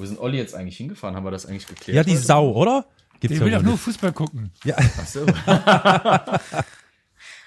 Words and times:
Wo 0.00 0.06
sind 0.06 0.18
Olli 0.18 0.38
jetzt 0.38 0.54
eigentlich 0.54 0.78
hingefahren? 0.78 1.14
Haben 1.14 1.26
wir 1.26 1.30
das 1.30 1.44
eigentlich 1.44 1.66
geklärt? 1.66 1.94
Ja, 1.94 2.02
die 2.02 2.12
heute? 2.12 2.22
Sau, 2.22 2.52
oder? 2.52 2.86
Gibt's 3.20 3.34
Ich 3.34 3.40
ja 3.40 3.44
will 3.44 3.52
doch 3.52 3.62
nur. 3.62 3.76
Fußball 3.76 4.12
gucken. 4.12 4.50
Ja. 4.64 4.74
Ach 4.78 5.06
so. 5.06 5.26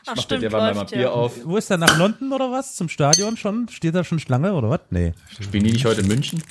Ach, 0.06 0.16
Macht 0.16 0.22
stimmt, 0.22 0.44
der 0.44 0.52
mal 0.52 0.86
Bier 0.86 1.00
ja. 1.00 1.10
auf. 1.10 1.34
Wo 1.46 1.58
ist 1.58 1.72
der 1.72 1.78
nach 1.78 1.98
London 1.98 2.32
oder 2.32 2.52
was? 2.52 2.76
Zum 2.76 2.90
Stadion 2.90 3.38
schon? 3.38 3.70
Steht 3.70 3.96
da 3.96 4.04
schon 4.04 4.20
Schlange 4.20 4.54
oder 4.54 4.70
was? 4.70 4.82
Nee. 4.92 5.14
Spielen 5.40 5.64
die 5.64 5.72
nicht 5.72 5.86
heute 5.86 6.02
in 6.02 6.08
München? 6.08 6.44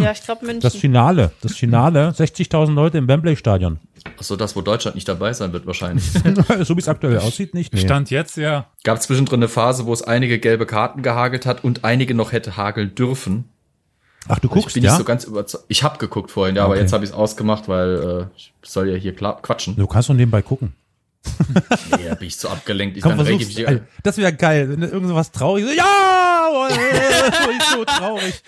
Ja, 0.00 0.12
ich 0.12 0.22
glaube 0.22 0.46
München. 0.46 0.62
Das 0.62 0.74
Finale. 0.74 1.32
Das 1.42 1.52
Finale. 1.54 2.14
60.000 2.16 2.72
Leute 2.72 2.96
im 2.96 3.08
Wembley-Stadion. 3.08 3.78
Ach 4.18 4.22
so, 4.22 4.36
das, 4.36 4.56
wo 4.56 4.62
Deutschland 4.62 4.94
nicht 4.94 5.08
dabei 5.08 5.34
sein 5.34 5.52
wird 5.52 5.66
wahrscheinlich. 5.66 6.04
so 6.62 6.76
wie 6.76 6.80
es 6.80 6.88
aktuell 6.88 7.18
aussieht, 7.18 7.52
nicht. 7.52 7.74
Nee. 7.74 7.80
Stand 7.80 8.10
jetzt, 8.10 8.36
ja. 8.38 8.70
Gab 8.84 9.02
zwischendrin 9.02 9.40
eine 9.40 9.48
Phase, 9.48 9.84
wo 9.84 9.92
es 9.92 10.02
einige 10.02 10.38
gelbe 10.38 10.64
Karten 10.64 11.02
gehagelt 11.02 11.44
hat 11.44 11.62
und 11.64 11.84
einige 11.84 12.14
noch 12.14 12.32
hätte 12.32 12.56
hageln 12.56 12.94
dürfen. 12.94 13.50
Ach, 14.28 14.38
du 14.38 14.48
ich 14.48 14.52
guckst, 14.54 14.74
bin 14.74 14.82
ja? 14.84 14.90
nicht 14.90 14.98
so 14.98 15.04
ganz 15.04 15.24
überzeugt. 15.24 15.64
Ich 15.68 15.82
habe 15.82 15.98
geguckt 15.98 16.30
vorhin, 16.30 16.56
ja, 16.56 16.64
aber 16.64 16.72
Okay. 16.74 16.82
jetzt 16.82 16.92
habe 16.92 17.04
ich 17.04 17.10
es 17.10 17.16
ausgemacht, 17.16 17.68
weil 17.68 18.28
äh, 18.32 18.36
ich 18.36 18.52
soll 18.62 18.88
ja 18.88 18.96
hier 18.96 19.14
klar 19.14 19.40
quatschen. 19.42 19.76
Du 19.76 19.86
kannst 19.86 20.08
doch 20.08 20.14
nebenbei 20.14 20.42
gucken. 20.42 20.74
Nee, 21.96 22.08
da 22.08 22.14
bin 22.14 22.28
ich 22.28 22.38
zu 22.38 22.48
abgelenkt. 22.48 22.96
Ich 22.96 23.02
Komm, 23.02 23.16
kann 23.16 23.26
versuch's. 23.26 23.56
Alter, 23.58 23.84
Das 24.02 24.16
wäre 24.16 24.32
geil, 24.32 24.68
wenn 24.70 24.80
du 24.80 24.86
irgendwas 24.86 25.32
traurig 25.32 25.66
Ja! 25.76 26.68
so 26.68 27.50
ist 27.50 27.70
so 27.72 27.84
traurig. 27.84 28.42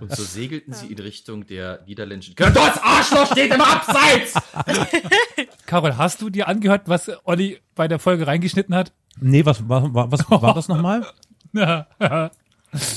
Und 0.00 0.14
so 0.14 0.22
segelten 0.22 0.74
sie 0.74 0.86
in 0.86 0.98
Richtung 0.98 1.46
der 1.46 1.80
niederländischen. 1.86 2.34
Das 2.36 2.82
Arschloch 2.82 3.30
steht 3.32 3.54
im 3.54 3.60
Abseits! 3.60 4.34
Carol, 5.66 5.96
hast 5.96 6.20
du 6.20 6.30
dir 6.30 6.48
angehört, 6.48 6.82
was 6.86 7.10
Olli 7.24 7.58
bei 7.74 7.88
der 7.88 7.98
Folge 7.98 8.26
reingeschnitten 8.26 8.74
hat? 8.74 8.92
Nee, 9.20 9.44
was, 9.46 9.62
was, 9.68 9.84
was 9.92 10.30
war 10.42 10.54
das 10.54 10.68
nochmal? 10.68 11.06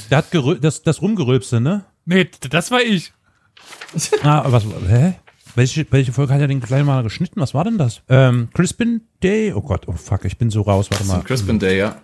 Der 0.09 0.19
hat 0.19 0.31
gerö 0.31 0.55
das, 0.59 0.83
das 0.83 1.01
Rumgerülpste, 1.01 1.59
ne? 1.59 1.85
nee, 2.05 2.29
das 2.49 2.71
war 2.71 2.81
ich. 2.81 3.13
Ah, 4.23 4.43
was, 4.47 4.65
hä? 4.87 5.15
Welche, 5.55 5.87
welche 5.89 6.11
Folge 6.11 6.33
hat 6.33 6.41
er 6.41 6.47
denn 6.47 6.59
gleich 6.59 6.83
mal 6.83 7.01
geschnitten? 7.03 7.39
Was 7.39 7.53
war 7.53 7.63
denn 7.63 7.77
das? 7.77 8.01
Ähm, 8.09 8.49
Crispin 8.53 9.01
Day? 9.23 9.53
Oh 9.53 9.61
Gott, 9.61 9.87
oh 9.87 9.93
fuck, 9.93 10.25
ich 10.25 10.37
bin 10.37 10.49
so 10.49 10.61
raus, 10.61 10.91
warte 10.91 11.05
mal. 11.05 11.21
Crispin 11.21 11.59
Day, 11.59 11.77
ja. 11.77 12.01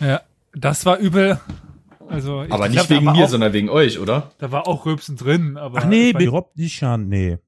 Ja, 0.00 0.20
das 0.54 0.84
war 0.84 0.98
übel. 0.98 1.40
Also, 2.08 2.42
ich 2.42 2.52
Aber 2.52 2.68
nicht 2.68 2.90
wegen 2.90 3.04
mir, 3.04 3.24
auch, 3.24 3.28
sondern 3.28 3.54
wegen 3.54 3.70
euch, 3.70 3.98
oder? 3.98 4.30
Da 4.38 4.52
war 4.52 4.68
auch 4.68 4.84
Rülpsen 4.84 5.16
drin, 5.16 5.56
aber. 5.56 5.78
Ach 5.78 5.86
nee, 5.86 6.12
das 6.12 6.14
war, 6.14 6.18
Birob 6.18 6.56
Nishan, 6.56 7.08
nee. 7.08 7.38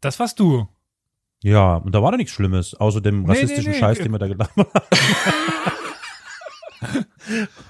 das 0.00 0.18
warst 0.18 0.40
du. 0.40 0.66
Ja, 1.42 1.76
und 1.76 1.94
da 1.94 2.02
war 2.02 2.10
doch 2.10 2.18
nichts 2.18 2.32
Schlimmes, 2.32 2.74
außer 2.74 3.02
dem 3.02 3.22
Nee, 3.22 3.28
rassistischen 3.28 3.72
nee, 3.72 3.76
nee. 3.76 3.80
Scheiß, 3.80 3.98
den 3.98 4.12
wir 4.12 4.18
da 4.18 4.28
gedacht 4.28 4.50
haben. 4.56 4.66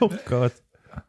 oh 0.00 0.10
Gott. 0.28 0.52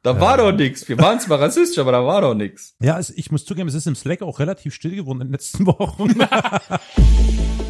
Da 0.08 0.22
war 0.22 0.38
doch 0.38 0.54
nix. 0.54 0.88
Wir 0.88 0.98
waren 1.00 1.20
zwar 1.20 1.42
rassistisch, 1.42 1.80
aber 1.80 1.92
da 1.92 2.06
war 2.06 2.22
doch 2.22 2.34
nix. 2.34 2.78
Ja, 2.80 2.98
es, 2.98 3.10
ich 3.10 3.30
muss 3.30 3.44
zugeben, 3.44 3.68
es 3.68 3.76
ist 3.76 3.88
im 3.88 3.96
Slack 3.96 4.22
auch 4.22 4.40
relativ 4.40 4.74
still 4.74 4.96
geworden 4.96 5.20
in 5.20 5.28
den 5.28 5.34
letzten 5.34 5.68
Wochen. 5.68 6.16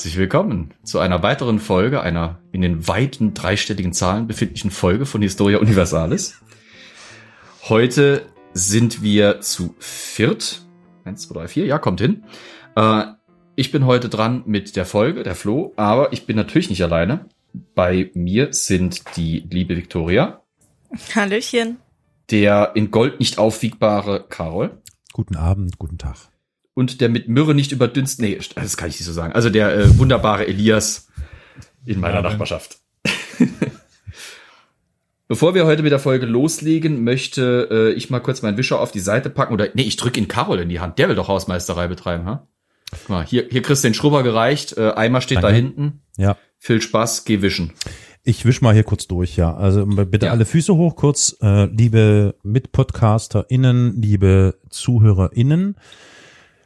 Herzlich 0.00 0.16
willkommen 0.16 0.72
zu 0.82 0.98
einer 0.98 1.22
weiteren 1.22 1.58
Folge, 1.58 2.00
einer 2.00 2.38
in 2.52 2.62
den 2.62 2.88
weiten 2.88 3.34
dreistelligen 3.34 3.92
Zahlen 3.92 4.26
befindlichen 4.26 4.70
Folge 4.70 5.04
von 5.04 5.20
Historia 5.20 5.58
Universalis. 5.58 6.40
Heute 7.68 8.24
sind 8.54 9.02
wir 9.02 9.42
zu 9.42 9.74
viert. 9.78 10.62
Eins, 11.04 11.28
zwei, 11.28 11.40
drei, 11.40 11.48
vier. 11.48 11.66
Ja, 11.66 11.78
kommt 11.78 12.00
hin. 12.00 12.24
Äh, 12.76 13.08
ich 13.56 13.72
bin 13.72 13.84
heute 13.84 14.08
dran 14.08 14.42
mit 14.46 14.74
der 14.74 14.86
Folge, 14.86 15.22
der 15.22 15.34
Flo, 15.34 15.74
aber 15.76 16.14
ich 16.14 16.24
bin 16.24 16.34
natürlich 16.34 16.70
nicht 16.70 16.82
alleine. 16.82 17.26
Bei 17.74 18.10
mir 18.14 18.54
sind 18.54 19.02
die 19.18 19.46
liebe 19.50 19.76
Victoria, 19.76 20.40
Hallöchen. 21.14 21.76
der 22.30 22.72
in 22.74 22.90
Gold 22.90 23.20
nicht 23.20 23.36
aufwiegbare 23.36 24.24
Carol 24.30 24.80
guten 25.12 25.36
Abend, 25.36 25.76
guten 25.76 25.98
Tag. 25.98 26.29
Und 26.74 27.00
der 27.00 27.08
mit 27.08 27.28
Myrrhe 27.28 27.54
nicht 27.54 27.72
überdünst, 27.72 28.20
nee, 28.20 28.38
das 28.54 28.76
kann 28.76 28.88
ich 28.88 28.98
nicht 28.98 29.06
so 29.06 29.12
sagen. 29.12 29.32
Also 29.32 29.50
der 29.50 29.74
äh, 29.76 29.98
wunderbare 29.98 30.46
Elias 30.46 31.08
in 31.84 32.00
meiner 32.00 32.16
Ja, 32.16 32.22
Nachbarschaft. 32.22 32.78
Bevor 35.28 35.54
wir 35.54 35.64
heute 35.64 35.82
mit 35.84 35.92
der 35.92 36.00
Folge 36.00 36.26
loslegen, 36.26 37.04
möchte 37.04 37.68
äh, 37.70 37.92
ich 37.92 38.10
mal 38.10 38.18
kurz 38.18 38.42
meinen 38.42 38.56
Wischer 38.56 38.80
auf 38.80 38.90
die 38.90 38.98
Seite 39.00 39.30
packen. 39.30 39.54
Oder 39.54 39.68
nee, 39.74 39.82
ich 39.82 39.96
drücke 39.96 40.18
ihn 40.18 40.26
Carol 40.26 40.58
in 40.58 40.68
die 40.68 40.80
Hand. 40.80 40.98
Der 40.98 41.08
will 41.08 41.14
doch 41.14 41.28
Hausmeisterei 41.28 41.86
betreiben, 41.86 42.24
ha? 42.26 42.48
Guck 42.90 43.08
mal, 43.08 43.24
hier, 43.24 43.46
hier 43.48 43.62
kriegst 43.62 43.84
du 43.84 43.88
den 43.88 43.94
Schrubber 43.94 44.24
gereicht. 44.24 44.76
Äh, 44.76 44.90
Eimer 44.90 45.20
steht 45.20 45.38
da 45.38 45.42
Danke. 45.42 45.56
hinten. 45.56 46.00
Ja. 46.16 46.36
Viel 46.58 46.82
Spaß, 46.82 47.24
geh 47.24 47.42
wischen. 47.42 47.72
Ich 48.24 48.44
wisch 48.44 48.60
mal 48.60 48.74
hier 48.74 48.82
kurz 48.82 49.06
durch, 49.06 49.36
ja. 49.36 49.54
Also 49.54 49.86
bitte 49.86 50.26
Ja. 50.26 50.32
alle 50.32 50.44
Füße 50.44 50.74
hoch 50.74 50.96
kurz, 50.96 51.36
äh, 51.40 51.66
liebe 51.66 52.34
MitpodcasterInnen, 52.42 54.02
liebe 54.02 54.58
ZuhörerInnen. 54.68 55.76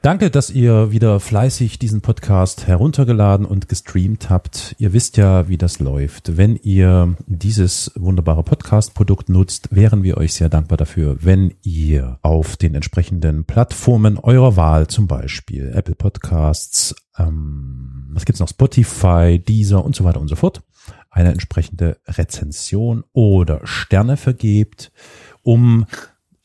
Danke, 0.05 0.31
dass 0.31 0.51
ihr 0.51 0.91
wieder 0.91 1.19
fleißig 1.19 1.79
diesen 1.79 2.03
Podcast 2.03 2.67
heruntergeladen 2.67 3.47
und 3.47 3.71
gestreamt 3.71 4.29
habt. 4.29 4.77
Ihr 4.79 4.93
wisst 4.93 5.17
ja, 5.17 5.49
wie 5.49 5.57
das 5.57 5.79
läuft. 5.79 6.37
Wenn 6.37 6.57
ihr 6.57 7.17
dieses 7.27 7.91
wunderbare 7.95 8.43
Podcast-Produkt 8.43 9.31
nutzt, 9.31 9.75
wären 9.75 10.03
wir 10.03 10.19
euch 10.19 10.35
sehr 10.35 10.51
dankbar 10.51 10.77
dafür, 10.77 11.17
wenn 11.21 11.55
ihr 11.63 12.19
auf 12.21 12.59
den 12.59 12.75
entsprechenden 12.75 13.47
Plattformen 13.47 14.19
eurer 14.19 14.57
Wahl, 14.57 14.89
zum 14.89 15.07
Beispiel 15.07 15.73
Apple 15.75 15.95
Podcasts, 15.95 16.95
ähm, 17.17 18.11
was 18.11 18.27
gibt's 18.27 18.41
noch, 18.41 18.51
Spotify, 18.51 19.39
Deezer 19.39 19.83
und 19.83 19.97
so 19.97 20.05
weiter 20.05 20.21
und 20.21 20.29
so 20.29 20.37
fort, 20.37 20.61
eine 21.09 21.33
entsprechende 21.33 21.97
Rezension 22.07 23.05
oder 23.15 23.63
Sterne 23.65 24.19
vergebt, 24.19 24.93
um 25.41 25.87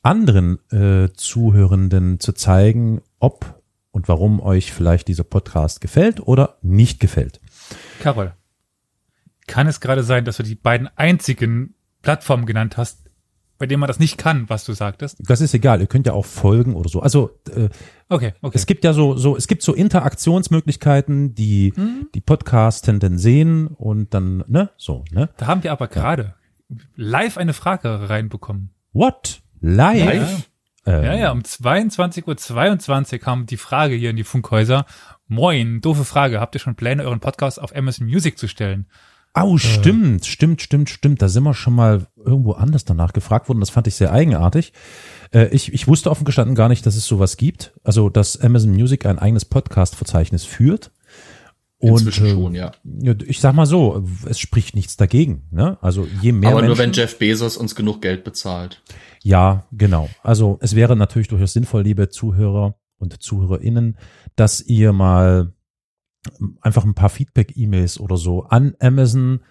anderen 0.01 0.59
äh, 0.71 1.09
Zuhörenden 1.13 2.21
zu 2.21 2.31
zeigen, 2.31 3.01
ob 3.19 3.61
und 3.91 4.07
warum 4.07 4.39
euch 4.39 4.71
vielleicht 4.71 5.07
dieser 5.07 5.23
Podcast 5.23 5.81
gefällt 5.81 6.19
oder 6.25 6.57
nicht 6.61 6.99
gefällt. 6.99 7.41
Carol, 7.99 8.33
kann 9.47 9.67
es 9.67 9.79
gerade 9.79 10.03
sein, 10.03 10.25
dass 10.25 10.37
du 10.37 10.43
die 10.43 10.55
beiden 10.55 10.87
einzigen 10.95 11.75
Plattformen 12.01 12.45
genannt 12.45 12.77
hast, 12.77 13.09
bei 13.57 13.65
denen 13.65 13.81
man 13.81 13.87
das 13.87 13.99
nicht 13.99 14.17
kann, 14.17 14.47
was 14.47 14.63
du 14.63 14.73
sagtest? 14.73 15.17
Das 15.27 15.41
ist 15.41 15.53
egal, 15.53 15.81
ihr 15.81 15.87
könnt 15.87 16.07
ja 16.07 16.13
auch 16.13 16.25
folgen 16.25 16.75
oder 16.75 16.87
so. 16.87 17.01
Also 17.01 17.31
äh, 17.53 17.69
Okay, 18.11 18.33
okay. 18.41 18.57
es 18.57 18.65
gibt 18.65 18.83
ja 18.83 18.93
so, 18.93 19.17
so, 19.17 19.35
es 19.35 19.47
gibt 19.47 19.61
so 19.61 19.73
Interaktionsmöglichkeiten, 19.73 21.35
die 21.35 21.73
die 22.15 22.21
Podcastenden 22.21 23.19
sehen 23.19 23.67
und 23.67 24.15
dann, 24.15 24.43
ne, 24.47 24.71
so, 24.77 25.03
ne? 25.11 25.29
da 25.37 25.45
haben 25.45 25.63
wir 25.63 25.71
aber 25.71 25.87
gerade 25.87 26.33
live 26.95 27.37
eine 27.37 27.53
Frage 27.53 28.09
reinbekommen. 28.09 28.71
What? 28.93 29.41
Live? 29.61 30.05
Live? 30.05 30.48
Ähm, 30.85 31.03
Ja, 31.03 31.13
ja, 31.15 31.31
um 31.31 31.39
22.22 31.39 32.27
Uhr 32.27 32.37
22 32.37 33.21
kam 33.21 33.45
die 33.45 33.57
Frage 33.57 33.95
hier 33.95 34.09
in 34.09 34.15
die 34.15 34.23
Funkhäuser. 34.23 34.85
Moin, 35.27 35.81
doofe 35.81 36.05
Frage. 36.05 36.39
Habt 36.39 36.55
ihr 36.55 36.59
schon 36.59 36.75
Pläne, 36.75 37.03
euren 37.03 37.19
Podcast 37.19 37.61
auf 37.61 37.75
Amazon 37.75 38.07
Music 38.07 38.37
zu 38.37 38.47
stellen? 38.47 38.87
Au, 39.33 39.57
stimmt, 39.57 40.25
stimmt, 40.25 40.61
stimmt, 40.61 40.89
stimmt. 40.89 41.21
Da 41.21 41.29
sind 41.29 41.43
wir 41.43 41.53
schon 41.53 41.75
mal 41.75 42.07
irgendwo 42.17 42.53
anders 42.53 42.83
danach 42.83 43.13
gefragt 43.13 43.47
worden. 43.47 43.59
Das 43.59 43.69
fand 43.69 43.85
ich 43.85 43.95
sehr 43.95 44.11
eigenartig. 44.11 44.73
Äh, 45.31 45.49
ich, 45.49 45.71
ich 45.71 45.87
wusste 45.87 46.09
offen 46.09 46.25
gestanden 46.25 46.55
gar 46.55 46.67
nicht, 46.67 46.85
dass 46.85 46.95
es 46.95 47.05
sowas 47.05 47.37
gibt. 47.37 47.73
Also, 47.83 48.09
dass 48.09 48.41
Amazon 48.41 48.71
Music 48.71 49.05
ein 49.05 49.19
eigenes 49.19 49.45
Podcast-Verzeichnis 49.45 50.45
führt. 50.45 50.91
Inzwischen 51.81 52.25
äh, 52.25 52.31
schon, 52.31 52.55
ja. 52.55 52.71
ja, 52.83 53.13
Ich 53.25 53.39
sag 53.39 53.53
mal 53.53 53.65
so, 53.65 54.03
es 54.25 54.39
spricht 54.39 54.75
nichts 54.75 54.97
dagegen. 54.97 55.43
Ne? 55.51 55.77
Also 55.79 56.07
je 56.21 56.33
mehr 56.33 56.49
aber 56.49 56.61
nur 56.61 56.75
Menschen, 56.75 56.79
wenn 56.79 56.93
Jeff 56.93 57.17
Bezos 57.17 57.55
uns 57.55 57.73
genug 57.73 58.01
Geld 58.01 58.25
bezahlt. 58.25 58.81
Ja, 59.23 59.65
genau. 59.71 60.09
Also 60.23 60.57
es 60.61 60.75
wäre 60.75 60.95
natürlich 60.95 61.27
durchaus 61.27 61.53
sinnvoll, 61.53 61.83
liebe 61.83 62.09
Zuhörer 62.09 62.75
und 62.97 63.21
ZuhörerInnen, 63.21 63.97
dass 64.35 64.61
ihr 64.61 64.93
mal 64.93 65.53
einfach 66.61 66.83
ein 66.83 66.95
paar 66.95 67.09
Feedback-E-Mails 67.09 67.99
oder 67.99 68.17
so 68.17 68.43
an 68.43 68.75
Amazon 68.79 69.41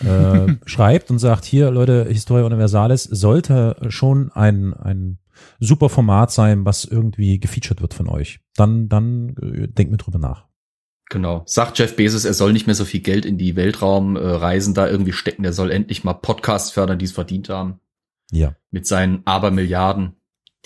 äh, 0.00 0.54
schreibt 0.66 1.10
und 1.10 1.18
sagt, 1.18 1.44
hier 1.44 1.70
Leute, 1.70 2.06
Historia 2.08 2.46
Universalis 2.46 3.04
sollte 3.04 3.76
schon 3.88 4.32
ein, 4.32 4.74
ein 4.74 5.18
super 5.60 5.88
Format 5.88 6.30
sein, 6.30 6.64
was 6.64 6.84
irgendwie 6.84 7.38
gefeatured 7.38 7.80
wird 7.80 7.94
von 7.94 8.08
euch. 8.08 8.40
Dann, 8.56 8.88
dann 8.88 9.36
äh, 9.40 9.68
denkt 9.68 9.90
mir 9.90 9.98
drüber 9.98 10.18
nach. 10.18 10.46
Genau. 11.10 11.42
Sagt 11.46 11.78
Jeff 11.78 11.96
Bezos, 11.96 12.24
er 12.24 12.34
soll 12.34 12.52
nicht 12.52 12.66
mehr 12.66 12.74
so 12.74 12.84
viel 12.84 13.00
Geld 13.00 13.26
in 13.26 13.36
die 13.36 13.56
Weltraumreisen 13.56 14.74
da 14.74 14.88
irgendwie 14.88 15.12
stecken. 15.12 15.44
Er 15.44 15.52
soll 15.52 15.70
endlich 15.70 16.02
mal 16.02 16.14
Podcasts 16.14 16.70
fördern, 16.70 16.98
die 16.98 17.04
es 17.04 17.12
verdient 17.12 17.50
haben. 17.50 17.80
Ja. 18.30 18.56
Mit 18.70 18.86
seinen 18.86 19.26
Abermilliarden. 19.26 20.16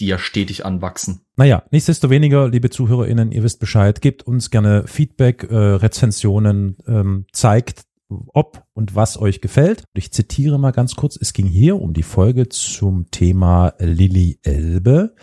die 0.00 0.06
ja 0.06 0.19
stetig 0.19 0.64
anwachsen. 0.64 1.22
Naja, 1.37 1.64
nichtsdestoweniger, 1.72 2.49
liebe 2.49 2.70
ZuhörerInnen, 2.70 3.32
ihr 3.32 3.43
wisst 3.43 3.58
Bescheid, 3.58 4.00
gebt 4.00 4.22
uns 4.22 4.50
gerne 4.50 4.87
Feedback, 4.87 5.43
äh, 5.50 5.56
Rezensionen, 5.56 6.76
ähm, 6.87 7.26
zeigt, 7.32 7.82
ob 8.08 8.64
und 8.75 8.94
was 8.94 9.20
euch 9.20 9.40
gefällt. 9.40 9.84
Ich 9.94 10.12
zitiere 10.12 10.58
mal 10.58 10.70
ganz 10.70 10.94
kurz, 10.94 11.19
es 11.20 11.32
ging 11.32 11.46
hier 11.46 11.81
um 11.81 11.93
die 11.93 12.02
Folge 12.02 12.49
zum 12.49 13.10
Thema 13.10 13.75
Lilly 13.78 14.38
Elbe. 14.43 15.14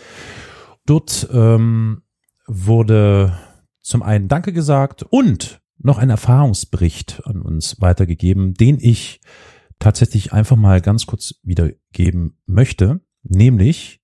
Dort 0.86 1.28
ähm, 1.32 2.04
wurde 2.48 3.38
zum 3.82 4.04
einen 4.04 4.28
Danke 4.28 4.54
gesagt 4.54 5.04
und 5.04 5.62
noch 5.78 5.98
ein 5.98 6.10
Erfahrungsbericht 6.10 7.22
an 7.26 7.42
uns 7.42 7.82
weitergegeben, 7.82 8.54
den 8.54 8.78
ich 8.80 9.22
tatsächlich 9.80 10.34
einfach 10.34 10.56
mal 10.56 10.82
ganz 10.82 11.06
kurz 11.06 11.36
wiedergeben 11.44 12.38
möchte, 12.46 13.02
nämlich 13.24 14.02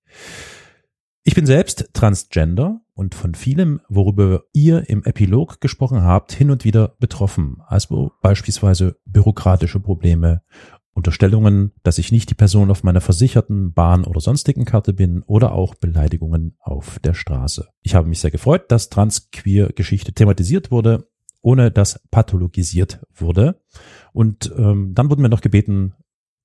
ich 1.24 1.36
bin 1.36 1.46
selbst 1.46 1.90
Transgender 1.92 2.80
und 2.94 3.14
von 3.14 3.34
vielem, 3.34 3.80
worüber 3.88 4.42
ihr 4.52 4.90
im 4.90 5.04
Epilog 5.04 5.60
gesprochen 5.60 6.02
habt, 6.02 6.32
hin 6.32 6.50
und 6.50 6.64
wieder 6.64 6.96
betroffen. 6.98 7.58
Also 7.66 8.10
beispielsweise 8.22 8.96
bürokratische 9.06 9.78
Probleme, 9.78 10.42
Unterstellungen, 10.94 11.72
dass 11.84 11.98
ich 11.98 12.12
nicht 12.12 12.28
die 12.28 12.34
Person 12.34 12.70
auf 12.70 12.82
meiner 12.82 13.00
versicherten 13.00 13.72
Bahn- 13.72 14.04
oder 14.04 14.20
sonstigen 14.20 14.64
Karte 14.64 14.92
bin 14.92 15.22
oder 15.22 15.52
auch 15.52 15.74
Beleidigungen 15.74 16.56
auf 16.58 16.98
der 16.98 17.14
Straße. 17.14 17.68
Ich 17.82 17.94
habe 17.94 18.08
mich 18.08 18.20
sehr 18.20 18.30
gefreut, 18.30 18.70
dass 18.70 18.90
Transqueer-Geschichte 18.90 20.12
thematisiert 20.12 20.70
wurde, 20.70 21.08
ohne 21.40 21.70
dass 21.70 22.02
pathologisiert 22.10 23.00
wurde. 23.14 23.62
Und 24.12 24.52
ähm, 24.56 24.94
dann 24.94 25.10
wurden 25.10 25.22
wir 25.22 25.28
noch 25.28 25.40
gebeten, 25.40 25.94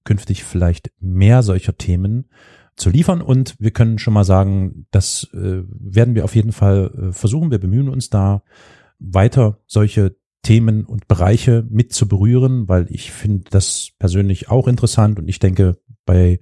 künftig 0.04 0.44
vielleicht 0.44 0.92
mehr 1.00 1.44
solcher 1.44 1.78
Themen 1.78 2.30
zu 2.76 2.90
liefern. 2.90 3.22
Und 3.22 3.56
wir 3.60 3.72
können 3.72 4.00
schon 4.00 4.14
mal 4.14 4.24
sagen, 4.24 4.88
das 4.92 5.28
äh, 5.34 5.64
werden 5.68 6.16
wir 6.16 6.24
auf 6.24 6.36
jeden 6.36 6.54
Fall 6.54 6.92
äh, 7.10 7.12
versuchen. 7.12 7.52
Wir 7.52 7.60
bemühen 7.60 7.90
uns 7.90 8.10
da 8.10 8.44
weiter 9.00 9.60
solche 9.68 10.16
Themen 10.44 10.86
und 10.86 11.08
Bereiche 11.08 11.66
mit 11.70 11.92
zu 11.92 12.08
berühren, 12.08 12.70
weil 12.70 12.88
ich 12.90 13.12
finde 13.12 13.50
das 13.50 13.92
persönlich 14.00 14.50
auch 14.50 14.68
interessant 14.68 15.20
und 15.20 15.28
ich 15.28 15.40
denke, 15.40 15.78
bei 16.06 16.40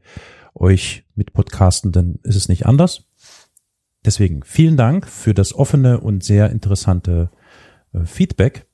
euch 0.53 1.05
mit 1.15 1.33
Podcastenden 1.33 2.19
ist 2.23 2.35
es 2.35 2.47
nicht 2.47 2.65
anders. 2.65 3.07
Deswegen 4.05 4.43
vielen 4.43 4.77
Dank 4.77 5.07
für 5.07 5.33
das 5.33 5.53
offene 5.53 5.99
und 5.99 6.23
sehr 6.23 6.51
interessante 6.51 7.31
äh, 7.93 8.05
Feedback. 8.05 8.67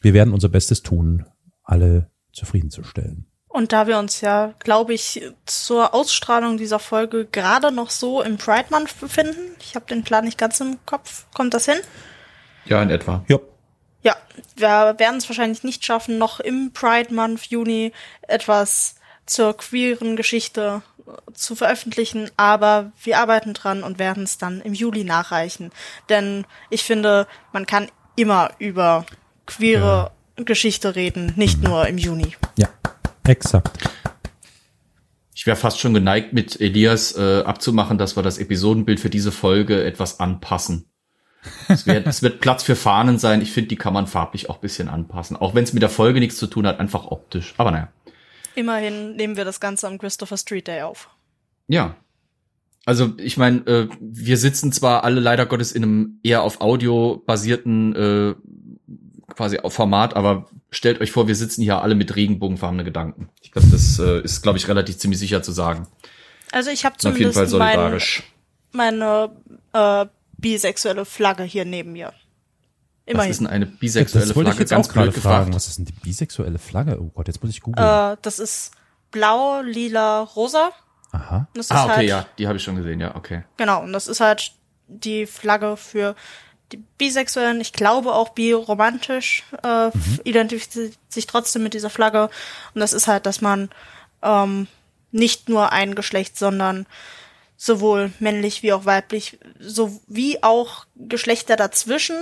Wir 0.00 0.14
werden 0.14 0.32
unser 0.32 0.48
Bestes 0.48 0.82
tun, 0.82 1.26
alle 1.70 2.10
zufriedenzustellen. 2.32 3.26
Und 3.48 3.72
da 3.72 3.88
wir 3.88 3.98
uns 3.98 4.20
ja, 4.20 4.54
glaube 4.60 4.94
ich, 4.94 5.22
zur 5.44 5.92
Ausstrahlung 5.92 6.56
dieser 6.56 6.78
Folge 6.78 7.26
gerade 7.26 7.72
noch 7.72 7.90
so 7.90 8.22
im 8.22 8.38
Pride 8.38 8.66
Month 8.70 9.00
befinden, 9.00 9.56
ich 9.60 9.74
habe 9.74 9.86
den 9.86 10.04
Plan 10.04 10.24
nicht 10.24 10.38
ganz 10.38 10.60
im 10.60 10.78
Kopf, 10.86 11.26
kommt 11.34 11.52
das 11.52 11.64
hin? 11.64 11.78
Ja, 12.64 12.80
in 12.82 12.90
etwa. 12.90 13.24
Ja. 13.28 13.38
Ja, 14.02 14.16
wir 14.56 14.94
werden 14.98 15.18
es 15.18 15.28
wahrscheinlich 15.28 15.64
nicht 15.64 15.84
schaffen, 15.84 16.16
noch 16.16 16.40
im 16.40 16.72
Pride 16.72 17.12
Month 17.12 17.46
Juni 17.46 17.92
etwas 18.22 18.94
zur 19.26 19.56
queeren 19.56 20.16
Geschichte 20.16 20.82
äh, 21.06 21.32
zu 21.34 21.56
veröffentlichen, 21.56 22.30
aber 22.36 22.92
wir 23.02 23.18
arbeiten 23.18 23.52
dran 23.52 23.82
und 23.82 23.98
werden 23.98 24.22
es 24.22 24.38
dann 24.38 24.60
im 24.60 24.74
Juli 24.74 25.04
nachreichen. 25.04 25.70
Denn 26.08 26.46
ich 26.70 26.84
finde, 26.84 27.26
man 27.52 27.66
kann 27.66 27.90
immer 28.16 28.52
über 28.58 29.04
queere 29.44 29.82
ja. 29.82 30.10
Geschichte 30.44 30.96
reden, 30.96 31.32
nicht 31.36 31.62
nur 31.62 31.86
im 31.86 31.98
Juni. 31.98 32.36
Ja, 32.56 32.68
exakt. 33.24 33.78
Ich 35.34 35.46
wäre 35.46 35.56
fast 35.56 35.80
schon 35.80 35.94
geneigt, 35.94 36.32
mit 36.32 36.60
Elias 36.60 37.16
äh, 37.16 37.42
abzumachen, 37.42 37.96
dass 37.96 38.16
wir 38.16 38.22
das 38.22 38.38
Episodenbild 38.38 39.00
für 39.00 39.10
diese 39.10 39.32
Folge 39.32 39.84
etwas 39.84 40.20
anpassen. 40.20 40.90
Es 41.68 41.86
wird, 41.86 42.06
es 42.06 42.22
wird 42.22 42.40
Platz 42.40 42.62
für 42.62 42.76
Fahnen 42.76 43.18
sein. 43.18 43.40
Ich 43.40 43.52
finde, 43.52 43.68
die 43.68 43.76
kann 43.76 43.94
man 43.94 44.06
farblich 44.06 44.50
auch 44.50 44.58
bisschen 44.58 44.88
anpassen. 44.88 45.36
Auch 45.36 45.54
wenn 45.54 45.64
es 45.64 45.72
mit 45.72 45.82
der 45.82 45.88
Folge 45.88 46.20
nichts 46.20 46.36
zu 46.36 46.46
tun 46.46 46.66
hat, 46.66 46.78
einfach 46.78 47.06
optisch. 47.06 47.54
Aber 47.56 47.70
naja. 47.70 47.88
Immerhin 48.54 49.16
nehmen 49.16 49.36
wir 49.36 49.44
das 49.44 49.60
Ganze 49.60 49.86
am 49.86 49.98
Christopher 49.98 50.36
Street 50.36 50.68
Day 50.68 50.82
auf. 50.82 51.08
Ja. 51.68 51.96
Also 52.84 53.12
ich 53.18 53.36
meine, 53.36 53.60
äh, 53.66 53.88
wir 54.00 54.36
sitzen 54.36 54.72
zwar 54.72 55.04
alle 55.04 55.20
leider 55.20 55.46
Gottes 55.46 55.72
in 55.72 55.84
einem 55.84 56.20
eher 56.22 56.42
auf 56.42 56.60
Audio 56.60 57.22
basierten 57.24 57.94
äh, 57.94 58.34
quasi 59.40 59.58
auf 59.58 59.72
Format, 59.72 60.16
aber 60.16 60.50
stellt 60.70 61.00
euch 61.00 61.12
vor, 61.12 61.26
wir 61.26 61.34
sitzen 61.34 61.62
hier 61.62 61.80
alle 61.80 61.94
mit 61.94 62.14
regenbogenfarbenen 62.14 62.84
Gedanken. 62.84 63.30
Ich 63.40 63.52
glaube, 63.52 63.68
das 63.68 63.98
äh, 63.98 64.20
ist, 64.20 64.42
glaube 64.42 64.58
ich, 64.58 64.68
relativ 64.68 64.98
ziemlich 64.98 65.18
sicher 65.18 65.42
zu 65.42 65.52
sagen. 65.52 65.86
Also 66.52 66.70
ich 66.70 66.84
habe 66.84 66.98
zumindest 66.98 67.38
auf 67.38 67.44
jeden 67.44 67.60
Fall 67.62 67.74
solidarisch. 67.74 68.22
meine, 68.72 69.30
meine 69.72 70.02
äh, 70.02 70.06
bisexuelle 70.36 71.06
Flagge 71.06 71.42
hier 71.44 71.64
neben 71.64 71.92
mir. 71.92 72.12
Immerhin. 73.06 73.30
Was 73.30 73.36
ist 73.36 73.40
denn 73.40 73.46
eine 73.46 73.64
bisexuelle 73.64 74.26
das 74.26 74.34
Flagge? 74.34 74.50
Ich 74.50 74.58
jetzt 74.58 74.70
Ganz 74.70 74.88
auch 74.88 74.92
gerade 74.92 75.12
fragen. 75.12 75.54
Was 75.54 75.68
ist 75.68 75.78
denn 75.78 75.86
die 75.86 75.92
bisexuelle 75.92 76.58
Flagge? 76.58 77.00
Oh 77.00 77.10
Gott, 77.14 77.28
jetzt 77.28 77.42
muss 77.42 77.50
ich 77.50 77.62
googeln. 77.62 77.86
Äh, 77.86 78.18
das 78.20 78.38
ist 78.38 78.72
blau, 79.10 79.62
lila, 79.62 80.20
rosa. 80.20 80.70
Aha. 81.12 81.48
ah, 81.70 81.84
okay, 81.84 81.94
halt, 81.94 82.08
ja, 82.08 82.26
die 82.38 82.46
habe 82.46 82.58
ich 82.58 82.62
schon 82.62 82.76
gesehen, 82.76 83.00
ja, 83.00 83.16
okay. 83.16 83.44
Genau, 83.56 83.82
und 83.82 83.94
das 83.94 84.06
ist 84.06 84.20
halt 84.20 84.52
die 84.86 85.24
Flagge 85.24 85.78
für 85.78 86.14
die 86.72 86.82
Bisexuellen, 86.98 87.60
ich 87.60 87.72
glaube 87.72 88.14
auch 88.14 88.30
biromantisch, 88.30 89.44
äh, 89.62 89.86
mhm. 89.86 90.20
identifiziert 90.24 90.96
sich 91.08 91.26
trotzdem 91.26 91.62
mit 91.62 91.74
dieser 91.74 91.90
Flagge. 91.90 92.30
Und 92.74 92.80
das 92.80 92.92
ist 92.92 93.08
halt, 93.08 93.26
dass 93.26 93.40
man 93.40 93.70
ähm, 94.22 94.68
nicht 95.12 95.48
nur 95.48 95.72
ein 95.72 95.94
Geschlecht, 95.94 96.38
sondern 96.38 96.86
sowohl 97.56 98.12
männlich 98.20 98.62
wie 98.62 98.72
auch 98.72 98.86
weiblich, 98.86 99.38
so 99.58 100.00
wie 100.06 100.42
auch 100.42 100.86
Geschlechter 100.96 101.56
dazwischen 101.56 102.16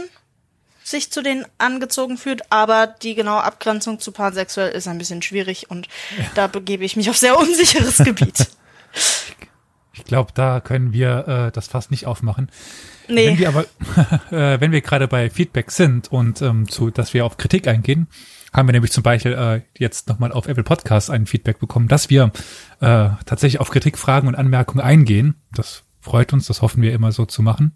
sich 0.82 1.12
zu 1.12 1.22
denen 1.22 1.44
angezogen 1.58 2.16
fühlt, 2.16 2.50
aber 2.50 2.86
die 2.86 3.14
genaue 3.14 3.44
Abgrenzung 3.44 4.00
zu 4.00 4.10
pansexuell 4.10 4.72
ist 4.72 4.88
ein 4.88 4.98
bisschen 4.98 5.22
schwierig 5.22 5.70
und 5.70 5.86
ja. 6.16 6.24
da 6.34 6.46
begebe 6.46 6.84
ich 6.84 6.96
mich 6.96 7.10
auf 7.10 7.16
sehr 7.16 7.38
unsicheres 7.38 7.98
Gebiet. 7.98 8.46
Ich 10.08 10.10
glaube, 10.10 10.32
da 10.32 10.60
können 10.60 10.94
wir 10.94 11.28
äh, 11.28 11.52
das 11.52 11.68
fast 11.68 11.90
nicht 11.90 12.06
aufmachen. 12.06 12.48
Nee. 13.08 13.26
Wenn 13.26 13.38
wir 13.38 13.48
aber, 13.48 13.64
äh, 14.30 14.58
wenn 14.58 14.72
wir 14.72 14.80
gerade 14.80 15.06
bei 15.06 15.28
Feedback 15.28 15.70
sind 15.70 16.10
und 16.10 16.40
ähm, 16.40 16.66
zu, 16.66 16.88
dass 16.90 17.12
wir 17.12 17.26
auf 17.26 17.36
Kritik 17.36 17.68
eingehen, 17.68 18.06
haben 18.50 18.66
wir 18.66 18.72
nämlich 18.72 18.90
zum 18.90 19.02
Beispiel 19.02 19.32
äh, 19.34 19.60
jetzt 19.78 20.08
nochmal 20.08 20.32
auf 20.32 20.48
Apple 20.48 20.62
Podcasts 20.62 21.10
ein 21.10 21.26
Feedback 21.26 21.58
bekommen, 21.58 21.88
dass 21.88 22.08
wir 22.08 22.32
äh, 22.80 23.10
tatsächlich 23.26 23.60
auf 23.60 23.68
Kritikfragen 23.68 24.28
und 24.28 24.34
Anmerkungen 24.34 24.80
eingehen. 24.82 25.34
Das 25.52 25.82
freut 26.00 26.32
uns, 26.32 26.46
das 26.46 26.62
hoffen 26.62 26.80
wir 26.80 26.94
immer 26.94 27.12
so 27.12 27.26
zu 27.26 27.42
machen. 27.42 27.72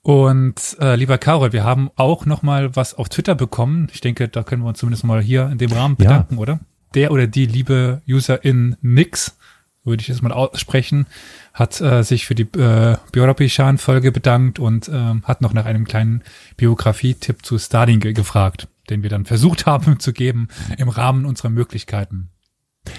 Und 0.00 0.78
äh, 0.80 0.96
lieber 0.96 1.18
Karol, 1.18 1.52
wir 1.52 1.64
haben 1.64 1.90
auch 1.96 2.24
nochmal 2.24 2.74
was 2.76 2.94
auf 2.94 3.10
Twitter 3.10 3.34
bekommen. 3.34 3.88
Ich 3.92 4.00
denke, 4.00 4.26
da 4.26 4.42
können 4.42 4.62
wir 4.62 4.70
uns 4.70 4.78
zumindest 4.78 5.04
mal 5.04 5.20
hier 5.20 5.50
in 5.50 5.58
dem 5.58 5.70
Rahmen 5.70 5.96
bedanken, 5.96 6.36
ja. 6.36 6.40
oder? 6.40 6.60
Der 6.94 7.10
oder 7.10 7.26
die 7.26 7.44
liebe 7.44 8.00
Userin 8.08 8.76
Nix 8.80 9.36
würde 9.84 10.00
ich 10.00 10.08
jetzt 10.08 10.22
mal 10.22 10.32
aussprechen, 10.32 11.06
hat 11.52 11.80
äh, 11.80 12.02
sich 12.02 12.26
für 12.26 12.34
die 12.34 12.46
äh, 12.58 12.96
Biorapishan-Folge 13.12 14.12
bedankt 14.12 14.58
und 14.58 14.88
äh, 14.88 15.14
hat 15.24 15.40
noch 15.40 15.52
nach 15.52 15.64
einem 15.64 15.84
kleinen 15.84 16.22
Biografie-Tipp 16.56 17.44
zu 17.44 17.58
Stalin 17.58 18.00
ge 18.00 18.12
gefragt, 18.12 18.68
den 18.90 19.02
wir 19.02 19.10
dann 19.10 19.24
versucht 19.24 19.66
haben 19.66 19.98
zu 19.98 20.12
geben 20.12 20.48
im 20.78 20.88
Rahmen 20.88 21.24
unserer 21.24 21.50
Möglichkeiten. 21.50 22.30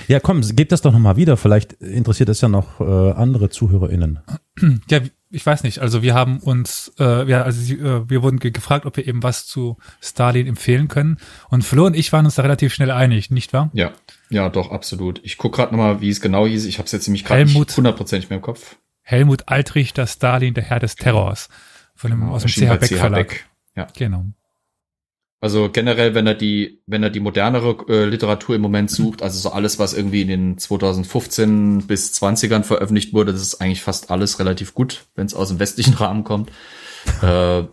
Ja, 0.07 0.19
komm, 0.19 0.41
gebt 0.41 0.71
das 0.71 0.81
doch 0.81 0.93
nochmal 0.93 1.17
wieder. 1.17 1.35
Vielleicht 1.35 1.73
interessiert 1.73 2.29
es 2.29 2.39
ja 2.41 2.47
noch 2.47 2.79
äh, 2.79 2.83
andere 2.83 3.49
ZuhörerInnen. 3.49 4.19
Ja, 4.89 4.99
ich 5.33 5.45
weiß 5.45 5.63
nicht. 5.63 5.79
Also 5.79 6.03
wir 6.03 6.13
haben 6.13 6.39
uns, 6.39 6.93
äh, 6.99 7.27
ja, 7.27 7.41
also 7.41 7.73
äh, 7.73 8.09
wir 8.09 8.21
wurden 8.21 8.39
ge 8.39 8.51
gefragt, 8.51 8.85
ob 8.85 8.97
wir 8.97 9.07
eben 9.07 9.23
was 9.23 9.47
zu 9.47 9.77
Stalin 9.99 10.45
empfehlen 10.47 10.87
können. 10.87 11.17
Und 11.49 11.63
Flo 11.63 11.85
und 11.85 11.95
ich 11.95 12.13
waren 12.13 12.25
uns 12.25 12.35
da 12.35 12.43
relativ 12.43 12.73
schnell 12.73 12.91
einig, 12.91 13.31
nicht 13.31 13.51
wahr? 13.51 13.71
Ja, 13.73 13.93
ja, 14.29 14.49
doch, 14.49 14.71
absolut. 14.71 15.19
Ich 15.23 15.37
guck 15.37 15.55
gerade 15.55 15.75
nochmal, 15.75 16.01
wie 16.01 16.09
es 16.09 16.21
genau 16.21 16.45
hieß. 16.45 16.65
Ich 16.65 16.77
habe 16.77 16.85
es 16.85 16.91
jetzt 16.91 17.07
nämlich 17.07 17.25
gerade 17.25 17.45
nicht 17.45 17.77
hundertprozentig 17.77 18.29
mehr 18.29 18.37
im 18.37 18.43
Kopf. 18.43 18.75
Helmut 19.01 19.47
Altrich, 19.47 19.93
das 19.93 20.13
Stalin, 20.13 20.53
der 20.53 20.63
Herr 20.63 20.79
des 20.79 20.95
Terrors. 20.95 21.49
Von 21.95 22.11
dem, 22.11 22.21
genau, 22.21 22.33
aus 22.33 22.43
dem 22.43 22.51
CH 22.51 22.79
Beck 22.79 22.97
Verlag. 22.97 23.27
Beck. 23.27 23.45
Ja. 23.75 23.87
Genau. 23.97 24.25
Also 25.43 25.69
generell, 25.69 26.15
wenn 26.15 26.25
er 26.25 26.35
die, 26.35 26.79
wenn 26.87 27.03
er 27.03 27.09
die 27.09 27.19
modernere 27.19 27.75
äh, 27.89 28.05
Literatur 28.05 28.55
im 28.55 28.61
Moment 28.61 28.89
sucht, 28.89 29.21
also 29.21 29.37
so 29.37 29.51
alles, 29.51 29.77
was 29.77 29.93
irgendwie 29.93 30.21
in 30.21 30.29
den 30.29 30.57
2015 30.57 31.85
bis 31.85 32.13
20ern 32.13 32.63
veröffentlicht 32.63 33.11
wurde, 33.11 33.33
das 33.33 33.41
ist 33.41 33.59
eigentlich 33.59 33.81
fast 33.81 34.09
alles 34.09 34.39
relativ 34.39 34.73
gut, 34.73 35.03
wenn 35.15 35.25
es 35.25 35.33
aus 35.33 35.49
dem 35.49 35.59
westlichen 35.59 35.93
Rahmen 35.99 36.23
kommt. 36.23 36.49
Äh, 37.21 37.63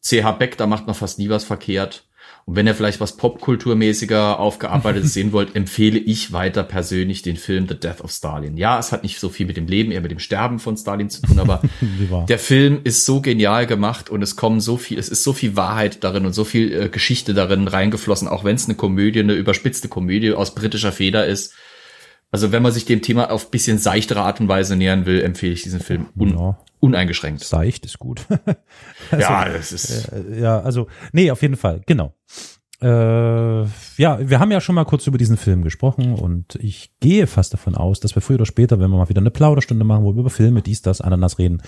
CH 0.00 0.38
Beck, 0.38 0.56
da 0.56 0.68
macht 0.68 0.86
man 0.86 0.94
fast 0.94 1.18
nie 1.18 1.28
was 1.28 1.42
verkehrt. 1.42 2.04
Und 2.50 2.56
wenn 2.56 2.66
ihr 2.66 2.74
vielleicht 2.74 2.98
was 2.98 3.16
Popkulturmäßiger 3.16 4.40
aufgearbeitetes 4.40 5.12
sehen 5.14 5.30
wollt, 5.30 5.54
empfehle 5.54 6.00
ich 6.00 6.32
weiter 6.32 6.64
persönlich 6.64 7.22
den 7.22 7.36
Film 7.36 7.68
The 7.68 7.78
Death 7.78 8.00
of 8.00 8.10
Stalin. 8.10 8.56
Ja, 8.56 8.76
es 8.76 8.90
hat 8.90 9.04
nicht 9.04 9.20
so 9.20 9.28
viel 9.28 9.46
mit 9.46 9.56
dem 9.56 9.68
Leben, 9.68 9.92
eher 9.92 10.00
mit 10.00 10.10
dem 10.10 10.18
Sterben 10.18 10.58
von 10.58 10.76
Stalin 10.76 11.08
zu 11.08 11.22
tun, 11.22 11.38
aber 11.38 11.62
der 12.28 12.40
Film 12.40 12.80
ist 12.82 13.04
so 13.04 13.20
genial 13.20 13.68
gemacht 13.68 14.10
und 14.10 14.20
es 14.20 14.34
kommen 14.34 14.58
so 14.58 14.78
viel, 14.78 14.98
es 14.98 15.08
ist 15.08 15.22
so 15.22 15.32
viel 15.32 15.54
Wahrheit 15.54 16.02
darin 16.02 16.26
und 16.26 16.32
so 16.32 16.42
viel 16.42 16.72
äh, 16.72 16.88
Geschichte 16.88 17.34
darin 17.34 17.68
reingeflossen, 17.68 18.26
auch 18.26 18.42
wenn 18.42 18.56
es 18.56 18.64
eine 18.64 18.74
Komödie, 18.74 19.20
eine 19.20 19.34
überspitzte 19.34 19.86
Komödie 19.86 20.32
aus 20.32 20.52
britischer 20.52 20.90
Feder 20.90 21.26
ist. 21.26 21.54
Also 22.30 22.52
wenn 22.52 22.62
man 22.62 22.72
sich 22.72 22.84
dem 22.84 23.02
Thema 23.02 23.30
auf 23.30 23.50
bisschen 23.50 23.78
seichtere 23.78 24.20
Art 24.22 24.40
und 24.40 24.48
Weise 24.48 24.76
nähern 24.76 25.06
will, 25.06 25.20
empfehle 25.22 25.52
ich 25.52 25.62
diesen 25.62 25.80
Film 25.80 26.06
un 26.16 26.36
Ja. 26.36 26.58
uneingeschränkt. 26.78 27.42
Seicht 27.42 27.84
ist 27.84 27.98
gut. 27.98 28.26
ja, 29.10 29.48
das 29.48 29.72
ist. 29.72 30.08
Äh, 30.12 30.40
ja, 30.40 30.60
also, 30.60 30.86
nee, 31.12 31.30
auf 31.30 31.42
jeden 31.42 31.56
Fall, 31.56 31.82
genau. 31.86 32.14
Äh, 32.82 32.86
ja, 33.98 34.18
wir 34.20 34.38
haben 34.40 34.50
ja 34.50 34.60
schon 34.60 34.74
mal 34.74 34.86
kurz 34.86 35.06
über 35.06 35.18
diesen 35.18 35.36
Film 35.36 35.62
gesprochen 35.62 36.14
und 36.14 36.54
ich 36.54 36.92
gehe 37.00 37.26
fast 37.26 37.52
davon 37.52 37.74
aus, 37.74 38.00
dass 38.00 38.14
wir 38.14 38.22
früher 38.22 38.36
oder 38.36 38.46
später, 38.46 38.78
wenn 38.80 38.90
wir 38.90 38.96
mal 38.96 39.08
wieder 39.10 39.20
eine 39.20 39.30
Plauderstunde 39.30 39.84
machen, 39.84 40.04
wo 40.04 40.14
wir 40.14 40.20
über 40.20 40.30
Filme, 40.30 40.62
dies, 40.62 40.80
das, 40.80 41.02
Ananas 41.02 41.38
reden, 41.38 41.60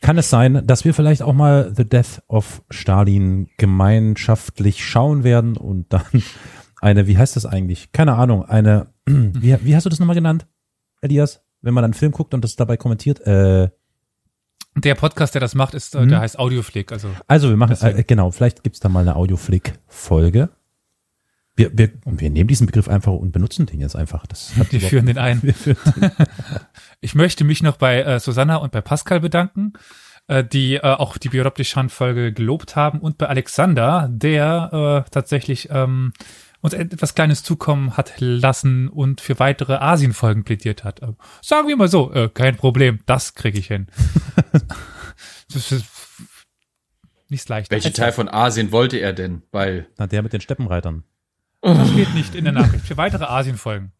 kann 0.00 0.18
es 0.18 0.30
sein, 0.30 0.66
dass 0.66 0.84
wir 0.84 0.94
vielleicht 0.94 1.22
auch 1.22 1.32
mal 1.32 1.72
The 1.76 1.88
Death 1.88 2.22
of 2.26 2.62
Stalin 2.70 3.48
gemeinschaftlich 3.56 4.84
schauen 4.84 5.22
werden 5.22 5.56
und 5.56 5.92
dann 5.92 6.02
eine, 6.80 7.06
wie 7.06 7.18
heißt 7.18 7.36
das 7.36 7.46
eigentlich? 7.46 7.92
Keine 7.92 8.14
Ahnung, 8.14 8.44
eine, 8.44 8.88
wie, 9.08 9.56
wie 9.64 9.76
hast 9.76 9.84
du 9.86 9.90
das 9.90 9.98
nochmal 10.00 10.16
genannt, 10.16 10.46
Elias? 11.00 11.42
Wenn 11.60 11.74
man 11.74 11.84
einen 11.84 11.94
Film 11.94 12.12
guckt 12.12 12.34
und 12.34 12.42
das 12.44 12.56
dabei 12.56 12.76
kommentiert, 12.76 13.20
äh, 13.26 13.68
Der 14.76 14.94
Podcast, 14.94 15.34
der 15.34 15.40
das 15.40 15.54
macht, 15.54 15.74
ist, 15.74 15.94
Mhm. 15.94 16.08
der 16.08 16.20
heißt 16.20 16.38
Audioflick. 16.38 16.92
Also 16.92 17.08
Also 17.26 17.48
wir 17.48 17.56
machen, 17.56 17.76
äh, 17.80 18.04
genau, 18.04 18.30
vielleicht 18.30 18.62
gibt's 18.62 18.78
da 18.80 18.88
mal 18.88 19.00
eine 19.00 19.16
Audioflick-Folge. 19.16 20.50
Wir, 21.56 21.76
wir, 21.76 21.90
wir 22.04 22.30
nehmen 22.30 22.46
diesen 22.46 22.66
Begriff 22.66 22.88
einfach 22.88 23.12
und 23.12 23.32
benutzen 23.32 23.66
den 23.66 23.80
jetzt 23.80 23.96
einfach. 23.96 24.24
Das 24.28 24.52
wir 24.70 24.80
führen 24.80 25.06
den 25.06 25.18
ein. 25.18 25.40
führen 25.40 25.76
Ich 27.00 27.16
möchte 27.16 27.42
mich 27.42 27.62
noch 27.64 27.76
bei 27.76 28.02
äh, 28.02 28.20
Susanna 28.20 28.56
und 28.56 28.70
bei 28.70 28.80
Pascal 28.80 29.18
bedanken, 29.18 29.72
äh, 30.28 30.44
die 30.44 30.76
äh, 30.76 30.80
auch 30.82 31.18
die 31.18 31.30
Bioptischan-Folge 31.30 32.32
gelobt 32.32 32.76
haben 32.76 33.00
und 33.00 33.18
bei 33.18 33.26
Alexander, 33.26 34.08
der 34.12 35.04
äh, 35.06 35.10
tatsächlich 35.10 35.68
ähm, 35.72 36.12
uns 36.60 36.74
etwas 36.74 37.14
Kleines 37.14 37.42
zukommen 37.42 37.96
hat 37.96 38.14
lassen 38.18 38.88
und 38.88 39.20
für 39.20 39.38
weitere 39.38 39.74
Asien-Folgen 39.74 40.44
plädiert 40.44 40.84
hat. 40.84 41.02
Äh, 41.02 41.12
sagen 41.40 41.68
wir 41.68 41.76
mal 41.76 41.88
so, 41.88 42.12
äh, 42.12 42.28
kein 42.28 42.56
Problem, 42.56 43.00
das 43.06 43.34
kriege 43.34 43.58
ich 43.58 43.68
hin. 43.68 43.86
das 45.52 45.72
ist 45.72 45.86
nicht 47.28 47.48
leicht. 47.48 47.70
Welchen 47.70 47.92
Teil 47.92 48.12
von 48.12 48.28
Asien 48.28 48.72
wollte 48.72 48.98
er 48.98 49.12
denn? 49.12 49.42
Weil 49.52 49.88
Na, 49.98 50.06
der 50.06 50.22
mit 50.22 50.32
den 50.32 50.40
Steppenreitern. 50.40 51.04
Das 51.60 51.90
steht 51.90 52.14
nicht 52.14 52.34
in 52.34 52.44
der 52.44 52.52
Nachricht. 52.52 52.86
Für 52.86 52.96
weitere 52.96 53.24
Asien-Folgen. 53.24 53.92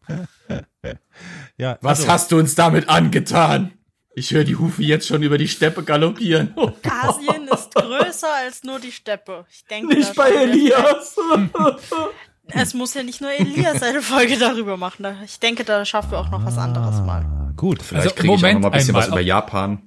Ja, 1.57 1.77
was 1.81 1.99
also, 1.99 2.11
hast 2.11 2.31
du 2.31 2.39
uns 2.39 2.55
damit 2.55 2.87
angetan? 2.87 3.73
Ich 4.15 4.31
höre 4.31 4.43
die 4.43 4.55
Hufe 4.55 4.81
jetzt 4.81 5.07
schon 5.07 5.23
über 5.23 5.37
die 5.37 5.47
Steppe 5.47 5.83
galoppieren. 5.83 6.53
Asien 6.83 7.47
ist 7.47 7.73
größer 7.73 8.33
als 8.43 8.63
nur 8.63 8.79
die 8.79 8.91
Steppe. 8.91 9.45
Ich 9.51 9.65
denke, 9.65 9.95
Nicht 9.95 10.15
bei 10.15 10.29
Elias. 10.29 11.15
Es 12.53 12.73
muss 12.73 12.93
ja 12.93 13.03
nicht 13.03 13.21
nur 13.21 13.31
Elias 13.31 13.81
eine 13.83 14.01
Folge 14.01 14.37
darüber 14.37 14.77
machen. 14.77 15.05
Ich 15.25 15.39
denke, 15.39 15.63
da 15.63 15.85
schaffen 15.85 16.11
wir 16.11 16.19
auch 16.19 16.29
noch 16.29 16.45
was 16.45 16.57
anderes 16.57 17.01
mal. 17.01 17.23
Ah, 17.25 17.53
gut. 17.55 17.81
Vielleicht 17.81 18.05
Also, 18.05 18.15
kriege 18.15 18.33
ich 18.33 18.45
auch 18.45 18.53
noch 18.53 18.59
mal 18.61 18.67
ein 18.69 18.71
bisschen 18.73 18.95
was 18.95 19.07
über 19.07 19.21
Japan. 19.21 19.83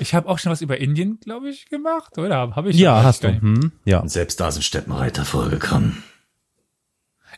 Ich 0.00 0.14
habe 0.14 0.28
auch 0.28 0.38
schon 0.38 0.52
was 0.52 0.60
über 0.60 0.78
Indien, 0.78 1.18
glaube 1.20 1.48
ich, 1.48 1.68
gemacht, 1.70 2.18
oder? 2.18 2.54
Habe 2.54 2.70
ich? 2.70 2.76
Ja, 2.76 3.02
hast 3.02 3.24
du. 3.24 3.28
Hm, 3.28 3.72
ja. 3.86 4.00
Und 4.00 4.10
selbst 4.10 4.38
da 4.38 4.50
sind 4.50 4.62
Steppenreiter 4.62 5.24
vorgekommen. 5.24 6.02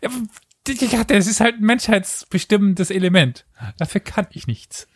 Ja, 0.02 0.11
ja, 0.66 1.04
das 1.04 1.26
ist 1.26 1.40
halt 1.40 1.57
ein 1.57 1.64
menschheitsbestimmendes 1.64 2.90
Element. 2.90 3.47
Dafür 3.78 4.00
kann 4.00 4.26
ich 4.33 4.47
nichts. 4.47 4.88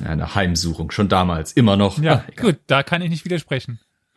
Ja, 0.00 0.10
eine 0.10 0.34
Heimsuchung, 0.34 0.90
schon 0.90 1.08
damals, 1.08 1.52
immer 1.52 1.76
noch. 1.76 1.98
Ja, 1.98 2.14
Ah, 2.14 2.24
egal. 2.32 2.52
gut, 2.52 2.60
da 2.66 2.82
kann 2.82 3.02
ich 3.02 3.10
nicht 3.10 3.24
widersprechen. 3.24 3.80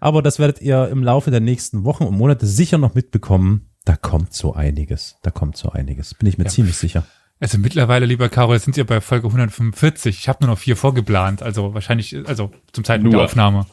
Aber 0.00 0.22
das 0.22 0.38
werdet 0.38 0.60
ihr 0.60 0.88
im 0.88 1.02
Laufe 1.02 1.30
der 1.30 1.40
nächsten 1.40 1.84
Wochen 1.84 2.04
und 2.04 2.16
Monate 2.16 2.46
sicher 2.46 2.78
noch 2.78 2.94
mitbekommen. 2.94 3.70
Da 3.84 3.96
kommt 3.96 4.34
so 4.34 4.52
einiges. 4.54 5.16
Da 5.22 5.30
kommt 5.30 5.56
so 5.56 5.70
einiges. 5.70 6.14
Bin 6.14 6.28
ich 6.28 6.38
mir 6.38 6.44
Ja. 6.44 6.50
ziemlich 6.50 6.76
sicher. 6.76 7.06
Also 7.38 7.58
mittlerweile, 7.58 8.06
lieber 8.06 8.28
Carol, 8.30 8.58
sind 8.58 8.76
wir 8.76 8.84
bei 8.86 9.00
Folge 9.00 9.26
145. 9.28 10.18
Ich 10.18 10.28
habe 10.28 10.44
nur 10.44 10.54
noch 10.54 10.58
vier 10.58 10.76
vorgeplant, 10.76 11.42
also 11.42 11.74
wahrscheinlich, 11.74 12.16
also 12.26 12.50
zum 12.72 12.82
Zeitpunkt 12.84 13.12
Nur. 13.12 13.20
der 13.20 13.26
Aufnahme. 13.26 13.66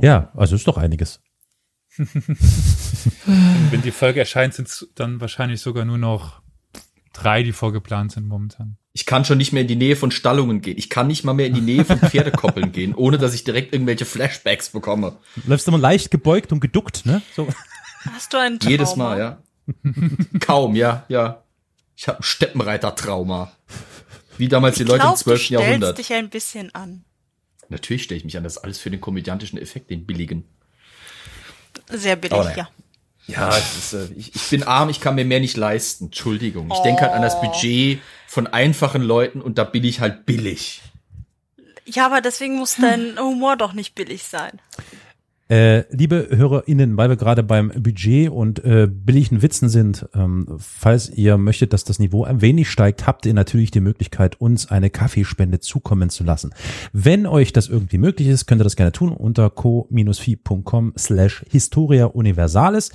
Ja, 0.00 0.30
also 0.34 0.56
ist 0.56 0.66
doch 0.66 0.78
einiges. 0.78 1.20
Wenn 3.70 3.82
die 3.82 3.90
Folge 3.90 4.20
erscheint, 4.20 4.54
sind 4.54 4.68
es 4.68 4.88
dann 4.94 5.20
wahrscheinlich 5.20 5.60
sogar 5.60 5.84
nur 5.84 5.98
noch 5.98 6.40
drei, 7.16 7.42
die 7.42 7.52
vorgeplant 7.52 8.12
sind 8.12 8.26
momentan. 8.28 8.76
Ich 8.92 9.04
kann 9.04 9.24
schon 9.24 9.38
nicht 9.38 9.52
mehr 9.52 9.62
in 9.62 9.68
die 9.68 9.76
Nähe 9.76 9.96
von 9.96 10.10
Stallungen 10.10 10.62
gehen. 10.62 10.78
Ich 10.78 10.88
kann 10.88 11.06
nicht 11.06 11.24
mal 11.24 11.34
mehr 11.34 11.46
in 11.46 11.54
die 11.54 11.60
Nähe 11.60 11.84
von 11.84 11.98
Pferdekoppeln 11.98 12.72
gehen, 12.72 12.94
ohne 12.94 13.18
dass 13.18 13.34
ich 13.34 13.44
direkt 13.44 13.72
irgendwelche 13.72 14.04
Flashbacks 14.06 14.70
bekomme. 14.70 15.16
Du 15.36 15.50
läufst 15.50 15.68
immer 15.68 15.78
leicht 15.78 16.10
gebeugt 16.10 16.52
und 16.52 16.60
geduckt, 16.60 17.04
ne? 17.04 17.20
So. 17.34 17.46
Hast 18.12 18.32
du 18.32 18.38
ein 18.38 18.58
Trauma? 18.58 18.70
Jedes 18.70 18.96
Mal, 18.96 19.18
ja. 19.18 19.42
Kaum, 20.40 20.76
ja, 20.76 21.04
ja. 21.08 21.42
Ich 21.96 22.08
habe 22.08 22.20
ein 22.20 22.22
Steppenreiter-Trauma. 22.22 23.52
Wie 24.38 24.48
damals 24.48 24.76
die 24.76 24.82
Ich 24.84 24.88
Leute 24.88 25.00
glaub, 25.00 25.12
im 25.14 25.16
12. 25.16 25.38
du 25.38 25.44
stellst 25.44 25.50
Jahrhundert. 25.50 25.98
dich 25.98 26.12
ein 26.12 26.30
bisschen 26.30 26.74
an. 26.74 27.04
Natürlich 27.68 28.04
stelle 28.04 28.18
ich 28.18 28.24
mich 28.24 28.36
an, 28.36 28.44
das 28.44 28.56
ist 28.56 28.62
alles 28.62 28.78
für 28.78 28.90
den 28.90 29.00
komödiantischen 29.00 29.58
Effekt, 29.58 29.90
den 29.90 30.06
billigen. 30.06 30.44
Sehr 31.90 32.16
billig, 32.16 32.38
naja. 32.38 32.56
ja. 32.56 32.68
Ja, 33.26 33.48
ist, 33.56 33.92
äh, 33.92 34.06
ich, 34.16 34.34
ich 34.34 34.48
bin 34.50 34.62
arm, 34.62 34.88
ich 34.88 35.00
kann 35.00 35.16
mir 35.16 35.24
mehr 35.24 35.40
nicht 35.40 35.56
leisten. 35.56 36.06
Entschuldigung. 36.06 36.70
Ich 36.72 36.78
denke 36.80 37.02
halt 37.02 37.12
an 37.12 37.22
das 37.22 37.40
Budget 37.40 38.00
von 38.26 38.46
einfachen 38.46 39.02
Leuten 39.02 39.40
und 39.40 39.58
da 39.58 39.64
bin 39.64 39.84
ich 39.84 40.00
halt 40.00 40.26
billig. 40.26 40.82
Ja, 41.84 42.06
aber 42.06 42.20
deswegen 42.20 42.56
muss 42.56 42.76
dein 42.76 43.18
Humor 43.18 43.56
doch 43.56 43.72
nicht 43.72 43.94
billig 43.94 44.24
sein. 44.24 44.60
Äh, 45.48 45.84
liebe 45.94 46.26
HörerInnen, 46.30 46.96
weil 46.96 47.08
wir 47.08 47.16
gerade 47.16 47.44
beim 47.44 47.68
Budget 47.68 48.30
und 48.30 48.64
äh, 48.64 48.88
billigen 48.90 49.42
Witzen 49.42 49.68
sind, 49.68 50.08
ähm, 50.12 50.48
falls 50.58 51.08
ihr 51.08 51.38
möchtet, 51.38 51.72
dass 51.72 51.84
das 51.84 52.00
Niveau 52.00 52.24
ein 52.24 52.40
wenig 52.40 52.68
steigt, 52.68 53.06
habt 53.06 53.26
ihr 53.26 53.34
natürlich 53.34 53.70
die 53.70 53.80
Möglichkeit, 53.80 54.40
uns 54.40 54.68
eine 54.68 54.90
Kaffeespende 54.90 55.60
zukommen 55.60 56.10
zu 56.10 56.24
lassen. 56.24 56.52
Wenn 56.92 57.26
euch 57.26 57.52
das 57.52 57.68
irgendwie 57.68 57.98
möglich 57.98 58.26
ist, 58.26 58.46
könnt 58.46 58.60
ihr 58.60 58.64
das 58.64 58.74
gerne 58.74 58.90
tun 58.90 59.12
unter 59.12 59.48
co-fi.com 59.50 60.94
slash 60.98 61.44
historia 61.48 62.06
universalis. 62.06 62.90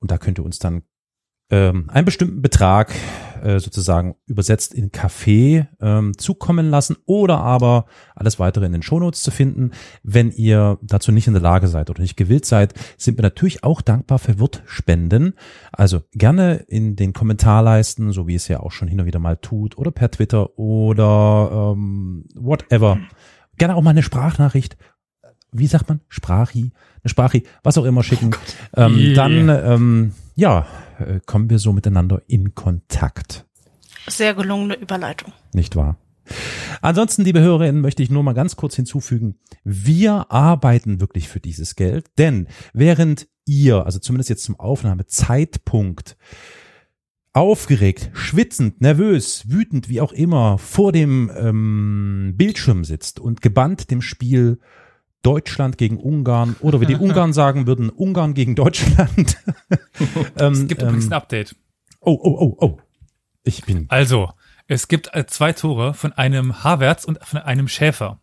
Und 0.00 0.10
da 0.10 0.18
könnt 0.18 0.40
ihr 0.40 0.44
uns 0.44 0.58
dann 0.58 0.82
ähm, 1.50 1.88
einen 1.88 2.04
bestimmten 2.04 2.42
Betrag 2.42 2.92
äh, 3.44 3.60
sozusagen 3.60 4.16
übersetzt 4.26 4.72
in 4.74 4.90
Kaffee 4.90 5.66
ähm, 5.80 6.16
zukommen 6.16 6.70
lassen 6.70 6.96
oder 7.04 7.38
aber 7.38 7.84
alles 8.14 8.38
weitere 8.38 8.66
in 8.66 8.72
den 8.72 8.82
Shownotes 8.82 9.22
zu 9.22 9.30
finden. 9.30 9.72
Wenn 10.02 10.30
ihr 10.30 10.78
dazu 10.82 11.12
nicht 11.12 11.26
in 11.26 11.34
der 11.34 11.42
Lage 11.42 11.68
seid 11.68 11.90
oder 11.90 12.00
nicht 12.00 12.16
gewillt 12.16 12.46
seid, 12.46 12.74
sind 12.96 13.18
wir 13.18 13.22
natürlich 13.22 13.62
auch 13.62 13.82
dankbar 13.82 14.18
für 14.18 14.38
Wirtspenden. 14.38 15.34
Also 15.72 16.02
gerne 16.12 16.54
in 16.68 16.96
den 16.96 17.12
Kommentarleisten, 17.12 18.12
so 18.12 18.26
wie 18.26 18.34
es 18.34 18.48
ja 18.48 18.60
auch 18.60 18.72
schon 18.72 18.88
hin 18.88 19.00
und 19.00 19.06
wieder 19.06 19.18
mal 19.18 19.36
tut, 19.36 19.76
oder 19.76 19.90
per 19.90 20.10
Twitter 20.10 20.58
oder 20.58 21.74
ähm, 21.76 22.24
whatever. 22.34 22.98
Gerne 23.58 23.76
auch 23.76 23.82
mal 23.82 23.90
eine 23.90 24.02
Sprachnachricht. 24.02 24.76
Wie 25.52 25.66
sagt 25.68 25.88
man? 25.88 26.00
Sprachi, 26.08 26.72
eine 27.02 27.08
Sprachi, 27.10 27.44
was 27.62 27.78
auch 27.78 27.84
immer 27.84 28.02
schicken. 28.02 28.30
ähm, 28.76 28.96
Yeah. 28.96 29.14
Dann, 29.14 29.48
ähm, 29.48 30.12
ja, 30.34 30.66
äh, 30.98 31.20
kommen 31.24 31.50
wir 31.50 31.58
so 31.58 31.72
miteinander 31.72 32.22
in 32.26 32.54
Kontakt. 32.54 33.46
Sehr 34.06 34.34
gelungene 34.34 34.74
Überleitung. 34.74 35.32
Nicht 35.52 35.76
wahr? 35.76 35.96
Ansonsten, 36.80 37.22
liebe 37.22 37.40
Hörerinnen, 37.40 37.80
möchte 37.80 38.02
ich 38.02 38.10
nur 38.10 38.22
mal 38.22 38.32
ganz 38.32 38.56
kurz 38.56 38.76
hinzufügen, 38.76 39.38
wir 39.62 40.30
arbeiten 40.30 41.00
wirklich 41.00 41.28
für 41.28 41.40
dieses 41.40 41.76
Geld, 41.76 42.06
denn 42.18 42.48
während 42.72 43.28
ihr, 43.46 43.84
also 43.84 43.98
zumindest 43.98 44.30
jetzt 44.30 44.44
zum 44.44 44.58
Aufnahmezeitpunkt, 44.58 46.16
aufgeregt, 47.34 48.10
schwitzend, 48.14 48.80
nervös, 48.80 49.50
wütend, 49.50 49.88
wie 49.88 50.00
auch 50.00 50.12
immer, 50.12 50.56
vor 50.56 50.92
dem 50.92 51.30
ähm, 51.36 52.34
Bildschirm 52.36 52.84
sitzt 52.84 53.18
und 53.18 53.42
gebannt 53.42 53.90
dem 53.90 54.00
Spiel 54.02 54.60
Deutschland 55.24 55.78
gegen 55.78 55.96
Ungarn 55.96 56.54
oder 56.60 56.80
wie 56.80 56.86
die 56.86 56.94
Ungarn 56.94 57.32
sagen 57.32 57.66
würden, 57.66 57.90
Ungarn 57.90 58.34
gegen 58.34 58.54
Deutschland. 58.54 59.38
ähm, 60.38 60.52
Es 60.52 60.66
gibt 60.68 60.82
übrigens 60.82 61.06
ähm, 61.06 61.10
ein 61.12 61.16
Update. 61.16 61.56
oh, 62.00 62.18
oh, 62.22 62.36
oh, 62.40 62.56
oh. 62.60 62.78
Ich 63.42 63.64
bin 63.64 63.86
Also, 63.88 64.30
es 64.68 64.88
gibt 64.88 65.14
äh, 65.14 65.26
zwei 65.26 65.52
Tore 65.52 65.94
von 65.94 66.12
einem 66.12 66.64
Havertz 66.64 67.04
und 67.04 67.18
von 67.24 67.40
einem 67.40 67.68
Schäfer. 67.68 68.20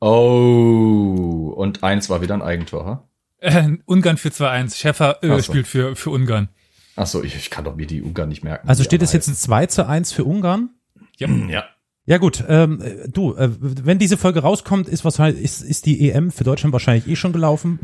Oh, 0.00 1.54
und 1.56 1.84
eins 1.84 2.10
war 2.10 2.22
wieder 2.22 2.34
ein 2.34 2.42
Eigentor, 2.42 2.84
ha? 2.86 3.08
Äh, 3.38 3.76
Ungarn 3.86 4.16
für 4.16 4.30
2-1. 4.30 4.76
Schäfer 4.76 5.22
äh, 5.22 5.28
so. 5.28 5.42
spielt 5.42 5.66
für, 5.66 5.94
für 5.96 6.10
Ungarn. 6.10 6.48
Ach 6.96 7.06
so, 7.06 7.22
ich, 7.22 7.34
ich 7.34 7.50
kann 7.50 7.64
doch 7.64 7.76
mir 7.76 7.86
die 7.86 8.02
Ungarn 8.02 8.28
nicht 8.28 8.44
merken. 8.44 8.68
Also 8.68 8.84
steht 8.84 9.02
es 9.02 9.12
jetzt 9.12 9.28
ein 9.28 9.32
alle 9.32 9.38
2 9.38 9.66
zu 9.66 9.86
1 9.86 10.12
für 10.12 10.24
Ungarn? 10.24 10.70
Ja. 11.18 11.28
Ja. 11.48 11.64
Ja 12.04 12.18
gut, 12.18 12.44
ähm, 12.48 12.80
äh, 12.80 13.08
du, 13.08 13.34
äh, 13.34 13.48
wenn 13.60 13.98
diese 13.98 14.16
Folge 14.16 14.40
rauskommt, 14.40 14.88
ist 14.88 15.04
wahrscheinlich 15.04 15.42
ist, 15.42 15.62
ist 15.62 15.86
die 15.86 16.10
EM 16.10 16.32
für 16.32 16.42
Deutschland 16.42 16.72
wahrscheinlich 16.72 17.06
eh 17.06 17.14
schon 17.14 17.32
gelaufen. 17.32 17.78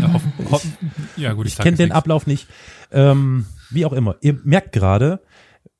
Ja, 0.00 0.12
hoffen, 0.12 0.32
hoffen, 0.50 0.76
ja 1.16 1.32
gut, 1.32 1.46
ich, 1.46 1.54
Ich 1.54 1.58
kenne 1.58 1.76
den 1.76 1.86
nichts. 1.86 1.96
Ablauf 1.96 2.26
nicht. 2.26 2.46
Ähm, 2.92 3.46
wie 3.70 3.84
auch 3.84 3.92
immer. 3.92 4.16
Ihr 4.20 4.38
merkt 4.44 4.72
gerade, 4.72 5.22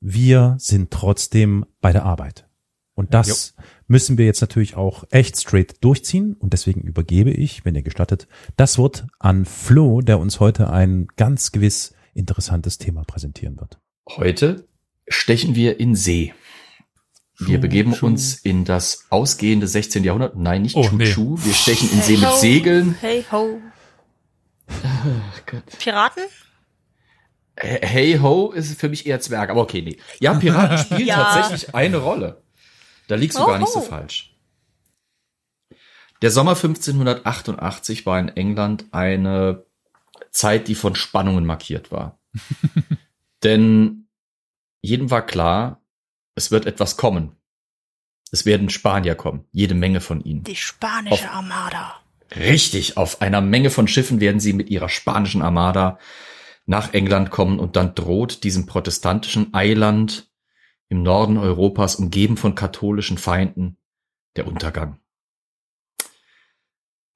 wir 0.01 0.55
sind 0.59 0.91
trotzdem 0.91 1.65
bei 1.79 1.93
der 1.93 2.03
Arbeit. 2.03 2.47
Und 2.95 3.13
das 3.13 3.55
müssen 3.87 4.17
wir 4.17 4.25
jetzt 4.25 4.41
natürlich 4.41 4.75
auch 4.75 5.05
echt 5.09 5.37
straight 5.39 5.83
durchziehen. 5.83 6.35
Und 6.37 6.53
deswegen 6.53 6.81
übergebe 6.81 7.31
ich, 7.31 7.65
wenn 7.65 7.75
ihr 7.75 7.81
gestattet, 7.81 8.27
das 8.57 8.77
Wort 8.77 9.07
an 9.19 9.45
Flo, 9.45 10.01
der 10.01 10.19
uns 10.19 10.39
heute 10.39 10.69
ein 10.69 11.07
ganz 11.15 11.51
gewiss 11.51 11.95
interessantes 12.13 12.77
Thema 12.77 13.03
präsentieren 13.03 13.59
wird. 13.59 13.79
Heute 14.09 14.67
stechen 15.07 15.55
wir 15.55 15.79
in 15.79 15.95
See. 15.95 16.33
Wir 17.45 17.59
begeben 17.59 17.93
uns 17.93 18.35
in 18.35 18.65
das 18.65 19.05
ausgehende 19.09 19.67
16. 19.67 20.03
Jahrhundert. 20.03 20.35
Nein, 20.37 20.61
nicht 20.63 20.75
Oh, 20.75 20.83
Chu 20.83 20.95
nee. 20.95 21.05
Chu. 21.11 21.37
Wir 21.43 21.53
stechen 21.53 21.89
in 21.91 22.01
See 22.01 22.15
Hey 22.15 22.19
mit 22.21 22.29
ho. 22.29 22.35
Segeln. 22.37 22.95
Hey 23.01 23.25
ho. 23.31 23.59
Piraten? 25.79 26.23
Hey 27.55 28.17
ho 28.19 28.51
ist 28.51 28.79
für 28.79 28.89
mich 28.89 29.05
eher 29.05 29.19
Zwerg, 29.19 29.49
aber 29.49 29.61
okay, 29.61 29.81
nee. 29.81 29.97
Ja, 30.19 30.33
Piraten 30.33 30.77
spielen 30.85 31.07
Ja. 31.07 31.23
tatsächlich 31.23 31.75
eine 31.75 31.97
Rolle. 31.97 32.41
Da 33.07 33.15
liegst 33.15 33.37
du 33.37 33.45
gar 33.45 33.59
nicht 33.59 33.71
so 33.71 33.81
falsch. 33.81 34.33
Der 36.21 36.31
Sommer 36.31 36.51
1588 36.55 38.05
war 38.05 38.17
in 38.17 38.29
England 38.29 38.85
eine 38.91 39.65
Zeit, 40.31 40.67
die 40.69 40.75
von 40.75 40.95
Spannungen 40.95 41.45
markiert 41.45 41.91
war. 41.91 42.17
Denn 43.43 44.07
jedem 44.81 45.11
war 45.11 45.25
klar, 45.25 45.81
es 46.35 46.51
wird 46.51 46.65
etwas 46.65 46.97
kommen. 46.97 47.35
Es 48.31 48.45
werden 48.45 48.69
Spanier 48.69 49.15
kommen, 49.15 49.45
jede 49.51 49.75
Menge 49.75 50.01
von 50.01 50.21
ihnen. 50.21 50.43
Die 50.43 50.55
spanische 50.55 51.29
Armada. 51.29 51.99
Richtig, 52.35 52.97
auf 52.97 53.21
einer 53.21 53.41
Menge 53.41 53.69
von 53.69 53.87
Schiffen 53.87 54.19
werden 54.19 54.39
sie 54.39 54.53
mit 54.53 54.69
ihrer 54.69 54.89
spanischen 54.89 55.41
Armada 55.41 55.99
nach 56.65 56.93
England 56.93 57.29
kommen 57.29 57.59
und 57.59 57.75
dann 57.75 57.93
droht 57.93 58.43
diesem 58.43 58.65
protestantischen 58.65 59.53
Eiland 59.53 60.31
im 60.89 61.03
Norden 61.03 61.37
Europas, 61.37 61.95
umgeben 61.95 62.37
von 62.37 62.55
katholischen 62.55 63.17
Feinden, 63.17 63.77
der 64.35 64.47
Untergang. 64.47 64.99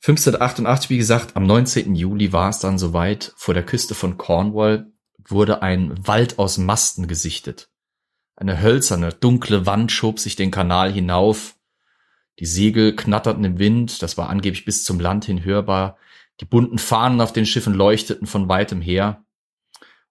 1588, 0.01 0.89
wie 0.89 0.97
gesagt, 0.97 1.35
am 1.35 1.45
19. 1.45 1.95
Juli 1.95 2.31
war 2.31 2.49
es 2.49 2.59
dann 2.59 2.77
soweit, 2.77 3.33
vor 3.35 3.53
der 3.53 3.65
Küste 3.65 3.95
von 3.95 4.17
Cornwall 4.17 4.91
wurde 5.17 5.61
ein 5.61 6.07
Wald 6.07 6.39
aus 6.39 6.57
Masten 6.57 7.07
gesichtet. 7.07 7.69
Eine 8.37 8.61
hölzerne, 8.61 9.09
dunkle 9.09 9.65
Wand 9.65 9.91
schob 9.91 10.19
sich 10.19 10.35
den 10.35 10.51
Kanal 10.51 10.91
hinauf, 10.91 11.57
die 12.39 12.45
Segel 12.45 12.95
knatterten 12.95 13.43
im 13.43 13.57
Wind, 13.57 14.01
das 14.03 14.17
war 14.17 14.29
angeblich 14.29 14.63
bis 14.63 14.83
zum 14.83 14.99
Land 14.99 15.25
hin 15.25 15.43
hörbar. 15.43 15.97
Die 16.39 16.45
bunten 16.45 16.77
Fahnen 16.77 17.19
auf 17.19 17.33
den 17.33 17.47
Schiffen 17.47 17.73
leuchteten 17.73 18.27
von 18.27 18.47
weitem 18.47 18.79
her. 18.79 19.25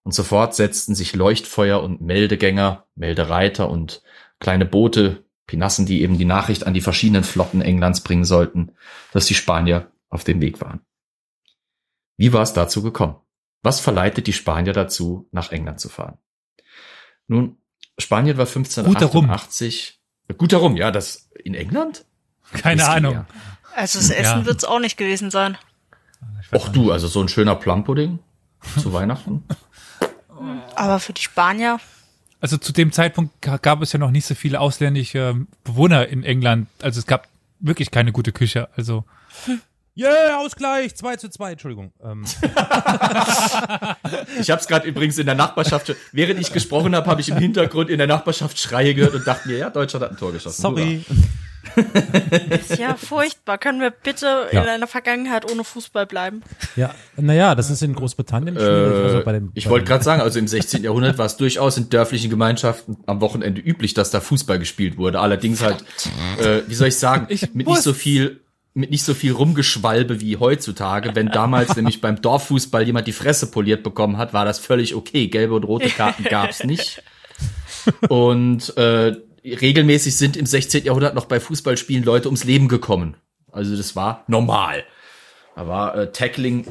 Und 0.03 0.13
sofort 0.13 0.55
setzten 0.55 0.95
sich 0.95 1.15
Leuchtfeuer 1.15 1.83
und 1.83 2.01
Meldegänger, 2.01 2.87
Meldereiter 2.97 3.71
und 3.71 4.03
kleine 4.41 4.67
Boote, 4.67 5.25
Pinassen, 5.47 5.87
die 5.87 6.03
eben 6.03 6.19
die 6.19 6.25
Nachricht 6.25 6.67
an 6.67 6.75
die 6.75 6.81
verschiedenen 6.81 7.23
Flotten 7.23 7.61
Englands 7.61 8.01
bringen 8.01 8.25
sollten, 8.25 8.73
dass 9.13 9.27
die 9.27 9.35
Spanier 9.35 9.93
auf 10.09 10.25
dem 10.25 10.41
Weg 10.41 10.61
waren. 10.61 10.81
Wie 12.17 12.33
war 12.33 12.43
es 12.43 12.53
dazu 12.53 12.83
gekommen? 12.83 13.17
Was 13.63 13.79
verleitet 13.79 14.27
die 14.27 14.33
Spanier 14.33 14.73
dazu, 14.73 15.29
nach 15.31 15.53
England 15.53 15.79
zu 15.79 15.89
fahren? 15.89 16.19
Nun, 17.29 17.59
Spanien 17.99 18.37
war 18.37 18.47
1588. 18.47 19.99
Guter 20.39 20.59
Rum, 20.59 20.77
ja, 20.77 20.91
das 20.91 21.29
in 21.45 21.55
England? 21.55 22.05
Keine 22.53 22.81
Whisky, 22.83 22.93
Ahnung. 22.97 23.13
ja. 23.15 23.27
Also 23.75 23.99
das 23.99 24.11
Essen 24.11 24.41
Ja. 24.41 24.47
wird's 24.47 24.65
auch 24.65 24.79
nicht 24.81 24.97
gewesen 24.97 25.31
sein. 25.31 25.57
Och 26.53 26.67
auch 26.67 26.69
du, 26.69 26.93
also 26.93 27.07
so 27.09 27.21
ein 27.23 27.29
schöner 27.29 27.55
Plumpudding 27.57 28.19
zu 28.81 28.93
Weihnachten. 28.93 29.45
Aber 30.75 31.01
für 31.01 31.13
die 31.13 31.23
Spanier, 31.23 31.79
Also 32.41 32.57
zu 32.59 32.73
dem 32.73 32.93
Zeitpunkt 32.93 33.41
ga- 33.43 33.57
gab 33.57 33.83
es 33.83 33.93
ja 33.93 33.99
noch 33.99 34.11
nicht 34.11 34.27
so 34.27 34.35
viele 34.35 34.61
ausländische 34.61 35.47
Bewohner 35.65 36.07
in 36.09 36.23
England. 36.25 36.69
Also 36.83 37.01
es 37.01 37.07
gab 37.07 37.29
wirklich 37.61 37.91
keine 37.91 38.13
gute 38.13 38.33
Küche. 38.33 38.69
Also 38.77 39.05
Yeah, 39.99 40.37
Ausgleich, 40.39 40.95
2 40.95 41.17
zu 41.17 41.31
2, 41.31 41.53
Entschuldigung. 41.53 41.93
Ähm, 42.05 42.25
Ich 44.41 44.51
habe 44.51 44.61
es 44.61 44.67
gerade 44.69 44.87
übrigens 44.87 45.19
in 45.19 45.27
der 45.27 45.35
Nachbarschaft, 45.35 45.95
während 46.13 46.41
ich 46.41 46.53
gesprochen 46.53 46.95
habe, 46.95 47.09
habe 47.11 47.21
ich 47.21 47.29
im 47.29 47.37
Hintergrund 47.39 47.91
in 47.91 47.99
der 47.99 48.07
Nachbarschaft 48.07 48.59
Schreie 48.59 48.95
gehört 48.95 49.15
und 49.15 49.27
dachte 49.27 49.49
mir, 49.49 49.59
ja, 49.59 49.71
Deutschland 49.71 50.05
hat 50.05 50.11
ein 50.13 50.17
Tor 50.19 50.33
geschossen. 50.33 50.61
sorry. 50.61 51.05
ist 52.51 52.79
ja 52.79 52.95
furchtbar. 52.95 53.59
Können 53.59 53.81
wir 53.81 53.91
bitte 53.91 54.47
Ja. 54.53 54.63
in 54.63 54.69
einer 54.69 54.87
Vergangenheit 54.87 55.51
ohne 55.51 55.65
Fußball 55.65 56.07
bleiben? 56.07 56.43
Ja, 56.77 56.95
naja, 57.17 57.55
das 57.55 57.71
ist 57.71 57.83
in 57.83 57.95
Großbritannien 57.95 58.55
schwierig. 58.55 59.05
also 59.05 59.23
bei 59.25 59.35
Äh, 59.35 59.43
ich 59.55 59.69
wollte 59.69 59.87
gerade 59.87 60.05
sagen, 60.05 60.21
also 60.23 60.39
im 60.39 60.47
16. 60.47 60.85
Jahrhundert 60.85 61.19
war 61.19 61.27
es 61.27 61.37
durchaus 61.37 61.77
in 61.77 61.89
dörflichen 61.91 62.31
Gemeinschaften 62.31 62.99
am 63.07 63.21
Wochenende 63.21 63.61
üblich, 63.61 63.95
dass 63.95 64.11
da 64.11 64.21
Fußball 64.21 64.59
gespielt 64.59 64.97
wurde. 64.97 65.19
Allerdings 65.21 65.63
halt, 65.63 65.85
äh, 66.39 66.63
wie 66.69 66.75
soll 66.75 66.89
ich 66.89 66.99
sagen, 66.99 67.27
Ich 67.31 67.53
mit 67.55 67.67
muss- 67.67 67.79
nicht 67.79 67.85
so 67.85 67.93
viel 67.95 68.41
mit 68.77 68.91
nicht 68.91 69.05
so 69.05 69.15
viel 69.15 69.33
Rumgeschwalbe 69.33 70.21
wie 70.21 70.37
heutzutage. 70.37 71.15
Wenn 71.15 71.29
damals 71.29 71.75
nämlich 71.77 72.03
beim 72.03 72.21
Dorffußball 72.21 72.85
jemand 72.85 73.07
die 73.07 73.13
Fresse 73.13 73.51
poliert 73.51 73.83
bekommen 73.83 74.19
hat, 74.19 74.35
war 74.35 74.45
das 74.45 74.59
völlig 74.59 74.95
okay. 74.95 75.29
Gelbe 75.29 75.55
und 75.55 75.65
rote 75.65 75.89
Karten 75.89 76.25
gab's 76.31 76.63
nicht. 76.63 77.03
Und 78.09 78.77
äh, 78.77 79.17
regelmäßig 79.45 80.17
sind 80.17 80.37
im 80.37 80.45
16. 80.45 80.85
Jahrhundert 80.85 81.15
noch 81.15 81.25
bei 81.25 81.41
Fußballspielen 81.41 82.05
Leute 82.05 82.29
ums 82.29 82.45
Leben 82.45 82.69
gekommen. 82.69 83.17
Also 83.51 83.77
das 83.77 83.97
war 83.97 84.25
normal. 84.27 84.85
Aber 85.55 85.95
äh, 85.95 86.13
Tackling 86.13 86.67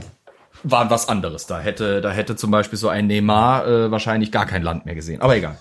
war 0.62 0.92
was 0.92 1.10
anderes. 1.10 1.48
Da 1.48 1.60
hätte, 1.60 2.02
da 2.02 2.12
hätte 2.12 2.36
zum 2.36 2.52
Beispiel 2.52 2.78
so 2.78 2.88
ein 2.88 3.08
Neymar 3.08 3.68
äh, 3.68 3.90
wahrscheinlich 3.90 4.32
gar 4.32 4.46
kein 4.46 4.62
Land 4.62 4.86
mehr 4.86 4.94
gesehen. 4.94 5.22
Aber 5.22 5.36
egal. 5.36 5.58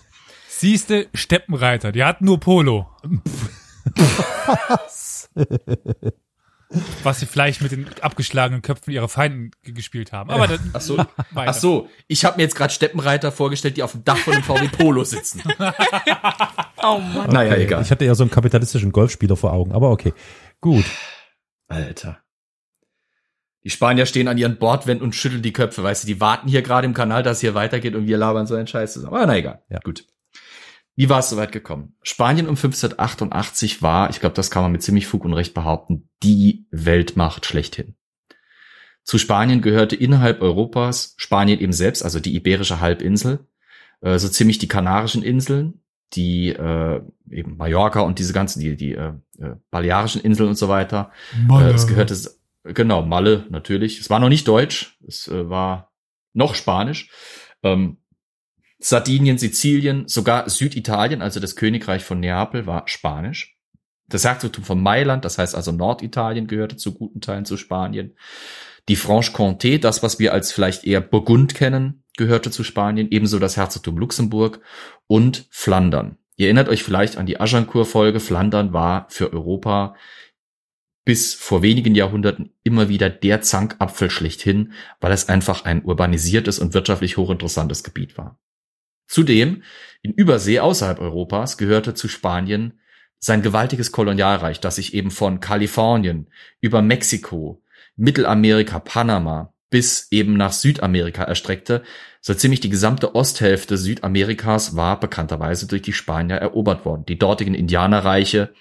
siehste 0.49 1.07
Steppenreiter, 1.15 1.91
die 1.91 2.05
hatten 2.05 2.27
nur 2.27 2.39
Polo. 2.39 2.87
Was 7.03 7.21
sie 7.21 7.27
vielleicht 7.27 7.61
mit 7.63 7.73
den 7.73 7.87
abgeschlagenen 8.01 8.63
Köpfen 8.63 8.93
ihrer 8.93 9.09
Feinden 9.09 9.51
ge- 9.63 9.75
gespielt 9.75 10.13
haben. 10.13 10.31
Aber 10.31 10.47
das, 10.47 10.61
Ach 10.73 10.81
so, 10.81 11.05
ach 11.35 11.55
so. 11.55 11.89
Ich 12.09 12.25
habe 12.25 12.37
mir 12.37 12.43
jetzt 12.43 12.57
gerade 12.57 12.73
Steppenreiter 12.73 13.31
vorgestellt, 13.33 13.77
die 13.77 13.83
auf 13.83 13.93
dem 13.93 14.05
Dach 14.05 14.17
von 14.19 14.35
einem 14.35 14.43
VW 14.43 14.69
Polo 14.69 15.05
sitzen. 15.05 15.43
Oh 16.87 16.99
Mann. 16.99 17.31
Naja, 17.31 17.53
Okay, 17.53 17.63
egal. 17.65 17.83
Ich 17.83 17.91
hatte 17.91 18.05
ja 18.05 18.15
so 18.15 18.25
einen 18.25 18.31
kapitalistischen 18.31 18.93
Golfspieler 18.93 19.37
vor 19.37 19.55
Augen, 19.55 19.73
aber 19.73 19.91
okay. 19.91 20.13
Gut. 20.61 20.85
Alter. 21.67 22.19
Die 23.63 23.71
Spanier 23.71 24.05
stehen 24.05 24.29
an 24.29 24.37
ihren 24.37 24.59
Bordwänden 24.59 25.03
und 25.03 25.15
schütteln 25.15 25.41
die 25.41 25.55
Köpfe, 25.55 25.83
weißt 25.83 26.03
du, 26.03 26.07
die 26.07 26.21
warten 26.21 26.47
hier 26.47 26.61
gerade 26.61 26.85
im 26.87 26.93
Kanal, 26.93 27.23
dass 27.23 27.41
hier 27.41 27.55
weitergeht 27.55 27.95
und 27.95 28.07
wir 28.07 28.19
labern 28.19 28.47
so 28.47 28.55
einen 28.55 28.67
Scheiß 28.67 28.93
zusammen. 28.93 29.15
Aber 29.15 29.27
na 29.27 29.37
egal. 29.37 29.63
Ja. 29.71 29.79
Gut. 29.83 30.05
Wie 30.97 31.09
war 31.09 31.19
es 31.19 31.31
soweit 31.31 31.51
gekommen? 31.51 31.97
Spanien 32.03 32.47
um 32.47 32.57
1588 32.57 33.83
war, 33.83 34.11
ich 34.11 34.21
glaube, 34.21 34.37
das 34.37 34.51
kann 34.51 34.63
man 34.63 34.73
mit 34.73 34.83
ziemlich 34.83 35.07
Fug 35.07 35.25
und 35.25 35.33
Recht 35.33 35.55
behaupten, 35.55 36.09
die 36.23 36.67
Weltmacht 36.71 37.47
schlechthin. 37.47 37.97
Zu 39.03 39.19
Spanien 39.19 39.61
gehörte 39.61 39.97
innerhalb 39.97 40.41
Europas 40.41 41.15
Spanien 41.19 41.61
eben 41.61 41.73
selbst, 41.73 42.03
also 42.03 42.21
die 42.21 42.35
iberische 42.35 42.81
Halbinsel, 42.81 43.47
äh, 44.01 44.19
so 44.19 44.29
ziemlich 44.29 44.59
die 44.59 44.69
Kanarischen 44.69 45.23
Inseln, 45.23 45.81
die 46.15 46.51
äh, 46.51 47.03
eben 47.29 47.57
Mallorca 47.57 48.01
und 48.01 48.19
diese 48.19 48.33
ganzen, 48.33 48.61
die, 48.61 48.77
die 48.77 48.93
äh, 48.93 49.13
äh, 49.39 49.57
Balearischen 49.71 50.23
Inseln 50.23 50.49
und 50.51 50.57
so 50.57 50.69
weiter. 50.69 51.11
Äh, 51.51 51.73
es 51.73 51.87
gehörte, 51.87 52.17
genau, 52.63 53.03
Malle 53.03 53.47
natürlich. 53.51 53.99
Es 53.99 54.11
war 54.11 54.21
noch 54.21 54.29
nicht 54.29 54.47
Deutsch, 54.47 54.97
es 55.07 55.29
äh, 55.29 55.51
war 55.51 55.93
noch 56.33 56.55
Spanisch. 56.55 57.11
Ähm, 57.63 57.99
Sardinien, 58.85 59.39
Sizilien, 59.39 60.09
sogar 60.09 60.51
Süditalien, 60.51 61.23
also 61.23 61.41
das 61.41 61.57
Königreich 61.57 62.05
von 62.05 62.21
Neapel, 62.21 62.67
war 62.67 62.87
Spanisch. 62.87 63.57
Das 64.11 64.27
Herzogtum 64.27 64.63
von 64.63 64.83
Mailand, 64.83 65.25
das 65.25 65.39
heißt 65.39 65.55
also 65.55 65.73
Norditalien, 65.73 66.47
gehörte 66.47 66.77
zu 66.77 66.93
guten 66.93 67.23
Teilen 67.23 67.47
zu 67.47 67.57
Spanien. 67.57 68.15
Die 68.91 68.97
Franche-Comté, 68.99 69.81
das, 69.81 70.03
was 70.03 70.19
wir 70.19 70.35
als 70.35 70.53
vielleicht 70.53 70.85
eher 70.85 71.01
Burgund 71.01 71.55
kennen, 71.55 72.05
gehörte 72.19 72.51
zu 72.51 72.63
Spanien, 72.63 73.09
ebenso 73.11 73.39
das 73.39 73.57
Herzogtum 73.57 73.97
Luxemburg 73.97 74.61
und 75.07 75.47
Flandern. 75.49 76.19
Ihr 76.37 76.49
erinnert 76.49 76.69
euch 76.69 76.83
vielleicht 76.83 77.17
an 77.17 77.25
die 77.25 77.41
Agincourt-Folge. 77.41 78.21
Flandern 78.21 78.75
war 78.75 79.07
für 79.09 79.33
Europa 79.33 79.97
bis 81.07 81.33
vor 81.33 81.63
wenigen 81.63 81.95
Jahrhunderten 81.95 82.53
immer 82.65 82.91
wieder 82.91 83.09
der 83.09 83.41
Zankapfel 83.41 84.11
schlechthin, 84.11 84.75
weil 85.01 85.13
es 85.13 85.31
einfach 85.31 85.65
ein 85.65 85.83
urbanisiertes 85.87 86.59
und 86.59 86.75
wirtschaftlich 86.75 87.17
hochinteressantes 87.17 87.83
Gebiet 87.83 88.19
war. 88.19 88.39
Zudem, 89.07 89.63
in 90.03 90.13
Übersee 90.13 90.61
außerhalb 90.61 91.01
Europas 91.01 91.57
gehörte 91.59 91.95
zu 91.95 92.09
Spanien 92.09 92.81
sein 93.19 93.43
gewaltiges 93.43 93.91
Kolonialreich, 93.91 94.61
das 94.61 94.77
sich 94.77 94.93
eben 94.95 95.11
von 95.11 95.41
Kalifornien 95.41 96.29
über 96.61 96.83
Mexiko, 96.83 97.63
Mittelamerika, 97.97 98.79
Panama 98.81 99.55
bis 99.71 100.09
eben 100.11 100.35
nach 100.35 100.53
Südamerika 100.53 101.25
erstreckte. 101.25 101.83
So 102.21 102.35
ziemlich 102.35 102.61
die 102.61 102.69
gesamte 102.69 103.15
Osthälfte 103.15 103.77
Südamerikas 103.77 104.77
war 104.77 105.01
bekannterweise 105.01 105.67
durch 105.67 105.83
die 105.83 105.93
Spanier 105.93 106.37
erobert 106.37 106.85
worden. 106.85 107.05
Die 107.07 107.19
dortigen 107.19 107.55
Indianerreiche 107.55 108.55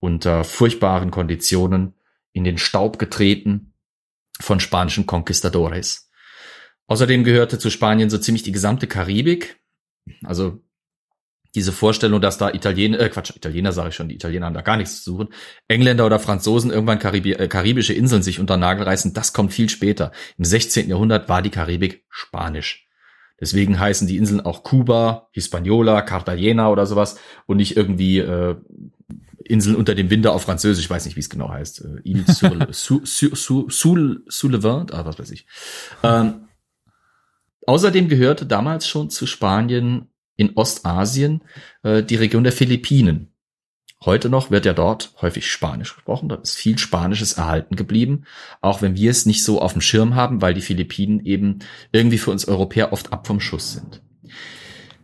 unter 0.00 0.44
furchtbaren 0.44 1.10
Konditionen 1.10 1.94
in 2.32 2.44
den 2.44 2.58
Staub 2.58 2.98
getreten 2.98 3.74
von 4.40 4.60
spanischen 4.60 5.06
Conquistadores. 5.06 6.10
Außerdem 6.88 7.24
gehörte 7.24 7.58
zu 7.58 7.70
Spanien 7.70 8.10
so 8.10 8.18
ziemlich 8.18 8.42
die 8.42 8.52
gesamte 8.52 8.86
Karibik, 8.86 9.59
also 10.24 10.60
diese 11.54 11.72
Vorstellung, 11.72 12.20
dass 12.20 12.38
da 12.38 12.50
Italiener, 12.52 13.00
äh 13.00 13.08
Quatsch, 13.08 13.34
Italiener 13.34 13.72
sage 13.72 13.88
ich 13.88 13.94
schon, 13.94 14.08
die 14.08 14.14
Italiener 14.14 14.46
haben 14.46 14.54
da 14.54 14.60
gar 14.60 14.76
nichts 14.76 15.02
zu 15.02 15.12
suchen, 15.12 15.28
Engländer 15.68 16.06
oder 16.06 16.20
Franzosen 16.20 16.70
irgendwann 16.70 16.98
Karibi 16.98 17.32
äh, 17.32 17.48
karibische 17.48 17.92
Inseln 17.92 18.22
sich 18.22 18.38
unter 18.38 18.56
Nagel 18.56 18.84
reißen, 18.84 19.14
das 19.14 19.32
kommt 19.32 19.52
viel 19.52 19.68
später. 19.68 20.12
Im 20.38 20.44
16. 20.44 20.88
Jahrhundert 20.88 21.28
war 21.28 21.42
die 21.42 21.50
Karibik 21.50 22.04
spanisch. 22.08 22.86
Deswegen 23.40 23.80
heißen 23.80 24.06
die 24.06 24.18
Inseln 24.18 24.42
auch 24.42 24.62
Kuba, 24.62 25.28
Hispaniola, 25.32 26.02
Cartagena 26.02 26.70
oder 26.70 26.86
sowas 26.86 27.18
und 27.46 27.56
nicht 27.56 27.76
irgendwie 27.76 28.18
äh, 28.18 28.54
Inseln 29.44 29.74
unter 29.74 29.94
dem 29.94 30.10
Winter 30.10 30.32
auf 30.32 30.42
Französisch, 30.42 30.84
ich 30.84 30.90
weiß 30.90 31.06
nicht, 31.06 31.16
wie 31.16 31.20
es 31.20 31.30
genau 31.30 31.48
heißt. 31.48 31.84
Äh, 31.84 32.08
Ile 32.08 32.24
sur, 32.32 32.50
le, 32.54 32.72
sur, 32.72 33.00
sur, 33.04 33.34
sur, 33.34 33.70
sur, 33.70 34.16
sur 34.28 34.50
le 34.50 34.62
Vent, 34.62 34.92
ah, 34.92 35.04
was 35.04 35.18
weiß 35.18 35.30
ich. 35.30 35.46
Ähm, 36.04 36.48
außerdem 37.70 38.08
gehörte 38.08 38.46
damals 38.46 38.88
schon 38.88 39.10
zu 39.10 39.28
Spanien 39.28 40.08
in 40.36 40.56
Ostasien 40.56 41.42
äh, 41.84 42.02
die 42.02 42.16
Region 42.16 42.42
der 42.42 42.52
Philippinen. 42.52 43.32
Heute 44.04 44.28
noch 44.28 44.50
wird 44.50 44.66
ja 44.66 44.72
dort 44.72 45.12
häufig 45.20 45.48
Spanisch 45.48 45.94
gesprochen. 45.94 46.28
Da 46.28 46.34
ist 46.34 46.56
viel 46.56 46.78
Spanisches 46.78 47.34
erhalten 47.34 47.76
geblieben, 47.76 48.24
auch 48.60 48.82
wenn 48.82 48.96
wir 48.96 49.12
es 49.12 49.24
nicht 49.24 49.44
so 49.44 49.62
auf 49.62 49.74
dem 49.74 49.82
Schirm 49.82 50.16
haben, 50.16 50.42
weil 50.42 50.52
die 50.52 50.62
Philippinen 50.62 51.24
eben 51.24 51.60
irgendwie 51.92 52.18
für 52.18 52.32
uns 52.32 52.48
Europäer 52.48 52.92
oft 52.92 53.12
ab 53.12 53.28
vom 53.28 53.38
Schuss 53.38 53.74
sind. 53.74 54.02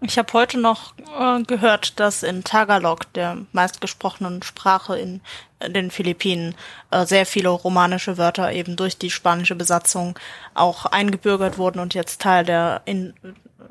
Ich 0.09 0.19
habe 0.19 0.33
heute 0.35 0.59
noch 0.59 0.95
äh, 1.19 1.43
gehört, 1.43 1.99
dass 1.99 2.23
in 2.23 2.45
Tagalog, 2.45 3.13
der 3.15 3.39
meistgesprochenen 3.53 4.43
Sprache 4.43 4.97
in, 4.97 5.21
in 5.65 5.75
den 5.75 5.91
Philippinen, 5.91 6.55
äh, 6.93 7.05
sehr 7.07 7.27
viele 7.27 7.49
romanische 7.49 8.17
Wörter 8.17 8.53
eben 8.53 8.77
durch 8.77 8.99
die 8.99 9.11
spanische 9.11 9.57
Besatzung 9.57 10.17
auch 10.55 10.87
eingebürgert 10.87 11.59
wurden 11.59 11.81
und 11.81 11.95
jetzt 11.95 12.21
Teil 12.21 12.45
der 12.45 12.83
in, 12.85 13.15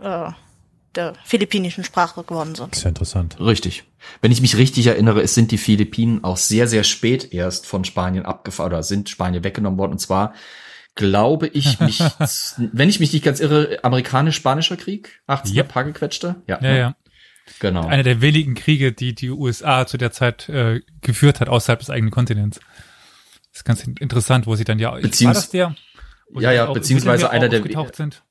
äh, 0.01 0.29
der 0.95 1.13
philippinischen 1.23 1.83
Sprache 1.83 2.23
geworden 2.23 2.55
sind. 2.55 2.75
Sehr 2.75 2.89
interessant. 2.89 3.37
Richtig. 3.39 3.83
Wenn 4.21 4.31
ich 4.31 4.41
mich 4.41 4.57
richtig 4.57 4.87
erinnere, 4.87 5.21
es 5.21 5.35
sind 5.35 5.51
die 5.51 5.57
Philippinen 5.57 6.23
auch 6.23 6.37
sehr, 6.37 6.67
sehr 6.67 6.83
spät 6.83 7.33
erst 7.33 7.65
von 7.65 7.85
Spanien 7.85 8.25
abgefahren 8.25 8.73
oder 8.73 8.83
sind 8.83 9.09
Spanien 9.09 9.43
weggenommen 9.43 9.79
worden. 9.79 9.93
Und 9.93 9.99
zwar 9.99 10.33
glaube 10.95 11.47
ich 11.47 11.79
mich, 11.81 11.99
wenn 12.57 12.89
ich 12.89 12.99
mich 12.99 13.13
nicht 13.13 13.23
ganz 13.23 13.39
irre, 13.39 13.79
amerikanisch-spanischer 13.83 14.77
Krieg, 14.77 15.21
80er 15.27 15.55
yep. 15.55 15.67
paar 15.67 15.83
gequetschte. 15.83 16.35
Ja, 16.47 16.55
ja, 16.55 16.61
ne? 16.61 16.79
ja. 16.79 16.95
Genau. 17.59 17.85
Einer 17.85 18.03
der 18.03 18.21
wenigen 18.21 18.55
Kriege, 18.55 18.91
die 18.91 19.13
die 19.13 19.29
USA 19.29 19.85
zu 19.85 19.97
der 19.97 20.11
Zeit 20.11 20.49
äh, 20.49 20.81
geführt 21.01 21.39
hat 21.39 21.47
außerhalb 21.47 21.79
des 21.79 21.91
eigenen 21.91 22.11
Kontinents. 22.11 22.59
Das 23.51 23.59
ist 23.59 23.65
ganz 23.65 23.83
interessant, 23.83 24.47
wo 24.47 24.55
sie 24.55 24.63
dann 24.63 24.79
ja, 24.79 24.91
Beziehungs 24.91 25.23
war 25.23 25.33
das 25.33 25.49
der? 25.51 25.75
Ja, 26.33 26.51
ja, 26.51 26.65
beziehungsweise 26.71 27.29
einer 27.29 27.47
der, 27.47 27.61
sind? 27.93 28.23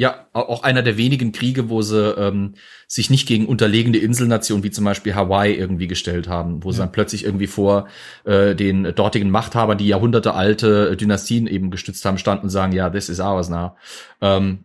Ja, 0.00 0.28
auch 0.32 0.62
einer 0.62 0.82
der 0.82 0.96
wenigen 0.96 1.30
Kriege, 1.30 1.68
wo 1.68 1.82
sie 1.82 2.12
ähm, 2.12 2.54
sich 2.88 3.10
nicht 3.10 3.28
gegen 3.28 3.44
unterlegene 3.44 3.98
Inselnationen 3.98 4.64
wie 4.64 4.70
zum 4.70 4.86
Beispiel 4.86 5.14
Hawaii 5.14 5.52
irgendwie 5.52 5.88
gestellt 5.88 6.26
haben, 6.26 6.64
wo 6.64 6.70
ja. 6.70 6.72
sie 6.72 6.78
dann 6.78 6.90
plötzlich 6.90 7.22
irgendwie 7.22 7.46
vor 7.46 7.86
äh, 8.24 8.54
den 8.54 8.94
dortigen 8.94 9.28
Machthabern, 9.28 9.76
die 9.76 9.86
jahrhundertealte 9.86 10.96
Dynastien 10.96 11.46
eben 11.46 11.70
gestützt 11.70 12.02
haben, 12.06 12.16
standen 12.16 12.44
und 12.44 12.48
sagen, 12.48 12.72
ja, 12.72 12.88
this 12.88 13.10
is 13.10 13.20
ours 13.20 13.50
now. 13.50 13.76
Ähm, 14.22 14.64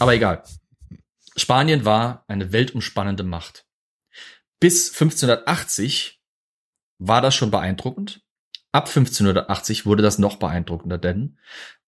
aber 0.00 0.12
egal. 0.12 0.42
Spanien 1.34 1.86
war 1.86 2.26
eine 2.28 2.52
weltumspannende 2.52 3.22
Macht. 3.22 3.64
Bis 4.60 4.92
1580 4.92 6.20
war 6.98 7.22
das 7.22 7.34
schon 7.34 7.50
beeindruckend. 7.50 8.20
Ab 8.72 8.88
1580 8.88 9.86
wurde 9.86 10.02
das 10.02 10.18
noch 10.18 10.36
beeindruckender, 10.36 10.98
denn 10.98 11.38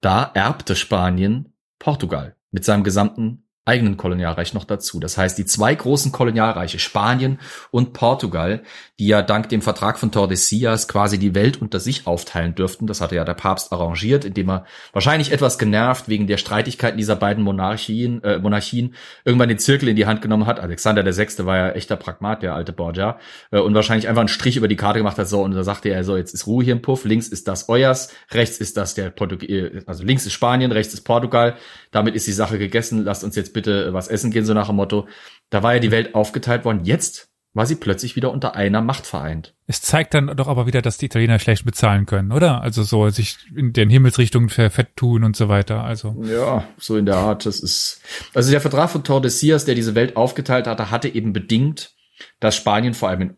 da 0.00 0.30
erbte 0.32 0.76
Spanien 0.76 1.52
Portugal 1.78 2.36
mit 2.50 2.64
seinem 2.64 2.84
gesamten 2.84 3.44
eigenen 3.66 3.96
Kolonialreich 3.96 4.54
noch 4.54 4.64
dazu. 4.64 5.00
Das 5.00 5.18
heißt, 5.18 5.36
die 5.38 5.44
zwei 5.44 5.74
großen 5.74 6.12
Kolonialreiche, 6.12 6.78
Spanien 6.78 7.38
und 7.70 7.92
Portugal, 7.92 8.62
die 8.98 9.06
ja 9.06 9.22
dank 9.22 9.48
dem 9.50 9.60
Vertrag 9.62 9.98
von 9.98 10.10
Tordesillas 10.10 10.88
quasi 10.88 11.18
die 11.18 11.34
Welt 11.34 11.60
unter 11.60 11.78
sich 11.78 12.06
aufteilen 12.06 12.54
dürften, 12.54 12.86
das 12.86 13.00
hatte 13.00 13.16
ja 13.16 13.24
der 13.24 13.34
Papst 13.34 13.72
arrangiert, 13.72 14.24
indem 14.24 14.50
er 14.50 14.64
wahrscheinlich 14.92 15.30
etwas 15.30 15.58
genervt 15.58 16.08
wegen 16.08 16.26
der 16.26 16.38
Streitigkeiten 16.38 16.96
dieser 16.96 17.16
beiden 17.16 17.44
Monarchien, 17.44 18.24
äh, 18.24 18.38
Monarchien 18.38 18.94
irgendwann 19.24 19.50
den 19.50 19.58
Zirkel 19.58 19.90
in 19.90 19.96
die 19.96 20.06
Hand 20.06 20.22
genommen 20.22 20.46
hat. 20.46 20.58
Alexander 20.58 21.02
der 21.02 21.12
Sechste 21.12 21.44
war 21.44 21.56
ja 21.56 21.70
echter 21.70 21.96
Pragmat, 21.96 22.42
der 22.42 22.54
alte 22.54 22.72
Borgia, 22.72 23.18
äh, 23.52 23.60
und 23.60 23.74
wahrscheinlich 23.74 24.08
einfach 24.08 24.20
einen 24.20 24.28
Strich 24.28 24.56
über 24.56 24.68
die 24.68 24.76
Karte 24.76 24.98
gemacht 24.98 25.18
hat, 25.18 25.28
so, 25.28 25.42
und 25.42 25.52
da 25.52 25.64
sagte 25.64 25.90
er 25.90 26.02
so, 26.02 26.16
jetzt 26.16 26.32
ist 26.32 26.46
Ruhe 26.46 26.64
hier 26.64 26.72
im 26.72 26.82
Puff, 26.82 27.04
links 27.04 27.28
ist 27.28 27.46
das 27.46 27.68
euers, 27.68 28.12
rechts 28.32 28.58
ist 28.58 28.76
das 28.78 28.94
der 28.94 29.10
Portugal, 29.10 29.82
also 29.86 30.02
links 30.02 30.26
ist 30.26 30.32
Spanien, 30.32 30.72
rechts 30.72 30.94
ist 30.94 31.02
Portugal, 31.02 31.56
damit 31.90 32.14
ist 32.14 32.26
die 32.26 32.32
Sache 32.32 32.58
gegessen, 32.58 33.04
lasst 33.04 33.24
uns 33.24 33.36
jetzt 33.36 33.52
bitte 33.52 33.92
was 33.92 34.08
essen 34.08 34.30
gehen, 34.30 34.44
so 34.44 34.54
nach 34.54 34.68
dem 34.68 34.76
Motto. 34.76 35.08
Da 35.50 35.62
war 35.62 35.74
ja 35.74 35.80
die 35.80 35.90
Welt 35.90 36.14
aufgeteilt 36.14 36.64
worden. 36.64 36.84
Jetzt 36.84 37.30
war 37.52 37.66
sie 37.66 37.74
plötzlich 37.74 38.14
wieder 38.14 38.30
unter 38.30 38.54
einer 38.54 38.80
Macht 38.80 39.06
vereint. 39.06 39.54
Es 39.66 39.82
zeigt 39.82 40.14
dann 40.14 40.36
doch 40.36 40.46
aber 40.46 40.66
wieder, 40.66 40.82
dass 40.82 40.98
die 40.98 41.06
Italiener 41.06 41.40
schlecht 41.40 41.64
bezahlen 41.64 42.06
können, 42.06 42.30
oder? 42.30 42.60
Also 42.60 42.84
so 42.84 43.08
sich 43.10 43.38
in 43.56 43.72
den 43.72 43.90
Himmelsrichtungen 43.90 44.48
verfett 44.48 44.94
tun 44.94 45.24
und 45.24 45.34
so 45.34 45.48
weiter. 45.48 45.82
Also 45.82 46.16
ja, 46.22 46.64
so 46.78 46.96
in 46.96 47.06
der 47.06 47.16
Art. 47.16 47.46
Das 47.46 47.58
ist 47.58 48.02
also 48.34 48.52
der 48.52 48.60
Vertrag 48.60 48.90
von 48.90 49.02
Tordesillas, 49.02 49.64
der 49.64 49.74
diese 49.74 49.96
Welt 49.96 50.16
aufgeteilt 50.16 50.68
hatte, 50.68 50.90
hatte 50.92 51.08
eben 51.08 51.32
bedingt, 51.32 51.94
dass 52.38 52.54
Spanien 52.54 52.94
vor 52.94 53.08
allem 53.08 53.22
in, 53.22 53.36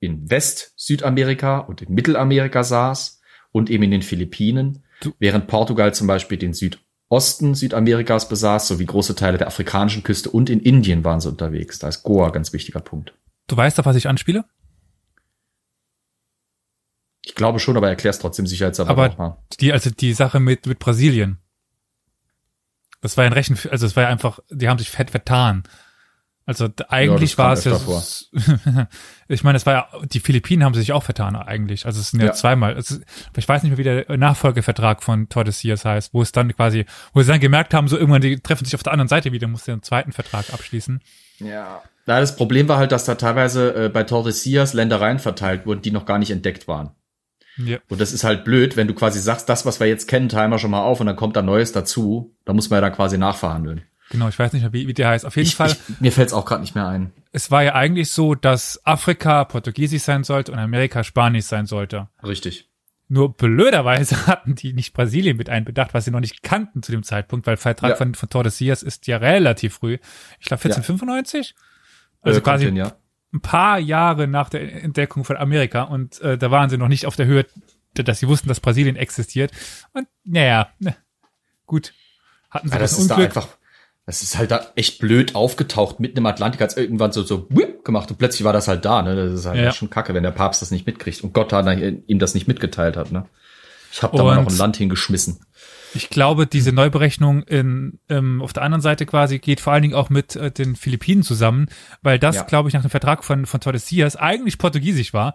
in 0.00 0.30
West-Südamerika 0.30 1.58
und 1.58 1.80
in 1.80 1.94
Mittelamerika 1.94 2.64
saß 2.64 3.22
und 3.50 3.70
eben 3.70 3.84
in 3.84 3.92
den 3.92 4.02
Philippinen, 4.02 4.84
du 5.00 5.14
während 5.18 5.46
Portugal 5.46 5.94
zum 5.94 6.06
Beispiel 6.06 6.36
den 6.36 6.52
Süd 6.52 6.80
Osten 7.14 7.54
Südamerikas 7.54 8.28
besaß, 8.28 8.66
sowie 8.66 8.86
große 8.86 9.14
Teile 9.14 9.38
der 9.38 9.46
afrikanischen 9.46 10.02
Küste 10.02 10.30
und 10.30 10.50
in 10.50 10.58
Indien 10.58 11.04
waren 11.04 11.20
sie 11.20 11.28
unterwegs. 11.28 11.78
Da 11.78 11.86
ist 11.86 12.02
Goa 12.02 12.30
ganz 12.30 12.52
wichtiger 12.52 12.80
Punkt. 12.80 13.14
Du 13.46 13.56
weißt, 13.56 13.78
auf 13.78 13.86
was 13.86 13.94
ich 13.94 14.08
anspiele? 14.08 14.44
Ich 17.24 17.36
glaube 17.36 17.60
schon, 17.60 17.76
aber 17.76 17.88
erklär's 17.88 18.18
trotzdem 18.18 18.48
sicherheitshalber 18.48 18.90
aber 18.90 19.08
nochmal. 19.10 19.36
Die, 19.60 19.72
also 19.72 19.90
die 19.90 20.12
Sache 20.12 20.40
mit, 20.40 20.66
mit 20.66 20.80
Brasilien. 20.80 21.38
Das 23.00 23.16
war 23.16 23.22
ein 23.24 23.32
Rechen, 23.32 23.56
also 23.70 23.86
es 23.86 23.94
war 23.94 24.02
ja 24.02 24.08
einfach, 24.08 24.40
die 24.50 24.68
haben 24.68 24.78
sich 24.80 24.90
fett 24.90 25.12
vertan. 25.12 25.62
Also 26.46 26.68
eigentlich 26.88 27.32
ja, 27.32 27.38
war 27.38 27.52
es 27.54 27.64
ja, 27.64 27.78
ich 29.28 29.44
meine, 29.44 29.56
es 29.56 29.64
war 29.64 29.72
ja, 29.72 29.88
die 30.04 30.20
Philippinen 30.20 30.62
haben 30.62 30.74
sich 30.74 30.92
auch 30.92 31.02
vertan 31.02 31.36
eigentlich. 31.36 31.86
Also 31.86 32.00
es 32.00 32.10
sind 32.10 32.20
ja, 32.20 32.26
ja 32.26 32.32
zweimal. 32.32 32.76
Ist, 32.76 33.00
ich 33.34 33.48
weiß 33.48 33.62
nicht 33.62 33.70
mehr, 33.70 33.78
wie 33.78 34.04
der 34.04 34.16
Nachfolgevertrag 34.18 35.02
von 35.02 35.30
Tordesillas 35.30 35.86
heißt, 35.86 36.12
wo 36.12 36.20
es 36.20 36.32
dann 36.32 36.54
quasi, 36.54 36.84
wo 37.14 37.22
sie 37.22 37.28
dann 37.28 37.40
gemerkt 37.40 37.72
haben, 37.72 37.88
so 37.88 37.96
irgendwann, 37.96 38.20
die 38.20 38.38
treffen 38.40 38.66
sich 38.66 38.74
auf 38.74 38.82
der 38.82 38.92
anderen 38.92 39.08
Seite 39.08 39.32
wieder, 39.32 39.48
muss 39.48 39.64
den 39.64 39.82
zweiten 39.82 40.12
Vertrag 40.12 40.52
abschließen. 40.52 41.00
Ja. 41.38 41.82
Na, 42.04 42.20
das 42.20 42.36
Problem 42.36 42.68
war 42.68 42.76
halt, 42.76 42.92
dass 42.92 43.06
da 43.06 43.14
teilweise 43.14 43.86
äh, 43.86 43.88
bei 43.88 44.02
Tordesillas 44.02 44.74
Ländereien 44.74 45.20
verteilt 45.20 45.64
wurden, 45.64 45.80
die 45.80 45.92
noch 45.92 46.04
gar 46.04 46.18
nicht 46.18 46.30
entdeckt 46.30 46.68
waren. 46.68 46.90
Ja. 47.56 47.78
Und 47.88 48.00
das 48.00 48.12
ist 48.12 48.24
halt 48.24 48.44
blöd, 48.44 48.76
wenn 48.76 48.88
du 48.88 48.94
quasi 48.94 49.20
sagst, 49.20 49.48
das, 49.48 49.64
was 49.64 49.80
wir 49.80 49.86
jetzt 49.86 50.08
kennen, 50.08 50.28
teilen 50.28 50.50
wir 50.50 50.58
schon 50.58 50.72
mal 50.72 50.82
auf 50.82 51.00
und 51.00 51.06
dann 51.06 51.16
kommt 51.16 51.36
da 51.36 51.42
Neues 51.42 51.72
dazu. 51.72 52.36
Da 52.44 52.52
muss 52.52 52.68
man 52.68 52.78
ja 52.78 52.80
dann 52.82 52.92
quasi 52.92 53.16
nachverhandeln. 53.16 53.82
Genau, 54.14 54.28
ich 54.28 54.38
weiß 54.38 54.52
nicht 54.52 54.62
mehr, 54.62 54.72
wie, 54.72 54.86
wie 54.86 54.94
der 54.94 55.08
heißt. 55.08 55.26
Auf 55.26 55.34
jeden 55.34 55.48
ich, 55.48 55.56
Fall. 55.56 55.72
Ich, 55.72 56.00
mir 56.00 56.12
fällt 56.12 56.28
es 56.28 56.32
auch 56.32 56.44
gerade 56.44 56.60
nicht 56.60 56.76
mehr 56.76 56.86
ein. 56.86 57.12
Es 57.32 57.50
war 57.50 57.64
ja 57.64 57.74
eigentlich 57.74 58.12
so, 58.12 58.36
dass 58.36 58.80
Afrika 58.86 59.42
Portugiesisch 59.42 60.02
sein 60.02 60.22
sollte 60.22 60.52
und 60.52 60.58
Amerika 60.60 61.02
Spanisch 61.02 61.46
sein 61.46 61.66
sollte. 61.66 62.06
Richtig. 62.22 62.70
Nur 63.08 63.36
blöderweise 63.36 64.16
hatten 64.28 64.54
die 64.54 64.72
nicht 64.72 64.94
Brasilien 64.94 65.36
mit 65.36 65.50
einbedacht, 65.50 65.94
was 65.94 66.04
sie 66.04 66.12
noch 66.12 66.20
nicht 66.20 66.44
kannten 66.44 66.84
zu 66.84 66.92
dem 66.92 67.02
Zeitpunkt, 67.02 67.44
weil 67.48 67.56
Vertrag 67.56 67.90
ja. 67.90 67.96
von, 67.96 68.14
von 68.14 68.28
Tordesillas 68.28 68.84
ist 68.84 69.08
ja 69.08 69.16
relativ 69.16 69.74
früh. 69.74 69.94
Ich 70.38 70.46
glaube 70.46 70.62
1495. 70.62 71.56
Ja. 71.56 71.64
Also 72.22 72.38
äh, 72.38 72.42
quasi 72.42 72.66
hin, 72.66 72.76
ja. 72.76 72.92
ein 73.32 73.40
paar 73.40 73.80
Jahre 73.80 74.28
nach 74.28 74.48
der 74.48 74.84
Entdeckung 74.84 75.24
von 75.24 75.36
Amerika 75.36 75.82
und 75.82 76.20
äh, 76.20 76.38
da 76.38 76.52
waren 76.52 76.70
sie 76.70 76.78
noch 76.78 76.86
nicht 76.86 77.06
auf 77.06 77.16
der 77.16 77.26
Höhe, 77.26 77.46
dass 77.94 78.20
sie 78.20 78.28
wussten, 78.28 78.46
dass 78.46 78.60
Brasilien 78.60 78.94
existiert. 78.94 79.50
Und 79.92 80.06
naja, 80.22 80.68
ne, 80.78 80.94
gut. 81.66 81.94
Hatten 82.48 82.68
sie 82.68 82.74
ja, 82.74 82.78
das, 82.78 82.92
das 82.92 83.00
Unglück. 83.00 83.18
Da 83.18 83.24
einfach 83.24 83.48
das 84.06 84.22
ist 84.22 84.36
halt 84.36 84.50
da 84.50 84.66
echt 84.76 84.98
blöd 84.98 85.34
aufgetaucht 85.34 85.98
mitten 85.98 86.18
im 86.18 86.26
Atlantik, 86.26 86.60
als 86.60 86.76
irgendwann 86.76 87.12
so, 87.12 87.22
so 87.22 87.46
whip 87.48 87.84
gemacht 87.84 88.10
und 88.10 88.18
plötzlich 88.18 88.44
war 88.44 88.52
das 88.52 88.68
halt 88.68 88.84
da, 88.84 89.02
ne? 89.02 89.16
Das 89.16 89.32
ist 89.32 89.46
halt 89.46 89.58
ja. 89.58 89.72
schon 89.72 89.90
kacke, 89.90 90.12
wenn 90.12 90.22
der 90.22 90.30
Papst 90.30 90.60
das 90.60 90.70
nicht 90.70 90.86
mitkriegt 90.86 91.22
und 91.24 91.32
Gott 91.32 91.52
hat 91.52 91.66
ihm 91.78 92.18
das 92.18 92.34
nicht 92.34 92.46
mitgeteilt 92.46 92.96
hat, 92.96 93.12
ne? 93.12 93.26
Ich 93.90 94.02
habe 94.02 94.16
da 94.16 94.24
mal 94.24 94.36
noch 94.36 94.50
ein 94.50 94.58
Land 94.58 94.76
hingeschmissen. 94.76 95.40
Ich 95.94 96.10
glaube, 96.10 96.48
diese 96.48 96.72
Neuberechnung 96.72 97.44
in, 97.44 98.00
ähm, 98.08 98.42
auf 98.42 98.52
der 98.52 98.64
anderen 98.64 98.82
Seite 98.82 99.06
quasi 99.06 99.38
geht 99.38 99.60
vor 99.60 99.72
allen 99.72 99.82
Dingen 99.82 99.94
auch 99.94 100.10
mit 100.10 100.34
äh, 100.34 100.50
den 100.50 100.74
Philippinen 100.74 101.22
zusammen, 101.22 101.68
weil 102.02 102.18
das, 102.18 102.34
ja. 102.34 102.42
glaube 102.42 102.68
ich, 102.68 102.74
nach 102.74 102.82
dem 102.82 102.90
Vertrag 102.90 103.24
von, 103.24 103.46
von 103.46 103.60
Tordesillas 103.60 104.16
eigentlich 104.16 104.58
portugiesisch 104.58 105.14
war, 105.14 105.34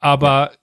aber 0.00 0.50
ja 0.52 0.58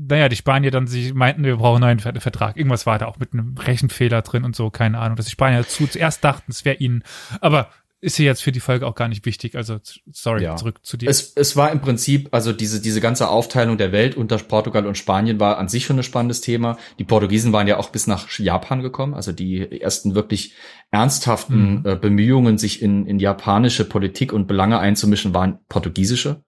naja, 0.00 0.28
die 0.28 0.36
Spanier 0.36 0.70
dann 0.70 0.86
sie 0.86 1.12
meinten, 1.12 1.42
wir 1.42 1.56
brauchen 1.56 1.82
einen 1.82 1.98
neuen 1.98 2.20
Vertrag. 2.20 2.56
Irgendwas 2.56 2.86
war 2.86 2.98
da 2.98 3.06
auch 3.06 3.18
mit 3.18 3.32
einem 3.32 3.56
Rechenfehler 3.58 4.22
drin 4.22 4.44
und 4.44 4.54
so, 4.54 4.70
keine 4.70 4.98
Ahnung, 4.98 5.16
dass 5.16 5.26
die 5.26 5.32
Spanier 5.32 5.66
zu, 5.66 5.88
zuerst 5.88 6.22
dachten, 6.22 6.52
es 6.52 6.64
wäre 6.64 6.76
ihnen, 6.76 7.02
aber 7.40 7.70
ist 8.00 8.16
hier 8.16 8.26
jetzt 8.26 8.44
für 8.44 8.52
die 8.52 8.60
Folge 8.60 8.86
auch 8.86 8.94
gar 8.94 9.08
nicht 9.08 9.26
wichtig. 9.26 9.56
Also, 9.56 9.80
sorry, 10.12 10.44
ja. 10.44 10.54
zurück 10.54 10.78
zu 10.84 10.96
dir. 10.96 11.10
Es, 11.10 11.32
es 11.34 11.56
war 11.56 11.72
im 11.72 11.80
Prinzip, 11.80 12.28
also 12.30 12.52
diese, 12.52 12.80
diese 12.80 13.00
ganze 13.00 13.28
Aufteilung 13.28 13.76
der 13.76 13.90
Welt 13.90 14.16
unter 14.16 14.38
Portugal 14.38 14.86
und 14.86 14.96
Spanien 14.96 15.40
war 15.40 15.58
an 15.58 15.66
sich 15.66 15.84
schon 15.84 15.98
ein 15.98 16.04
spannendes 16.04 16.40
Thema. 16.40 16.78
Die 17.00 17.04
Portugiesen 17.04 17.52
waren 17.52 17.66
ja 17.66 17.76
auch 17.76 17.90
bis 17.90 18.06
nach 18.06 18.30
Japan 18.38 18.82
gekommen. 18.82 19.14
Also 19.14 19.32
die 19.32 19.80
ersten 19.80 20.14
wirklich 20.14 20.54
ernsthaften 20.92 21.80
mhm. 21.80 21.86
äh, 21.86 21.96
Bemühungen, 21.96 22.56
sich 22.56 22.82
in, 22.82 23.04
in 23.04 23.18
japanische 23.18 23.84
Politik 23.84 24.32
und 24.32 24.46
Belange 24.46 24.78
einzumischen, 24.78 25.34
waren 25.34 25.58
portugiesische. 25.68 26.44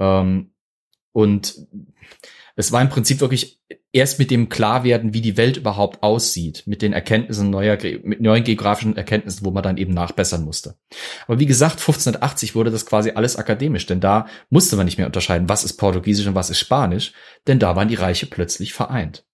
Ähm, 0.00 0.50
und 1.12 1.54
es 2.56 2.70
war 2.70 2.80
im 2.80 2.88
Prinzip 2.88 3.20
wirklich 3.20 3.60
erst 3.92 4.18
mit 4.18 4.30
dem 4.30 4.48
Klarwerden, 4.48 5.12
wie 5.12 5.20
die 5.20 5.36
Welt 5.36 5.56
überhaupt 5.56 6.02
aussieht, 6.02 6.64
mit 6.66 6.82
den 6.82 6.92
Erkenntnissen 6.92 7.50
neuer, 7.50 7.76
mit 8.02 8.20
neuen 8.20 8.44
geografischen 8.44 8.96
Erkenntnissen, 8.96 9.44
wo 9.44 9.50
man 9.50 9.62
dann 9.62 9.76
eben 9.76 9.92
nachbessern 9.92 10.44
musste. 10.44 10.76
Aber 11.26 11.40
wie 11.40 11.46
gesagt, 11.46 11.80
1580 11.80 12.54
wurde 12.54 12.70
das 12.70 12.86
quasi 12.86 13.10
alles 13.10 13.36
akademisch, 13.36 13.86
denn 13.86 14.00
da 14.00 14.26
musste 14.50 14.76
man 14.76 14.84
nicht 14.84 14.98
mehr 14.98 15.06
unterscheiden, 15.06 15.48
was 15.48 15.64
ist 15.64 15.76
Portugiesisch 15.76 16.26
und 16.26 16.34
was 16.34 16.50
ist 16.50 16.58
Spanisch, 16.58 17.12
denn 17.46 17.58
da 17.58 17.74
waren 17.76 17.88
die 17.88 17.94
Reiche 17.94 18.26
plötzlich 18.26 18.72
vereint. 18.72 19.26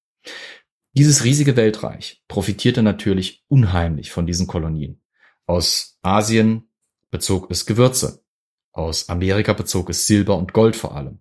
Dieses 0.92 1.24
riesige 1.24 1.56
Weltreich 1.56 2.22
profitierte 2.26 2.82
natürlich 2.82 3.44
unheimlich 3.48 4.10
von 4.10 4.26
diesen 4.26 4.46
Kolonien. 4.46 5.00
Aus 5.46 5.98
Asien 6.02 6.68
bezog 7.10 7.50
es 7.50 7.66
Gewürze. 7.66 8.24
Aus 8.72 9.08
Amerika 9.08 9.52
bezog 9.52 9.90
es 9.90 10.06
Silber 10.06 10.36
und 10.36 10.52
Gold 10.52 10.74
vor 10.74 10.96
allem. 10.96 11.20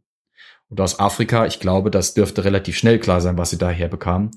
Und 0.69 0.79
aus 0.79 0.99
Afrika, 0.99 1.45
ich 1.45 1.59
glaube, 1.59 1.91
das 1.91 2.13
dürfte 2.13 2.43
relativ 2.43 2.77
schnell 2.77 2.99
klar 2.99 3.21
sein, 3.21 3.37
was 3.37 3.49
sie 3.49 3.57
daher 3.57 3.87
bekamen. 3.87 4.31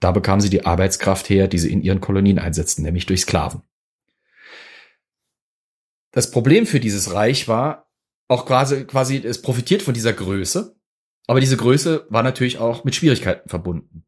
Da 0.00 0.12
bekamen 0.12 0.40
sie 0.40 0.50
die 0.50 0.66
Arbeitskraft 0.66 1.28
her, 1.28 1.48
die 1.48 1.58
sie 1.58 1.72
in 1.72 1.82
ihren 1.82 2.00
Kolonien 2.00 2.38
einsetzten, 2.38 2.84
nämlich 2.84 3.06
durch 3.06 3.22
Sklaven. 3.22 3.62
Das 6.12 6.30
Problem 6.30 6.66
für 6.66 6.80
dieses 6.80 7.12
Reich 7.14 7.48
war 7.48 7.90
auch 8.28 8.46
quasi, 8.46 8.84
quasi, 8.84 9.16
es 9.16 9.40
profitiert 9.40 9.82
von 9.82 9.94
dieser 9.94 10.12
Größe, 10.12 10.76
aber 11.26 11.40
diese 11.40 11.56
Größe 11.56 12.06
war 12.10 12.22
natürlich 12.22 12.58
auch 12.58 12.84
mit 12.84 12.94
Schwierigkeiten 12.94 13.48
verbunden. 13.48 14.04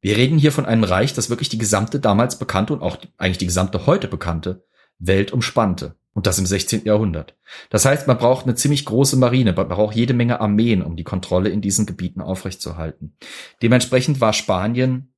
Wir 0.00 0.16
reden 0.16 0.38
hier 0.38 0.52
von 0.52 0.66
einem 0.66 0.84
Reich, 0.84 1.14
das 1.14 1.30
wirklich 1.30 1.48
die 1.48 1.58
gesamte 1.58 1.98
damals 1.98 2.38
bekannte 2.38 2.72
und 2.72 2.82
auch 2.82 2.98
eigentlich 3.18 3.38
die 3.38 3.46
gesamte 3.46 3.86
heute 3.86 4.08
bekannte 4.08 4.65
Welt 4.98 5.32
umspannte. 5.32 5.96
Und 6.12 6.26
das 6.26 6.38
im 6.38 6.46
16. 6.46 6.86
Jahrhundert. 6.86 7.36
Das 7.68 7.84
heißt, 7.84 8.06
man 8.06 8.16
braucht 8.16 8.46
eine 8.46 8.54
ziemlich 8.54 8.86
große 8.86 9.18
Marine, 9.18 9.52
man 9.52 9.68
braucht 9.68 9.94
jede 9.94 10.14
Menge 10.14 10.40
Armeen, 10.40 10.80
um 10.80 10.96
die 10.96 11.04
Kontrolle 11.04 11.50
in 11.50 11.60
diesen 11.60 11.84
Gebieten 11.84 12.22
aufrechtzuerhalten. 12.22 13.14
Dementsprechend 13.60 14.18
war 14.22 14.32
Spanien 14.32 15.12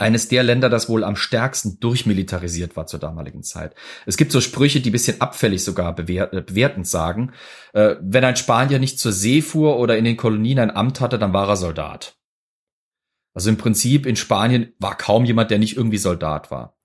eines 0.00 0.28
der 0.28 0.42
Länder, 0.42 0.68
das 0.68 0.88
wohl 0.88 1.04
am 1.04 1.16
stärksten 1.16 1.78
durchmilitarisiert 1.80 2.76
war 2.76 2.86
zur 2.86 3.00
damaligen 3.00 3.42
Zeit. 3.42 3.74
Es 4.06 4.16
gibt 4.16 4.32
so 4.32 4.40
Sprüche, 4.40 4.80
die 4.80 4.90
bisschen 4.90 5.20
abfällig 5.20 5.62
sogar 5.62 5.98
äh, 5.98 6.42
bewertend 6.42 6.86
sagen, 6.86 7.32
äh, 7.74 7.96
wenn 8.00 8.24
ein 8.24 8.36
Spanier 8.36 8.78
nicht 8.78 8.98
zur 8.98 9.12
See 9.12 9.42
fuhr 9.42 9.78
oder 9.78 9.98
in 9.98 10.04
den 10.04 10.16
Kolonien 10.16 10.58
ein 10.58 10.74
Amt 10.74 11.00
hatte, 11.00 11.18
dann 11.18 11.32
war 11.32 11.48
er 11.48 11.56
Soldat. 11.56 12.16
Also 13.34 13.50
im 13.50 13.58
Prinzip 13.58 14.06
in 14.06 14.16
Spanien 14.16 14.72
war 14.78 14.96
kaum 14.96 15.24
jemand, 15.24 15.50
der 15.50 15.58
nicht 15.58 15.76
irgendwie 15.76 15.98
Soldat 15.98 16.50
war. 16.50 16.76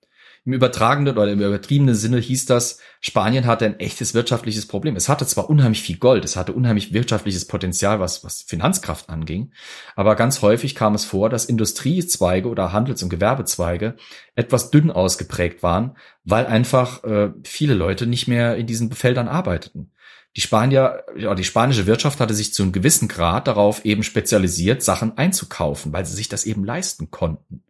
Im 0.45 0.53
übertragenen 0.53 1.17
oder 1.17 1.31
im 1.31 1.41
übertriebenen 1.41 1.95
Sinne 1.95 2.19
hieß 2.19 2.45
das, 2.45 2.77
Spanien 3.01 3.47
hatte 3.47 3.65
ein 3.65 3.79
echtes 3.79 4.13
wirtschaftliches 4.13 4.67
Problem. 4.67 4.95
Es 4.95 5.09
hatte 5.09 5.25
zwar 5.25 5.49
unheimlich 5.49 5.81
viel 5.81 5.97
Gold, 5.97 6.23
es 6.23 6.35
hatte 6.35 6.53
unheimlich 6.53 6.93
wirtschaftliches 6.93 7.45
Potenzial, 7.45 7.99
was, 7.99 8.23
was 8.23 8.43
Finanzkraft 8.43 9.09
anging, 9.09 9.51
aber 9.95 10.15
ganz 10.15 10.43
häufig 10.43 10.75
kam 10.75 10.93
es 10.93 11.03
vor, 11.03 11.29
dass 11.29 11.45
Industriezweige 11.45 12.47
oder 12.47 12.71
Handels- 12.71 13.01
und 13.01 13.09
Gewerbezweige 13.09 13.95
etwas 14.35 14.69
dünn 14.69 14.91
ausgeprägt 14.91 15.63
waren, 15.63 15.97
weil 16.23 16.45
einfach 16.45 17.03
äh, 17.03 17.31
viele 17.43 17.73
Leute 17.73 18.05
nicht 18.05 18.27
mehr 18.27 18.55
in 18.55 18.67
diesen 18.67 18.91
Feldern 18.91 19.27
arbeiteten. 19.27 19.91
Die 20.35 20.41
Spanier, 20.41 21.05
ja, 21.17 21.33
die 21.33 21.43
spanische 21.43 21.87
Wirtschaft 21.87 22.19
hatte 22.19 22.35
sich 22.35 22.53
zu 22.53 22.61
einem 22.61 22.71
gewissen 22.71 23.07
Grad 23.07 23.47
darauf 23.47 23.83
eben 23.83 24.03
spezialisiert, 24.03 24.83
Sachen 24.83 25.17
einzukaufen, 25.17 25.91
weil 25.91 26.05
sie 26.05 26.15
sich 26.15 26.29
das 26.29 26.45
eben 26.45 26.65
leisten 26.65 27.09
konnten. 27.09 27.63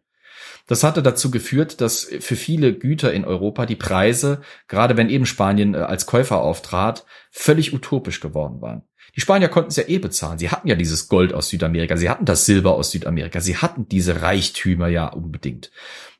Das 0.66 0.82
hatte 0.82 1.02
dazu 1.02 1.30
geführt, 1.30 1.80
dass 1.80 2.04
für 2.20 2.36
viele 2.36 2.74
Güter 2.74 3.12
in 3.12 3.24
Europa 3.24 3.66
die 3.66 3.76
Preise, 3.76 4.40
gerade 4.68 4.96
wenn 4.96 5.08
eben 5.08 5.26
Spanien 5.26 5.74
äh, 5.74 5.78
als 5.78 6.06
Käufer 6.06 6.40
auftrat, 6.40 7.06
völlig 7.30 7.72
utopisch 7.72 8.20
geworden 8.20 8.60
waren. 8.60 8.82
Die 9.14 9.20
Spanier 9.20 9.48
konnten 9.48 9.70
es 9.70 9.76
ja 9.76 9.84
eh 9.86 9.98
bezahlen. 9.98 10.38
Sie 10.38 10.50
hatten 10.50 10.68
ja 10.68 10.74
dieses 10.74 11.08
Gold 11.08 11.32
aus 11.32 11.48
Südamerika, 11.48 11.96
sie 11.96 12.10
hatten 12.10 12.24
das 12.24 12.44
Silber 12.44 12.74
aus 12.74 12.90
Südamerika, 12.90 13.40
sie 13.40 13.56
hatten 13.56 13.88
diese 13.88 14.22
Reichtümer 14.22 14.88
ja 14.88 15.06
unbedingt. 15.06 15.70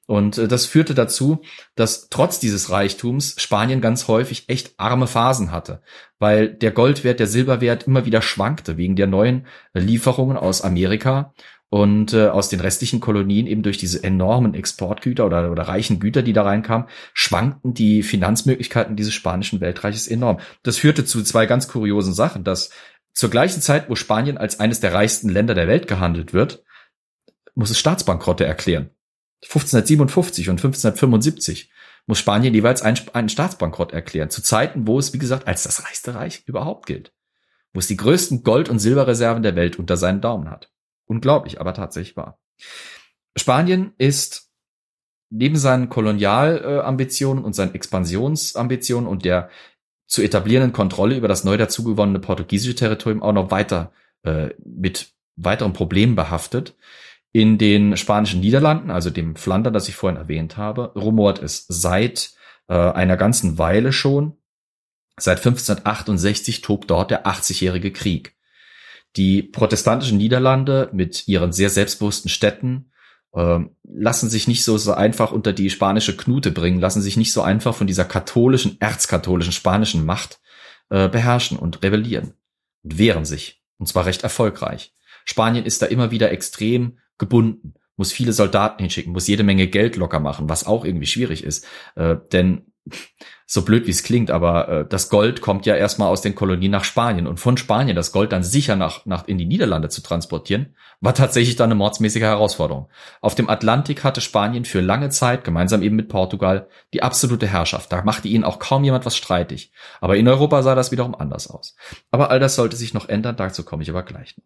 Und 0.06 0.38
äh, 0.38 0.46
das 0.48 0.66
führte 0.66 0.94
dazu, 0.94 1.42
dass 1.74 2.08
trotz 2.08 2.38
dieses 2.38 2.70
Reichtums 2.70 3.34
Spanien 3.38 3.80
ganz 3.80 4.06
häufig 4.06 4.48
echt 4.48 4.74
arme 4.76 5.08
Phasen 5.08 5.50
hatte, 5.50 5.82
weil 6.18 6.48
der 6.48 6.70
Goldwert, 6.70 7.18
der 7.18 7.26
Silberwert 7.26 7.88
immer 7.88 8.06
wieder 8.06 8.22
schwankte 8.22 8.76
wegen 8.76 8.94
der 8.94 9.08
neuen 9.08 9.46
Lieferungen 9.74 10.36
aus 10.36 10.62
Amerika 10.62 11.34
und 11.68 12.12
äh, 12.12 12.28
aus 12.28 12.48
den 12.48 12.60
restlichen 12.60 13.00
Kolonien 13.00 13.46
eben 13.46 13.62
durch 13.62 13.76
diese 13.76 14.02
enormen 14.02 14.54
Exportgüter 14.54 15.26
oder, 15.26 15.50
oder 15.50 15.64
reichen 15.64 15.98
Güter, 15.98 16.22
die 16.22 16.32
da 16.32 16.42
reinkamen, 16.42 16.86
schwankten 17.12 17.74
die 17.74 18.02
Finanzmöglichkeiten 18.02 18.96
dieses 18.96 19.14
spanischen 19.14 19.60
Weltreiches 19.60 20.06
enorm. 20.06 20.38
Das 20.62 20.78
führte 20.78 21.04
zu 21.04 21.22
zwei 21.22 21.46
ganz 21.46 21.68
kuriosen 21.68 22.14
Sachen, 22.14 22.44
dass 22.44 22.70
zur 23.12 23.30
gleichen 23.30 23.62
Zeit, 23.62 23.88
wo 23.88 23.96
Spanien 23.96 24.38
als 24.38 24.60
eines 24.60 24.80
der 24.80 24.92
reichsten 24.92 25.28
Länder 25.28 25.54
der 25.54 25.68
Welt 25.68 25.88
gehandelt 25.88 26.32
wird, 26.32 26.62
muss 27.54 27.70
es 27.70 27.78
Staatsbankrotte 27.78 28.44
erklären. 28.44 28.90
1557 29.42 30.48
und 30.48 30.58
1575 30.58 31.70
muss 32.06 32.18
Spanien 32.18 32.54
jeweils 32.54 32.82
einen, 32.82 32.98
einen 33.12 33.28
Staatsbankrott 33.28 33.92
erklären, 33.92 34.30
zu 34.30 34.42
Zeiten, 34.42 34.86
wo 34.86 34.98
es, 34.98 35.12
wie 35.12 35.18
gesagt, 35.18 35.48
als 35.48 35.64
das 35.64 35.84
reichste 35.84 36.14
Reich 36.14 36.44
überhaupt 36.46 36.86
gilt, 36.86 37.12
wo 37.72 37.80
es 37.80 37.86
die 37.86 37.96
größten 37.96 38.42
Gold- 38.42 38.68
und 38.68 38.78
Silberreserven 38.78 39.42
der 39.42 39.56
Welt 39.56 39.78
unter 39.78 39.96
seinen 39.96 40.20
Daumen 40.20 40.50
hat. 40.50 40.70
Unglaublich, 41.06 41.60
aber 41.60 41.74
tatsächlich 41.74 42.16
wahr. 42.16 42.38
Spanien 43.36 43.92
ist 43.98 44.50
neben 45.30 45.56
seinen 45.56 45.88
Kolonialambitionen 45.88 47.44
und 47.44 47.54
seinen 47.54 47.74
Expansionsambitionen 47.74 49.08
und 49.08 49.24
der 49.24 49.50
zu 50.06 50.22
etablierenden 50.22 50.72
Kontrolle 50.72 51.16
über 51.16 51.28
das 51.28 51.44
neu 51.44 51.56
dazugewonnene 51.56 52.20
portugiesische 52.20 52.76
Territorium 52.76 53.22
auch 53.22 53.32
noch 53.32 53.50
weiter 53.50 53.92
äh, 54.22 54.50
mit 54.64 55.12
weiteren 55.36 55.72
Problemen 55.72 56.14
behaftet. 56.14 56.74
In 57.32 57.58
den 57.58 57.96
spanischen 57.96 58.40
Niederlanden, 58.40 58.90
also 58.90 59.10
dem 59.10 59.36
Flandern, 59.36 59.74
das 59.74 59.88
ich 59.88 59.96
vorhin 59.96 60.16
erwähnt 60.16 60.56
habe, 60.56 60.92
rumort 60.94 61.42
es 61.42 61.66
seit 61.68 62.34
äh, 62.68 62.74
einer 62.74 63.16
ganzen 63.16 63.58
Weile 63.58 63.92
schon. 63.92 64.36
Seit 65.18 65.38
1568 65.38 66.60
tobt 66.60 66.90
dort 66.90 67.10
der 67.10 67.26
80-jährige 67.26 67.92
Krieg. 67.92 68.35
Die 69.16 69.42
protestantischen 69.42 70.18
Niederlande 70.18 70.90
mit 70.92 71.26
ihren 71.26 71.52
sehr 71.52 71.70
selbstbewussten 71.70 72.28
Städten 72.28 72.90
äh, 73.32 73.60
lassen 73.84 74.28
sich 74.28 74.46
nicht 74.46 74.64
so, 74.64 74.76
so 74.78 74.92
einfach 74.92 75.32
unter 75.32 75.52
die 75.52 75.70
spanische 75.70 76.16
Knute 76.16 76.50
bringen, 76.50 76.80
lassen 76.80 77.02
sich 77.02 77.16
nicht 77.16 77.32
so 77.32 77.42
einfach 77.42 77.74
von 77.74 77.86
dieser 77.86 78.04
katholischen, 78.04 78.80
erzkatholischen 78.80 79.52
spanischen 79.52 80.04
Macht 80.04 80.40
äh, 80.90 81.08
beherrschen 81.08 81.58
und 81.58 81.82
rebellieren 81.82 82.34
und 82.82 82.98
wehren 82.98 83.24
sich. 83.24 83.62
Und 83.78 83.86
zwar 83.86 84.06
recht 84.06 84.22
erfolgreich. 84.22 84.94
Spanien 85.24 85.64
ist 85.64 85.82
da 85.82 85.86
immer 85.86 86.10
wieder 86.10 86.30
extrem 86.30 86.98
gebunden, 87.18 87.74
muss 87.96 88.12
viele 88.12 88.32
Soldaten 88.32 88.82
hinschicken, 88.82 89.12
muss 89.12 89.26
jede 89.26 89.42
Menge 89.42 89.66
Geld 89.66 89.96
locker 89.96 90.20
machen, 90.20 90.48
was 90.48 90.66
auch 90.66 90.84
irgendwie 90.84 91.06
schwierig 91.06 91.42
ist. 91.42 91.66
Äh, 91.94 92.16
denn 92.32 92.72
so 93.48 93.62
blöd 93.62 93.86
wie 93.86 93.92
es 93.92 94.02
klingt, 94.02 94.32
aber 94.32 94.68
äh, 94.68 94.86
das 94.88 95.08
Gold 95.08 95.40
kommt 95.40 95.66
ja 95.66 95.76
erstmal 95.76 96.08
aus 96.08 96.20
den 96.20 96.34
Kolonien 96.34 96.72
nach 96.72 96.82
Spanien 96.82 97.28
und 97.28 97.38
von 97.38 97.56
Spanien 97.56 97.94
das 97.94 98.10
Gold 98.10 98.32
dann 98.32 98.42
sicher 98.42 98.74
nach, 98.74 99.06
nach 99.06 99.28
in 99.28 99.38
die 99.38 99.46
Niederlande 99.46 99.88
zu 99.88 100.02
transportieren, 100.02 100.74
war 101.00 101.14
tatsächlich 101.14 101.54
dann 101.54 101.66
eine 101.66 101.76
mordsmäßige 101.76 102.22
Herausforderung. 102.22 102.88
Auf 103.20 103.36
dem 103.36 103.48
Atlantik 103.48 104.02
hatte 104.02 104.20
Spanien 104.20 104.64
für 104.64 104.80
lange 104.80 105.10
Zeit, 105.10 105.44
gemeinsam 105.44 105.82
eben 105.82 105.94
mit 105.94 106.08
Portugal, 106.08 106.66
die 106.92 107.04
absolute 107.04 107.46
Herrschaft. 107.46 107.92
Da 107.92 108.02
machte 108.02 108.26
ihnen 108.26 108.42
auch 108.42 108.58
kaum 108.58 108.82
jemand 108.82 109.06
was 109.06 109.16
streitig. 109.16 109.70
Aber 110.00 110.16
in 110.16 110.26
Europa 110.26 110.64
sah 110.64 110.74
das 110.74 110.90
wiederum 110.90 111.14
anders 111.14 111.48
aus. 111.48 111.76
Aber 112.10 112.30
all 112.30 112.40
das 112.40 112.56
sollte 112.56 112.76
sich 112.76 112.94
noch 112.94 113.08
ändern, 113.08 113.36
dazu 113.36 113.62
komme 113.62 113.84
ich 113.84 113.90
aber 113.90 114.02
gleich 114.02 114.36
noch. 114.36 114.44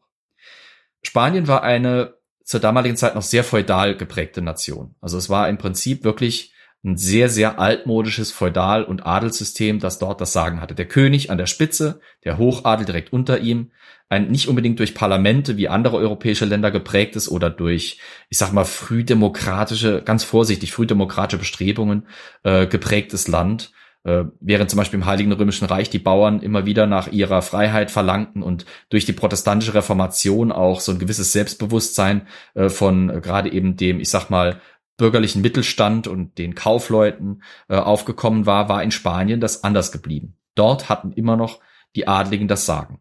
Spanien 1.02 1.48
war 1.48 1.62
eine 1.62 2.14
zur 2.44 2.60
damaligen 2.60 2.96
Zeit 2.96 3.14
noch 3.14 3.22
sehr 3.22 3.44
feudal 3.44 3.96
geprägte 3.96 4.42
Nation. 4.42 4.94
Also 5.00 5.16
es 5.16 5.30
war 5.30 5.48
im 5.48 5.56
Prinzip 5.56 6.04
wirklich 6.04 6.52
ein 6.84 6.96
sehr, 6.96 7.28
sehr 7.28 7.58
altmodisches 7.58 8.32
Feudal- 8.32 8.84
und 8.84 9.06
Adelssystem, 9.06 9.80
das 9.80 9.98
dort 9.98 10.20
das 10.20 10.32
Sagen 10.32 10.60
hatte. 10.60 10.74
Der 10.74 10.88
König 10.88 11.30
an 11.30 11.38
der 11.38 11.46
Spitze, 11.46 12.00
der 12.24 12.38
Hochadel 12.38 12.86
direkt 12.86 13.12
unter 13.12 13.38
ihm, 13.38 13.70
ein 14.08 14.28
nicht 14.28 14.48
unbedingt 14.48 14.78
durch 14.78 14.94
Parlamente 14.94 15.56
wie 15.56 15.68
andere 15.68 15.96
europäische 15.96 16.44
Länder 16.44 16.70
geprägtes 16.70 17.30
oder 17.30 17.48
durch, 17.48 18.00
ich 18.28 18.38
sag 18.38 18.52
mal, 18.52 18.64
frühdemokratische, 18.64 20.02
ganz 20.02 20.24
vorsichtig, 20.24 20.72
frühdemokratische 20.72 21.38
Bestrebungen 21.38 22.08
äh, 22.42 22.66
geprägtes 22.66 23.28
Land, 23.28 23.72
äh, 24.02 24.24
während 24.40 24.70
zum 24.70 24.78
Beispiel 24.78 24.98
im 24.98 25.06
Heiligen 25.06 25.30
Römischen 25.32 25.66
Reich 25.66 25.90
die 25.90 25.98
Bauern 25.98 26.40
immer 26.40 26.66
wieder 26.66 26.86
nach 26.86 27.08
ihrer 27.08 27.42
Freiheit 27.42 27.90
verlangten 27.90 28.42
und 28.42 28.64
durch 28.88 29.04
die 29.04 29.12
protestantische 29.12 29.74
Reformation 29.74 30.50
auch 30.50 30.80
so 30.80 30.90
ein 30.92 30.98
gewisses 30.98 31.32
Selbstbewusstsein 31.32 32.26
äh, 32.54 32.68
von 32.68 33.10
äh, 33.10 33.20
gerade 33.20 33.52
eben 33.52 33.76
dem, 33.76 34.00
ich 34.00 34.08
sag 34.08 34.30
mal, 34.30 34.60
bürgerlichen 35.00 35.40
Mittelstand 35.40 36.06
und 36.06 36.36
den 36.36 36.54
Kaufleuten 36.54 37.42
äh, 37.68 37.76
aufgekommen 37.76 38.44
war, 38.44 38.68
war 38.68 38.82
in 38.82 38.90
Spanien 38.90 39.40
das 39.40 39.64
anders 39.64 39.92
geblieben. 39.92 40.36
Dort 40.54 40.90
hatten 40.90 41.12
immer 41.12 41.36
noch 41.36 41.60
die 41.96 42.06
Adligen 42.06 42.48
das 42.48 42.66
Sagen. 42.66 43.00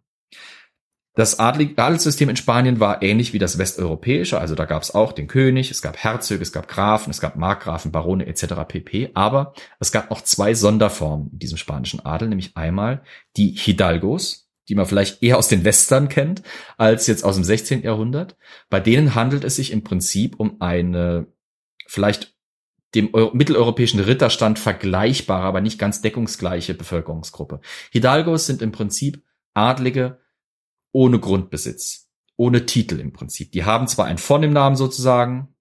Das 1.15 1.37
Adelssystem 1.37 2.29
in 2.29 2.37
Spanien 2.37 2.79
war 2.79 3.03
ähnlich 3.03 3.33
wie 3.33 3.39
das 3.39 3.57
westeuropäische, 3.57 4.39
also 4.39 4.55
da 4.55 4.63
gab 4.63 4.81
es 4.81 4.95
auch 4.95 5.11
den 5.11 5.27
König, 5.27 5.69
es 5.69 5.81
gab 5.81 5.97
Herzöge, 5.97 6.41
es 6.41 6.53
gab 6.53 6.69
Grafen, 6.69 7.11
es 7.11 7.19
gab 7.19 7.35
Markgrafen, 7.35 7.91
Barone 7.91 8.25
etc. 8.25 8.45
pp. 8.65 9.11
Aber 9.15 9.53
es 9.81 9.91
gab 9.91 10.11
auch 10.11 10.21
zwei 10.21 10.53
Sonderformen 10.53 11.31
in 11.33 11.39
diesem 11.39 11.57
spanischen 11.57 11.99
Adel, 12.05 12.29
nämlich 12.29 12.55
einmal 12.55 13.01
die 13.35 13.49
Hidalgos, 13.49 14.49
die 14.69 14.75
man 14.75 14.85
vielleicht 14.85 15.21
eher 15.21 15.37
aus 15.37 15.49
den 15.49 15.65
Western 15.65 16.07
kennt, 16.07 16.41
als 16.77 17.07
jetzt 17.07 17.25
aus 17.25 17.35
dem 17.35 17.43
16. 17.43 17.81
Jahrhundert. 17.81 18.37
Bei 18.69 18.79
denen 18.79 19.13
handelt 19.13 19.43
es 19.43 19.57
sich 19.57 19.73
im 19.73 19.83
Prinzip 19.83 20.39
um 20.39 20.61
eine 20.61 21.27
vielleicht 21.89 22.35
dem 22.95 23.11
mitteleuropäischen 23.33 23.99
Ritterstand 23.99 24.57
vergleichbare, 24.57 25.43
aber 25.43 25.61
nicht 25.61 25.77
ganz 25.77 26.01
deckungsgleiche 26.01 26.73
Bevölkerungsgruppe. 26.73 27.61
Hidalgos 27.91 28.45
sind 28.45 28.61
im 28.61 28.71
Prinzip 28.71 29.23
Adlige 29.53 30.19
ohne 30.91 31.19
Grundbesitz, 31.19 32.09
ohne 32.35 32.65
Titel 32.65 32.99
im 32.99 33.13
Prinzip. 33.13 33.51
Die 33.51 33.63
haben 33.63 33.87
zwar 33.87 34.05
ein 34.05 34.17
von 34.17 34.41
im 34.41 34.53
Namen 34.53 34.75
sozusagen, 34.75 35.55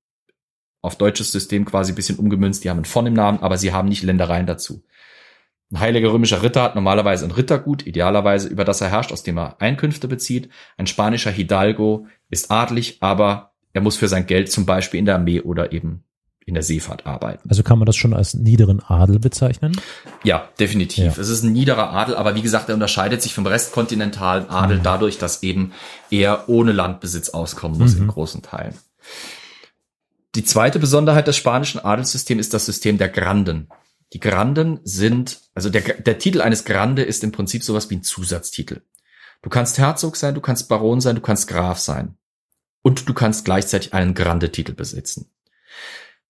auf 0.81 0.97
deutsches 0.97 1.33
System 1.33 1.64
quasi 1.64 1.93
ein 1.93 1.97
bisschen 1.97 2.19
umgemünzt, 2.19 2.64
die 2.64 2.71
haben 2.71 2.79
ein 2.79 2.85
von 2.85 3.07
im 3.07 3.14
Namen, 3.14 3.41
aber 3.41 3.59
sie 3.59 3.73
haben 3.73 3.88
nicht 3.88 4.05
Ländereien 4.05 4.47
dazu. 4.47 4.85
Ein 5.71 5.81
heiliger 5.81 6.12
römischer 6.12 6.43
Ritter 6.43 6.62
hat 6.62 6.77
normalerweise 6.77 7.27
ein 7.27 7.31
Rittergut, 7.31 7.87
idealerweise 7.87 8.49
über 8.49 8.64
das 8.64 8.81
er 8.81 8.88
herrscht, 8.88 9.12
aus 9.12 9.23
dem 9.23 9.38
er 9.38 9.61
Einkünfte 9.61 10.09
bezieht. 10.09 10.49
Ein 10.79 10.87
spanischer 10.87 11.31
Hidalgo 11.31 12.07
ist 12.31 12.51
adlig, 12.51 12.99
aber 13.01 13.53
er 13.75 13.83
muss 13.83 13.97
für 13.97 14.09
sein 14.09 14.27
Geld 14.27 14.51
zum 14.51 14.64
Beispiel 14.64 14.99
in 14.99 15.05
der 15.05 15.17
Armee 15.17 15.43
oder 15.43 15.73
eben 15.73 16.05
in 16.48 16.54
der 16.54 16.62
Seefahrt 16.62 17.06
arbeiten. 17.06 17.48
Also 17.48 17.62
kann 17.62 17.78
man 17.78 17.87
das 17.87 17.96
schon 17.96 18.14
als 18.14 18.34
niederen 18.34 18.80
Adel 18.80 19.18
bezeichnen? 19.18 19.78
Ja, 20.24 20.48
definitiv. 20.58 21.16
Ja. 21.16 21.22
Es 21.22 21.28
ist 21.28 21.42
ein 21.42 21.52
niederer 21.52 21.90
Adel, 21.90 22.16
aber 22.16 22.34
wie 22.34 22.42
gesagt, 22.42 22.68
er 22.68 22.74
unterscheidet 22.74 23.22
sich 23.22 23.34
vom 23.34 23.46
restkontinentalen 23.46 24.48
Adel 24.48 24.78
mhm. 24.78 24.82
dadurch, 24.82 25.18
dass 25.18 25.42
eben 25.42 25.72
er 26.11 26.48
ohne 26.48 26.72
Landbesitz 26.72 27.28
auskommen 27.28 27.78
muss 27.78 27.94
mhm. 27.94 28.02
in 28.02 28.08
großen 28.08 28.42
Teilen. 28.42 28.74
Die 30.34 30.44
zweite 30.44 30.78
Besonderheit 30.78 31.26
des 31.26 31.37
spanischen 31.37 31.80
Adelssystems 31.80 32.40
ist 32.40 32.54
das 32.54 32.66
System 32.66 32.96
der 32.96 33.08
Granden. 33.08 33.68
Die 34.14 34.20
Granden 34.20 34.80
sind, 34.84 35.40
also 35.54 35.68
der, 35.68 35.82
der 35.82 36.18
Titel 36.18 36.40
eines 36.40 36.64
Grande 36.64 37.02
ist 37.02 37.22
im 37.24 37.32
Prinzip 37.32 37.62
sowas 37.62 37.90
wie 37.90 37.96
ein 37.96 38.02
Zusatztitel. 38.02 38.80
Du 39.42 39.50
kannst 39.50 39.78
Herzog 39.78 40.16
sein, 40.16 40.34
du 40.34 40.40
kannst 40.40 40.68
Baron 40.68 41.00
sein, 41.00 41.16
du 41.16 41.22
kannst 41.22 41.46
Graf 41.46 41.78
sein. 41.78 42.16
Und 42.80 43.08
du 43.08 43.12
kannst 43.12 43.44
gleichzeitig 43.44 43.92
einen 43.92 44.14
Grande-Titel 44.14 44.72
besitzen. 44.72 45.30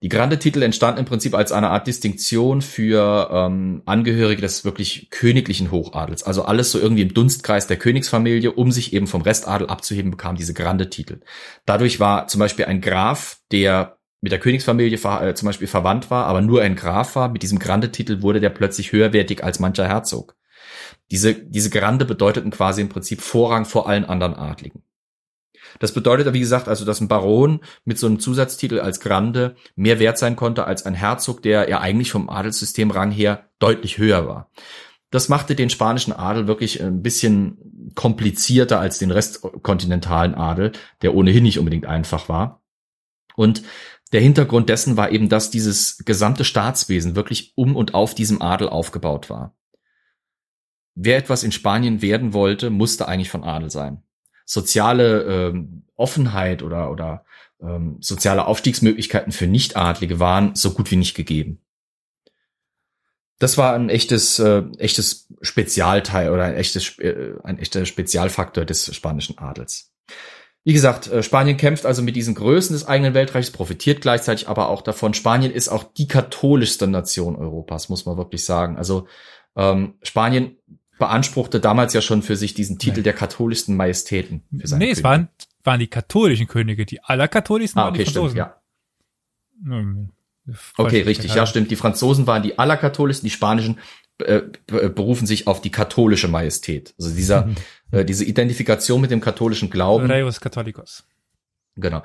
Die 0.00 0.08
Grande-Titel 0.08 0.62
entstanden 0.62 1.00
im 1.00 1.06
Prinzip 1.06 1.34
als 1.34 1.50
eine 1.50 1.70
Art 1.70 1.88
Distinktion 1.88 2.62
für 2.62 3.30
ähm, 3.32 3.82
Angehörige 3.84 4.40
des 4.40 4.64
wirklich 4.64 5.10
königlichen 5.10 5.72
Hochadels. 5.72 6.22
Also 6.22 6.44
alles 6.44 6.70
so 6.70 6.78
irgendwie 6.78 7.02
im 7.02 7.14
Dunstkreis 7.14 7.66
der 7.66 7.78
Königsfamilie, 7.78 8.52
um 8.52 8.70
sich 8.70 8.92
eben 8.92 9.08
vom 9.08 9.22
Restadel 9.22 9.66
abzuheben, 9.66 10.12
bekam 10.12 10.36
diese 10.36 10.54
Grande-Titel. 10.54 11.18
Dadurch 11.66 11.98
war 11.98 12.28
zum 12.28 12.38
Beispiel 12.38 12.66
ein 12.66 12.80
Graf, 12.80 13.40
der 13.50 13.98
mit 14.20 14.30
der 14.30 14.38
Königsfamilie 14.38 14.96
äh, 14.96 15.34
zum 15.34 15.46
Beispiel 15.46 15.68
verwandt 15.68 16.12
war, 16.12 16.26
aber 16.26 16.42
nur 16.42 16.62
ein 16.62 16.76
Graf 16.76 17.16
war, 17.16 17.28
mit 17.28 17.42
diesem 17.42 17.58
Grande-Titel 17.58 18.22
wurde 18.22 18.38
der 18.38 18.50
plötzlich 18.50 18.92
höherwertig 18.92 19.42
als 19.42 19.58
mancher 19.58 19.88
Herzog. 19.88 20.36
Diese, 21.10 21.34
diese 21.34 21.70
Grande 21.70 22.04
bedeuteten 22.04 22.50
quasi 22.52 22.82
im 22.82 22.88
Prinzip 22.88 23.20
Vorrang 23.20 23.64
vor 23.64 23.88
allen 23.88 24.04
anderen 24.04 24.34
Adligen. 24.34 24.82
Das 25.78 25.92
bedeutet, 25.92 26.32
wie 26.32 26.40
gesagt, 26.40 26.68
also, 26.68 26.84
dass 26.84 27.00
ein 27.00 27.08
Baron 27.08 27.60
mit 27.84 27.98
so 27.98 28.06
einem 28.06 28.20
Zusatztitel 28.20 28.80
als 28.80 29.00
Grande 29.00 29.56
mehr 29.76 29.98
wert 29.98 30.18
sein 30.18 30.36
konnte 30.36 30.64
als 30.64 30.86
ein 30.86 30.94
Herzog, 30.94 31.42
der 31.42 31.68
ja 31.68 31.80
eigentlich 31.80 32.10
vom 32.10 32.28
Adelssystemrang 32.28 33.10
her 33.10 33.48
deutlich 33.58 33.98
höher 33.98 34.26
war. 34.26 34.50
Das 35.10 35.28
machte 35.28 35.54
den 35.54 35.70
spanischen 35.70 36.12
Adel 36.12 36.46
wirklich 36.46 36.82
ein 36.82 37.02
bisschen 37.02 37.92
komplizierter 37.94 38.78
als 38.78 38.98
den 38.98 39.10
restkontinentalen 39.10 40.34
Adel, 40.34 40.72
der 41.02 41.14
ohnehin 41.14 41.44
nicht 41.44 41.58
unbedingt 41.58 41.86
einfach 41.86 42.28
war. 42.28 42.62
Und 43.34 43.62
der 44.12 44.20
Hintergrund 44.20 44.68
dessen 44.68 44.96
war 44.96 45.10
eben, 45.10 45.28
dass 45.28 45.50
dieses 45.50 45.98
gesamte 46.04 46.44
Staatswesen 46.44 47.16
wirklich 47.16 47.52
um 47.56 47.76
und 47.76 47.94
auf 47.94 48.14
diesem 48.14 48.42
Adel 48.42 48.68
aufgebaut 48.68 49.30
war. 49.30 49.54
Wer 50.94 51.16
etwas 51.18 51.44
in 51.44 51.52
Spanien 51.52 52.02
werden 52.02 52.32
wollte, 52.32 52.70
musste 52.70 53.06
eigentlich 53.06 53.30
von 53.30 53.44
Adel 53.44 53.70
sein 53.70 54.02
soziale 54.48 55.22
ähm, 55.24 55.82
Offenheit 55.94 56.62
oder, 56.62 56.90
oder 56.90 57.24
ähm, 57.60 57.98
soziale 58.00 58.46
Aufstiegsmöglichkeiten 58.46 59.30
für 59.30 59.46
Nichtadlige 59.46 60.20
waren 60.20 60.54
so 60.54 60.72
gut 60.72 60.90
wie 60.90 60.96
nicht 60.96 61.14
gegeben. 61.14 61.60
Das 63.38 63.58
war 63.58 63.74
ein 63.74 63.90
echtes, 63.90 64.38
äh, 64.38 64.62
echtes 64.78 65.28
Spezialteil 65.42 66.32
oder 66.32 66.44
ein 66.44 66.54
echtes, 66.54 66.98
äh, 66.98 67.34
ein 67.44 67.58
echter 67.58 67.84
Spezialfaktor 67.84 68.64
des 68.64 68.94
spanischen 68.96 69.36
Adels. 69.36 69.92
Wie 70.64 70.72
gesagt, 70.72 71.08
äh, 71.08 71.22
Spanien 71.22 71.58
kämpft 71.58 71.84
also 71.84 72.00
mit 72.02 72.16
diesen 72.16 72.34
Größen 72.34 72.72
des 72.74 72.88
eigenen 72.88 73.12
Weltreichs, 73.12 73.50
profitiert 73.50 74.00
gleichzeitig 74.00 74.48
aber 74.48 74.70
auch 74.70 74.80
davon. 74.80 75.12
Spanien 75.12 75.52
ist 75.52 75.68
auch 75.68 75.84
die 75.84 76.08
katholischste 76.08 76.86
Nation 76.86 77.36
Europas, 77.36 77.90
muss 77.90 78.06
man 78.06 78.16
wirklich 78.16 78.44
sagen. 78.46 78.78
Also 78.78 79.06
ähm, 79.56 79.98
Spanien 80.02 80.56
beanspruchte 80.98 81.60
damals 81.60 81.92
ja 81.92 82.00
schon 82.00 82.22
für 82.22 82.36
sich 82.36 82.54
diesen 82.54 82.78
Titel 82.78 82.98
nee. 82.98 83.04
der 83.04 83.12
katholischsten 83.12 83.76
Majestäten. 83.76 84.42
Für 84.58 84.66
seine 84.66 84.78
nee, 84.78 84.84
Könige. 84.86 84.98
es 84.98 85.04
waren, 85.04 85.28
waren 85.64 85.80
die 85.80 85.86
katholischen 85.86 86.46
Könige, 86.46 86.86
die 86.86 87.02
allerkatholischsten 87.02 87.80
ah, 87.80 87.88
okay, 87.88 87.98
waren 87.98 87.98
die 87.98 88.10
Franzosen. 88.10 88.30
Stimmt, 88.30 88.48
ja. 89.66 89.76
Hm, 89.76 90.10
okay, 90.76 91.02
richtig, 91.02 91.34
ja, 91.34 91.46
stimmt. 91.46 91.70
Die 91.70 91.76
Franzosen 91.76 92.26
waren 92.26 92.42
die 92.42 92.58
allerkatholischsten, 92.58 93.26
die 93.26 93.34
spanischen 93.34 93.78
äh, 94.18 94.42
berufen 94.66 95.26
sich 95.26 95.46
auf 95.46 95.60
die 95.60 95.70
katholische 95.70 96.26
Majestät. 96.28 96.94
Also 96.98 97.14
dieser, 97.14 97.48
äh, 97.92 98.04
diese 98.04 98.24
Identifikation 98.24 99.00
mit 99.00 99.10
dem 99.10 99.20
katholischen 99.20 99.70
Glauben. 99.70 100.10
Reus 100.10 100.40
Catholicos. 100.40 101.04
Genau. 101.76 102.02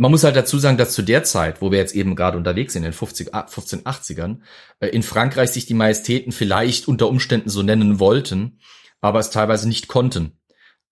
Man 0.00 0.12
muss 0.12 0.24
halt 0.24 0.34
dazu 0.34 0.58
sagen, 0.58 0.78
dass 0.78 0.94
zu 0.94 1.02
der 1.02 1.24
Zeit, 1.24 1.60
wo 1.60 1.70
wir 1.70 1.78
jetzt 1.78 1.94
eben 1.94 2.16
gerade 2.16 2.38
unterwegs 2.38 2.72
sind, 2.72 2.84
in 2.84 2.92
den 2.92 2.94
50, 2.94 3.34
1580ern, 3.34 4.38
äh, 4.78 4.86
in 4.86 5.02
Frankreich 5.02 5.50
sich 5.50 5.66
die 5.66 5.74
Majestäten 5.74 6.32
vielleicht 6.32 6.88
unter 6.88 7.06
Umständen 7.06 7.50
so 7.50 7.62
nennen 7.62 8.00
wollten, 8.00 8.60
aber 9.02 9.18
es 9.18 9.28
teilweise 9.28 9.68
nicht 9.68 9.88
konnten. 9.88 10.40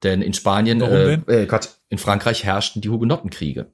Denn 0.03 0.21
in 0.21 0.35
Spanien, 0.35 0.83
äh, 0.83 1.15
äh, 1.27 1.47
Gott, 1.47 1.71
in 1.89 1.97
Frankreich 1.97 2.45
herrschten 2.45 2.83
die 2.83 2.91
Hugenottenkriege. 2.91 3.73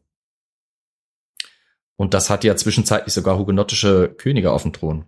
Und 1.97 2.15
das 2.15 2.31
hatte 2.31 2.47
ja 2.47 2.55
zwischenzeitlich 2.55 3.13
sogar 3.13 3.37
hugenottische 3.37 4.15
Könige 4.17 4.53
auf 4.53 4.63
dem 4.63 4.73
Thron 4.73 5.07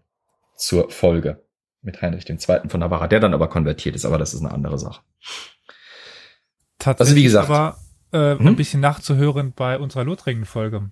zur 0.56 0.90
Folge 0.90 1.46
mit 1.82 2.02
Heinrich 2.02 2.28
II. 2.28 2.68
von 2.68 2.80
Navarra, 2.80 3.06
der 3.06 3.20
dann 3.20 3.32
aber 3.32 3.46
konvertiert 3.46 3.94
ist, 3.94 4.04
aber 4.04 4.18
das 4.18 4.34
ist 4.34 4.40
eine 4.40 4.50
andere 4.50 4.80
Sache. 4.80 5.02
Tatsächlich 6.80 7.10
also 7.10 7.14
wie 7.14 7.22
gesagt, 7.22 7.48
aber 7.48 7.78
äh, 8.12 8.36
hm? 8.38 8.46
ein 8.46 8.56
bisschen 8.56 8.80
nachzuhören 8.80 9.52
bei 9.54 9.78
unserer 9.78 10.04
Lothringen-Folge. 10.04 10.90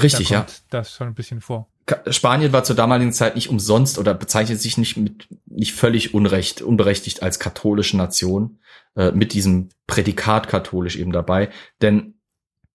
Richtig, 0.00 0.28
da 0.28 0.34
ja. 0.34 0.46
Das 0.70 0.92
schon 0.94 1.08
ein 1.08 1.14
bisschen 1.14 1.40
vor. 1.40 1.68
Spanien 2.10 2.52
war 2.52 2.64
zur 2.64 2.76
damaligen 2.76 3.12
Zeit 3.12 3.34
nicht 3.34 3.48
umsonst 3.48 3.98
oder 3.98 4.12
bezeichnet 4.12 4.60
sich 4.60 4.76
nicht 4.76 4.96
mit 4.96 5.26
nicht 5.46 5.72
völlig 5.72 6.12
unrecht 6.12 6.60
unberechtigt 6.60 7.22
als 7.22 7.38
katholische 7.38 7.96
Nation 7.96 8.58
äh, 8.94 9.10
mit 9.12 9.32
diesem 9.32 9.70
Prädikat 9.86 10.48
katholisch 10.48 10.96
eben 10.96 11.12
dabei, 11.12 11.48
denn 11.80 12.14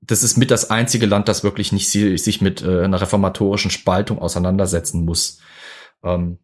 das 0.01 0.23
ist 0.23 0.37
mit 0.37 0.51
das 0.51 0.69
einzige 0.69 1.05
Land, 1.05 1.27
das 1.27 1.43
wirklich 1.43 1.71
nicht 1.71 1.89
sich 1.89 2.41
mit 2.41 2.61
äh, 2.61 2.83
einer 2.83 2.99
reformatorischen 2.99 3.71
Spaltung 3.71 4.19
auseinandersetzen 4.19 5.05
muss. 5.05 5.39
Ähm, 6.03 6.39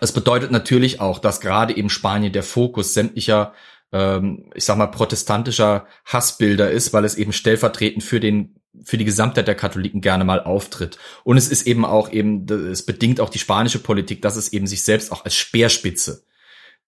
es 0.00 0.12
bedeutet 0.12 0.50
natürlich 0.50 1.00
auch, 1.00 1.18
dass 1.18 1.40
gerade 1.40 1.76
eben 1.76 1.90
Spanien 1.90 2.32
der 2.32 2.42
Fokus 2.42 2.94
sämtlicher 2.94 3.54
ähm, 3.92 4.50
ich 4.54 4.64
sag 4.64 4.76
mal, 4.76 4.86
protestantischer 4.86 5.86
Hassbilder 6.04 6.70
ist, 6.70 6.92
weil 6.92 7.04
es 7.04 7.16
eben 7.16 7.32
stellvertretend 7.32 8.02
für 8.02 8.20
den 8.20 8.54
für 8.84 8.98
die 8.98 9.04
Gesamtheit 9.04 9.48
der 9.48 9.54
Katholiken 9.54 10.00
gerne 10.00 10.24
mal 10.24 10.40
auftritt. 10.40 10.98
Und 11.24 11.36
es 11.36 11.48
ist 11.48 11.66
eben 11.66 11.84
auch 11.84 12.12
eben, 12.12 12.44
es 12.48 12.84
bedingt 12.84 13.20
auch 13.20 13.30
die 13.30 13.38
spanische 13.38 13.80
Politik, 13.80 14.22
dass 14.22 14.36
es 14.36 14.52
eben 14.52 14.66
sich 14.66 14.82
selbst 14.82 15.10
auch 15.10 15.24
als 15.24 15.34
Speerspitze 15.34 16.24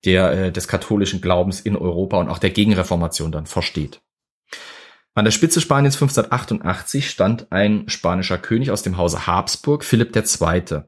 der, 0.04 0.32
äh, 0.32 0.52
des 0.52 0.68
katholischen 0.68 1.20
Glaubens 1.20 1.60
in 1.60 1.76
Europa 1.76 2.18
und 2.18 2.28
auch 2.28 2.38
der 2.38 2.50
Gegenreformation 2.50 3.32
dann 3.32 3.46
versteht. 3.46 4.00
An 5.14 5.24
der 5.24 5.32
Spitze 5.32 5.60
Spaniens 5.60 5.96
1588 5.96 7.10
stand 7.10 7.50
ein 7.50 7.88
spanischer 7.88 8.38
König 8.38 8.70
aus 8.70 8.82
dem 8.82 8.96
Hause 8.96 9.26
Habsburg, 9.26 9.84
Philipp 9.84 10.14
II. 10.14 10.82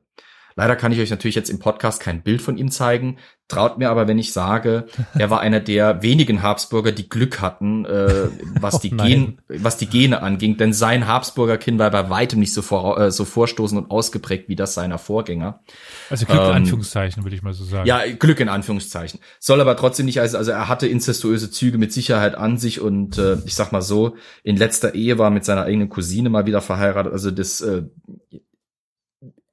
Leider 0.55 0.77
kann 0.77 0.92
ich 0.92 1.01
euch 1.01 1.11
natürlich 1.11 1.35
jetzt 1.35 1.51
im 1.51 1.59
Podcast 1.59 2.01
kein 2.01 2.22
Bild 2.22 2.40
von 2.40 2.57
ihm 2.57 2.70
zeigen. 2.70 3.18
Traut 3.52 3.76
mir 3.76 3.90
aber, 3.90 4.08
wenn 4.08 4.18
ich 4.18 4.32
sage, 4.32 4.86
er 5.12 5.28
war 5.28 5.40
einer 5.40 5.60
der 5.60 6.02
wenigen 6.02 6.42
Habsburger, 6.42 6.90
die 6.90 7.08
Glück 7.08 7.42
hatten, 7.42 7.84
äh, 7.84 8.28
was, 8.58 8.74
oh, 8.76 8.78
die 8.78 8.90
Gen, 8.90 9.42
was 9.48 9.76
die 9.76 9.86
Gene 9.86 10.22
anging. 10.22 10.56
Denn 10.56 10.72
sein 10.72 11.06
Habsburger 11.06 11.58
Kind 11.58 11.78
war 11.78 11.90
bei 11.90 12.08
weitem 12.08 12.40
nicht 12.40 12.54
so, 12.54 12.62
vor, 12.62 12.98
äh, 12.98 13.10
so 13.10 13.26
vorstoßend 13.26 13.82
und 13.82 13.90
ausgeprägt 13.90 14.48
wie 14.48 14.56
das 14.56 14.72
seiner 14.72 14.96
Vorgänger. 14.96 15.60
Also 16.08 16.24
Glück 16.24 16.40
in 16.40 16.46
ähm, 16.46 16.52
Anführungszeichen, 16.52 17.24
würde 17.24 17.36
ich 17.36 17.42
mal 17.42 17.52
so 17.52 17.64
sagen. 17.64 17.86
Ja, 17.86 18.00
Glück 18.18 18.40
in 18.40 18.48
Anführungszeichen. 18.48 19.20
Soll 19.38 19.60
aber 19.60 19.76
trotzdem 19.76 20.06
nicht, 20.06 20.18
also, 20.18 20.38
also 20.38 20.50
er 20.50 20.68
hatte 20.68 20.86
incestuöse 20.86 21.50
Züge 21.50 21.76
mit 21.76 21.92
Sicherheit 21.92 22.34
an 22.34 22.57
sich 22.57 22.80
und 22.80 23.18
äh, 23.18 23.36
ich 23.44 23.55
sag 23.55 23.70
mal 23.70 23.82
so, 23.82 24.16
in 24.44 24.57
letzter 24.57 24.94
Ehe 24.94 25.18
war 25.18 25.28
mit 25.28 25.44
seiner 25.44 25.64
eigenen 25.64 25.90
Cousine 25.90 26.30
mal 26.30 26.46
wieder 26.46 26.62
verheiratet. 26.62 27.12
Also 27.12 27.30
das 27.30 27.61
äh, 27.61 27.82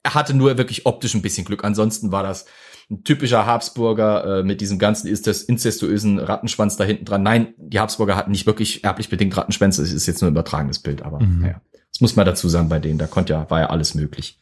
er 0.04 0.14
hatte 0.14 0.34
nur 0.34 0.58
wirklich 0.58 0.86
optisch 0.86 1.14
ein 1.14 1.22
bisschen 1.22 1.46
Glück. 1.46 1.64
Ansonsten 1.64 2.12
war 2.12 2.24
das 2.24 2.46
ein 2.90 3.04
typischer 3.04 3.46
Habsburger 3.46 4.40
äh, 4.40 4.44
mit 4.44 4.62
diesem 4.62 4.80
ganzen 4.80 5.08
incestuösen 5.08 6.20
Rattenschwanz 6.20 6.76
da 6.76 6.84
hinten 6.84 7.06
dran. 7.06 7.24
Nein, 7.24 7.54
die 7.58 7.80
Habsburger 7.80 8.16
hatten 8.16 8.32
nicht 8.32 8.48
wirklich 8.48 8.84
erblich 8.84 9.10
bedingt 9.10 9.38
Rattenschwänze. 9.38 9.84
Es 9.84 9.94
ist 9.94 10.08
jetzt 10.08 10.22
nur 10.22 10.30
ein 10.30 10.34
übertragenes 10.34 10.80
Bild, 10.80 11.04
aber 11.04 11.20
mhm. 11.20 11.42
naja, 11.42 11.62
das 11.92 12.02
muss 12.02 12.16
man 12.16 12.26
dazu 12.26 12.50
sagen 12.50 12.70
bei 12.70 12.80
denen. 12.80 12.98
Da 12.98 13.08
konnte 13.08 13.34
ja, 13.34 13.50
war 13.50 13.60
ja 13.60 13.70
alles 13.70 13.94
möglich. 13.94 14.40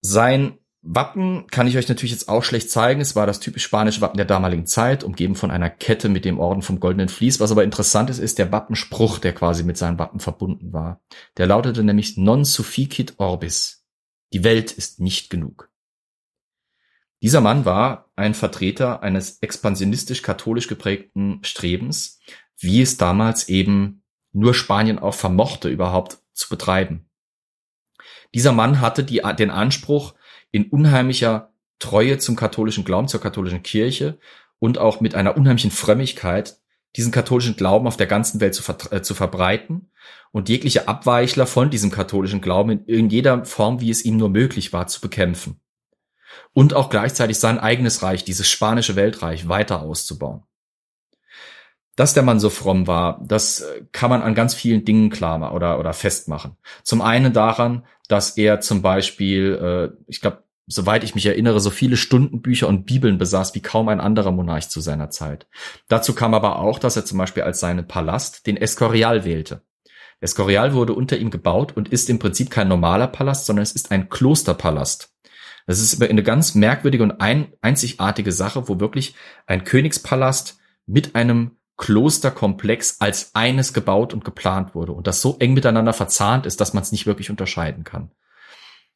Sein 0.00 0.58
Wappen 0.86 1.46
kann 1.46 1.66
ich 1.66 1.78
euch 1.78 1.88
natürlich 1.88 2.12
jetzt 2.12 2.28
auch 2.28 2.44
schlecht 2.44 2.70
zeigen. 2.70 3.00
Es 3.00 3.16
war 3.16 3.26
das 3.26 3.40
typisch 3.40 3.62
spanische 3.62 4.02
Wappen 4.02 4.18
der 4.18 4.26
damaligen 4.26 4.66
Zeit, 4.66 5.02
umgeben 5.02 5.34
von 5.34 5.50
einer 5.50 5.70
Kette 5.70 6.10
mit 6.10 6.26
dem 6.26 6.38
Orden 6.38 6.60
vom 6.60 6.78
Goldenen 6.78 7.08
Vlies. 7.08 7.40
Was 7.40 7.52
aber 7.52 7.64
interessant 7.64 8.10
ist, 8.10 8.18
ist 8.18 8.38
der 8.38 8.52
Wappenspruch, 8.52 9.18
der 9.18 9.32
quasi 9.32 9.62
mit 9.62 9.78
seinem 9.78 9.98
Wappen 9.98 10.20
verbunden 10.20 10.74
war. 10.74 11.00
Der 11.38 11.46
lautete 11.46 11.82
nämlich 11.84 12.18
Non 12.18 12.44
sufficit 12.44 13.14
orbis. 13.16 13.84
Die 14.34 14.44
Welt 14.44 14.72
ist 14.72 15.00
nicht 15.00 15.30
genug. 15.30 15.70
Dieser 17.24 17.40
Mann 17.40 17.64
war 17.64 18.10
ein 18.16 18.34
Vertreter 18.34 19.02
eines 19.02 19.38
expansionistisch-katholisch 19.40 20.68
geprägten 20.68 21.38
Strebens, 21.42 22.20
wie 22.58 22.82
es 22.82 22.98
damals 22.98 23.48
eben 23.48 24.02
nur 24.32 24.52
Spanien 24.52 24.98
auch 24.98 25.14
vermochte, 25.14 25.70
überhaupt 25.70 26.18
zu 26.34 26.50
betreiben. 26.50 27.08
Dieser 28.34 28.52
Mann 28.52 28.82
hatte 28.82 29.04
die, 29.04 29.22
den 29.38 29.48
Anspruch, 29.48 30.12
in 30.50 30.68
unheimlicher 30.68 31.54
Treue 31.78 32.18
zum 32.18 32.36
katholischen 32.36 32.84
Glauben, 32.84 33.08
zur 33.08 33.22
katholischen 33.22 33.62
Kirche 33.62 34.18
und 34.58 34.76
auch 34.76 35.00
mit 35.00 35.14
einer 35.14 35.34
unheimlichen 35.34 35.70
Frömmigkeit 35.70 36.58
diesen 36.94 37.10
katholischen 37.10 37.56
Glauben 37.56 37.86
auf 37.86 37.96
der 37.96 38.06
ganzen 38.06 38.38
Welt 38.40 38.54
zu, 38.54 38.62
ver 38.62 38.76
äh, 38.90 39.00
zu 39.00 39.14
verbreiten 39.14 39.90
und 40.30 40.50
jegliche 40.50 40.88
Abweichler 40.88 41.46
von 41.46 41.70
diesem 41.70 41.90
katholischen 41.90 42.42
Glauben 42.42 42.70
in, 42.70 42.84
in 42.84 43.08
jeder 43.08 43.46
Form, 43.46 43.80
wie 43.80 43.88
es 43.88 44.04
ihm 44.04 44.18
nur 44.18 44.28
möglich 44.28 44.74
war, 44.74 44.88
zu 44.88 45.00
bekämpfen. 45.00 45.63
Und 46.52 46.74
auch 46.74 46.90
gleichzeitig 46.90 47.38
sein 47.38 47.58
eigenes 47.58 48.02
Reich, 48.02 48.24
dieses 48.24 48.48
spanische 48.48 48.96
Weltreich, 48.96 49.48
weiter 49.48 49.82
auszubauen. 49.82 50.42
Dass 51.96 52.14
der 52.14 52.24
Mann 52.24 52.40
so 52.40 52.50
fromm 52.50 52.86
war, 52.86 53.20
das 53.24 53.60
äh, 53.60 53.84
kann 53.92 54.10
man 54.10 54.22
an 54.22 54.34
ganz 54.34 54.54
vielen 54.54 54.84
Dingen 54.84 55.10
klar 55.10 55.54
oder, 55.54 55.78
oder 55.78 55.92
festmachen. 55.92 56.56
Zum 56.82 57.02
einen 57.02 57.32
daran, 57.32 57.84
dass 58.08 58.36
er 58.36 58.60
zum 58.60 58.82
Beispiel, 58.82 59.92
äh, 59.94 60.04
ich 60.08 60.20
glaube, 60.20 60.42
soweit 60.66 61.04
ich 61.04 61.14
mich 61.14 61.26
erinnere, 61.26 61.60
so 61.60 61.70
viele 61.70 61.96
Stundenbücher 61.96 62.66
und 62.66 62.86
Bibeln 62.86 63.18
besaß 63.18 63.54
wie 63.54 63.62
kaum 63.62 63.88
ein 63.88 64.00
anderer 64.00 64.32
Monarch 64.32 64.70
zu 64.70 64.80
seiner 64.80 65.10
Zeit. 65.10 65.46
Dazu 65.88 66.14
kam 66.14 66.34
aber 66.34 66.58
auch, 66.58 66.78
dass 66.78 66.96
er 66.96 67.04
zum 67.04 67.18
Beispiel 67.18 67.42
als 67.42 67.60
seinen 67.60 67.86
Palast 67.86 68.46
den 68.46 68.56
Escorial 68.56 69.24
wählte. 69.24 69.62
Escorial 70.20 70.72
wurde 70.72 70.94
unter 70.94 71.18
ihm 71.18 71.30
gebaut 71.30 71.76
und 71.76 71.90
ist 71.90 72.08
im 72.08 72.18
Prinzip 72.18 72.50
kein 72.50 72.68
normaler 72.68 73.08
Palast, 73.08 73.46
sondern 73.46 73.62
es 73.62 73.72
ist 73.72 73.90
ein 73.90 74.08
Klosterpalast. 74.08 75.13
Das 75.66 75.80
ist 75.80 76.02
eine 76.02 76.22
ganz 76.22 76.54
merkwürdige 76.54 77.02
und 77.02 77.20
ein, 77.20 77.52
einzigartige 77.62 78.32
Sache, 78.32 78.68
wo 78.68 78.80
wirklich 78.80 79.14
ein 79.46 79.64
Königspalast 79.64 80.58
mit 80.86 81.14
einem 81.14 81.52
Klosterkomplex 81.76 83.00
als 83.00 83.34
eines 83.34 83.72
gebaut 83.72 84.14
und 84.14 84.24
geplant 84.24 84.74
wurde 84.74 84.92
und 84.92 85.06
das 85.06 85.20
so 85.20 85.36
eng 85.38 85.54
miteinander 85.54 85.92
verzahnt 85.92 86.46
ist, 86.46 86.60
dass 86.60 86.74
man 86.74 86.82
es 86.82 86.92
nicht 86.92 87.06
wirklich 87.06 87.30
unterscheiden 87.30 87.82
kann. 87.84 88.10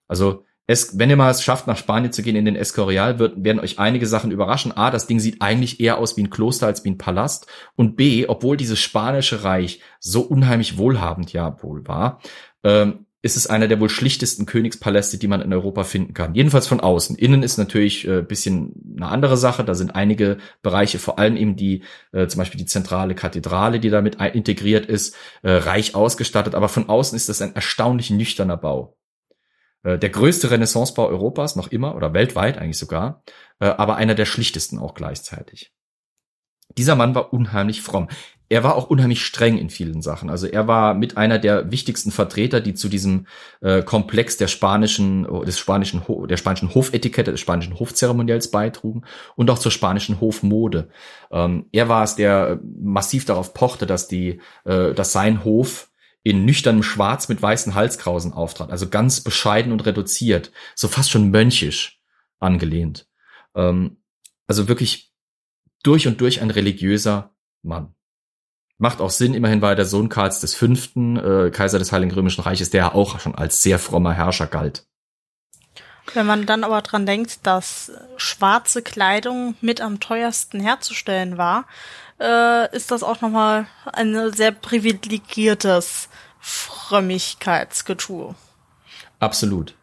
Also 0.07 0.45
es, 0.71 0.99
wenn 0.99 1.09
ihr 1.09 1.17
mal 1.17 1.31
es 1.31 1.43
schafft, 1.43 1.67
nach 1.67 1.79
Spanien 1.79 2.13
zu 2.13 2.23
gehen 2.23 2.37
in 2.37 2.45
den 2.45 2.55
Escorial, 2.55 3.19
wird, 3.19 3.43
werden 3.43 3.59
euch 3.59 3.79
einige 3.79 4.07
Sachen 4.07 4.31
überraschen. 4.31 4.77
A, 4.77 4.91
das 4.91 5.07
Ding 5.07 5.19
sieht 5.19 5.41
eigentlich 5.41 5.81
eher 5.81 5.97
aus 5.97 6.19
wie 6.19 6.23
ein 6.23 6.31
Kloster 6.31 6.67
als 6.67 6.85
wie 6.85 6.91
ein 6.91 6.99
Palast. 6.99 7.47
Und 7.75 7.97
B, 7.97 8.27
obwohl 8.29 8.59
dieses 8.59 8.79
spanische 8.79 9.45
Reich 9.45 9.81
so 9.99 10.21
unheimlich 10.21 10.77
wohlhabend 10.77 11.33
ja 11.33 11.57
wohl 11.63 11.89
war, 11.89 12.21
ähm, 12.65 13.07
ist 13.21 13.37
es 13.37 13.49
einer 13.49 13.67
der 13.67 13.81
wohl 13.81 13.89
schlichtesten 13.89 14.47
Königspaläste, 14.47 15.19
die 15.19 15.27
man 15.27 15.41
in 15.41 15.53
Europa 15.53 15.83
finden 15.83 16.15
kann. 16.15 16.35
Jedenfalls 16.35 16.69
von 16.69 16.81
außen. 16.81 17.17
Innen 17.17 17.43
ist 17.43 17.59
natürlich 17.59 18.07
äh, 18.07 18.23
bisschen 18.23 18.95
eine 18.97 19.09
andere 19.09 19.37
Sache. 19.37 19.65
Da 19.65 19.75
sind 19.75 19.95
einige 19.97 20.39
Bereiche, 20.63 21.01
vor 21.01 21.19
allem 21.19 21.37
eben 21.37 21.57
die, 21.57 21.83
äh, 22.13 22.29
zum 22.29 22.39
Beispiel 22.39 22.59
die 22.59 22.67
zentrale 22.67 23.17
Kathedrale, 23.17 23.81
die 23.81 23.91
damit 23.91 24.21
integriert 24.21 24.87
ist, 24.87 25.17
äh, 25.43 25.51
reich 25.51 25.97
ausgestattet. 25.97 26.55
Aber 26.55 26.69
von 26.69 26.89
außen 26.89 27.17
ist 27.17 27.29
das 27.29 27.43
ein 27.43 27.57
erstaunlich 27.57 28.11
nüchterner 28.11 28.57
Bau. 28.57 28.97
Äh, 29.83 29.99
der 29.99 30.11
größte 30.11 30.51
Renaissancebau 30.51 31.09
Europas 31.09 31.57
noch 31.57 31.69
immer 31.69 31.97
oder 31.97 32.15
weltweit 32.15 32.59
eigentlich 32.59 32.79
sogar, 32.79 33.23
äh, 33.59 33.67
aber 33.67 33.97
einer 33.97 34.15
der 34.15 34.27
schlichtesten 34.27 34.79
auch 34.79 34.95
gleichzeitig. 34.95 35.73
Dieser 36.77 36.95
Mann 36.95 37.15
war 37.15 37.33
unheimlich 37.33 37.83
fromm 37.83 38.09
er 38.51 38.65
war 38.65 38.77
auch 38.77 38.89
unheimlich 38.89 39.25
streng 39.25 39.59
in 39.59 39.69
vielen 39.69 40.01
Sachen. 40.01 40.31
Also 40.31 40.47
er 40.47 40.67
war 40.67 40.95
mit 40.95 41.17
einer 41.17 41.39
der 41.39 41.71
wichtigsten 41.71 42.11
Vertreter, 42.11 42.61
die 42.61 42.75
zu 42.75 42.89
diesem 42.89 43.27
äh, 43.61 43.83
Komplex 43.83 44.39
der 44.39 44.49
spanischen, 44.49 45.27
des 45.45 45.59
spanischen, 45.59 46.03
der 46.29 46.37
spanischen 46.37 46.75
Hofetikette, 46.75 47.31
des 47.31 47.41
spanischen 47.41 47.79
Hofzeremoniells 47.79 48.51
beitrugen 48.51 49.05
und 49.37 49.51
auch 49.51 49.59
zur 49.59 49.73
spanischen 49.73 50.21
Hofmode. 50.21 50.89
Ähm, 51.31 51.67
er 51.73 51.89
war 51.89 52.05
es, 52.05 52.17
der 52.17 52.61
massiv 52.63 53.27
darauf 53.27 53.53
pochte, 53.53 53.87
dass 53.87 54.09
die, 54.09 54.41
äh, 54.65 54.95
dass 54.95 55.13
sein 55.13 55.45
Hof 55.45 55.91
in 56.23 56.45
nüchternem 56.45 56.83
Schwarz 56.83 57.29
mit 57.29 57.41
weißen 57.41 57.75
Halskrausen 57.75 58.33
auftrat, 58.33 58.71
also 58.71 58.89
ganz 58.89 59.21
bescheiden 59.21 59.73
und 59.73 59.85
reduziert, 59.85 60.53
so 60.75 60.89
fast 60.89 61.11
schon 61.11 61.31
mönchisch 61.31 62.01
angelehnt. 62.39 63.07
Ähm, 63.55 63.99
also 64.47 64.69
wirklich 64.69 65.13
durch 65.83 66.07
und 66.07 66.21
durch 66.21 66.41
ein 66.41 66.51
religiöser 66.51 67.35
Mann. 67.63 67.95
Macht 68.79 69.01
auch 69.01 69.11
Sinn, 69.11 69.35
immerhin 69.35 69.61
war 69.61 69.71
er 69.71 69.77
der 69.77 69.85
Sohn 69.85 70.09
Karls 70.09 70.41
des 70.41 70.55
Fünften, 70.55 71.17
äh, 71.17 71.51
Kaiser 71.51 71.81
des 71.81 71.91
Heiligen 71.91 72.13
Römischen 72.13 72.43
Reiches, 72.43 72.71
der 72.71 72.95
auch 72.95 73.19
schon 73.19 73.35
als 73.35 73.61
sehr 73.61 73.81
frommer 73.81 74.13
Herrscher 74.13 74.47
galt. 74.47 74.87
Wenn 76.15 76.27
man 76.27 76.47
dann 76.47 76.65
aber 76.65 76.81
dran 76.83 77.05
denkt, 77.05 77.41
dass 77.47 77.93
schwarze 78.17 78.83
Kleidung 78.83 79.57
mit 79.61 79.81
am 79.81 80.01
teuersten 80.01 80.61
herzustellen 80.61 81.37
war, 81.37 81.67
äh, 82.21 82.75
ist 82.75 82.91
das 82.93 83.03
auch 83.03 83.21
nochmal 83.21 83.67
ein 83.93 84.33
sehr 84.33 84.53
privilegiertes 84.53 86.09
Frömmigkeitsgetue. 86.41 88.35
Absolut. 89.19 89.75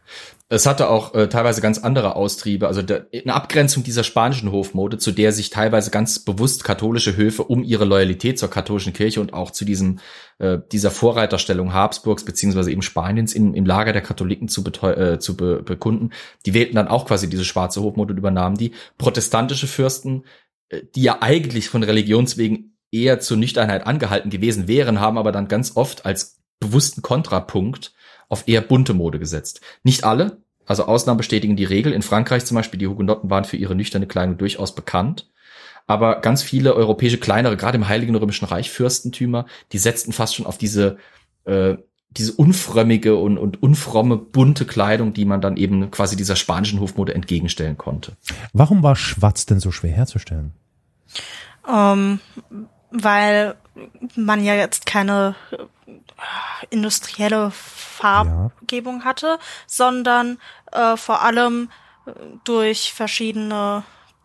Es 0.55 0.65
hatte 0.65 0.89
auch 0.89 1.13
äh, 1.13 1.27
teilweise 1.27 1.59
ganz 1.59 1.79
andere 1.79 2.15
Austriebe, 2.15 2.67
also 2.67 2.81
der, 2.81 3.07
eine 3.13 3.33
Abgrenzung 3.33 3.83
dieser 3.83 4.05
spanischen 4.05 4.53
Hofmode, 4.53 4.97
zu 4.97 5.11
der 5.11 5.33
sich 5.33 5.49
teilweise 5.49 5.91
ganz 5.91 6.19
bewusst 6.19 6.63
katholische 6.63 7.17
Höfe 7.17 7.43
um 7.43 7.61
ihre 7.61 7.83
Loyalität 7.83 8.39
zur 8.39 8.49
katholischen 8.49 8.93
Kirche 8.93 9.19
und 9.19 9.33
auch 9.33 9.51
zu 9.51 9.65
diesem 9.65 9.99
äh, 10.37 10.59
dieser 10.71 10.91
Vorreiterstellung 10.91 11.73
Habsburgs 11.73 12.23
beziehungsweise 12.23 12.71
eben 12.71 12.83
Spaniens 12.83 13.33
in, 13.33 13.53
im 13.53 13.65
Lager 13.65 13.91
der 13.91 14.01
Katholiken 14.01 14.47
zu, 14.47 14.63
äh, 14.63 15.19
zu 15.19 15.35
be 15.35 15.61
bekunden, 15.61 16.11
die 16.45 16.53
wählten 16.53 16.77
dann 16.77 16.87
auch 16.87 17.05
quasi 17.05 17.29
diese 17.29 17.43
schwarze 17.43 17.81
Hofmode 17.81 18.13
und 18.13 18.17
übernahmen 18.17 18.55
die. 18.55 18.71
Protestantische 18.97 19.67
Fürsten, 19.67 20.23
äh, 20.69 20.83
die 20.95 21.01
ja 21.01 21.17
eigentlich 21.19 21.67
von 21.67 21.83
Religionswegen 21.83 22.77
eher 22.93 23.19
zur 23.19 23.35
Nüchternheit 23.35 23.85
angehalten 23.85 24.29
gewesen 24.29 24.69
wären, 24.69 25.01
haben 25.01 25.17
aber 25.17 25.33
dann 25.33 25.49
ganz 25.49 25.75
oft 25.75 26.05
als 26.05 26.39
bewussten 26.61 27.01
Kontrapunkt 27.01 27.93
auf 28.29 28.47
eher 28.47 28.61
bunte 28.61 28.93
Mode 28.93 29.19
gesetzt. 29.19 29.59
Nicht 29.83 30.05
alle, 30.05 30.44
also 30.65 30.85
Ausnahmen 30.85 31.17
bestätigen 31.17 31.55
die 31.55 31.65
Regel. 31.65 31.93
In 31.93 32.01
Frankreich 32.01 32.45
zum 32.45 32.55
Beispiel, 32.55 32.79
die 32.79 32.87
Hugenotten 32.87 33.29
waren 33.29 33.45
für 33.45 33.57
ihre 33.57 33.75
nüchterne 33.75 34.07
Kleidung 34.07 34.37
durchaus 34.37 34.73
bekannt. 34.75 35.29
Aber 35.87 36.19
ganz 36.21 36.41
viele 36.41 36.73
europäische 36.73 37.19
kleinere, 37.19 37.57
gerade 37.57 37.77
im 37.77 37.87
Heiligen 37.87 38.15
Römischen 38.15 38.45
Reich, 38.45 38.71
Fürstentümer, 38.71 39.45
die 39.71 39.77
setzten 39.77 40.13
fast 40.13 40.35
schon 40.35 40.47
auf 40.47 40.57
diese, 40.57 40.97
äh, 41.45 41.75
diese 42.09 42.31
unfrömmige 42.33 43.15
und, 43.17 43.37
und 43.37 43.61
unfromme, 43.61 44.17
bunte 44.17 44.65
Kleidung, 44.65 45.13
die 45.13 45.25
man 45.25 45.41
dann 45.41 45.57
eben 45.57 45.91
quasi 45.91 46.15
dieser 46.15 46.35
spanischen 46.35 46.79
Hofmode 46.79 47.13
entgegenstellen 47.13 47.77
konnte. 47.77 48.13
Warum 48.51 48.81
war 48.81 48.95
Schwarz 48.95 49.45
denn 49.45 49.59
so 49.59 49.71
schwer 49.71 49.91
herzustellen? 49.91 50.53
Um, 51.67 51.73
ähm, 51.73 52.19
weil 52.91 53.55
man 54.15 54.43
ja 54.43 54.55
jetzt 54.55 54.85
keine 54.85 55.35
industrielle 56.69 57.51
Farbgebung 57.51 58.99
ja. 58.99 59.05
hatte, 59.05 59.39
sondern 59.67 60.39
äh, 60.71 60.97
vor 60.97 61.21
allem 61.21 61.69
äh, 62.05 62.11
durch 62.43 62.93
verschiedene 62.93 63.83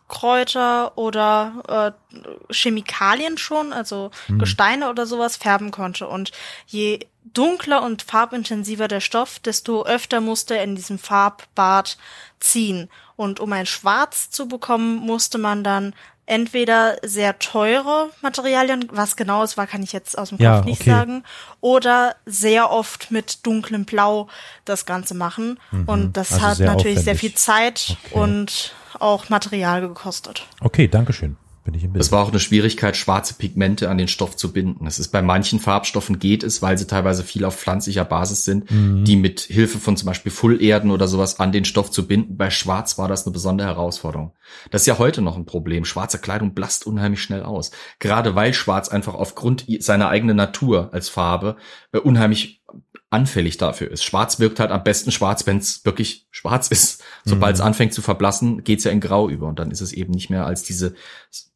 Kräuter 0.08 0.98
oder 0.98 1.94
äh, 2.08 2.52
Chemikalien 2.52 3.38
schon, 3.38 3.72
also 3.72 4.10
hm. 4.26 4.38
Gesteine 4.38 4.90
oder 4.90 5.06
sowas 5.06 5.36
färben 5.36 5.70
konnte. 5.70 6.08
Und 6.08 6.32
je 6.66 7.06
dunkler 7.24 7.82
und 7.82 8.02
farbintensiver 8.02 8.88
der 8.88 9.00
Stoff, 9.00 9.38
desto 9.38 9.84
öfter 9.84 10.20
musste 10.20 10.56
er 10.56 10.64
in 10.64 10.74
diesem 10.74 10.98
Farbbad 10.98 11.96
ziehen. 12.40 12.90
Und 13.14 13.38
um 13.38 13.52
ein 13.52 13.66
Schwarz 13.66 14.30
zu 14.30 14.48
bekommen, 14.48 14.96
musste 14.96 15.38
man 15.38 15.62
dann 15.62 15.94
entweder 16.30 16.96
sehr 17.02 17.38
teure 17.40 18.10
Materialien, 18.22 18.88
was 18.92 19.16
genau 19.16 19.42
es 19.42 19.56
war, 19.56 19.66
kann 19.66 19.82
ich 19.82 19.92
jetzt 19.92 20.16
aus 20.16 20.28
dem 20.28 20.38
Kopf 20.38 20.44
ja, 20.44 20.60
nicht 20.62 20.82
okay. 20.82 20.90
sagen, 20.90 21.24
oder 21.60 22.14
sehr 22.24 22.70
oft 22.70 23.10
mit 23.10 23.44
dunklem 23.44 23.84
Blau 23.84 24.28
das 24.64 24.86
Ganze 24.86 25.14
machen. 25.14 25.58
Mhm. 25.72 25.84
Und 25.86 26.16
das 26.16 26.32
also 26.34 26.46
hat 26.46 26.58
natürlich 26.60 26.98
aufwendig. 26.98 27.04
sehr 27.04 27.16
viel 27.16 27.34
Zeit 27.34 27.96
okay. 28.04 28.14
und 28.14 28.74
auch 29.00 29.28
Material 29.28 29.80
gekostet. 29.80 30.46
Okay, 30.60 30.86
Dankeschön 30.86 31.36
bin 31.64 31.74
ich 31.74 31.84
im 31.84 31.92
Bild. 31.92 32.04
Es 32.04 32.12
war 32.12 32.24
auch 32.24 32.30
eine 32.30 32.40
Schwierigkeit, 32.40 32.96
schwarze 32.96 33.34
Pigmente 33.34 33.90
an 33.90 33.98
den 33.98 34.08
Stoff 34.08 34.36
zu 34.36 34.52
binden. 34.52 34.86
Es 34.86 34.98
ist 34.98 35.08
bei 35.08 35.22
manchen 35.22 35.60
Farbstoffen 35.60 36.18
geht 36.18 36.42
es, 36.42 36.62
weil 36.62 36.78
sie 36.78 36.86
teilweise 36.86 37.22
viel 37.22 37.44
auf 37.44 37.56
pflanzlicher 37.56 38.04
Basis 38.04 38.44
sind, 38.44 38.70
mhm. 38.70 39.04
die 39.04 39.16
mit 39.16 39.40
Hilfe 39.40 39.78
von 39.78 39.96
zum 39.96 40.06
Beispiel 40.06 40.32
Fullerden 40.32 40.90
oder 40.90 41.08
sowas 41.08 41.40
an 41.40 41.52
den 41.52 41.64
Stoff 41.64 41.90
zu 41.90 42.06
binden. 42.06 42.36
Bei 42.36 42.50
Schwarz 42.50 42.98
war 42.98 43.08
das 43.08 43.26
eine 43.26 43.32
besondere 43.32 43.68
Herausforderung. 43.68 44.32
Das 44.70 44.82
ist 44.82 44.86
ja 44.86 44.98
heute 44.98 45.22
noch 45.22 45.36
ein 45.36 45.46
Problem. 45.46 45.84
Schwarze 45.84 46.18
Kleidung 46.18 46.54
blasst 46.54 46.86
unheimlich 46.86 47.22
schnell 47.22 47.42
aus. 47.42 47.70
Gerade 47.98 48.34
weil 48.34 48.54
Schwarz 48.54 48.88
einfach 48.88 49.14
aufgrund 49.14 49.66
seiner 49.80 50.08
eigenen 50.08 50.36
Natur 50.36 50.90
als 50.92 51.08
Farbe 51.08 51.56
äh, 51.92 51.98
unheimlich 51.98 52.62
anfällig 53.10 53.56
dafür 53.56 53.90
ist. 53.90 54.04
Schwarz 54.04 54.38
wirkt 54.38 54.60
halt 54.60 54.70
am 54.70 54.84
besten 54.84 55.10
schwarz, 55.10 55.46
wenn 55.46 55.58
es 55.58 55.84
wirklich 55.84 56.26
schwarz 56.30 56.68
ist. 56.70 57.02
Sobald 57.24 57.54
es 57.54 57.60
mhm. 57.60 57.66
anfängt 57.66 57.92
zu 57.92 58.02
verblassen, 58.02 58.64
geht's 58.64 58.84
ja 58.84 58.92
in 58.92 59.00
Grau 59.00 59.28
über 59.28 59.48
und 59.48 59.58
dann 59.58 59.70
ist 59.70 59.80
es 59.80 59.92
eben 59.92 60.12
nicht 60.12 60.30
mehr 60.30 60.46
als 60.46 60.62
diese 60.62 60.94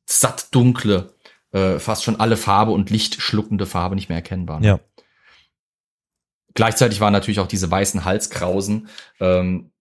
satt 0.07 0.55
dunkle, 0.55 1.15
äh, 1.53 1.79
fast 1.79 2.05
schon 2.05 2.21
alle 2.21 2.37
Farbe 2.37 2.73
und 2.73 2.91
Licht 2.91 3.21
schluckende 3.21 3.67
Farbe 3.67 3.95
nicht 3.95 4.09
mehr 4.09 4.19
erkennbar. 4.19 4.61
Ne? 4.61 4.67
Ja. 4.67 4.81
Gleichzeitig 6.55 7.01
waren 7.01 7.13
natürlich 7.13 7.41
auch 7.41 7.49
diese 7.49 7.71
weißen 7.71 8.05
Halskrausen 8.05 8.89
ähm, 9.21 9.73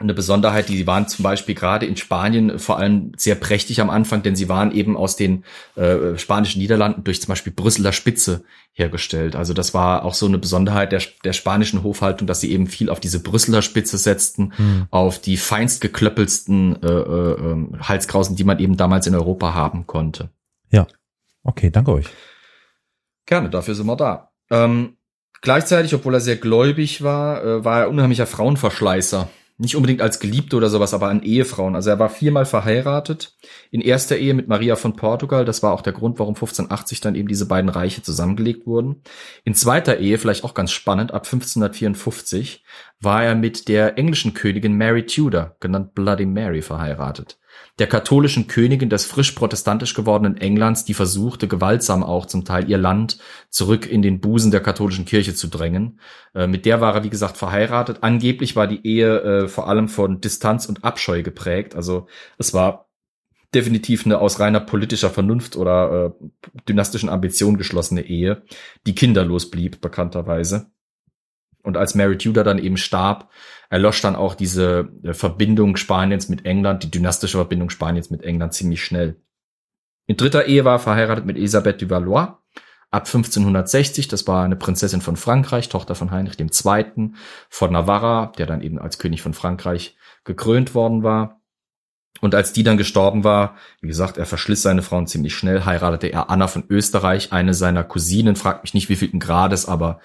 eine 0.00 0.14
Besonderheit, 0.14 0.68
die 0.68 0.86
waren 0.86 1.08
zum 1.08 1.24
Beispiel 1.24 1.56
gerade 1.56 1.84
in 1.84 1.96
Spanien 1.96 2.60
vor 2.60 2.78
allem 2.78 3.12
sehr 3.16 3.34
prächtig 3.34 3.80
am 3.80 3.90
Anfang, 3.90 4.22
denn 4.22 4.36
sie 4.36 4.48
waren 4.48 4.70
eben 4.70 4.96
aus 4.96 5.16
den 5.16 5.44
äh, 5.74 6.16
spanischen 6.16 6.60
Niederlanden 6.60 7.02
durch 7.02 7.20
zum 7.20 7.30
Beispiel 7.30 7.52
Brüsseler 7.52 7.92
Spitze 7.92 8.44
hergestellt. 8.72 9.34
Also 9.34 9.54
das 9.54 9.74
war 9.74 10.04
auch 10.04 10.14
so 10.14 10.26
eine 10.26 10.38
Besonderheit 10.38 10.92
der, 10.92 11.02
der 11.24 11.32
spanischen 11.32 11.82
Hofhaltung, 11.82 12.28
dass 12.28 12.40
sie 12.40 12.52
eben 12.52 12.68
viel 12.68 12.90
auf 12.90 13.00
diese 13.00 13.20
Brüsseler 13.20 13.60
Spitze 13.60 13.98
setzten, 13.98 14.52
mhm. 14.56 14.86
auf 14.90 15.20
die 15.20 15.36
feinst 15.36 15.80
geklöppelsten 15.80 16.80
äh, 16.80 16.86
äh, 16.86 17.32
ähm, 17.32 17.76
Halskrausen, 17.80 18.36
die 18.36 18.44
man 18.44 18.60
eben 18.60 18.76
damals 18.76 19.08
in 19.08 19.16
Europa 19.16 19.52
haben 19.54 19.88
konnte. 19.88 20.30
Ja, 20.70 20.86
okay, 21.42 21.70
danke 21.70 21.92
euch. 21.92 22.06
Gerne, 23.26 23.50
dafür 23.50 23.74
sind 23.74 23.86
wir 23.86 23.96
da. 23.96 24.30
Ähm, 24.48 24.96
gleichzeitig, 25.42 25.92
obwohl 25.92 26.14
er 26.14 26.20
sehr 26.20 26.36
gläubig 26.36 27.02
war, 27.02 27.44
äh, 27.44 27.64
war 27.64 27.80
er 27.80 27.90
unheimlicher 27.90 28.28
Frauenverschleißer 28.28 29.28
nicht 29.58 29.74
unbedingt 29.74 30.00
als 30.00 30.20
Geliebte 30.20 30.56
oder 30.56 30.70
sowas, 30.70 30.94
aber 30.94 31.08
an 31.08 31.22
Ehefrauen. 31.22 31.74
Also 31.74 31.90
er 31.90 31.98
war 31.98 32.08
viermal 32.08 32.46
verheiratet. 32.46 33.36
In 33.72 33.80
erster 33.80 34.16
Ehe 34.16 34.32
mit 34.32 34.46
Maria 34.46 34.76
von 34.76 34.94
Portugal. 34.94 35.44
Das 35.44 35.64
war 35.64 35.72
auch 35.72 35.82
der 35.82 35.92
Grund, 35.92 36.20
warum 36.20 36.34
1580 36.34 37.00
dann 37.00 37.16
eben 37.16 37.26
diese 37.26 37.46
beiden 37.46 37.68
Reiche 37.68 38.00
zusammengelegt 38.02 38.66
wurden. 38.66 39.02
In 39.44 39.54
zweiter 39.54 39.98
Ehe, 39.98 40.18
vielleicht 40.18 40.44
auch 40.44 40.54
ganz 40.54 40.70
spannend, 40.70 41.12
ab 41.12 41.24
1554 41.24 42.64
war 43.00 43.24
er 43.24 43.34
mit 43.34 43.66
der 43.68 43.98
englischen 43.98 44.32
Königin 44.32 44.76
Mary 44.76 45.06
Tudor, 45.06 45.56
genannt 45.58 45.94
Bloody 45.94 46.26
Mary, 46.26 46.62
verheiratet 46.62 47.38
der 47.78 47.86
katholischen 47.86 48.48
Königin 48.48 48.90
des 48.90 49.06
frisch 49.06 49.32
protestantisch 49.32 49.94
gewordenen 49.94 50.36
Englands, 50.36 50.84
die 50.84 50.94
versuchte, 50.94 51.46
gewaltsam 51.46 52.02
auch 52.02 52.26
zum 52.26 52.44
Teil 52.44 52.68
ihr 52.68 52.78
Land 52.78 53.18
zurück 53.50 53.86
in 53.86 54.02
den 54.02 54.20
Busen 54.20 54.50
der 54.50 54.60
katholischen 54.60 55.04
Kirche 55.04 55.34
zu 55.34 55.48
drängen. 55.48 56.00
Äh, 56.34 56.46
mit 56.46 56.66
der 56.66 56.80
war 56.80 56.94
er, 56.94 57.04
wie 57.04 57.10
gesagt, 57.10 57.36
verheiratet. 57.36 57.98
Angeblich 58.02 58.56
war 58.56 58.66
die 58.66 58.84
Ehe 58.84 59.20
äh, 59.20 59.48
vor 59.48 59.68
allem 59.68 59.88
von 59.88 60.20
Distanz 60.20 60.66
und 60.66 60.84
Abscheu 60.84 61.22
geprägt. 61.22 61.76
Also 61.76 62.08
es 62.36 62.52
war 62.52 62.88
definitiv 63.54 64.04
eine 64.04 64.18
aus 64.18 64.40
reiner 64.40 64.60
politischer 64.60 65.10
Vernunft 65.10 65.56
oder 65.56 66.14
äh, 66.20 66.26
dynastischen 66.68 67.08
Ambition 67.08 67.56
geschlossene 67.56 68.02
Ehe, 68.02 68.42
die 68.86 68.94
kinderlos 68.94 69.50
blieb, 69.50 69.80
bekannterweise. 69.80 70.70
Und 71.62 71.76
als 71.76 71.94
Mary 71.94 72.16
Tudor 72.16 72.44
dann 72.44 72.58
eben 72.58 72.76
starb, 72.76 73.30
erlosch 73.70 74.00
dann 74.00 74.16
auch 74.16 74.34
diese 74.34 74.90
äh, 75.02 75.12
Verbindung 75.12 75.76
Spaniens 75.76 76.28
mit 76.28 76.44
England, 76.44 76.82
die 76.82 76.90
dynastische 76.90 77.38
Verbindung 77.38 77.70
Spaniens 77.70 78.10
mit 78.10 78.22
England 78.22 78.54
ziemlich 78.54 78.82
schnell. 78.84 79.20
In 80.06 80.16
dritter 80.16 80.46
Ehe 80.46 80.64
war 80.64 80.78
verheiratet 80.78 81.26
mit 81.26 81.36
Elisabeth 81.36 81.80
de 81.80 81.90
Valois 81.90 82.38
ab 82.90 83.06
1560. 83.06 84.08
Das 84.08 84.26
war 84.26 84.44
eine 84.44 84.56
Prinzessin 84.56 85.00
von 85.00 85.16
Frankreich, 85.16 85.68
Tochter 85.68 85.94
von 85.94 86.10
Heinrich 86.10 86.40
II. 86.40 87.12
von 87.48 87.72
Navarra, 87.72 88.32
der 88.38 88.46
dann 88.46 88.62
eben 88.62 88.78
als 88.78 88.98
König 88.98 89.22
von 89.22 89.34
Frankreich 89.34 89.96
gekrönt 90.24 90.74
worden 90.74 91.02
war. 91.02 91.40
Und 92.20 92.34
als 92.34 92.52
die 92.52 92.62
dann 92.62 92.76
gestorben 92.76 93.24
war, 93.24 93.56
wie 93.80 93.88
gesagt, 93.88 94.18
er 94.18 94.26
verschliss 94.26 94.62
seine 94.62 94.82
Frauen 94.82 95.06
ziemlich 95.06 95.34
schnell, 95.34 95.64
heiratete 95.64 96.08
er 96.08 96.30
Anna 96.30 96.46
von 96.48 96.64
Österreich, 96.68 97.32
eine 97.32 97.54
seiner 97.54 97.84
Cousinen, 97.84 98.36
fragt 98.36 98.64
mich 98.64 98.74
nicht 98.74 98.88
wievielten 98.88 99.20
Grades, 99.20 99.66
aber 99.66 100.00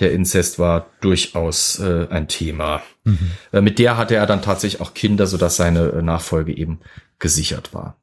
der 0.00 0.12
Inzest 0.12 0.58
war 0.58 0.86
durchaus 1.00 1.78
äh, 1.78 2.06
ein 2.10 2.28
Thema. 2.28 2.82
Mhm. 3.04 3.30
Äh, 3.52 3.60
mit 3.60 3.78
der 3.78 3.96
hatte 3.96 4.16
er 4.16 4.26
dann 4.26 4.42
tatsächlich 4.42 4.80
auch 4.80 4.94
Kinder, 4.94 5.26
sodass 5.26 5.56
seine 5.56 5.88
äh, 5.88 6.02
Nachfolge 6.02 6.56
eben 6.56 6.80
gesichert 7.18 7.72
war. 7.72 7.96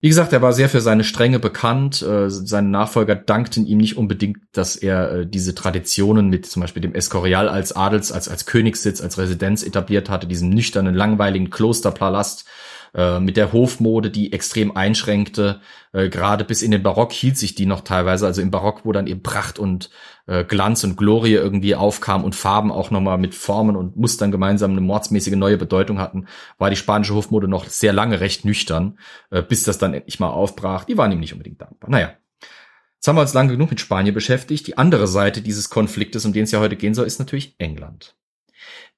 Wie 0.00 0.08
gesagt, 0.08 0.32
er 0.32 0.42
war 0.42 0.52
sehr 0.52 0.68
für 0.68 0.80
seine 0.80 1.02
Strenge 1.02 1.40
bekannt. 1.40 2.02
Äh, 2.02 2.30
seine 2.30 2.68
Nachfolger 2.68 3.16
dankten 3.16 3.66
ihm 3.66 3.78
nicht 3.78 3.96
unbedingt, 3.96 4.38
dass 4.52 4.76
er 4.76 5.10
äh, 5.10 5.26
diese 5.26 5.56
Traditionen 5.56 6.28
mit 6.28 6.46
zum 6.46 6.62
Beispiel 6.62 6.82
dem 6.82 6.94
Escorial 6.94 7.48
als 7.48 7.74
Adels, 7.74 8.12
als, 8.12 8.28
als 8.28 8.46
Königssitz, 8.46 9.00
als 9.00 9.18
Residenz 9.18 9.64
etabliert 9.64 10.08
hatte, 10.08 10.28
diesem 10.28 10.50
nüchternen, 10.50 10.94
langweiligen 10.94 11.50
Klosterpalast, 11.50 12.44
äh, 12.94 13.18
mit 13.18 13.36
der 13.36 13.52
Hofmode, 13.52 14.10
die 14.10 14.32
extrem 14.32 14.76
einschränkte. 14.76 15.60
Äh, 15.92 16.08
Gerade 16.08 16.44
bis 16.44 16.62
in 16.62 16.70
den 16.70 16.84
Barock 16.84 17.12
hielt 17.12 17.36
sich 17.36 17.56
die 17.56 17.66
noch 17.66 17.80
teilweise. 17.80 18.24
Also 18.24 18.40
im 18.40 18.52
Barock, 18.52 18.84
wo 18.84 18.92
dann 18.92 19.08
eben 19.08 19.24
Pracht 19.24 19.58
und 19.58 19.90
äh, 20.28 20.44
Glanz 20.44 20.84
und 20.84 20.96
Glorie 20.96 21.32
irgendwie 21.32 21.74
aufkam 21.74 22.22
und 22.22 22.36
Farben 22.36 22.70
auch 22.70 22.90
nochmal 22.90 23.18
mit 23.18 23.34
Formen 23.34 23.74
und 23.74 23.96
Mustern 23.96 24.30
gemeinsam 24.30 24.72
eine 24.72 24.80
mordsmäßige 24.80 25.34
neue 25.34 25.56
Bedeutung 25.56 25.98
hatten, 25.98 26.26
war 26.58 26.70
die 26.70 26.76
spanische 26.76 27.14
Hofmode 27.14 27.48
noch 27.48 27.64
sehr 27.66 27.92
lange 27.92 28.20
recht 28.20 28.44
nüchtern, 28.44 28.98
äh, 29.30 29.42
bis 29.42 29.64
das 29.64 29.78
dann 29.78 29.94
endlich 29.94 30.20
mal 30.20 30.30
aufbrach. 30.30 30.84
Die 30.84 30.96
waren 30.96 31.10
ihm 31.10 31.20
nicht 31.20 31.32
unbedingt 31.32 31.60
dankbar. 31.60 31.90
Naja. 31.90 32.12
Jetzt 32.96 33.06
haben 33.06 33.16
wir 33.16 33.22
uns 33.22 33.34
lange 33.34 33.52
genug 33.52 33.70
mit 33.70 33.80
Spanien 33.80 34.14
beschäftigt. 34.14 34.66
Die 34.66 34.76
andere 34.76 35.06
Seite 35.06 35.40
dieses 35.40 35.70
Konfliktes, 35.70 36.26
um 36.26 36.32
den 36.32 36.44
es 36.44 36.50
ja 36.50 36.58
heute 36.58 36.76
gehen 36.76 36.94
soll, 36.94 37.06
ist 37.06 37.20
natürlich 37.20 37.54
England. 37.58 38.16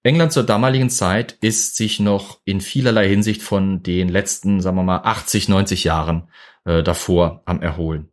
England 0.02 0.32
zur 0.32 0.44
damaligen 0.44 0.88
Zeit 0.88 1.32
ist 1.42 1.76
sich 1.76 2.00
noch 2.00 2.40
in 2.46 2.62
vielerlei 2.62 3.06
Hinsicht 3.06 3.42
von 3.42 3.82
den 3.82 4.08
letzten, 4.08 4.62
sagen 4.62 4.76
wir 4.76 4.82
mal, 4.82 5.02
80, 5.04 5.50
90 5.50 5.84
Jahren 5.84 6.28
äh, 6.64 6.82
davor 6.82 7.42
am 7.44 7.60
Erholen. 7.60 8.10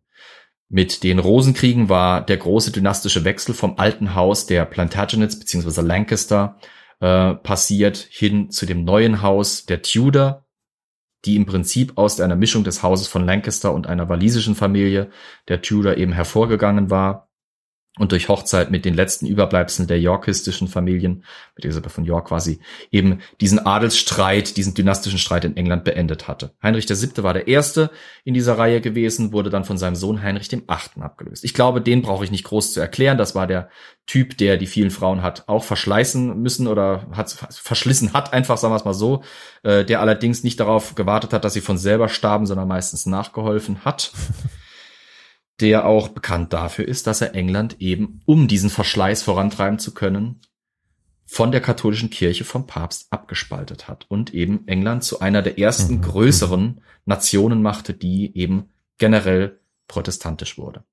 Mit 0.69 1.03
den 1.03 1.19
Rosenkriegen 1.19 1.87
war 1.87 2.25
der 2.25 2.37
große 2.37 2.71
dynastische 2.71 3.23
Wechsel 3.23 3.53
vom 3.53 3.77
alten 3.77 4.15
Haus 4.15 4.47
der 4.47 4.65
Plantagenets 4.65 5.39
bzw. 5.39 5.81
Lancaster 5.81 6.57
äh, 6.99 7.35
passiert 7.35 7.97
hin 7.97 8.49
zu 8.49 8.65
dem 8.65 8.83
neuen 8.83 9.21
Haus 9.21 9.65
der 9.65 9.81
Tudor, 9.81 10.45
die 11.25 11.35
im 11.37 11.45
Prinzip 11.45 11.97
aus 11.97 12.19
einer 12.19 12.35
Mischung 12.35 12.63
des 12.63 12.83
Hauses 12.83 13.07
von 13.07 13.25
Lancaster 13.25 13.73
und 13.73 13.87
einer 13.87 14.09
walisischen 14.09 14.55
Familie 14.55 15.09
der 15.47 15.61
Tudor 15.61 15.95
eben 15.95 16.11
hervorgegangen 16.11 16.89
war 16.89 17.26
und 17.97 18.11
durch 18.11 18.29
Hochzeit 18.29 18.71
mit 18.71 18.85
den 18.85 18.93
letzten 18.93 19.25
Überbleibseln 19.25 19.87
der 19.87 19.99
yorkistischen 19.99 20.67
Familien, 20.67 21.23
mit 21.55 21.65
Elisabeth 21.65 21.91
von 21.91 22.05
York 22.05 22.27
quasi, 22.27 22.59
eben 22.91 23.19
diesen 23.41 23.59
Adelsstreit, 23.59 24.57
diesen 24.57 24.73
dynastischen 24.73 25.19
Streit 25.19 25.45
in 25.45 25.57
England 25.57 25.83
beendet 25.83 26.27
hatte. 26.27 26.51
Heinrich 26.61 26.89
VII. 26.89 27.23
war 27.23 27.33
der 27.33 27.47
Erste 27.47 27.89
in 28.23 28.33
dieser 28.33 28.57
Reihe 28.57 28.81
gewesen, 28.81 29.31
wurde 29.31 29.49
dann 29.49 29.63
von 29.63 29.77
seinem 29.77 29.95
Sohn 29.95 30.21
Heinrich 30.21 30.51
VIII. 30.51 30.63
abgelöst. 30.67 31.43
Ich 31.43 31.53
glaube, 31.53 31.81
den 31.81 32.01
brauche 32.01 32.23
ich 32.23 32.31
nicht 32.31 32.43
groß 32.43 32.73
zu 32.73 32.79
erklären. 32.79 33.17
Das 33.17 33.35
war 33.35 33.47
der 33.47 33.69
Typ, 34.05 34.37
der 34.37 34.57
die 34.57 34.67
vielen 34.67 34.91
Frauen 34.91 35.21
hat 35.21 35.43
auch 35.47 35.65
verschleißen 35.65 36.41
müssen 36.41 36.67
oder 36.67 37.07
hat 37.11 37.29
verschlissen 37.51 38.13
hat, 38.13 38.31
einfach 38.31 38.57
sagen 38.57 38.71
wir 38.71 38.77
es 38.77 38.85
mal 38.85 38.93
so, 38.93 39.21
äh, 39.63 39.83
der 39.83 39.99
allerdings 39.99 40.45
nicht 40.45 40.59
darauf 40.61 40.95
gewartet 40.95 41.33
hat, 41.33 41.43
dass 41.43 41.53
sie 41.53 41.61
von 41.61 41.77
selber 41.77 42.07
starben, 42.07 42.45
sondern 42.45 42.69
meistens 42.69 43.05
nachgeholfen 43.05 43.83
hat. 43.83 44.13
der 45.59 45.85
auch 45.85 46.09
bekannt 46.09 46.53
dafür 46.53 46.87
ist, 46.87 47.07
dass 47.07 47.21
er 47.21 47.33
England 47.35 47.77
eben, 47.79 48.21
um 48.25 48.47
diesen 48.47 48.69
Verschleiß 48.69 49.23
vorantreiben 49.23 49.79
zu 49.79 49.93
können, 49.93 50.41
von 51.25 51.51
der 51.51 51.61
katholischen 51.61 52.09
Kirche 52.09 52.45
vom 52.45 52.67
Papst 52.67 53.07
abgespaltet 53.11 53.87
hat 53.87 54.05
und 54.07 54.33
eben 54.33 54.67
England 54.67 55.03
zu 55.03 55.19
einer 55.19 55.41
der 55.41 55.59
ersten 55.59 55.95
mhm. 55.95 56.01
größeren 56.01 56.81
Nationen 57.05 57.61
machte, 57.61 57.93
die 57.93 58.37
eben 58.37 58.69
generell 58.97 59.59
protestantisch 59.87 60.57
wurde. 60.57 60.83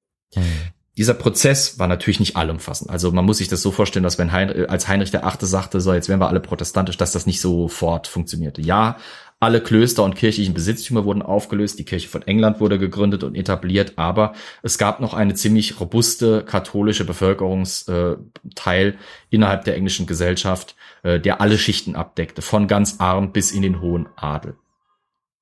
Dieser 0.96 1.14
Prozess 1.14 1.78
war 1.78 1.88
natürlich 1.88 2.20
nicht 2.20 2.36
allumfassend. 2.36 2.88
Also 2.88 3.10
man 3.10 3.24
muss 3.24 3.38
sich 3.38 3.48
das 3.48 3.62
so 3.62 3.72
vorstellen, 3.72 4.04
dass 4.04 4.18
wenn 4.18 4.30
Heinrich, 4.30 4.70
als 4.70 4.86
Heinrich 4.86 5.10
der 5.10 5.26
Achte 5.26 5.46
sagte, 5.46 5.80
so 5.80 5.92
jetzt 5.92 6.08
werden 6.08 6.20
wir 6.20 6.28
alle 6.28 6.38
protestantisch, 6.38 6.96
dass 6.96 7.10
das 7.10 7.26
nicht 7.26 7.40
sofort 7.40 8.06
funktionierte. 8.06 8.62
Ja, 8.62 8.96
alle 9.40 9.60
Klöster 9.60 10.04
und 10.04 10.14
kirchlichen 10.14 10.54
Besitztümer 10.54 11.04
wurden 11.04 11.20
aufgelöst, 11.20 11.78
die 11.78 11.84
Kirche 11.84 12.08
von 12.08 12.22
England 12.22 12.60
wurde 12.60 12.78
gegründet 12.78 13.24
und 13.24 13.34
etabliert, 13.34 13.94
aber 13.96 14.32
es 14.62 14.78
gab 14.78 15.00
noch 15.00 15.12
eine 15.12 15.34
ziemlich 15.34 15.80
robuste 15.80 16.44
katholische 16.44 17.04
Bevölkerungsteil 17.04 18.96
innerhalb 19.30 19.64
der 19.64 19.74
englischen 19.76 20.06
Gesellschaft, 20.06 20.76
äh, 21.02 21.20
der 21.20 21.40
alle 21.40 21.58
Schichten 21.58 21.96
abdeckte, 21.96 22.40
von 22.40 22.68
ganz 22.68 23.00
arm 23.00 23.32
bis 23.32 23.50
in 23.50 23.62
den 23.62 23.80
hohen 23.80 24.08
Adel. 24.16 24.56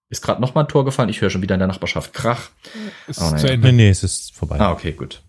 Ist 0.09 0.23
gerade 0.23 0.41
noch 0.41 0.55
mal 0.55 0.63
ein 0.63 0.69
Tor 0.69 0.85
gefallen, 0.85 1.09
ich 1.09 1.21
höre 1.21 1.31
schon 1.31 1.43
wieder 1.43 1.55
in 1.55 1.61
der 1.61 1.69
Nachbarschaft 1.69 2.13
Krach. 2.13 2.51
Ist 3.07 3.21
oh, 3.21 3.37
zu 3.37 3.47
Ende. 3.47 3.69
Nee, 3.69 3.85
nee, 3.85 3.89
es 3.91 4.03
ist 4.03 4.35
vorbei. 4.35 4.59
Ah, 4.59 4.73
okay, 4.73 4.93
gut. 4.93 5.23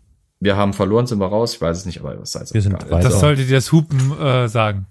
Wir 0.43 0.57
haben 0.57 0.73
verloren, 0.73 1.07
sind 1.07 1.19
wir 1.19 1.27
raus, 1.27 1.55
ich 1.55 1.61
weiß 1.61 1.77
es 1.77 1.85
nicht, 1.85 2.01
aber 2.01 2.19
was 2.19 2.33
sei 2.33 2.41
es. 2.41 2.53
Wir 2.53 2.61
sind 2.61 2.73
weiter. 2.73 2.99
Das 2.99 3.19
sollte 3.19 3.45
dir 3.45 3.55
das 3.55 3.71
Hupen 3.71 4.19
äh, 4.19 4.49
sagen. 4.49 4.87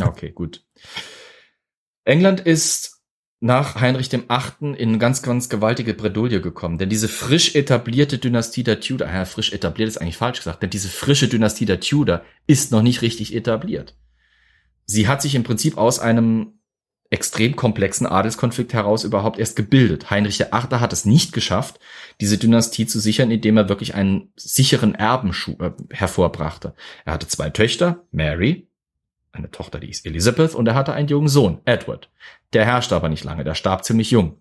okay, 0.00 0.30
gut. 0.30 0.64
England 2.04 2.40
ist 2.40 2.98
nach 3.40 3.80
Heinrich 3.80 4.08
dem 4.08 4.24
Achten 4.28 4.74
in 4.74 4.98
ganz, 4.98 5.22
ganz 5.22 5.48
gewaltige 5.48 5.94
Bredouille 5.94 6.40
gekommen. 6.40 6.78
Denn 6.78 6.88
diese 6.88 7.08
frisch 7.08 7.54
etablierte 7.54 8.18
Dynastie 8.18 8.64
der 8.64 8.80
Tudor, 8.80 9.08
ja, 9.08 9.24
frisch 9.24 9.52
etabliert 9.52 9.88
ist 9.88 9.98
eigentlich 9.98 10.16
falsch 10.16 10.38
gesagt, 10.38 10.62
denn 10.62 10.70
diese 10.70 10.88
frische 10.88 11.28
Dynastie 11.28 11.66
der 11.66 11.80
Tudor 11.80 12.22
ist 12.46 12.72
noch 12.72 12.82
nicht 12.82 13.02
richtig 13.02 13.34
etabliert. 13.34 13.96
Sie 14.86 15.06
hat 15.06 15.22
sich 15.22 15.34
im 15.34 15.44
Prinzip 15.44 15.76
aus 15.76 15.98
einem 15.98 16.57
extrem 17.10 17.56
komplexen 17.56 18.06
Adelskonflikt 18.06 18.74
heraus 18.74 19.04
überhaupt 19.04 19.38
erst 19.38 19.56
gebildet. 19.56 20.10
Heinrich 20.10 20.38
VIII. 20.40 20.80
hat 20.80 20.92
es 20.92 21.04
nicht 21.04 21.32
geschafft, 21.32 21.80
diese 22.20 22.36
Dynastie 22.36 22.86
zu 22.86 23.00
sichern, 23.00 23.30
indem 23.30 23.56
er 23.56 23.68
wirklich 23.68 23.94
einen 23.94 24.32
sicheren 24.36 24.94
Erben 24.94 25.30
äh, 25.58 25.70
hervorbrachte. 25.90 26.74
Er 27.04 27.14
hatte 27.14 27.28
zwei 27.28 27.50
Töchter, 27.50 28.04
Mary, 28.10 28.68
eine 29.32 29.50
Tochter, 29.50 29.78
die 29.78 29.90
ist 29.90 30.04
Elizabeth, 30.04 30.54
und 30.54 30.66
er 30.66 30.74
hatte 30.74 30.92
einen 30.92 31.08
jungen 31.08 31.28
Sohn, 31.28 31.60
Edward. 31.64 32.10
Der 32.52 32.64
herrschte 32.64 32.96
aber 32.96 33.08
nicht 33.08 33.24
lange, 33.24 33.44
der 33.44 33.54
starb 33.54 33.84
ziemlich 33.84 34.10
jung. 34.10 34.40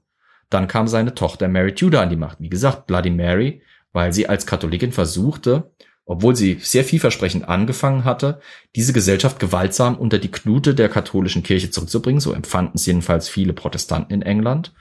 Dann 0.49 0.67
kam 0.67 0.87
seine 0.87 1.13
Tochter 1.13 1.47
Mary 1.47 1.73
Tudor 1.75 2.01
an 2.01 2.09
die 2.09 2.15
Macht. 2.15 2.39
Wie 2.39 2.49
gesagt, 2.49 2.87
Bloody 2.87 3.09
Mary, 3.09 3.61
weil 3.93 4.13
sie 4.13 4.27
als 4.27 4.45
Katholikin 4.45 4.91
versuchte, 4.91 5.71
obwohl 6.07 6.35
sie 6.35 6.57
sehr 6.61 6.85
vielversprechend 6.85 7.47
angefangen 7.47 8.05
hatte, 8.05 8.39
diese 8.75 8.93
Gesellschaft 8.93 9.39
gewaltsam 9.39 9.97
unter 9.97 10.19
die 10.19 10.31
Knute 10.31 10.73
der 10.73 10.87
katholischen 10.87 11.43
Kirche 11.43 11.69
zurückzubringen. 11.69 12.21
So 12.21 12.33
empfanden 12.33 12.75
es 12.75 12.85
jedenfalls 12.85 13.27
viele 13.27 13.53
Protestanten 13.53 14.13
in 14.13 14.21
England. 14.21 14.73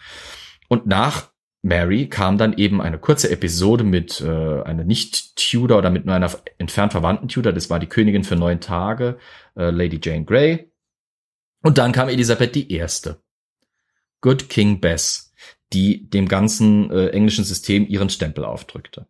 Und 0.68 0.86
nach 0.86 1.30
Mary 1.62 2.08
kam 2.08 2.38
dann 2.38 2.56
eben 2.56 2.80
eine 2.80 2.98
kurze 2.98 3.28
Episode 3.30 3.82
mit 3.82 4.20
äh, 4.20 4.62
einer 4.62 4.84
Nicht-Tudor 4.84 5.78
oder 5.78 5.90
mit 5.90 6.06
nur 6.06 6.14
einer 6.14 6.30
entfernt 6.58 6.92
verwandten 6.92 7.26
Tudor. 7.26 7.52
Das 7.52 7.70
war 7.70 7.80
die 7.80 7.88
Königin 7.88 8.22
für 8.22 8.36
neun 8.36 8.60
Tage, 8.60 9.18
äh, 9.56 9.70
Lady 9.70 9.98
Jane 10.00 10.24
Grey. 10.24 10.70
Und 11.62 11.78
dann 11.78 11.90
kam 11.90 12.08
Elisabeth 12.08 12.70
Erste. 12.70 13.20
Good 14.20 14.48
King 14.48 14.80
Bess, 14.80 15.34
die 15.72 16.08
dem 16.08 16.28
ganzen 16.28 16.88
äh, 16.92 17.08
englischen 17.08 17.44
System 17.44 17.84
ihren 17.88 18.10
Stempel 18.10 18.44
aufdrückte. 18.44 19.08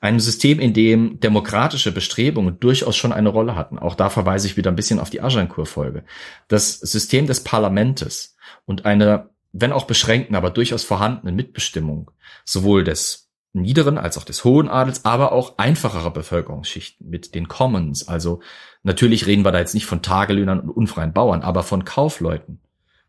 Ein 0.00 0.20
System, 0.20 0.58
in 0.58 0.72
dem 0.72 1.20
demokratische 1.20 1.92
Bestrebungen 1.92 2.58
durchaus 2.60 2.96
schon 2.96 3.12
eine 3.12 3.28
Rolle 3.28 3.56
hatten. 3.56 3.78
Auch 3.78 3.94
da 3.94 4.10
verweise 4.10 4.46
ich 4.46 4.56
wieder 4.56 4.70
ein 4.70 4.76
bisschen 4.76 4.98
auf 4.98 5.10
die 5.10 5.20
Agincourt-Folge. 5.20 6.04
Das 6.48 6.78
System 6.78 7.26
des 7.26 7.44
Parlamentes 7.44 8.36
und 8.64 8.84
eine, 8.84 9.30
wenn 9.52 9.72
auch 9.72 9.86
beschränkten, 9.86 10.36
aber 10.36 10.50
durchaus 10.50 10.84
vorhandenen 10.84 11.36
Mitbestimmung, 11.36 12.10
sowohl 12.44 12.84
des 12.84 13.30
niederen 13.52 13.98
als 13.98 14.16
auch 14.16 14.24
des 14.24 14.44
hohen 14.44 14.68
Adels, 14.68 15.04
aber 15.04 15.32
auch 15.32 15.58
einfacherer 15.58 16.10
Bevölkerungsschichten 16.10 17.08
mit 17.08 17.34
den 17.34 17.48
Commons. 17.48 18.08
Also 18.08 18.40
natürlich 18.82 19.26
reden 19.26 19.44
wir 19.44 19.52
da 19.52 19.58
jetzt 19.58 19.74
nicht 19.74 19.86
von 19.86 20.02
Tagelöhnern 20.02 20.60
und 20.60 20.70
unfreien 20.70 21.12
Bauern, 21.12 21.42
aber 21.42 21.62
von 21.62 21.84
Kaufleuten, 21.84 22.60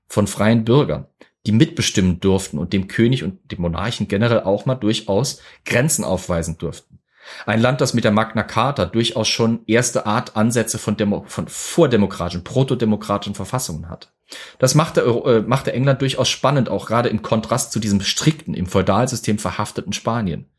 von 0.07 0.27
freien 0.27 0.65
Bürgern, 0.65 1.07
die 1.45 1.51
mitbestimmen 1.51 2.19
durften 2.19 2.57
und 2.57 2.73
dem 2.73 2.87
König 2.87 3.23
und 3.23 3.51
dem 3.51 3.61
Monarchen 3.61 4.07
generell 4.07 4.41
auch 4.41 4.65
mal 4.65 4.75
durchaus 4.75 5.41
Grenzen 5.65 6.03
aufweisen 6.03 6.57
durften. 6.57 6.99
Ein 7.45 7.61
Land, 7.61 7.81
das 7.81 7.93
mit 7.93 8.03
der 8.03 8.11
Magna 8.11 8.43
Carta 8.43 8.85
durchaus 8.85 9.27
schon 9.27 9.61
erste 9.65 10.05
Art 10.05 10.35
Ansätze 10.35 10.77
von, 10.77 10.97
Demo 10.97 11.23
von 11.27 11.47
vordemokratischen, 11.47 12.43
protodemokratischen 12.43 13.35
Verfassungen 13.35 13.89
hat. 13.89 14.11
Das 14.59 14.75
machte, 14.75 15.01
äh, 15.01 15.41
machte 15.41 15.73
England 15.73 16.01
durchaus 16.01 16.29
spannend, 16.29 16.69
auch 16.69 16.85
gerade 16.85 17.09
im 17.09 17.21
Kontrast 17.21 17.71
zu 17.71 17.79
diesem 17.79 18.01
strikten, 18.01 18.53
im 18.53 18.65
Feudalsystem 18.65 19.37
verhafteten 19.37 19.93
Spanien. 19.93 20.49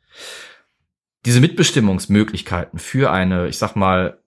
Diese 1.26 1.41
Mitbestimmungsmöglichkeiten 1.41 2.78
für 2.78 3.11
eine, 3.11 3.49
ich 3.49 3.59
sag 3.59 3.76
mal, 3.76 4.18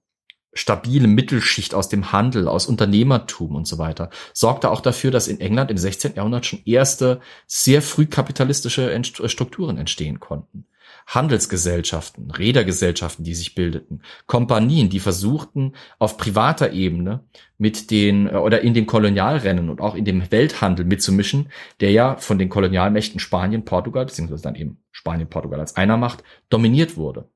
stabile 0.58 1.08
Mittelschicht 1.08 1.74
aus 1.74 1.90
dem 1.90 2.12
Handel, 2.12 2.48
aus 2.48 2.68
Unternehmertum 2.68 3.56
und 3.56 3.68
so 3.68 3.78
weiter, 3.78 4.10
sorgte 4.34 4.72
auch 4.72 4.82
dafür, 4.82 5.12
dass 5.12 5.28
in 5.28 5.40
England 5.40 5.72
im 5.72 5.78
16. 5.78 6.16
Jahrhundert 6.16 6.46
schon 6.46 6.62
erste 6.66 7.22
sehr 7.46 7.82
früh 7.82 8.08
kapitalistische 8.08 9.00
Strukturen 9.28 9.78
entstehen 9.78 10.20
konnten. 10.20 10.66
Handelsgesellschaften, 11.08 12.32
Rädergesellschaften, 12.32 13.24
die 13.24 13.34
sich 13.34 13.56
bildeten, 13.56 14.02
Kompanien, 14.26 14.90
die 14.90 15.00
versuchten, 15.00 15.74
auf 16.00 16.18
privater 16.18 16.74
Ebene 16.74 17.24
mit 17.58 17.92
den 17.92 18.28
äh, 18.28 18.36
oder 18.36 18.62
in 18.62 18.74
dem 18.74 18.88
Kolonialrennen 18.88 19.70
und 19.70 19.80
auch 19.80 19.96
in 19.96 20.04
dem 20.04 20.30
Welthandel 20.32 20.86
mitzumischen, 20.86 21.50
der 21.80 21.92
ja 21.92 22.18
von 22.18 22.38
den 22.38 22.50
Kolonialmächten 22.50 23.20
Spanien, 23.22 23.64
Portugal, 23.64 24.06
beziehungsweise 24.06 24.44
dann 24.44 24.56
eben 24.56 24.84
Spanien, 24.92 25.30
Portugal 25.30 25.62
als 25.62 25.78
einer 25.78 25.98
Macht, 25.98 26.24
dominiert 26.50 26.98
wurde. 26.98 27.30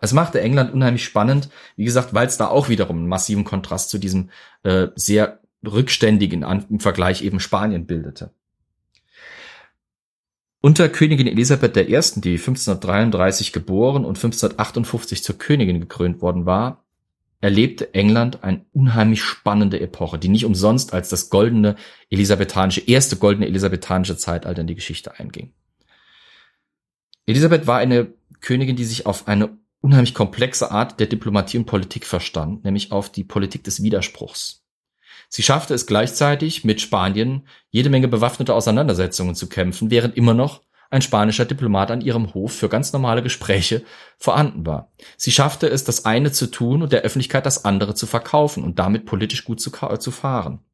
Es 0.00 0.12
machte 0.12 0.40
England 0.40 0.72
unheimlich 0.72 1.04
spannend, 1.04 1.50
wie 1.76 1.84
gesagt, 1.84 2.14
weil 2.14 2.26
es 2.26 2.36
da 2.36 2.48
auch 2.48 2.68
wiederum 2.68 2.98
einen 2.98 3.08
massiven 3.08 3.44
Kontrast 3.44 3.90
zu 3.90 3.98
diesem 3.98 4.30
äh, 4.62 4.88
sehr 4.96 5.40
rückständigen 5.64 6.42
im 6.42 6.80
Vergleich 6.80 7.22
eben 7.22 7.38
Spanien 7.38 7.86
bildete. 7.86 8.30
Unter 10.62 10.88
Königin 10.88 11.26
Elisabeth 11.26 11.76
I., 11.76 12.20
die 12.20 12.36
1533 12.36 13.52
geboren 13.52 14.04
und 14.04 14.16
1558 14.16 15.22
zur 15.22 15.38
Königin 15.38 15.80
gekrönt 15.80 16.20
worden 16.20 16.44
war, 16.44 16.84
erlebte 17.40 17.94
England 17.94 18.42
eine 18.44 18.64
unheimlich 18.72 19.22
spannende 19.22 19.80
Epoche, 19.80 20.18
die 20.18 20.28
nicht 20.28 20.44
umsonst 20.44 20.92
als 20.92 21.08
das 21.08 21.30
goldene 21.30 21.76
elisabethanische, 22.10 22.82
erste 22.82 23.16
goldene 23.16 23.46
elisabethanische 23.46 24.18
Zeitalter 24.18 24.60
in 24.60 24.66
die 24.66 24.74
Geschichte 24.74 25.18
einging. 25.18 25.52
Elisabeth 27.24 27.66
war 27.66 27.78
eine 27.78 28.12
Königin, 28.40 28.76
die 28.76 28.84
sich 28.84 29.06
auf 29.06 29.28
eine 29.28 29.56
unheimlich 29.80 30.14
komplexe 30.14 30.70
Art 30.70 31.00
der 31.00 31.06
Diplomatie 31.06 31.58
und 31.58 31.66
Politik 31.66 32.06
verstand, 32.06 32.64
nämlich 32.64 32.92
auf 32.92 33.10
die 33.10 33.24
Politik 33.24 33.64
des 33.64 33.82
Widerspruchs. 33.82 34.64
Sie 35.28 35.42
schaffte 35.42 35.74
es 35.74 35.86
gleichzeitig, 35.86 36.64
mit 36.64 36.80
Spanien 36.80 37.46
jede 37.70 37.90
Menge 37.90 38.08
bewaffnete 38.08 38.54
Auseinandersetzungen 38.54 39.34
zu 39.34 39.48
kämpfen, 39.48 39.90
während 39.90 40.16
immer 40.16 40.34
noch 40.34 40.62
ein 40.90 41.02
spanischer 41.02 41.44
Diplomat 41.44 41.92
an 41.92 42.00
ihrem 42.00 42.34
Hof 42.34 42.52
für 42.52 42.68
ganz 42.68 42.92
normale 42.92 43.22
Gespräche 43.22 43.84
vorhanden 44.18 44.66
war. 44.66 44.90
Sie 45.16 45.30
schaffte 45.30 45.68
es, 45.68 45.84
das 45.84 46.04
eine 46.04 46.32
zu 46.32 46.48
tun 46.48 46.82
und 46.82 46.92
der 46.92 47.02
Öffentlichkeit 47.02 47.46
das 47.46 47.64
andere 47.64 47.94
zu 47.94 48.06
verkaufen 48.06 48.64
und 48.64 48.80
damit 48.80 49.06
politisch 49.06 49.44
gut 49.44 49.60
zu, 49.60 49.70
zu 49.70 50.10
fahren. 50.10 50.64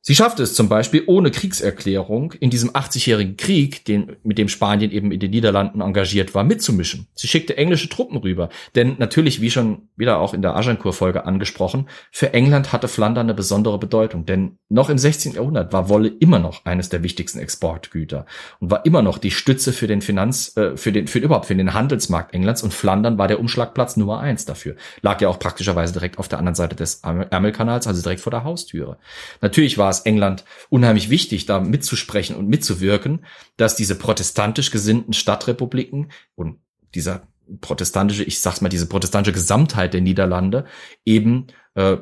Sie 0.00 0.14
schaffte 0.14 0.42
es 0.42 0.54
zum 0.54 0.68
Beispiel 0.68 1.02
ohne 1.06 1.30
Kriegserklärung 1.30 2.32
in 2.32 2.50
diesem 2.50 2.70
80-jährigen 2.70 3.36
Krieg, 3.36 3.84
den, 3.84 4.16
mit 4.22 4.38
dem 4.38 4.48
Spanien 4.48 4.90
eben 4.90 5.12
in 5.12 5.20
den 5.20 5.30
Niederlanden 5.30 5.80
engagiert 5.80 6.34
war, 6.34 6.44
mitzumischen. 6.44 7.08
Sie 7.14 7.26
schickte 7.26 7.56
englische 7.56 7.88
Truppen 7.88 8.16
rüber. 8.16 8.48
Denn 8.74 8.96
natürlich, 8.98 9.40
wie 9.40 9.50
schon 9.50 9.88
wieder 9.96 10.20
auch 10.20 10.34
in 10.34 10.40
der 10.40 10.56
Agincourt-Folge 10.56 11.26
angesprochen, 11.26 11.88
für 12.10 12.32
England 12.32 12.72
hatte 12.72 12.88
Flandern 12.88 13.26
eine 13.26 13.34
besondere 13.34 13.78
Bedeutung. 13.78 14.24
Denn 14.24 14.58
noch 14.68 14.88
im 14.88 14.98
16. 14.98 15.34
Jahrhundert 15.34 15.72
war 15.72 15.88
Wolle 15.88 16.08
immer 16.08 16.38
noch 16.38 16.64
eines 16.64 16.88
der 16.88 17.02
wichtigsten 17.02 17.40
Exportgüter 17.40 18.24
und 18.60 18.70
war 18.70 18.86
immer 18.86 19.02
noch 19.02 19.18
die 19.18 19.32
Stütze 19.32 19.72
für 19.72 19.88
den 19.88 20.00
Finanz, 20.00 20.56
äh, 20.56 20.76
für 20.76 20.92
den, 20.92 21.08
für 21.08 21.18
überhaupt 21.18 21.46
für 21.46 21.56
den 21.56 21.74
Handelsmarkt 21.74 22.34
Englands 22.34 22.62
und 22.62 22.72
Flandern 22.72 23.18
war 23.18 23.28
der 23.28 23.40
Umschlagplatz 23.40 23.96
Nummer 23.96 24.20
eins 24.20 24.44
dafür. 24.44 24.76
Lag 25.02 25.20
ja 25.20 25.28
auch 25.28 25.38
praktischerweise 25.38 25.92
direkt 25.92 26.18
auf 26.18 26.28
der 26.28 26.38
anderen 26.38 26.54
Seite 26.54 26.76
des 26.76 27.02
Ärmelkanals, 27.02 27.86
also 27.86 28.00
direkt 28.00 28.20
vor 28.20 28.30
der 28.30 28.44
Haustüre. 28.44 28.96
Natürlich 29.40 29.76
war 29.76 29.87
es 29.90 30.00
es 30.00 30.00
England 30.00 30.44
unheimlich 30.68 31.10
wichtig, 31.10 31.46
da 31.46 31.60
mitzusprechen 31.60 32.36
und 32.36 32.48
mitzuwirken, 32.48 33.24
dass 33.56 33.76
diese 33.76 33.96
protestantisch 33.96 34.70
gesinnten 34.70 35.12
Stadtrepubliken 35.12 36.10
und 36.34 36.58
dieser 36.94 37.28
protestantische, 37.60 38.24
ich 38.24 38.40
sag's 38.40 38.60
mal, 38.60 38.68
diese 38.68 38.88
protestantische 38.88 39.32
Gesamtheit 39.34 39.94
der 39.94 40.00
Niederlande 40.00 40.66
eben 41.04 41.46
äh, 41.74 41.96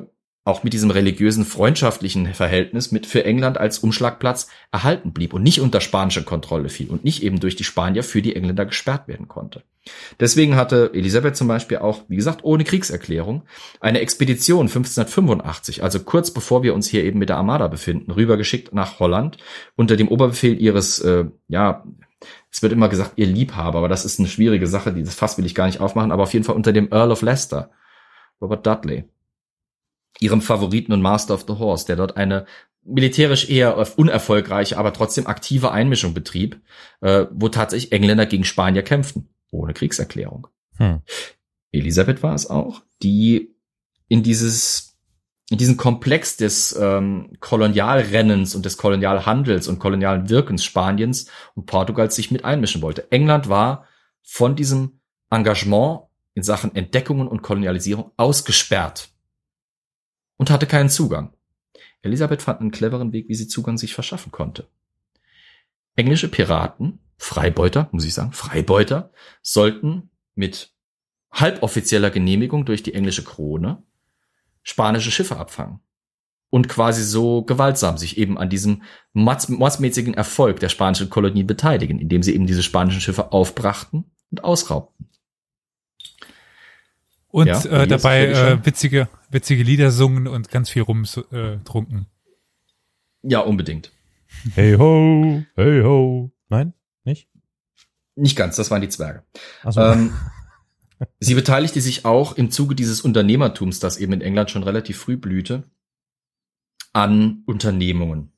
auch 0.47 0.63
mit 0.63 0.71
diesem 0.71 0.91
religiösen 0.91 1.43
freundschaftlichen 1.43 2.33
Verhältnis 2.33 2.91
mit 2.93 3.05
für 3.05 3.25
England 3.25 3.57
als 3.57 3.79
Umschlagplatz 3.79 4.47
erhalten 4.71 5.11
blieb 5.11 5.33
und 5.33 5.43
nicht 5.43 5.59
unter 5.59 5.81
spanische 5.81 6.23
Kontrolle 6.23 6.69
fiel 6.69 6.87
und 6.87 7.03
nicht 7.03 7.21
eben 7.21 7.41
durch 7.41 7.57
die 7.57 7.65
Spanier 7.65 8.01
für 8.01 8.21
die 8.21 8.35
Engländer 8.35 8.65
gesperrt 8.65 9.09
werden 9.09 9.27
konnte. 9.27 9.63
Deswegen 10.19 10.55
hatte 10.55 10.91
Elisabeth 10.93 11.35
zum 11.35 11.49
Beispiel 11.49 11.79
auch, 11.79 12.03
wie 12.07 12.15
gesagt, 12.15 12.43
ohne 12.43 12.63
Kriegserklärung 12.63 13.43
eine 13.81 13.99
Expedition 13.99 14.67
1585, 14.67 15.83
also 15.83 15.99
kurz 15.99 16.31
bevor 16.31 16.63
wir 16.63 16.73
uns 16.73 16.87
hier 16.87 17.03
eben 17.03 17.19
mit 17.19 17.27
der 17.27 17.37
Armada 17.37 17.67
befinden, 17.67 18.11
rübergeschickt 18.11 18.73
nach 18.73 18.99
Holland 18.99 19.37
unter 19.75 19.97
dem 19.97 20.07
Oberbefehl 20.07 20.59
ihres, 20.61 20.99
äh, 20.99 21.25
ja, 21.49 21.83
es 22.49 22.61
wird 22.61 22.71
immer 22.71 22.87
gesagt, 22.87 23.13
ihr 23.17 23.27
Liebhaber, 23.27 23.79
aber 23.79 23.89
das 23.89 24.05
ist 24.05 24.17
eine 24.17 24.29
schwierige 24.29 24.67
Sache, 24.67 24.93
dieses 24.93 25.13
Fass 25.13 25.37
will 25.37 25.45
ich 25.45 25.55
gar 25.55 25.65
nicht 25.65 25.81
aufmachen, 25.81 26.13
aber 26.13 26.23
auf 26.23 26.33
jeden 26.33 26.45
Fall 26.45 26.55
unter 26.55 26.71
dem 26.71 26.91
Earl 26.91 27.11
of 27.11 27.21
Leicester, 27.21 27.69
Robert 28.41 28.65
Dudley 28.65 29.05
ihrem 30.19 30.41
Favoriten 30.41 30.93
und 30.93 31.01
Master 31.01 31.33
of 31.33 31.45
the 31.47 31.55
Horse, 31.55 31.85
der 31.85 31.95
dort 31.95 32.17
eine 32.17 32.45
militärisch 32.83 33.49
eher 33.49 33.77
unerfolgreiche, 33.97 34.77
aber 34.77 34.93
trotzdem 34.93 35.27
aktive 35.27 35.71
Einmischung 35.71 36.13
betrieb, 36.13 36.61
äh, 37.01 37.25
wo 37.31 37.49
tatsächlich 37.49 37.91
Engländer 37.91 38.25
gegen 38.25 38.45
Spanier 38.45 38.81
kämpften, 38.81 39.29
ohne 39.51 39.73
Kriegserklärung. 39.73 40.47
Hm. 40.77 41.01
Elisabeth 41.71 42.23
war 42.23 42.33
es 42.33 42.49
auch, 42.49 42.81
die 43.03 43.55
in 44.07 44.23
dieses 44.23 44.87
in 45.49 45.57
diesen 45.57 45.77
Komplex 45.77 46.35
des 46.35 46.77
ähm, 46.77 47.37
Kolonialrennens 47.39 48.53
und 48.53 48.65
des 48.65 48.77
Kolonialhandels 48.77 49.69
und 49.69 49.79
kolonialen 49.79 50.29
Wirkens 50.29 50.65
Spaniens 50.65 51.27
und 51.55 51.67
Portugals 51.67 52.17
sich 52.17 52.31
mit 52.31 52.43
einmischen 52.43 52.81
wollte. 52.81 53.09
England 53.11 53.47
war 53.47 53.85
von 54.23 54.57
diesem 54.57 54.99
Engagement 55.29 56.01
in 56.33 56.43
Sachen 56.43 56.75
Entdeckungen 56.75 57.29
und 57.29 57.43
Kolonialisierung 57.43 58.11
ausgesperrt 58.17 59.09
und 60.37 60.49
hatte 60.49 60.65
keinen 60.67 60.89
Zugang. 60.89 61.33
Elisabeth 62.01 62.41
fand 62.41 62.61
einen 62.61 62.71
cleveren 62.71 63.11
Weg, 63.11 63.27
wie 63.27 63.35
sie 63.35 63.47
Zugang 63.47 63.77
sich 63.77 63.93
verschaffen 63.93 64.31
konnte. 64.31 64.67
Englische 65.95 66.29
Piraten, 66.29 66.99
Freibeuter, 67.17 67.89
muss 67.91 68.05
ich 68.05 68.13
sagen, 68.13 68.31
Freibeuter, 68.31 69.11
sollten 69.41 70.09
mit 70.35 70.71
halboffizieller 71.31 72.11
Genehmigung 72.11 72.65
durch 72.65 72.83
die 72.83 72.93
englische 72.93 73.23
Krone 73.23 73.83
spanische 74.63 75.11
Schiffe 75.11 75.37
abfangen. 75.37 75.79
und 76.49 76.69
quasi 76.69 77.03
so 77.03 77.43
gewaltsam 77.43 77.97
sich 77.97 78.17
eben 78.17 78.37
an 78.37 78.49
diesem 78.49 78.83
mordsmäßigen 79.13 80.13
Erfolg 80.13 80.59
der 80.59 80.69
spanischen 80.69 81.09
Kolonien 81.09 81.45
beteiligen, 81.47 81.99
indem 81.99 82.23
sie 82.23 82.33
eben 82.33 82.47
diese 82.47 82.63
spanischen 82.63 83.01
Schiffe 83.01 83.31
aufbrachten 83.31 84.05
und 84.31 84.43
ausraubten. 84.43 85.09
Und 87.37 87.45
ja, 87.45 87.63
äh, 87.65 87.85
dabei 87.85 88.29
äh, 88.29 88.65
witzige, 88.65 89.09
witzige 89.29 89.61
Lieder 89.61 89.91
sungen 89.91 90.25
und 90.27 90.49
ganz 90.49 90.71
viel 90.71 90.81
rumtrunken. 90.81 92.07
Äh, 93.21 93.29
ja, 93.29 93.41
unbedingt. 93.41 93.91
Hey 94.55 94.73
ho, 94.73 95.43
hey 95.55 95.83
ho. 95.83 96.31
Nein, 96.49 96.73
nicht? 97.03 97.29
Nicht 98.15 98.35
ganz, 98.35 98.55
das 98.55 98.71
waren 98.71 98.81
die 98.81 98.89
Zwerge. 98.89 99.21
So. 99.69 99.79
Ähm, 99.79 100.13
sie 101.19 101.35
beteiligte 101.35 101.79
sich 101.79 102.05
auch 102.05 102.35
im 102.35 102.49
Zuge 102.49 102.73
dieses 102.73 103.01
Unternehmertums, 103.01 103.79
das 103.79 103.97
eben 103.97 104.13
in 104.13 104.21
England 104.21 104.49
schon 104.49 104.63
relativ 104.63 104.97
früh 104.97 105.15
blühte, 105.15 105.69
an 106.91 107.43
Unternehmungen. 107.45 108.31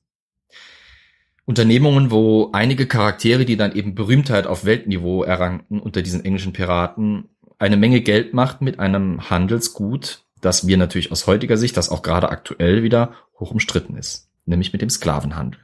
Unternehmungen, 1.45 2.12
wo 2.12 2.50
einige 2.52 2.86
Charaktere, 2.86 3.45
die 3.45 3.56
dann 3.56 3.74
eben 3.74 3.95
Berühmtheit 3.95 4.45
auf 4.45 4.66
Weltniveau 4.66 5.24
errangten 5.24 5.80
unter 5.80 6.02
diesen 6.02 6.26
englischen 6.26 6.52
Piraten, 6.52 7.30
eine 7.60 7.78
Menge 7.78 8.01
Geld 8.01 8.34
machten 8.34 8.66
mit 8.66 8.80
einem 8.80 9.30
Handelsgut, 9.30 10.24
das 10.41 10.66
wir 10.66 10.78
natürlich 10.78 11.12
aus 11.12 11.28
heutiger 11.28 11.57
Sicht, 11.57 11.78
das 11.78 11.89
auch 11.89 12.01
gerade 12.01 12.30
aktuell 12.30 12.82
wieder 12.82 13.14
hoch 13.39 13.51
umstritten 13.51 13.95
ist, 13.95 14.30
nämlich 14.45 14.72
mit 14.74 14.82
dem 14.82 14.89
Sklavenhandel. 14.89 15.60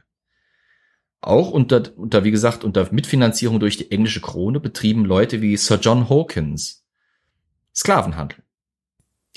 Auch 1.22 1.50
unter, 1.50 1.82
unter, 1.96 2.24
wie 2.24 2.30
gesagt, 2.30 2.62
unter 2.62 2.92
Mitfinanzierung 2.92 3.58
durch 3.58 3.78
die 3.78 3.90
englische 3.90 4.20
Krone 4.20 4.60
betrieben 4.60 5.04
Leute 5.04 5.40
wie 5.40 5.56
Sir 5.56 5.78
John 5.80 6.08
Hawkins 6.08 6.84
Sklavenhandel. 7.74 8.42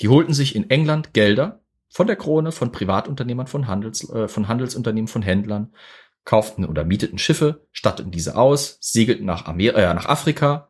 Die 0.00 0.08
holten 0.08 0.34
sich 0.34 0.54
in 0.54 0.70
England 0.70 1.12
Gelder 1.14 1.60
von 1.88 2.06
der 2.06 2.16
Krone, 2.16 2.52
von 2.52 2.72
Privatunternehmern, 2.72 3.46
von, 3.46 3.66
Handels, 3.66 4.08
äh, 4.10 4.28
von 4.28 4.48
Handelsunternehmen, 4.48 5.08
von 5.08 5.22
Händlern, 5.22 5.72
kauften 6.24 6.64
oder 6.64 6.84
mieteten 6.84 7.18
Schiffe, 7.18 7.66
statteten 7.72 8.12
diese 8.12 8.36
aus, 8.36 8.78
segelten 8.80 9.26
nach, 9.26 9.46
Amer 9.46 9.74
äh, 9.74 9.94
nach 9.94 10.06
Afrika, 10.06 10.69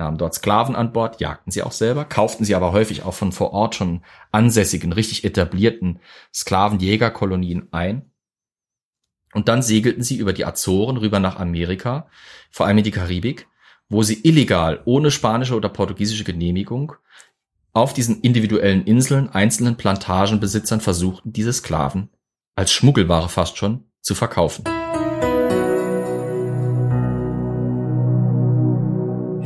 nahmen 0.00 0.18
dort 0.18 0.34
Sklaven 0.34 0.74
an 0.74 0.92
Bord, 0.92 1.20
jagten 1.20 1.50
sie 1.50 1.62
auch 1.62 1.72
selber, 1.72 2.04
kauften 2.04 2.44
sie 2.44 2.54
aber 2.56 2.72
häufig 2.72 3.04
auch 3.04 3.14
von 3.14 3.30
vor 3.30 3.52
Ort 3.52 3.76
schon 3.76 4.02
ansässigen, 4.32 4.92
richtig 4.92 5.24
etablierten 5.24 6.00
Sklavenjägerkolonien 6.34 7.68
ein 7.72 8.10
und 9.32 9.48
dann 9.48 9.62
segelten 9.62 10.02
sie 10.02 10.16
über 10.16 10.32
die 10.32 10.44
Azoren 10.44 10.96
rüber 10.96 11.20
nach 11.20 11.38
Amerika, 11.38 12.08
vor 12.50 12.66
allem 12.66 12.78
in 12.78 12.84
die 12.84 12.90
Karibik, 12.90 13.46
wo 13.88 14.02
sie 14.02 14.20
illegal, 14.24 14.80
ohne 14.84 15.10
spanische 15.10 15.54
oder 15.54 15.68
portugiesische 15.68 16.24
Genehmigung, 16.24 16.94
auf 17.72 17.92
diesen 17.92 18.20
individuellen 18.22 18.84
Inseln 18.84 19.28
einzelnen 19.28 19.76
Plantagenbesitzern 19.76 20.80
versuchten, 20.80 21.32
diese 21.32 21.52
Sklaven 21.52 22.08
als 22.56 22.72
Schmuggelware 22.72 23.28
fast 23.28 23.58
schon 23.58 23.84
zu 24.00 24.14
verkaufen. 24.14 24.64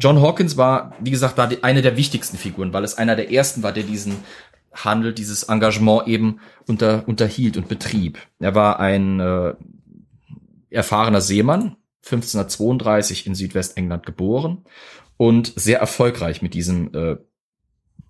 John 0.00 0.20
Hawkins 0.20 0.56
war, 0.56 0.94
wie 1.00 1.10
gesagt, 1.10 1.38
da 1.38 1.48
eine 1.62 1.82
der 1.82 1.96
wichtigsten 1.96 2.36
Figuren, 2.36 2.72
weil 2.72 2.84
es 2.84 2.96
einer 2.96 3.16
der 3.16 3.32
ersten 3.32 3.62
war, 3.62 3.72
der 3.72 3.82
diesen 3.82 4.16
Handel, 4.72 5.12
dieses 5.12 5.44
Engagement 5.44 6.06
eben 6.06 6.40
unter, 6.66 7.06
unterhielt 7.08 7.56
und 7.56 7.68
betrieb. 7.68 8.18
Er 8.38 8.54
war 8.54 8.80
ein 8.80 9.20
äh, 9.20 9.54
erfahrener 10.70 11.20
Seemann, 11.20 11.76
1532 12.04 13.26
in 13.26 13.34
Südwestengland 13.34 14.06
geboren 14.06 14.64
und 15.16 15.52
sehr 15.56 15.80
erfolgreich 15.80 16.42
mit 16.42 16.54
diesem 16.54 16.94
äh, 16.94 17.16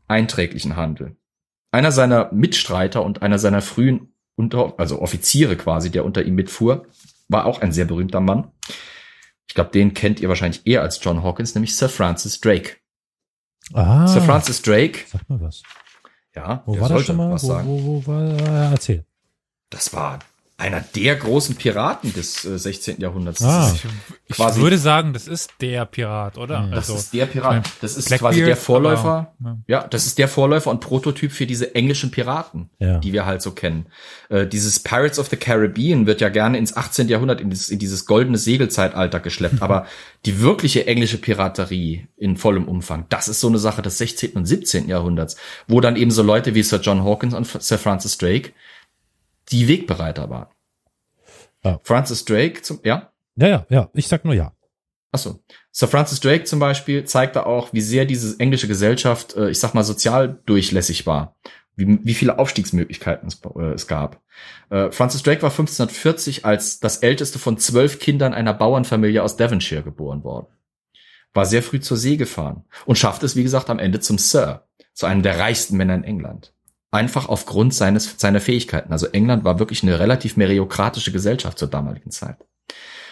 einträglichen 0.07 0.77
Handel. 0.77 1.17
Einer 1.71 1.93
seiner 1.93 2.33
Mitstreiter 2.33 3.03
und 3.03 3.23
einer 3.23 3.39
seiner 3.39 3.63
frühen 3.63 4.13
unter, 4.37 4.75
also 4.79 5.01
Offiziere 5.01 5.57
quasi, 5.57 5.91
der 5.91 6.05
unter 6.05 6.23
ihm 6.23 6.35
mitfuhr, 6.35 6.87
war 7.29 7.47
auch 7.47 7.61
ein 7.61 7.73
sehr 7.73 7.85
berühmter 7.85 8.21
Mann. 8.21 8.53
Ich 9.49 9.55
glaube, 9.55 9.71
den 9.71 9.95
kennt 9.95 10.21
ihr 10.21 10.29
wahrscheinlich 10.29 10.67
eher 10.67 10.83
als 10.83 11.03
John 11.03 11.23
Hawkins, 11.23 11.55
nämlich 11.55 11.75
Sir 11.75 11.89
Francis 11.89 12.41
Drake. 12.41 12.77
Ah, 13.73 14.07
Sir 14.07 14.23
Francis 14.23 14.63
Drake. 14.63 15.01
Sag 15.11 15.29
mal 15.29 15.41
was. 15.41 15.63
Ja, 16.35 16.63
wo 16.67 16.79
war 16.79 16.89
das 16.89 17.05
schon 17.05 17.17
mal? 17.17 17.33
Was 17.33 17.43
wo, 17.45 17.49
sagen. 17.49 17.69
Wo, 17.69 17.85
wo, 17.85 18.07
war, 18.07 18.73
erzähl. 18.73 19.05
Das 19.71 19.93
war 19.93 20.21
einer 20.59 20.81
der 20.81 21.15
großen 21.15 21.55
Piraten 21.55 22.13
des 22.13 22.45
äh, 22.45 22.59
16. 22.59 23.01
Jahrhunderts. 23.01 23.41
Ah. 23.43 23.73
Ich, 24.27 24.39
würde 24.57 24.77
sagen, 24.77 25.13
das 25.13 25.29
ist 25.29 25.53
der 25.61 25.85
Pirat, 25.87 26.37
oder? 26.37 26.63
Mhm. 26.63 26.71
Das 26.73 26.91
also, 26.91 26.97
ist 26.97 27.15
der 27.15 27.27
Pirat. 27.27 27.71
Das 27.81 27.97
ist 27.97 28.09
Blackbeard, 28.09 28.35
quasi 28.35 28.45
der 28.45 28.57
Vorläufer. 28.57 29.33
Aber, 29.39 29.59
ja. 29.69 29.83
ja. 29.83 29.87
das 29.87 30.07
ist 30.07 30.19
der 30.19 30.27
Vorläufer 30.27 30.73
und 30.73 30.81
Prototyp 30.81 31.31
für 31.31 31.47
diese 31.47 31.77
englischen 31.77 32.11
Piraten, 32.11 32.71
ja. 32.81 32.99
die 32.99 33.13
wir 33.13 33.25
halt 33.25 33.41
so 33.41 33.53
kennen. 33.53 33.87
Äh, 34.31 34.49
dieses 34.49 34.81
Pirates 34.81 35.21
of 35.21 35.29
the 35.29 35.37
Caribbean 35.37 36.07
wird 36.07 36.21
ja 36.21 36.29
gerne 36.29 36.59
ins 36.59 36.77
18. 36.77 37.09
Jahrhundert, 37.09 37.41
in 37.41 37.51
dieses, 37.51 37.69
in 37.69 37.79
dieses 37.79 38.05
goldene 38.05 38.37
Segelzeitalter 38.37 39.21
geschleppt. 39.21 39.63
aber 39.63 39.87
die 40.27 40.41
wirkliche 40.41 40.89
englische 40.89 41.19
Piraterie 41.19 42.09
in 42.17 42.37
vollem 42.37 42.67
Umfang, 42.67 43.07
das 43.11 43.29
ist 43.29 43.39
so 43.39 43.47
eine 43.47 43.59
Sache 43.59 43.81
des 43.81 43.99
16. 43.99 44.33
und 44.33 44.45
17. 44.45 44.89
Jahrhunderts, 44.89 45.37
wo 45.69 45.81
dann 45.81 45.95
eben 45.95 46.11
so 46.11 46.25
Leute 46.25 46.57
wie 46.57 46.65
Sir 46.65 46.81
John 46.81 47.05
Hawkins 47.05 47.35
und 47.35 47.47
Sir 47.47 47.79
Francis 47.79 48.19
Drake 48.19 48.51
die 49.51 49.69
Wegbereiter 49.69 50.31
waren. 50.31 50.49
Ja. 51.65 51.81
Francis 51.83 52.25
Drake 52.25 52.63
zum, 52.63 52.81
ja? 52.85 53.13
Ja, 53.37 53.49
ja, 53.49 53.67
ja, 53.69 53.91
ich 53.95 54.09
sag 54.09 54.25
nur 54.25 54.35
ja. 54.35 54.53
Achso. 55.11 55.43
Sir 55.73 55.89
Francis 55.89 56.21
Drake 56.21 56.45
zum 56.45 56.59
Beispiel 56.59 57.05
zeigte 57.05 57.47
auch, 57.47 57.73
wie 57.73 57.81
sehr 57.81 58.05
diese 58.05 58.39
englische 58.39 58.69
Gesellschaft, 58.69 59.37
äh, 59.37 59.51
ich 59.51 59.59
sag 59.59 59.75
mal, 59.75 59.85
sozial 59.85 60.41
durchlässig 60.45 61.07
war. 61.07 61.37
Wie, 61.77 61.99
wie 62.05 62.15
viele 62.15 62.39
Aufstiegsmöglichkeiten 62.39 63.29
es, 63.29 63.41
äh, 63.57 63.73
es 63.73 63.87
gab. 63.87 64.21
Äh, 64.71 64.91
Francis 64.91 65.23
Drake 65.23 65.43
war 65.43 65.51
1540 65.51 66.45
als 66.45 66.81
das 66.81 66.99
älteste 66.99 67.39
von 67.39 67.57
zwölf 67.59 68.01
Kindern 68.01 68.35
einer 68.35 68.53
Bauernfamilie 68.53 69.23
aus 69.23 69.37
Devonshire 69.37 69.83
geboren 69.83 70.25
worden. 70.25 70.49
War 71.33 71.47
sehr 71.47 71.63
früh 71.63 71.81
zur 71.81 71.97
See 71.97 72.17
gefahren 72.17 72.65
und 72.85 72.99
schaffte 72.99 73.25
es, 73.25 73.37
wie 73.37 73.43
gesagt, 73.43 73.71
am 73.71 73.79
Ende 73.79 74.01
zum 74.01 74.19
Sir, 74.19 74.67
zu 74.93 75.07
einem 75.07 75.23
der 75.23 75.39
reichsten 75.39 75.77
Männer 75.77 75.95
in 75.95 76.05
England 76.05 76.53
einfach 76.91 77.29
aufgrund 77.29 77.75
seines, 77.75 78.15
seiner 78.17 78.41
Fähigkeiten. 78.41 78.93
Also 78.93 79.07
England 79.09 79.45
war 79.45 79.59
wirklich 79.59 79.83
eine 79.83 79.99
relativ 79.99 80.37
meriokratische 80.37 81.13
Gesellschaft 81.13 81.59
zur 81.59 81.69
damaligen 81.69 82.11
Zeit. 82.11 82.37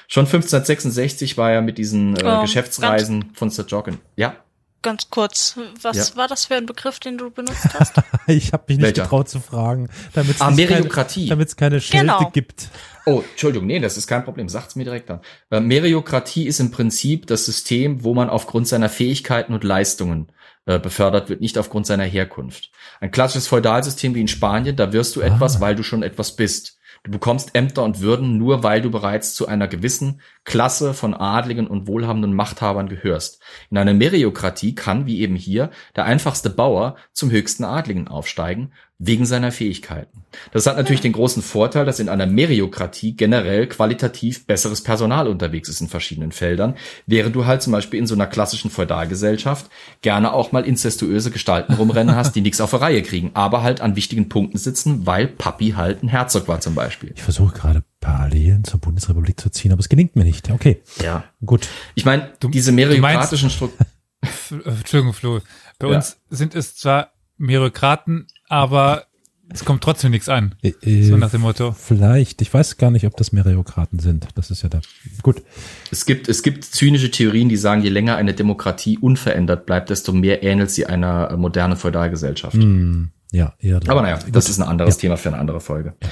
Schon 0.09 0.27
1566 0.27 1.37
war 1.37 1.51
er 1.51 1.63
mit 1.63 1.79
diesen 1.79 2.17
äh, 2.17 2.23
oh, 2.25 2.43
Geschäftsreisen 2.43 3.33
von 3.35 3.51
Sir 3.51 3.67
Joggin. 3.67 3.99
Ja. 4.15 4.37
Ganz 4.83 5.11
kurz, 5.11 5.59
was 5.83 6.11
ja. 6.11 6.17
war 6.17 6.29
das 6.29 6.45
für 6.45 6.55
ein 6.55 6.67
Begriff, 6.67 7.01
den 7.01 7.19
du 7.19 7.31
benutzt 7.31 7.75
hast? 7.75 7.95
ich 8.29 8.53
habe 8.53 8.65
mich 8.69 8.77
nicht 8.77 8.87
Welcher? 8.87 9.03
getraut 9.03 9.29
zu 9.29 9.41
fragen, 9.41 9.89
damit 10.13 10.37
es 10.37 10.41
ah, 10.41 10.53
Meriokratie. 10.53 11.29
Keine, 11.29 11.45
keine 11.47 11.81
Schelte 11.81 12.07
genau. 12.07 12.31
gibt. 12.31 12.69
Oh, 13.05 13.25
Entschuldigung, 13.33 13.67
nee, 13.67 13.81
das 13.81 13.97
ist 13.97 14.07
kein 14.07 14.25
Problem. 14.25 14.49
Sagt's 14.49 14.77
mir 14.77 14.85
direkt 14.85 15.11
an. 15.11 15.21
Äh, 15.51 15.59
Meriokratie 15.59 16.47
ist 16.47 16.61
im 16.61 16.71
Prinzip 16.71 17.27
das 17.27 17.47
System, 17.47 18.05
wo 18.05 18.15
man 18.15 18.31
aufgrund 18.31 18.69
seiner 18.69 18.89
Fähigkeiten 18.89 19.55
und 19.55 19.65
Leistungen 19.65 20.31
äh, 20.67 20.79
befördert 20.79 21.29
wird, 21.29 21.41
nicht 21.41 21.59
aufgrund 21.59 21.87
seiner 21.87 22.05
Herkunft. 22.05 22.71
Ein 23.01 23.11
klassisches 23.11 23.47
Feudalsystem 23.47 24.15
wie 24.15 24.21
in 24.21 24.29
Spanien, 24.29 24.77
da 24.77 24.93
wirst 24.93 25.17
du 25.17 25.23
ah. 25.23 25.27
etwas, 25.27 25.61
weil 25.61 25.75
du 25.75 25.83
schon 25.83 26.03
etwas 26.03 26.37
bist. 26.37 26.77
Du 27.05 27.13
bekommst 27.13 27.55
Ämter 27.55 27.85
und 27.85 28.01
Würden 28.01 28.37
nur, 28.37 28.65
weil 28.65 28.83
du 28.83 28.91
bereits 28.91 29.37
zu 29.37 29.47
einer 29.47 29.69
gewissen 29.69 30.21
Klasse 30.43 30.93
von 30.93 31.15
Adligen 31.15 31.69
und 31.69 31.87
wohlhabenden 31.87 32.35
Machthabern 32.35 32.89
gehörst. 32.89 33.41
In 33.71 33.79
einer 33.79 33.95
Meriokratie 33.95 34.75
kann, 34.75 35.07
wie 35.07 35.21
eben 35.21 35.37
hier, 35.37 35.71
der 35.95 36.05
einfachste 36.05 36.51
Bauer 36.51 36.97
zum 37.13 37.31
höchsten 37.31 37.63
Adligen 37.63 38.09
aufsteigen, 38.09 38.73
wegen 38.99 39.27
seiner 39.27 39.53
Fähigkeiten. 39.53 40.25
Das 40.53 40.67
hat 40.67 40.77
natürlich 40.77 41.03
den 41.03 41.13
großen 41.13 41.43
Vorteil, 41.43 41.85
dass 41.85 42.01
in 42.01 42.09
einer 42.09 42.27
Meriokratie 42.27 43.15
generell 43.15 43.67
qualitativ 43.67 44.47
besseres 44.47 44.83
Personal 44.83 45.29
unterwegs 45.29 45.69
ist 45.69 45.81
in 45.81 45.89
verschiedenen 45.89 46.33
Feldern, 46.33 46.77
während 47.07 47.37
du 47.37 47.45
halt 47.45 47.63
zum 47.63 47.73
Beispiel 47.73 47.99
in 47.99 48.07
so 48.07 48.15
einer 48.15 48.27
klassischen 48.27 48.71
Feudalgesellschaft 48.71 49.71
gerne 50.01 50.33
auch 50.33 50.53
mal 50.53 50.65
incestuöse 50.65 51.31
Gestalten 51.31 51.75
rumrennen 51.75 52.15
hast, 52.15 52.35
die 52.35 52.41
nichts 52.41 52.61
auf 52.61 52.71
der 52.71 52.81
Reihe 52.81 53.03
kriegen, 53.03 53.33
aber 53.35 53.63
halt 53.63 53.81
an 53.81 53.97
wichtigen 53.97 54.29
Punkten 54.29 54.57
sitzen, 54.57 55.07
weil 55.07 55.27
Papi 55.27 55.73
halt 55.77 56.03
ein 56.03 56.09
Herzog 56.09 56.49
war 56.49 56.61
zum 56.61 56.75
Beispiel. 56.75 57.13
Ich 57.15 57.23
versuche 57.23 57.55
gerade 57.55 57.83
Parallelen 58.01 58.65
zur 58.65 58.81
Bundesrepublik 58.81 59.39
zu 59.39 59.51
ziehen, 59.51 59.73
aber 59.73 59.81
es 59.81 59.89
gelingt 59.89 60.17
mir 60.17 60.25
nicht. 60.25 60.51
Okay. 60.51 60.81
Ja. 61.03 61.25
Gut. 61.45 61.69
Ich 61.95 62.05
meine, 62.05 62.31
diese 62.43 62.73
meriokratischen 62.73 63.51
Strukturen 63.51 63.87
Entschuldigung, 64.65 65.13
Flo. 65.13 65.41
Bei 65.79 65.89
ja. 65.89 65.97
uns 65.97 66.19
sind 66.31 66.55
es 66.55 66.77
zwar 66.77 67.13
Merokraten, 67.39 68.27
aber 68.49 69.07
es 69.53 69.65
kommt 69.65 69.83
trotzdem 69.83 70.11
nichts 70.11 70.29
an. 70.29 70.57
Äh, 70.63 71.03
so 71.03 71.17
nach 71.17 71.31
dem 71.31 71.43
Motto. 71.43 71.73
Vielleicht. 71.73 72.43
Ich 72.43 72.53
weiß 72.53 72.79
gar 72.79 72.91
nicht, 72.91 73.07
ob 73.07 73.17
das 73.17 73.33
Meriokraten 73.33 73.99
sind. 73.99 74.27
Das 74.35 74.51
ist 74.51 74.63
ja 74.63 74.69
da. 74.69 74.81
Gut. 75.23 75.43
Es 75.91 76.05
gibt, 76.05 76.29
es 76.29 76.43
gibt 76.43 76.65
zynische 76.65 77.11
Theorien, 77.11 77.49
die 77.49 77.57
sagen, 77.57 77.83
je 77.83 77.91
länger 77.91 78.17
eine 78.17 78.35
Demokratie 78.35 78.99
unverändert 78.99 79.67
bleibt, 79.67 79.91
desto 79.91 80.13
mehr 80.13 80.43
ähnelt 80.43 80.71
sie 80.71 80.87
einer 80.87 81.37
modernen 81.37 81.77
Feudalgesellschaft. 81.77 82.57
Mm, 82.57 83.11
ja, 83.31 83.55
eher. 83.61 83.81
Aber 83.87 84.03
naja, 84.03 84.19
Gut. 84.19 84.35
das 84.35 84.49
ist 84.49 84.59
ein 84.59 84.67
anderes 84.67 84.97
ja. 84.97 85.01
Thema 85.03 85.17
für 85.17 85.29
eine 85.29 85.39
andere 85.39 85.61
Folge. 85.61 85.95
Ja. 86.03 86.09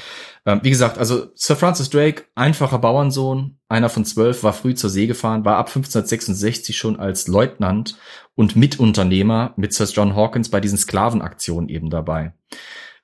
Ähm, 0.47 0.61
wie 0.63 0.71
gesagt, 0.71 0.99
also 0.99 1.29
Sir 1.35 1.57
Francis 1.57 1.91
Drake, 1.91 2.25
einfacher 2.35 2.79
Bauernsohn, 2.79 3.59
einer 3.69 3.89
von 3.89 4.05
zwölf, 4.05 4.43
war 4.43 4.53
früh 4.53 4.75
zur 4.75 4.91
See 4.91 5.07
gefahren, 5.07 5.45
war 5.45 5.57
ab 5.57 5.69
1566 5.69 6.77
schon 6.77 7.01
als 7.01 7.27
Leutnant 7.27 7.97
und 8.35 8.57
Mitunternehmer 8.57 9.55
mit 9.57 9.73
Sir 9.73 9.87
John 9.87 10.17
Hawkins 10.17 10.49
bei 10.49 10.61
diesen 10.61 10.79
Sklavenaktionen 10.79 11.69
eben 11.69 11.91
dabei 11.91 12.33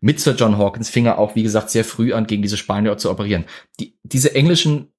mit 0.00 0.18
Sir 0.18 0.34
John 0.34 0.58
Hawkins 0.58 0.88
fing 0.88 1.06
er 1.06 1.18
auch, 1.18 1.34
wie 1.34 1.42
gesagt, 1.42 1.70
sehr 1.70 1.84
früh 1.84 2.12
an, 2.12 2.26
gegen 2.26 2.42
diese 2.42 2.56
Spanier 2.56 2.96
zu 2.96 3.10
operieren. 3.10 3.44
Die, 3.78 3.98
diese 4.02 4.34
englischen 4.34 4.92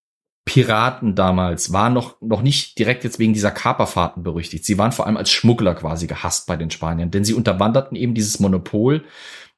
Piraten 0.45 1.15
damals 1.15 1.71
waren 1.71 1.93
noch, 1.93 2.19
noch 2.21 2.41
nicht 2.41 2.77
direkt 2.79 3.03
jetzt 3.03 3.19
wegen 3.19 3.33
dieser 3.33 3.51
Kaperfahrten 3.51 4.23
berüchtigt. 4.23 4.65
Sie 4.65 4.77
waren 4.77 4.91
vor 4.91 5.05
allem 5.05 5.17
als 5.17 5.31
Schmuggler 5.31 5.75
quasi 5.75 6.07
gehasst 6.07 6.47
bei 6.47 6.55
den 6.55 6.71
Spaniern, 6.71 7.11
denn 7.11 7.23
sie 7.23 7.33
unterwanderten 7.33 7.95
eben 7.95 8.13
dieses 8.13 8.39
Monopol 8.39 9.03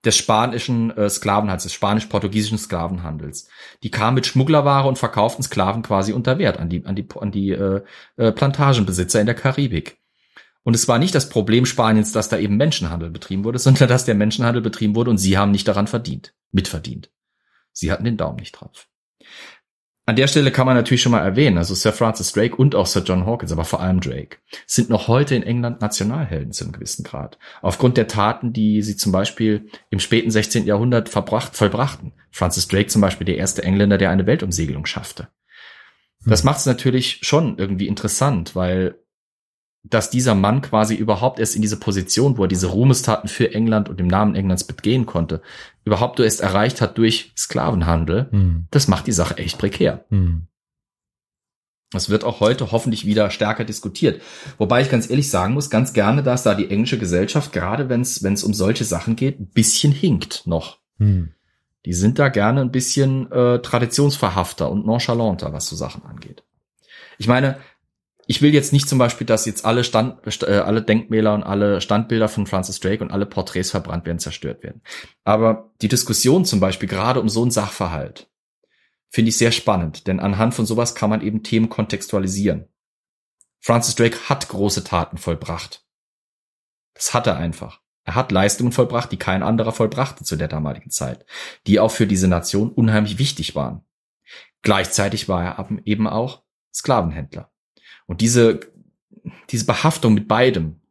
des 0.03 0.17
spanischen 0.17 0.91
äh, 0.97 1.09
Sklavenhandels, 1.09 1.63
des 1.63 1.73
spanisch-portugiesischen 1.73 2.57
Sklavenhandels. 2.57 3.47
Die 3.83 3.91
kamen 3.91 4.15
mit 4.15 4.27
Schmugglerware 4.27 4.87
und 4.87 4.99
verkauften 4.99 5.43
Sklaven 5.43 5.81
quasi 5.81 6.11
unter 6.11 6.37
Wert 6.37 6.59
an 6.59 6.67
die, 6.67 6.85
an 6.85 6.95
die, 6.95 7.07
an 7.17 7.31
die 7.31 7.51
äh, 7.51 7.81
äh, 8.17 8.31
Plantagenbesitzer 8.33 9.21
in 9.21 9.25
der 9.25 9.35
Karibik. 9.35 10.02
Und 10.63 10.75
es 10.75 10.87
war 10.87 10.97
nicht 10.97 11.13
das 11.13 11.29
Problem 11.29 11.65
Spaniens, 11.65 12.11
dass 12.11 12.29
da 12.29 12.37
eben 12.37 12.57
Menschenhandel 12.57 13.09
betrieben 13.09 13.43
wurde, 13.43 13.59
sondern 13.59 13.89
dass 13.89 14.05
der 14.05 14.15
Menschenhandel 14.15 14.61
betrieben 14.61 14.95
wurde 14.95 15.11
und 15.11 15.17
sie 15.17 15.37
haben 15.37 15.51
nicht 15.51 15.67
daran 15.67 15.87
verdient, 15.87 16.33
mitverdient. 16.51 17.11
Sie 17.71 17.91
hatten 17.91 18.05
den 18.05 18.17
Daumen 18.17 18.37
nicht 18.37 18.53
drauf. 18.53 18.87
An 20.05 20.17
der 20.17 20.27
Stelle 20.27 20.51
kann 20.51 20.65
man 20.65 20.75
natürlich 20.75 21.01
schon 21.01 21.13
mal 21.13 21.23
erwähnen, 21.23 21.57
also 21.57 21.73
Sir 21.73 21.93
Francis 21.93 22.33
Drake 22.33 22.57
und 22.57 22.75
auch 22.75 22.87
Sir 22.87 23.03
John 23.03 23.25
Hawkins, 23.25 23.53
aber 23.53 23.63
vor 23.63 23.79
allem 23.79 24.01
Drake, 24.01 24.37
sind 24.67 24.89
noch 24.89 25.07
heute 25.07 25.33
in 25.33 25.43
England 25.43 25.79
Nationalhelden 25.79 26.51
zu 26.51 26.65
einem 26.65 26.73
gewissen 26.73 27.05
Grad. 27.05 27.37
Aufgrund 27.61 27.95
der 27.95 28.09
Taten, 28.09 28.51
die 28.51 28.81
sie 28.81 28.97
zum 28.97 29.13
Beispiel 29.13 29.69
im 29.89 29.99
späten 29.99 30.29
16. 30.29 30.65
Jahrhundert 30.65 31.07
verbracht, 31.07 31.55
vollbrachten. 31.55 32.11
Francis 32.31 32.67
Drake 32.67 32.87
zum 32.87 33.01
Beispiel 33.01 33.23
der 33.23 33.37
erste 33.37 33.63
Engländer, 33.63 33.97
der 33.97 34.09
eine 34.09 34.27
Weltumsegelung 34.27 34.85
schaffte. 34.85 35.29
Das 36.25 36.41
hm. 36.41 36.47
macht 36.47 36.59
es 36.59 36.65
natürlich 36.65 37.19
schon 37.21 37.57
irgendwie 37.57 37.87
interessant, 37.87 38.57
weil 38.57 38.99
dass 39.83 40.09
dieser 40.09 40.33
Mann 40.33 40.61
quasi 40.61 40.95
überhaupt 40.95 41.39
erst 41.39 41.55
in 41.55 41.61
diese 41.61 41.79
Position, 41.79 42.37
wo 42.37 42.43
er 42.43 42.47
diese 42.47 42.67
Ruhmestaten 42.67 43.27
für 43.27 43.53
England 43.53 43.89
und 43.89 43.99
im 43.99 44.07
Namen 44.07 44.33
Englands 44.35 44.63
begehen 44.63 45.05
konnte, 45.05 45.41
überhaupt 45.83 46.19
erst 46.19 46.41
erreicht 46.41 46.79
hat 46.79 46.97
durch 46.97 47.33
Sklavenhandel, 47.37 48.29
mhm. 48.31 48.67
das 48.71 48.87
macht 48.87 49.07
die 49.07 49.11
Sache 49.11 49.37
echt 49.37 49.57
prekär. 49.57 50.05
Mhm. 50.09 50.47
Das 51.91 52.09
wird 52.09 52.23
auch 52.23 52.39
heute 52.39 52.71
hoffentlich 52.71 53.05
wieder 53.05 53.29
stärker 53.29 53.65
diskutiert. 53.65 54.21
Wobei 54.57 54.81
ich 54.81 54.89
ganz 54.89 55.09
ehrlich 55.09 55.29
sagen 55.29 55.53
muss, 55.53 55.69
ganz 55.69 55.93
gerne, 55.93 56.23
dass 56.23 56.41
da 56.41 56.55
die 56.55 56.71
englische 56.71 56.97
Gesellschaft, 56.97 57.53
gerade 57.53 57.87
wenn 57.89 58.01
es 58.01 58.43
um 58.43 58.53
solche 58.53 58.83
Sachen 58.83 59.15
geht, 59.15 59.39
ein 59.39 59.47
bisschen 59.47 59.91
hinkt 59.91 60.47
noch. 60.47 60.79
Mhm. 60.97 61.33
Die 61.85 61.93
sind 61.93 62.17
da 62.17 62.29
gerne 62.29 62.61
ein 62.61 62.71
bisschen 62.71 63.31
äh, 63.31 63.59
traditionsverhafter 63.59 64.71
und 64.71 64.85
nonchalanter, 64.85 65.53
was 65.53 65.67
so 65.67 65.75
Sachen 65.75 66.03
angeht. 66.03 66.43
Ich 67.19 67.27
meine, 67.27 67.57
ich 68.25 68.41
will 68.41 68.53
jetzt 68.53 68.73
nicht 68.73 68.87
zum 68.87 68.97
Beispiel, 68.99 69.27
dass 69.27 69.45
jetzt 69.45 69.65
alle 69.65 69.83
Stand, 69.83 70.43
äh, 70.43 70.59
alle 70.59 70.81
Denkmäler 70.81 71.33
und 71.33 71.43
alle 71.43 71.81
Standbilder 71.81 72.29
von 72.29 72.47
Francis 72.47 72.79
Drake 72.79 73.03
und 73.03 73.11
alle 73.11 73.25
Porträts 73.25 73.71
verbrannt 73.71 74.05
werden, 74.05 74.19
zerstört 74.19 74.63
werden. 74.63 74.81
Aber 75.23 75.71
die 75.81 75.87
Diskussion 75.87 76.45
zum 76.45 76.59
Beispiel 76.59 76.87
gerade 76.87 77.19
um 77.19 77.29
so 77.29 77.41
einen 77.41 77.51
Sachverhalt 77.51 78.29
finde 79.09 79.29
ich 79.29 79.37
sehr 79.37 79.51
spannend, 79.51 80.07
denn 80.07 80.19
anhand 80.19 80.55
von 80.55 80.65
sowas 80.65 80.95
kann 80.95 81.09
man 81.09 81.21
eben 81.21 81.43
Themen 81.43 81.69
kontextualisieren. 81.69 82.67
Francis 83.59 83.95
Drake 83.95 84.17
hat 84.27 84.49
große 84.49 84.83
Taten 84.83 85.17
vollbracht. 85.17 85.85
Das 86.95 87.13
hat 87.13 87.27
er 87.27 87.37
einfach. 87.37 87.81
Er 88.05 88.15
hat 88.15 88.31
Leistungen 88.31 88.71
vollbracht, 88.71 89.11
die 89.11 89.17
kein 89.17 89.43
anderer 89.43 89.71
vollbrachte 89.71 90.23
zu 90.23 90.35
der 90.35 90.47
damaligen 90.47 90.89
Zeit, 90.89 91.25
die 91.67 91.79
auch 91.79 91.91
für 91.91 92.07
diese 92.07 92.27
Nation 92.27 92.71
unheimlich 92.71 93.19
wichtig 93.19 93.55
waren. 93.55 93.85
Gleichzeitig 94.63 95.29
war 95.29 95.43
er 95.43 95.69
eben 95.85 96.07
auch 96.07 96.43
Sklavenhändler. 96.73 97.52
Und 98.05 98.21
diese, 98.21 98.59
diese 99.49 99.65
Behaftung 99.65 100.13
mit 100.13 100.27
beidem 100.27 100.81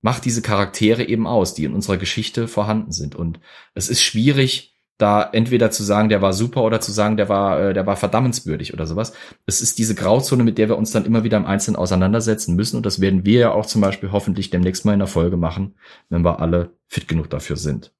macht 0.00 0.24
diese 0.24 0.42
Charaktere 0.42 1.04
eben 1.04 1.26
aus, 1.26 1.54
die 1.54 1.64
in 1.64 1.74
unserer 1.74 1.96
Geschichte 1.96 2.48
vorhanden 2.48 2.92
sind. 2.92 3.14
Und 3.14 3.40
es 3.74 3.88
ist 3.88 4.02
schwierig, 4.02 4.74
da 4.98 5.22
entweder 5.32 5.70
zu 5.70 5.84
sagen, 5.84 6.08
der 6.08 6.22
war 6.22 6.32
super 6.32 6.64
oder 6.64 6.80
zu 6.80 6.90
sagen, 6.90 7.16
der 7.16 7.28
war, 7.28 7.60
äh, 7.60 7.74
der 7.74 7.86
war 7.86 7.96
verdammenswürdig 7.96 8.74
oder 8.74 8.86
sowas. 8.86 9.12
Es 9.46 9.60
ist 9.60 9.78
diese 9.78 9.94
Grauzone, 9.94 10.42
mit 10.42 10.58
der 10.58 10.68
wir 10.68 10.76
uns 10.76 10.90
dann 10.90 11.04
immer 11.04 11.22
wieder 11.22 11.36
im 11.36 11.46
Einzelnen 11.46 11.76
auseinandersetzen 11.76 12.56
müssen. 12.56 12.76
Und 12.76 12.84
das 12.84 13.00
werden 13.00 13.24
wir 13.24 13.40
ja 13.40 13.52
auch 13.52 13.66
zum 13.66 13.80
Beispiel 13.80 14.10
hoffentlich 14.10 14.50
demnächst 14.50 14.84
mal 14.84 14.92
in 14.92 14.98
der 14.98 15.08
Folge 15.08 15.36
machen, 15.36 15.76
wenn 16.08 16.24
wir 16.24 16.40
alle 16.40 16.72
fit 16.88 17.06
genug 17.06 17.30
dafür 17.30 17.56
sind. 17.56 17.94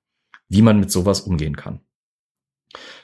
Wie 0.48 0.62
man 0.62 0.80
mit 0.80 0.90
sowas 0.90 1.20
umgehen 1.20 1.56
kann. 1.56 1.80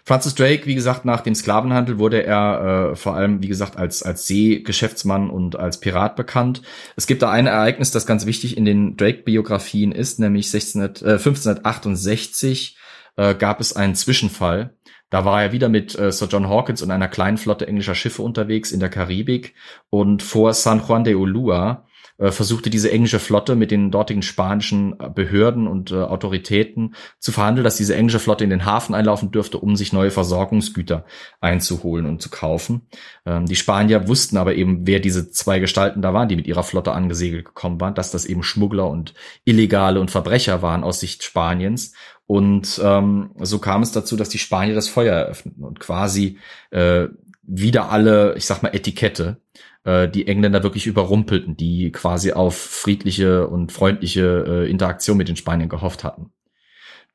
Francis 0.05 0.35
Drake, 0.35 0.67
wie 0.67 0.75
gesagt, 0.75 1.05
nach 1.05 1.23
dem 1.23 1.35
Sklavenhandel 1.35 1.99
wurde 1.99 2.23
er 2.23 2.91
äh, 2.93 2.97
vor 2.97 3.15
allem, 3.15 3.43
wie 3.43 3.49
gesagt, 3.49 3.79
als, 3.79 4.03
als 4.03 4.27
Seegeschäftsmann 4.27 5.31
und 5.31 5.57
als 5.57 5.81
Pirat 5.81 6.17
bekannt. 6.17 6.63
Es 6.97 7.07
gibt 7.07 7.23
da 7.23 7.31
ein 7.31 7.47
Ereignis, 7.47 7.91
das 7.91 8.07
ganz 8.07 8.27
wichtig 8.27 8.57
in 8.57 8.67
den 8.67 8.97
Drake-Biografien 8.97 9.93
ist, 9.93 10.21
nämlich 10.21 10.51
16, 10.51 10.83
äh, 10.83 10.87
1568 10.87 12.77
äh, 13.17 13.35
gab 13.35 13.61
es 13.61 13.75
einen 13.75 13.95
Zwischenfall. 13.95 14.77
Da 15.09 15.25
war 15.25 15.43
er 15.43 15.53
wieder 15.53 15.69
mit 15.69 15.99
äh, 15.99 16.13
Sir 16.13 16.29
John 16.29 16.49
Hawkins 16.49 16.83
und 16.83 16.91
einer 16.91 17.09
kleinen 17.09 17.39
Flotte 17.39 17.67
englischer 17.67 17.95
Schiffe 17.95 18.23
unterwegs 18.23 18.73
in 18.73 18.81
der 18.81 18.91
Karibik 18.91 19.55
und 19.89 20.23
vor 20.23 20.53
San 20.53 20.83
Juan 20.87 21.05
de 21.05 21.15
Ulua 21.15 21.87
äh, 22.19 22.31
versuchte 22.31 22.71
diese 22.71 22.93
englische 22.93 23.19
Flotte 23.19 23.57
mit 23.57 23.71
den 23.71 23.91
dortigen 23.91 24.23
spanischen 24.23 24.95
äh, 25.01 25.09
Behörden 25.09 25.67
und 25.67 25.91
äh, 25.91 25.97
Autoritäten 25.97 26.95
zu 27.19 27.33
verhandeln, 27.33 27.65
dass 27.65 27.77
diese 27.77 27.97
englische 27.97 28.21
Flotte 28.21 28.45
in 28.45 28.51
den 28.51 28.65
Hafen 28.65 28.95
einlaufen 28.95 29.31
dürfte, 29.31 29.59
um 29.59 29.75
sich 29.75 29.93
neue 29.93 30.11
Versorgungsgüter 30.11 31.05
einzuholen 31.41 32.07
und 32.07 32.23
zu 32.23 32.31
kaufen. 32.31 32.83
Ähm, 33.27 33.47
die 33.47 33.57
Spanier 33.57 34.07
wussten 34.07 34.37
aber 34.37 34.55
eben, 34.55 34.87
wer 34.87 35.01
diese 35.01 35.31
zwei 35.31 35.59
Gestalten 35.59 36.03
da 36.03 36.15
waren, 36.15 36.29
die 36.29 36.37
mit 36.37 36.47
ihrer 36.47 36.63
Flotte 36.63 36.93
angesegelt 36.93 37.45
gekommen 37.45 37.81
waren, 37.81 37.95
dass 37.95 38.11
das 38.11 38.27
eben 38.27 38.43
Schmuggler 38.43 38.89
und 38.89 39.15
Illegale 39.45 40.01
und 40.01 40.11
Verbrecher 40.11 40.63
waren 40.63 40.85
aus 40.85 41.01
Sicht 41.01 41.25
Spaniens. 41.25 41.95
Und 42.27 42.81
ähm, 42.83 43.33
so 43.41 43.59
kam 43.59 43.83
es 43.83 43.93
dazu, 43.93 44.17
dass 44.17 44.31
die 44.31 44.39
Spanier 44.39 44.75
das 44.75 44.89
Feuer 44.89 45.15
eröffneten 45.15 45.63
und 45.63 45.79
quasi 45.79 46.39
äh, 46.71 47.09
wieder 47.47 47.91
alle, 47.91 48.35
ich 48.37 48.47
sag 48.47 48.63
mal, 48.63 48.75
Etikette 48.75 49.41
äh, 49.85 50.09
die 50.09 50.27
Engländer 50.27 50.63
wirklich 50.63 50.87
überrumpelten, 50.87 51.57
die 51.57 51.93
quasi 51.93 52.33
auf 52.33 52.57
friedliche 52.57 53.47
und 53.47 53.73
freundliche 53.73 54.45
äh, 54.47 54.71
Interaktion 54.71 55.17
mit 55.17 55.29
den 55.29 55.37
Spaniern 55.37 55.69
gehofft 55.69 56.05
hatten. 56.05 56.33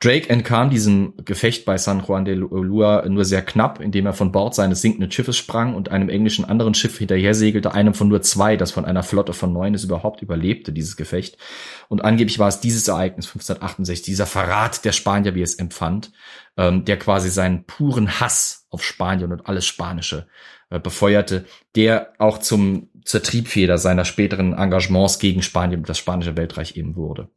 Drake 0.02 0.30
entkam 0.30 0.70
diesem 0.70 1.14
Gefecht 1.26 1.66
bei 1.66 1.78
San 1.78 2.06
Juan 2.08 2.24
de 2.24 2.40
Ulua 2.40 3.06
nur 3.10 3.26
sehr 3.26 3.42
knapp, 3.42 3.82
indem 3.82 4.06
er 4.06 4.14
von 4.14 4.32
Bord 4.32 4.56
seines 4.56 4.82
sinkenden 4.82 5.12
Schiffes 5.12 5.36
sprang 5.36 5.76
und 5.76 5.92
einem 5.92 6.08
englischen 6.08 6.46
anderen 6.46 6.74
Schiff 6.74 6.98
hinterher 6.98 7.34
segelte, 7.34 7.74
einem 7.74 7.94
von 7.94 8.08
nur 8.08 8.22
zwei, 8.22 8.56
das 8.56 8.72
von 8.72 8.86
einer 8.86 9.04
Flotte 9.04 9.34
von 9.34 9.52
neun 9.52 9.74
es 9.74 9.84
überhaupt 9.84 10.22
überlebte, 10.22 10.72
dieses 10.72 10.96
Gefecht. 10.96 11.38
Und 11.90 12.06
angeblich 12.06 12.40
war 12.40 12.48
es 12.48 12.62
dieses 12.62 12.88
Ereignis 12.88 13.26
1568, 13.26 14.06
dieser 14.06 14.26
Verrat 14.26 14.86
der 14.86 14.94
Spanier, 14.94 15.36
wie 15.36 15.42
es 15.42 15.56
empfand, 15.56 16.14
ähm, 16.56 16.86
der 16.86 16.98
quasi 16.98 17.30
seinen 17.30 17.66
puren 17.66 18.22
Hass 18.22 18.59
auf 18.70 18.84
Spanien 18.84 19.32
und 19.32 19.47
alles 19.47 19.65
Spanische 19.65 20.28
äh, 20.70 20.80
befeuerte, 20.80 21.45
der 21.76 22.13
auch 22.17 22.38
zum 22.38 22.89
zur 23.03 23.24
Triebfeder 23.24 23.78
seiner 23.78 24.05
späteren 24.05 24.53
Engagements 24.53 25.20
gegen 25.20 25.41
Spanien 25.41 25.80
und 25.80 25.89
das 25.89 25.97
spanische 25.97 26.38
Weltreich 26.38 26.76
eben 26.78 26.95
wurde. 26.95 27.30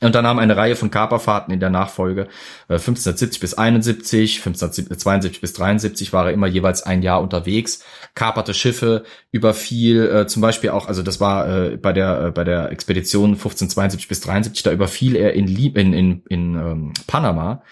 Und 0.00 0.14
dann 0.14 0.26
haben 0.26 0.40
eine 0.40 0.56
Reihe 0.56 0.74
von 0.74 0.90
Kaperfahrten 0.90 1.54
in 1.54 1.60
der 1.60 1.70
Nachfolge. 1.70 2.22
Äh, 2.68 2.74
1570 2.74 3.40
bis 3.40 3.54
71, 3.54 4.38
1572 4.38 5.40
bis 5.40 5.52
73 5.52 6.12
war 6.12 6.26
er 6.26 6.32
immer 6.32 6.48
jeweils 6.48 6.82
ein 6.82 7.02
Jahr 7.02 7.22
unterwegs, 7.22 7.84
kaperte 8.14 8.54
Schiffe, 8.54 9.04
überfiel 9.30 10.10
äh, 10.10 10.26
zum 10.26 10.42
Beispiel 10.42 10.70
auch, 10.70 10.88
also 10.88 11.02
das 11.02 11.20
war 11.20 11.48
äh, 11.48 11.76
bei 11.76 11.92
der 11.92 12.26
äh, 12.26 12.30
bei 12.32 12.44
der 12.44 12.70
Expedition 12.70 13.30
1572 13.30 14.08
bis 14.08 14.20
73, 14.20 14.62
da 14.64 14.72
überfiel 14.72 15.16
er 15.16 15.32
in 15.34 15.46
in 15.46 15.92
in, 15.92 16.22
in 16.28 16.54
ähm, 16.56 16.92
Panama 17.06 17.62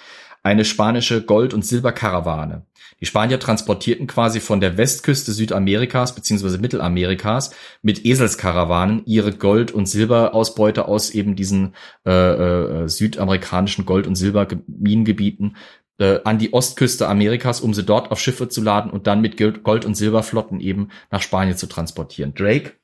eine 0.44 0.64
spanische 0.64 1.22
Gold- 1.22 1.54
und 1.54 1.64
Silberkarawane. 1.64 2.66
Die 3.02 3.06
Spanier 3.06 3.40
transportierten 3.40 4.06
quasi 4.06 4.38
von 4.38 4.60
der 4.60 4.78
Westküste 4.78 5.32
Südamerikas 5.32 6.14
bzw. 6.14 6.58
Mittelamerikas 6.58 7.50
mit 7.82 8.06
Eselskarawanen 8.06 9.02
ihre 9.06 9.32
Gold- 9.32 9.72
und 9.72 9.86
Silberausbeute 9.86 10.86
aus 10.86 11.10
eben 11.10 11.34
diesen 11.34 11.74
äh, 12.06 12.12
äh, 12.12 12.88
südamerikanischen 12.88 13.86
Gold- 13.86 14.06
und 14.06 14.14
Silberminengebieten 14.14 15.56
äh, 15.98 16.20
an 16.22 16.38
die 16.38 16.52
Ostküste 16.52 17.08
Amerikas, 17.08 17.60
um 17.60 17.74
sie 17.74 17.82
dort 17.82 18.12
auf 18.12 18.20
Schiffe 18.20 18.48
zu 18.48 18.62
laden 18.62 18.92
und 18.92 19.08
dann 19.08 19.20
mit 19.20 19.36
Gold- 19.36 19.84
und 19.84 19.96
Silberflotten 19.96 20.60
eben 20.60 20.90
nach 21.10 21.22
Spanien 21.22 21.56
zu 21.56 21.66
transportieren. 21.66 22.34
Drake 22.34 22.74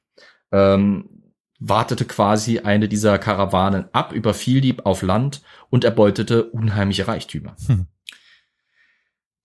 ähm, 0.50 1.10
wartete 1.60 2.04
quasi 2.04 2.58
eine 2.58 2.88
dieser 2.88 3.18
Karawanen 3.18 3.84
ab, 3.92 4.12
überfiel 4.12 4.60
die 4.60 4.80
auf 4.84 5.02
Land 5.02 5.42
und 5.70 5.84
erbeutete 5.84 6.42
unheimliche 6.42 7.06
Reichtümer. 7.06 7.54
Hm. 7.66 7.86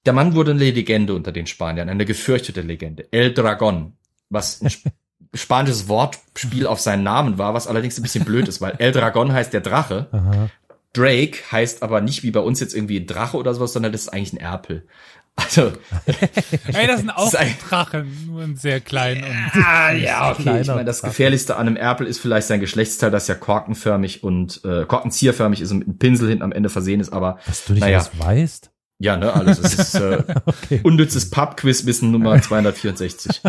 Der 0.06 0.14
Mann 0.14 0.36
wurde 0.36 0.51
eine 0.51 0.70
Legende 0.70 1.14
unter 1.14 1.32
den 1.32 1.47
Spaniern, 1.47 1.89
eine 1.89 2.06
gefürchtete 2.06 2.62
Legende. 2.62 3.08
El 3.12 3.34
Dragon, 3.34 3.93
was 4.30 4.62
ein 4.62 4.72
spanisches 5.34 5.88
Wortspiel 5.88 6.68
auf 6.68 6.80
seinen 6.80 7.04
Namen 7.04 7.38
war, 7.38 7.54
was 7.54 7.68
allerdings 7.68 7.97
ein 7.97 8.04
bisschen 8.04 8.26
blöd 8.26 8.47
ist, 8.47 8.62
weil 8.62 8.76
El 8.80 8.91
Dragon 8.91 9.32
heißt 9.32 9.54
der 9.54 9.62
Drache. 9.62 10.08
Aha. 10.12 10.49
Drake 10.93 11.39
heißt 11.51 11.82
aber 11.82 12.01
nicht 12.01 12.22
wie 12.24 12.32
bei 12.32 12.39
uns 12.39 12.60
jetzt 12.60 12.76
irgendwie 12.76 12.99
ein 12.99 13.08
Drache 13.08 13.38
oder 13.38 13.54
sowas, 13.54 13.74
sondern 13.74 13.91
das 13.91 14.01
ist 14.01 14.10
eigentlich 14.10 14.34
ein 14.34 14.38
Erpel. 14.38 14.86
Also, 15.36 15.72
Ey, 16.74 16.86
das 16.86 16.99
sind 16.99 17.10
auch 17.16 17.34
Drachen, 17.68 18.28
nur 18.28 18.43
ein 18.43 18.56
sehr 18.56 18.80
klein 18.82 19.24
und 19.24 19.64
ah, 19.66 19.91
ja, 19.91 20.32
okay. 20.32 20.62
Ich 20.62 20.68
meine, 20.68 20.86
das 20.86 21.01
gefährlichste 21.01 21.56
an 21.56 21.66
einem 21.66 21.76
Erpel 21.76 22.06
ist 22.06 22.20
vielleicht 22.20 22.45
sein 22.45 22.60
Geschlechtsteil, 22.60 23.10
das 23.10 23.28
ja 23.28 23.34
korkenförmig 23.34 24.24
und 24.24 24.62
äh, 24.64 24.86
korkenzieherförmig 24.86 25.62
ist 25.62 25.72
und 25.72 25.80
mit 25.80 25.88
einem 25.88 25.97
Pinsel 25.97 26.30
hinten 26.30 26.43
am 26.43 26.51
Ende 26.51 26.70
versehen 26.70 26.99
ist. 26.99 27.12
Aber 27.12 27.39
was 27.47 27.66
du 27.66 27.74
nicht 27.74 27.82
naja, 27.82 27.97
alles 27.97 28.12
weißt? 28.20 28.72
Ja, 29.00 29.18
ne, 29.18 29.34
alles. 29.34 29.60
Es 29.60 29.74
ist 29.74 29.96
äh, 29.96 30.24
okay. 30.46 30.82
unnützes 30.84 31.30
Pub-Quiz-Wissen 31.30 32.12
Nummer 32.12 32.41
264. 32.41 33.41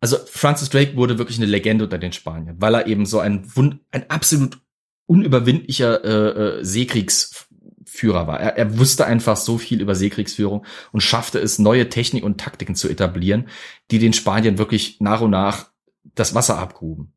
Also 0.00 0.16
Francis 0.26 0.70
Drake 0.70 0.96
wurde 0.96 1.18
wirklich 1.18 1.38
eine 1.38 1.46
Legende 1.46 1.84
unter 1.84 1.98
den 1.98 2.12
Spaniern, 2.12 2.56
weil 2.60 2.74
er 2.74 2.86
eben 2.86 3.06
so 3.06 3.20
ein, 3.20 3.48
ein 3.92 4.10
absolut 4.10 4.58
unüberwindlicher 5.06 6.04
äh, 6.04 6.58
äh, 6.58 6.64
Seekriegsführer 6.64 8.26
war. 8.26 8.40
Er, 8.40 8.56
er 8.56 8.78
wusste 8.78 9.06
einfach 9.06 9.36
so 9.36 9.58
viel 9.58 9.80
über 9.80 9.94
Seekriegsführung 9.94 10.64
und 10.90 11.02
schaffte 11.02 11.38
es, 11.38 11.58
neue 11.58 11.88
Technik 11.88 12.24
und 12.24 12.40
Taktiken 12.40 12.74
zu 12.74 12.88
etablieren, 12.88 13.48
die 13.90 13.98
den 13.98 14.12
Spaniern 14.12 14.58
wirklich 14.58 15.00
nach 15.00 15.20
und 15.20 15.30
nach 15.30 15.70
das 16.14 16.34
Wasser 16.34 16.58
abgruben. 16.58 17.12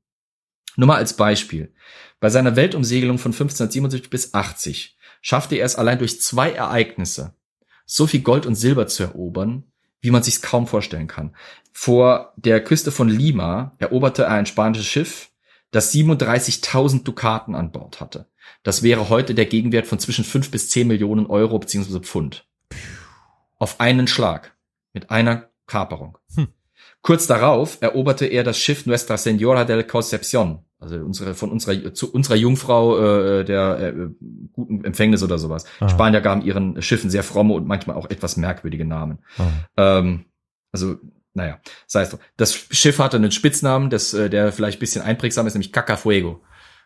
Nur 0.76 0.88
mal 0.88 0.98
als 0.98 1.16
Beispiel. 1.16 1.74
Bei 2.20 2.30
seiner 2.30 2.56
Weltumsegelung 2.56 3.18
von 3.18 3.32
1577 3.32 4.10
bis 4.10 4.34
80 4.34 4.95
schaffte 5.26 5.56
er 5.56 5.66
es 5.66 5.76
allein 5.76 5.98
durch 5.98 6.22
zwei 6.22 6.52
Ereignisse, 6.52 7.34
so 7.88 8.06
viel 8.06 8.22
Gold 8.22 8.46
und 8.46 8.54
Silber 8.54 8.86
zu 8.86 9.02
erobern, 9.02 9.64
wie 10.00 10.12
man 10.12 10.22
sich's 10.22 10.44
kaum 10.44 10.68
vorstellen 10.68 11.08
kann. 11.08 11.36
Vor 11.74 12.34
der 12.36 12.64
Küste 12.64 12.92
von 12.92 13.10
Lima 13.10 13.72
eroberte 13.80 14.22
er 14.22 14.30
ein 14.30 14.46
spanisches 14.46 14.86
Schiff, 14.86 15.32
das 15.72 15.92
37.000 15.92 17.02
Dukaten 17.02 17.56
an 17.56 17.72
Bord 17.72 18.02
hatte. 18.02 18.28
Das 18.62 18.84
wäre 18.84 19.10
heute 19.10 19.34
der 19.34 19.48
Gegenwert 19.48 19.88
von 19.88 19.98
zwischen 19.98 20.24
5 20.24 20.52
bis 20.52 20.70
10 20.70 20.88
Millionen 20.88 21.26
Euro 21.26 21.58
bzw. 21.58 22.02
Pfund. 22.02 22.48
Auf 23.58 23.80
einen 23.80 24.08
Schlag. 24.08 24.56
Mit 24.94 25.10
einer 25.10 25.50
Kaperung. 25.66 26.20
Hm. 26.36 26.50
Kurz 27.02 27.26
darauf 27.26 27.80
eroberte 27.82 28.28
er 28.28 28.44
das 28.44 28.60
Schiff 28.60 28.86
Nuestra 28.86 29.16
Señora 29.16 29.66
del 29.66 29.86
Concepción, 29.86 30.65
also 30.80 30.98
unsere 30.98 31.36
von 31.36 31.52
unserer 31.52 31.94
zu 31.94 32.12
unserer 32.12 32.36
Jungfrau 32.36 32.98
äh, 32.98 33.46
der 33.46 33.80
äh, 33.80 33.94
guten 34.54 34.84
Empfängnis 34.84 35.24
oder 35.24 35.40
sowas. 35.40 35.66
Aha. 35.80 35.90
Spanier 35.90 36.22
gaben 36.22 36.42
ihren 36.42 36.82
Schiffen 36.82 37.10
sehr 37.10 37.24
fromme 37.24 37.54
und 37.54 37.68
manchmal 37.68 37.96
auch 37.96 38.10
etwas 38.10 38.38
merkwürdige 38.38 38.86
Namen. 38.86 39.20
Ähm, 39.78 40.26
also 40.72 40.98
naja, 41.34 41.60
sei 41.86 42.02
es 42.02 42.10
doch. 42.10 42.20
Das 42.38 42.54
Schiff 42.54 43.00
hatte 43.00 43.18
einen 43.18 43.32
Spitznamen, 43.32 43.90
das, 43.90 44.14
äh, 44.14 44.30
der 44.30 44.52
vielleicht 44.52 44.80
bisschen 44.80 45.02
einprägsam 45.02 45.46
ist, 45.48 45.54
nämlich 45.54 45.74
Cacafuego. 45.74 46.42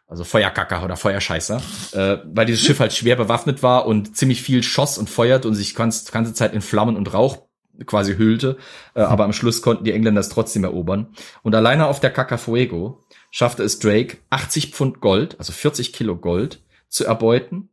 Also 0.07 0.23
Feuerkacker 0.23 0.83
oder 0.83 0.97
Feuerscheißer, 0.97 1.61
äh, 1.91 2.17
weil 2.25 2.47
dieses 2.47 2.63
Schiff 2.63 2.79
halt 2.79 2.93
schwer 2.93 3.15
bewaffnet 3.15 3.61
war 3.61 3.85
und 3.85 4.17
ziemlich 4.17 4.41
viel 4.41 4.63
schoss 4.63 4.97
und 4.97 5.07
feuert 5.07 5.45
und 5.45 5.53
sich 5.53 5.75
ganze, 5.75 6.11
ganze 6.11 6.33
Zeit 6.33 6.53
in 6.55 6.61
Flammen 6.61 6.97
und 6.97 7.13
Rauch 7.13 7.49
quasi 7.85 8.15
hüllte, 8.15 8.57
äh, 8.95 9.01
aber 9.01 9.23
am 9.25 9.33
Schluss 9.33 9.61
konnten 9.61 9.83
die 9.83 9.93
Engländer 9.93 10.21
es 10.21 10.29
trotzdem 10.29 10.63
erobern. 10.63 11.09
Und 11.43 11.53
alleine 11.53 11.85
auf 11.85 11.99
der 11.99 12.09
Cacafuego 12.09 13.03
schaffte 13.31 13.63
es 13.63 13.79
Drake 13.79 14.17
80 14.29 14.71
Pfund 14.73 15.01
Gold, 15.01 15.37
also 15.39 15.51
40 15.53 15.93
Kilo 15.93 16.15
Gold, 16.15 16.61
zu 16.87 17.05
erbeuten 17.05 17.69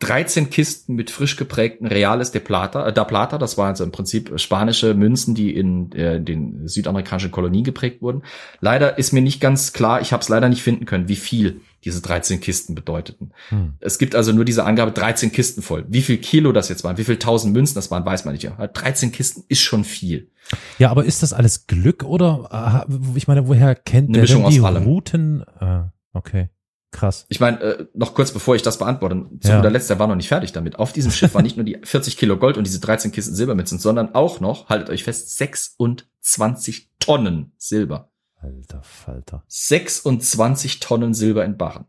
13 0.00 0.48
Kisten 0.48 0.94
mit 0.94 1.10
frisch 1.10 1.36
geprägten 1.36 1.86
Reales 1.86 2.32
de 2.32 2.40
Plata, 2.40 2.88
äh, 2.88 2.92
da 2.92 3.04
Plata, 3.04 3.38
das 3.38 3.58
waren 3.58 3.68
also 3.68 3.84
im 3.84 3.92
Prinzip 3.92 4.32
spanische 4.40 4.94
Münzen, 4.94 5.34
die 5.34 5.54
in 5.54 5.92
äh, 5.92 6.20
den 6.20 6.66
südamerikanischen 6.66 7.30
Kolonien 7.30 7.64
geprägt 7.64 8.00
wurden. 8.00 8.22
Leider 8.60 8.98
ist 8.98 9.12
mir 9.12 9.20
nicht 9.20 9.40
ganz 9.40 9.72
klar, 9.72 10.00
ich 10.00 10.12
habe 10.12 10.22
es 10.22 10.28
leider 10.30 10.48
nicht 10.48 10.62
finden 10.62 10.86
können, 10.86 11.08
wie 11.08 11.16
viel 11.16 11.60
diese 11.84 12.00
13 12.00 12.40
Kisten 12.40 12.74
bedeuteten. 12.74 13.32
Hm. 13.50 13.74
Es 13.80 13.98
gibt 13.98 14.14
also 14.14 14.32
nur 14.32 14.44
diese 14.44 14.64
Angabe 14.64 14.92
13 14.92 15.32
Kisten 15.32 15.62
voll. 15.62 15.84
Wie 15.88 16.02
viel 16.02 16.16
Kilo 16.18 16.52
das 16.52 16.68
jetzt 16.70 16.82
waren, 16.82 16.96
wie 16.96 17.04
viel 17.04 17.18
tausend 17.18 17.52
Münzen 17.52 17.74
das 17.74 17.90
waren, 17.90 18.04
weiß 18.04 18.24
man 18.24 18.34
nicht. 18.34 18.50
13 18.58 19.12
Kisten 19.12 19.44
ist 19.48 19.60
schon 19.60 19.84
viel. 19.84 20.30
Ja, 20.78 20.90
aber 20.90 21.04
ist 21.04 21.22
das 21.22 21.32
alles 21.32 21.66
Glück 21.66 22.04
oder 22.04 22.86
äh, 22.88 22.92
ich 23.16 23.28
meine, 23.28 23.48
woher 23.48 23.74
kennt 23.74 24.08
Eine 24.08 24.12
der 24.14 24.22
Mischung 24.22 24.42
denn 24.44 24.52
die 24.52 24.58
Routen? 24.58 25.44
Äh, 25.60 25.82
okay. 26.12 26.48
Krass. 26.90 27.26
Ich 27.28 27.38
meine, 27.38 27.60
äh, 27.60 27.86
noch 27.94 28.14
kurz 28.14 28.32
bevor 28.32 28.56
ich 28.56 28.62
das 28.62 28.78
beantworte, 28.78 29.26
zu 29.40 29.48
ja. 29.48 29.56
guter 29.56 29.70
Letzt, 29.70 29.90
der 29.90 29.98
war 29.98 30.08
noch 30.08 30.16
nicht 30.16 30.28
fertig 30.28 30.52
damit. 30.52 30.78
Auf 30.78 30.92
diesem 30.92 31.12
Schiff 31.12 31.34
war 31.34 31.42
nicht 31.42 31.56
nur 31.56 31.64
die 31.64 31.78
40 31.82 32.16
Kilo 32.16 32.36
Gold 32.36 32.56
und 32.56 32.66
diese 32.66 32.80
13 32.80 33.12
Kisten 33.12 33.34
Silber 33.34 33.54
mit 33.54 33.68
sind, 33.68 33.80
sondern 33.80 34.14
auch 34.14 34.40
noch, 34.40 34.68
haltet 34.68 34.90
euch 34.90 35.04
fest, 35.04 35.36
26 35.36 36.90
Tonnen 36.98 37.52
Silber. 37.56 38.10
Alter 38.36 38.82
Falter. 38.82 39.44
26 39.46 40.80
Tonnen 40.80 41.14
Silber 41.14 41.44
in 41.44 41.56
Barren. 41.56 41.84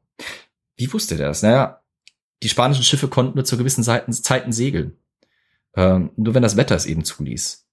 Wie 0.76 0.92
wusste 0.94 1.18
der 1.18 1.30
das? 1.30 1.42
Naja, 1.42 1.82
die 2.44 2.50
spanischen 2.50 2.84
Schiffe 2.84 3.08
konnten 3.08 3.36
nur 3.36 3.46
zu 3.46 3.58
gewissen 3.58 3.84
Zeiten, 3.84 4.14
Zeiten 4.14 4.52
segeln. 4.52 4.98
Ähm, 5.76 6.12
nur 6.16 6.34
wenn 6.34 6.44
das 6.44 6.58
Wetter 6.58 6.76
es 6.76 6.86
eben 6.86 7.04
zuließ. 7.06 7.68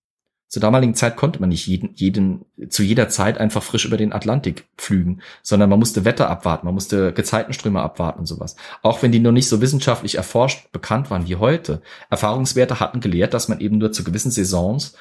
Zur 0.49 0.63
damaligen 0.63 0.95
Zeit 0.95 1.17
konnte 1.17 1.41
man 1.41 1.51
nicht 1.51 1.67
jeden, 1.67 1.91
jeden, 1.95 2.47
zu 2.71 2.83
jeder 2.83 3.11
Zeit 3.11 3.37
einfach 3.37 3.63
frisch 3.63 3.85
über 3.85 3.99
den 3.99 4.15
Atlantik 4.15 4.67
pflügen, 4.79 5.21
sondern 5.43 5.69
man 5.69 5.79
musste 5.79 6.07
Wetter 6.07 6.31
abwarten, 6.31 6.65
man 6.67 6.75
musste 6.75 7.13
Gezeitenströme 7.13 7.83
abwarten 7.83 8.21
und 8.21 8.27
sowas. 8.27 8.57
Auch 8.83 9.03
wenn 9.03 9.13
die 9.13 9.21
noch 9.21 9.33
nicht 9.33 9.49
so 9.49 9.61
wissenschaftlich 9.61 10.15
erforscht 10.15 10.73
bekannt 10.73 11.11
waren 11.11 11.29
wie 11.29 11.37
heute. 11.37 11.83
Erfahrungswerte 12.09 12.81
hatten 12.81 13.01
gelehrt, 13.01 13.35
dass 13.35 13.49
man 13.49 13.61
eben 13.61 13.77
nur 13.77 13.93
zu 13.93 14.05
gewissen 14.05 14.31
Saisons 14.31 14.95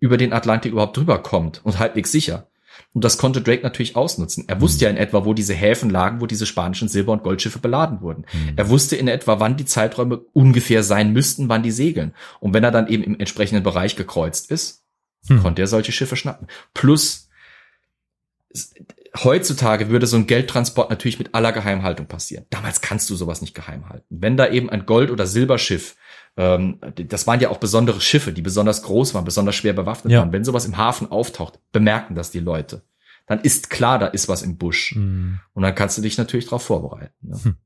über 0.00 0.16
den 0.16 0.32
Atlantik 0.32 0.72
überhaupt 0.72 0.96
drüber 0.96 1.22
kommt 1.22 1.60
und 1.64 1.78
halbwegs 1.78 2.10
sicher. 2.10 2.48
Und 2.92 3.04
das 3.04 3.18
konnte 3.18 3.40
Drake 3.40 3.62
natürlich 3.62 3.94
ausnutzen. 3.94 4.44
Er 4.48 4.60
wusste 4.60 4.86
ja 4.86 4.90
in 4.90 4.96
etwa, 4.96 5.24
wo 5.24 5.34
diese 5.34 5.54
Häfen 5.54 5.90
lagen, 5.90 6.20
wo 6.20 6.26
diese 6.26 6.46
spanischen 6.46 6.88
Silber- 6.88 7.12
und 7.12 7.22
Goldschiffe 7.22 7.58
beladen 7.58 8.00
wurden. 8.00 8.24
Mhm. 8.32 8.54
Er 8.56 8.68
wusste 8.68 8.96
in 8.96 9.06
etwa, 9.06 9.38
wann 9.38 9.56
die 9.56 9.64
Zeiträume 9.64 10.18
ungefähr 10.32 10.82
sein 10.82 11.12
müssten, 11.12 11.48
wann 11.48 11.62
die 11.62 11.70
segeln. 11.70 12.14
Und 12.40 12.54
wenn 12.54 12.64
er 12.64 12.70
dann 12.70 12.88
eben 12.88 13.04
im 13.04 13.18
entsprechenden 13.18 13.62
Bereich 13.62 13.96
gekreuzt 13.96 14.50
ist, 14.50 14.79
hm. 15.26 15.42
konnte 15.42 15.62
er 15.62 15.68
solche 15.68 15.92
Schiffe 15.92 16.16
schnappen. 16.16 16.48
Plus, 16.74 17.28
heutzutage 19.16 19.88
würde 19.88 20.06
so 20.06 20.16
ein 20.16 20.26
Geldtransport 20.26 20.90
natürlich 20.90 21.18
mit 21.18 21.34
aller 21.34 21.52
Geheimhaltung 21.52 22.06
passieren. 22.06 22.46
Damals 22.50 22.80
kannst 22.80 23.10
du 23.10 23.16
sowas 23.16 23.40
nicht 23.40 23.54
geheim 23.54 23.88
halten. 23.88 24.06
Wenn 24.08 24.36
da 24.36 24.48
eben 24.48 24.70
ein 24.70 24.86
Gold- 24.86 25.10
oder 25.10 25.26
Silberschiff, 25.26 25.96
ähm, 26.36 26.78
das 26.96 27.26
waren 27.26 27.40
ja 27.40 27.50
auch 27.50 27.58
besondere 27.58 28.00
Schiffe, 28.00 28.32
die 28.32 28.42
besonders 28.42 28.82
groß 28.82 29.14
waren, 29.14 29.24
besonders 29.24 29.56
schwer 29.56 29.72
bewaffnet 29.72 30.12
ja. 30.12 30.20
waren. 30.20 30.32
Wenn 30.32 30.44
sowas 30.44 30.64
im 30.64 30.76
Hafen 30.76 31.10
auftaucht, 31.10 31.58
bemerken 31.72 32.14
das 32.14 32.30
die 32.30 32.40
Leute. 32.40 32.82
Dann 33.26 33.40
ist 33.40 33.70
klar, 33.70 33.98
da 33.98 34.06
ist 34.06 34.28
was 34.28 34.42
im 34.42 34.56
Busch. 34.56 34.96
Mhm. 34.96 35.40
Und 35.54 35.62
dann 35.62 35.74
kannst 35.74 35.98
du 35.98 36.02
dich 36.02 36.18
natürlich 36.18 36.46
darauf 36.46 36.64
vorbereiten. 36.64 37.14
Ne? 37.20 37.38
Hm. 37.42 37.56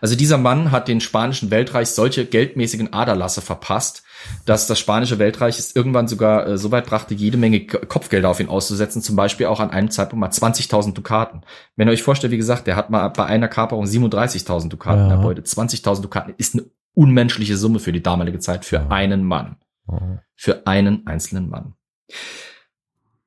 Also 0.00 0.14
dieser 0.14 0.38
Mann 0.38 0.70
hat 0.70 0.88
den 0.88 1.00
spanischen 1.00 1.50
Weltreich 1.50 1.88
solche 1.88 2.24
geldmäßigen 2.24 2.92
Aderlasse 2.92 3.40
verpasst, 3.40 4.04
dass 4.44 4.66
das 4.66 4.78
spanische 4.78 5.18
Weltreich 5.18 5.58
es 5.58 5.74
irgendwann 5.74 6.08
sogar 6.08 6.46
äh, 6.46 6.58
so 6.58 6.70
weit 6.70 6.86
brachte, 6.86 7.14
jede 7.14 7.36
Menge 7.36 7.66
Kopfgelder 7.66 8.28
auf 8.28 8.40
ihn 8.40 8.48
auszusetzen, 8.48 9.02
zum 9.02 9.16
Beispiel 9.16 9.46
auch 9.46 9.60
an 9.60 9.70
einem 9.70 9.90
Zeitpunkt 9.90 10.20
mal 10.20 10.30
20.000 10.30 10.94
Dukaten. 10.94 11.42
Wenn 11.76 11.88
ihr 11.88 11.92
euch 11.92 12.02
vorstellt, 12.02 12.32
wie 12.32 12.38
gesagt, 12.38 12.66
der 12.66 12.76
hat 12.76 12.90
mal 12.90 13.08
bei 13.08 13.24
einer 13.26 13.48
Kaperung 13.48 13.84
37.000 13.84 14.68
Dukaten 14.68 15.08
ja. 15.08 15.16
erbeutet. 15.16 15.46
20.000 15.46 16.02
Dukaten 16.02 16.34
ist 16.36 16.54
eine 16.54 16.64
unmenschliche 16.94 17.56
Summe 17.56 17.78
für 17.78 17.92
die 17.92 18.02
damalige 18.02 18.38
Zeit 18.38 18.64
für 18.64 18.76
ja. 18.76 18.88
einen 18.88 19.24
Mann. 19.24 19.56
Ja. 19.90 20.22
Für 20.36 20.66
einen 20.66 21.06
einzelnen 21.06 21.48
Mann. 21.48 21.74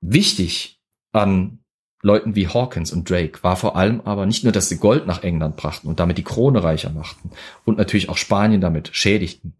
Wichtig 0.01 0.81
an 1.11 1.59
Leuten 2.05 2.35
wie 2.35 2.47
Hawkins 2.47 2.93
und 2.93 3.09
Drake 3.09 3.41
war 3.41 3.55
vor 3.55 3.75
allem 3.75 4.01
aber 4.01 4.27
nicht 4.27 4.43
nur, 4.43 4.53
dass 4.53 4.69
sie 4.69 4.77
Gold 4.77 5.07
nach 5.07 5.23
England 5.23 5.57
brachten 5.57 5.87
und 5.87 5.99
damit 5.99 6.19
die 6.19 6.23
Krone 6.23 6.63
reicher 6.63 6.91
machten 6.91 7.31
und 7.65 7.79
natürlich 7.79 8.09
auch 8.09 8.17
Spanien 8.17 8.61
damit 8.61 8.91
schädigten. 8.93 9.55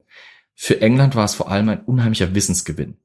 Für 0.56 0.82
England 0.82 1.16
war 1.16 1.26
es 1.26 1.36
vor 1.36 1.52
allem 1.52 1.70
ein 1.70 1.84
unheimlicher 1.84 2.34
Wissensgewinn. 2.34 2.98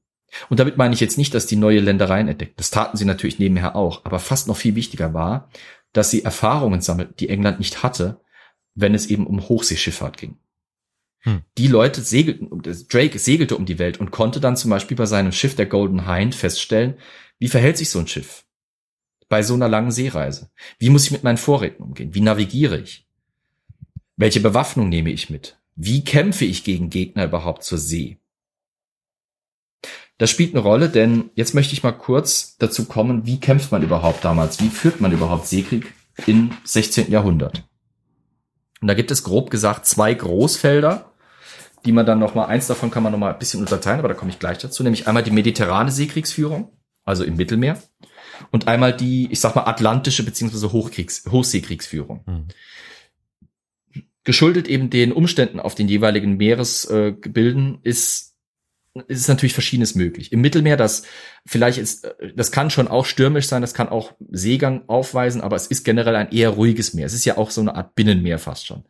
Und 0.48 0.60
damit 0.60 0.76
meine 0.76 0.94
ich 0.94 1.00
jetzt 1.00 1.18
nicht, 1.18 1.34
dass 1.34 1.46
die 1.46 1.56
neue 1.56 1.80
Ländereien 1.80 2.28
entdeckten. 2.28 2.56
Das 2.56 2.70
taten 2.70 2.96
sie 2.96 3.04
natürlich 3.04 3.38
nebenher 3.38 3.74
auch. 3.74 4.04
Aber 4.04 4.20
fast 4.20 4.46
noch 4.46 4.56
viel 4.56 4.76
wichtiger 4.76 5.12
war, 5.12 5.50
dass 5.92 6.10
sie 6.10 6.22
Erfahrungen 6.22 6.80
sammelten, 6.80 7.16
die 7.18 7.28
England 7.28 7.58
nicht 7.58 7.82
hatte, 7.82 8.20
wenn 8.74 8.94
es 8.94 9.06
eben 9.06 9.26
um 9.26 9.48
Hochseeschifffahrt 9.48 10.16
ging. 10.16 10.38
Hm. 11.22 11.42
Die 11.58 11.66
Leute 11.66 12.00
segelten, 12.00 12.48
Drake 12.88 13.18
segelte 13.18 13.56
um 13.56 13.66
die 13.66 13.80
Welt 13.80 13.98
und 13.98 14.12
konnte 14.12 14.40
dann 14.40 14.56
zum 14.56 14.70
Beispiel 14.70 14.96
bei 14.96 15.06
seinem 15.06 15.32
Schiff 15.32 15.56
der 15.56 15.66
Golden 15.66 16.06
Hind 16.06 16.34
feststellen, 16.34 16.94
wie 17.38 17.48
verhält 17.48 17.76
sich 17.76 17.90
so 17.90 17.98
ein 17.98 18.06
Schiff? 18.06 18.44
bei 19.30 19.42
so 19.42 19.54
einer 19.54 19.68
langen 19.68 19.92
Seereise? 19.92 20.50
Wie 20.78 20.90
muss 20.90 21.06
ich 21.06 21.12
mit 21.12 21.22
meinen 21.22 21.38
Vorräten 21.38 21.82
umgehen? 21.82 22.14
Wie 22.14 22.20
navigiere 22.20 22.78
ich? 22.78 23.06
Welche 24.16 24.40
Bewaffnung 24.40 24.90
nehme 24.90 25.10
ich 25.10 25.30
mit? 25.30 25.58
Wie 25.74 26.04
kämpfe 26.04 26.44
ich 26.44 26.64
gegen 26.64 26.90
Gegner 26.90 27.24
überhaupt 27.24 27.64
zur 27.64 27.78
See? 27.78 28.18
Das 30.18 30.30
spielt 30.30 30.54
eine 30.54 30.62
Rolle, 30.62 30.90
denn 30.90 31.30
jetzt 31.34 31.54
möchte 31.54 31.72
ich 31.72 31.82
mal 31.82 31.92
kurz 31.92 32.58
dazu 32.58 32.84
kommen, 32.84 33.24
wie 33.24 33.40
kämpft 33.40 33.72
man 33.72 33.82
überhaupt 33.82 34.22
damals? 34.22 34.60
Wie 34.60 34.68
führt 34.68 35.00
man 35.00 35.12
überhaupt 35.12 35.46
Seekrieg 35.46 35.94
im 36.26 36.50
16. 36.64 37.10
Jahrhundert? 37.10 37.64
Und 38.82 38.88
da 38.88 38.94
gibt 38.94 39.10
es 39.10 39.24
grob 39.24 39.50
gesagt 39.50 39.86
zwei 39.86 40.12
Großfelder, 40.12 41.10
die 41.86 41.92
man 41.92 42.04
dann 42.04 42.18
noch 42.18 42.34
mal 42.34 42.46
eins 42.46 42.66
davon 42.66 42.90
kann 42.90 43.02
man 43.02 43.12
noch 43.12 43.18
mal 43.18 43.32
ein 43.32 43.38
bisschen 43.38 43.60
unterteilen, 43.60 44.00
aber 44.00 44.08
da 44.08 44.14
komme 44.14 44.30
ich 44.30 44.38
gleich 44.38 44.58
dazu, 44.58 44.82
nämlich 44.82 45.08
einmal 45.08 45.22
die 45.22 45.30
mediterrane 45.30 45.90
Seekriegsführung, 45.90 46.70
also 47.04 47.24
im 47.24 47.36
Mittelmeer, 47.36 47.82
und 48.50 48.68
einmal 48.68 48.94
die, 48.94 49.30
ich 49.30 49.40
sag 49.40 49.54
mal, 49.54 49.64
atlantische 49.64 50.22
beziehungsweise 50.22 50.72
Hochseekriegsführung. 50.72 52.24
Mhm. 52.26 52.48
Geschuldet 54.30 54.68
eben 54.68 54.90
den 54.90 55.10
Umständen 55.10 55.58
auf 55.58 55.74
den 55.74 55.88
jeweiligen 55.88 56.36
Meeresgebilden 56.36 57.80
äh, 57.82 57.88
ist 57.88 58.36
ist 59.08 59.28
natürlich 59.28 59.54
verschiedenes 59.54 59.96
möglich. 59.96 60.30
Im 60.30 60.40
Mittelmeer, 60.40 60.76
das 60.76 61.02
vielleicht 61.44 61.78
ist, 61.78 62.04
äh, 62.04 62.32
das 62.36 62.52
kann 62.52 62.70
schon 62.70 62.86
auch 62.86 63.06
stürmisch 63.06 63.48
sein, 63.48 63.60
das 63.60 63.74
kann 63.74 63.88
auch 63.88 64.12
Seegang 64.30 64.82
aufweisen, 64.86 65.40
aber 65.40 65.56
es 65.56 65.66
ist 65.66 65.82
generell 65.82 66.14
ein 66.14 66.30
eher 66.30 66.50
ruhiges 66.50 66.94
Meer. 66.94 67.06
Es 67.06 67.12
ist 67.12 67.24
ja 67.24 67.38
auch 67.38 67.50
so 67.50 67.60
eine 67.60 67.74
Art 67.74 67.96
Binnenmeer 67.96 68.38
fast 68.38 68.68
schon. 68.68 68.84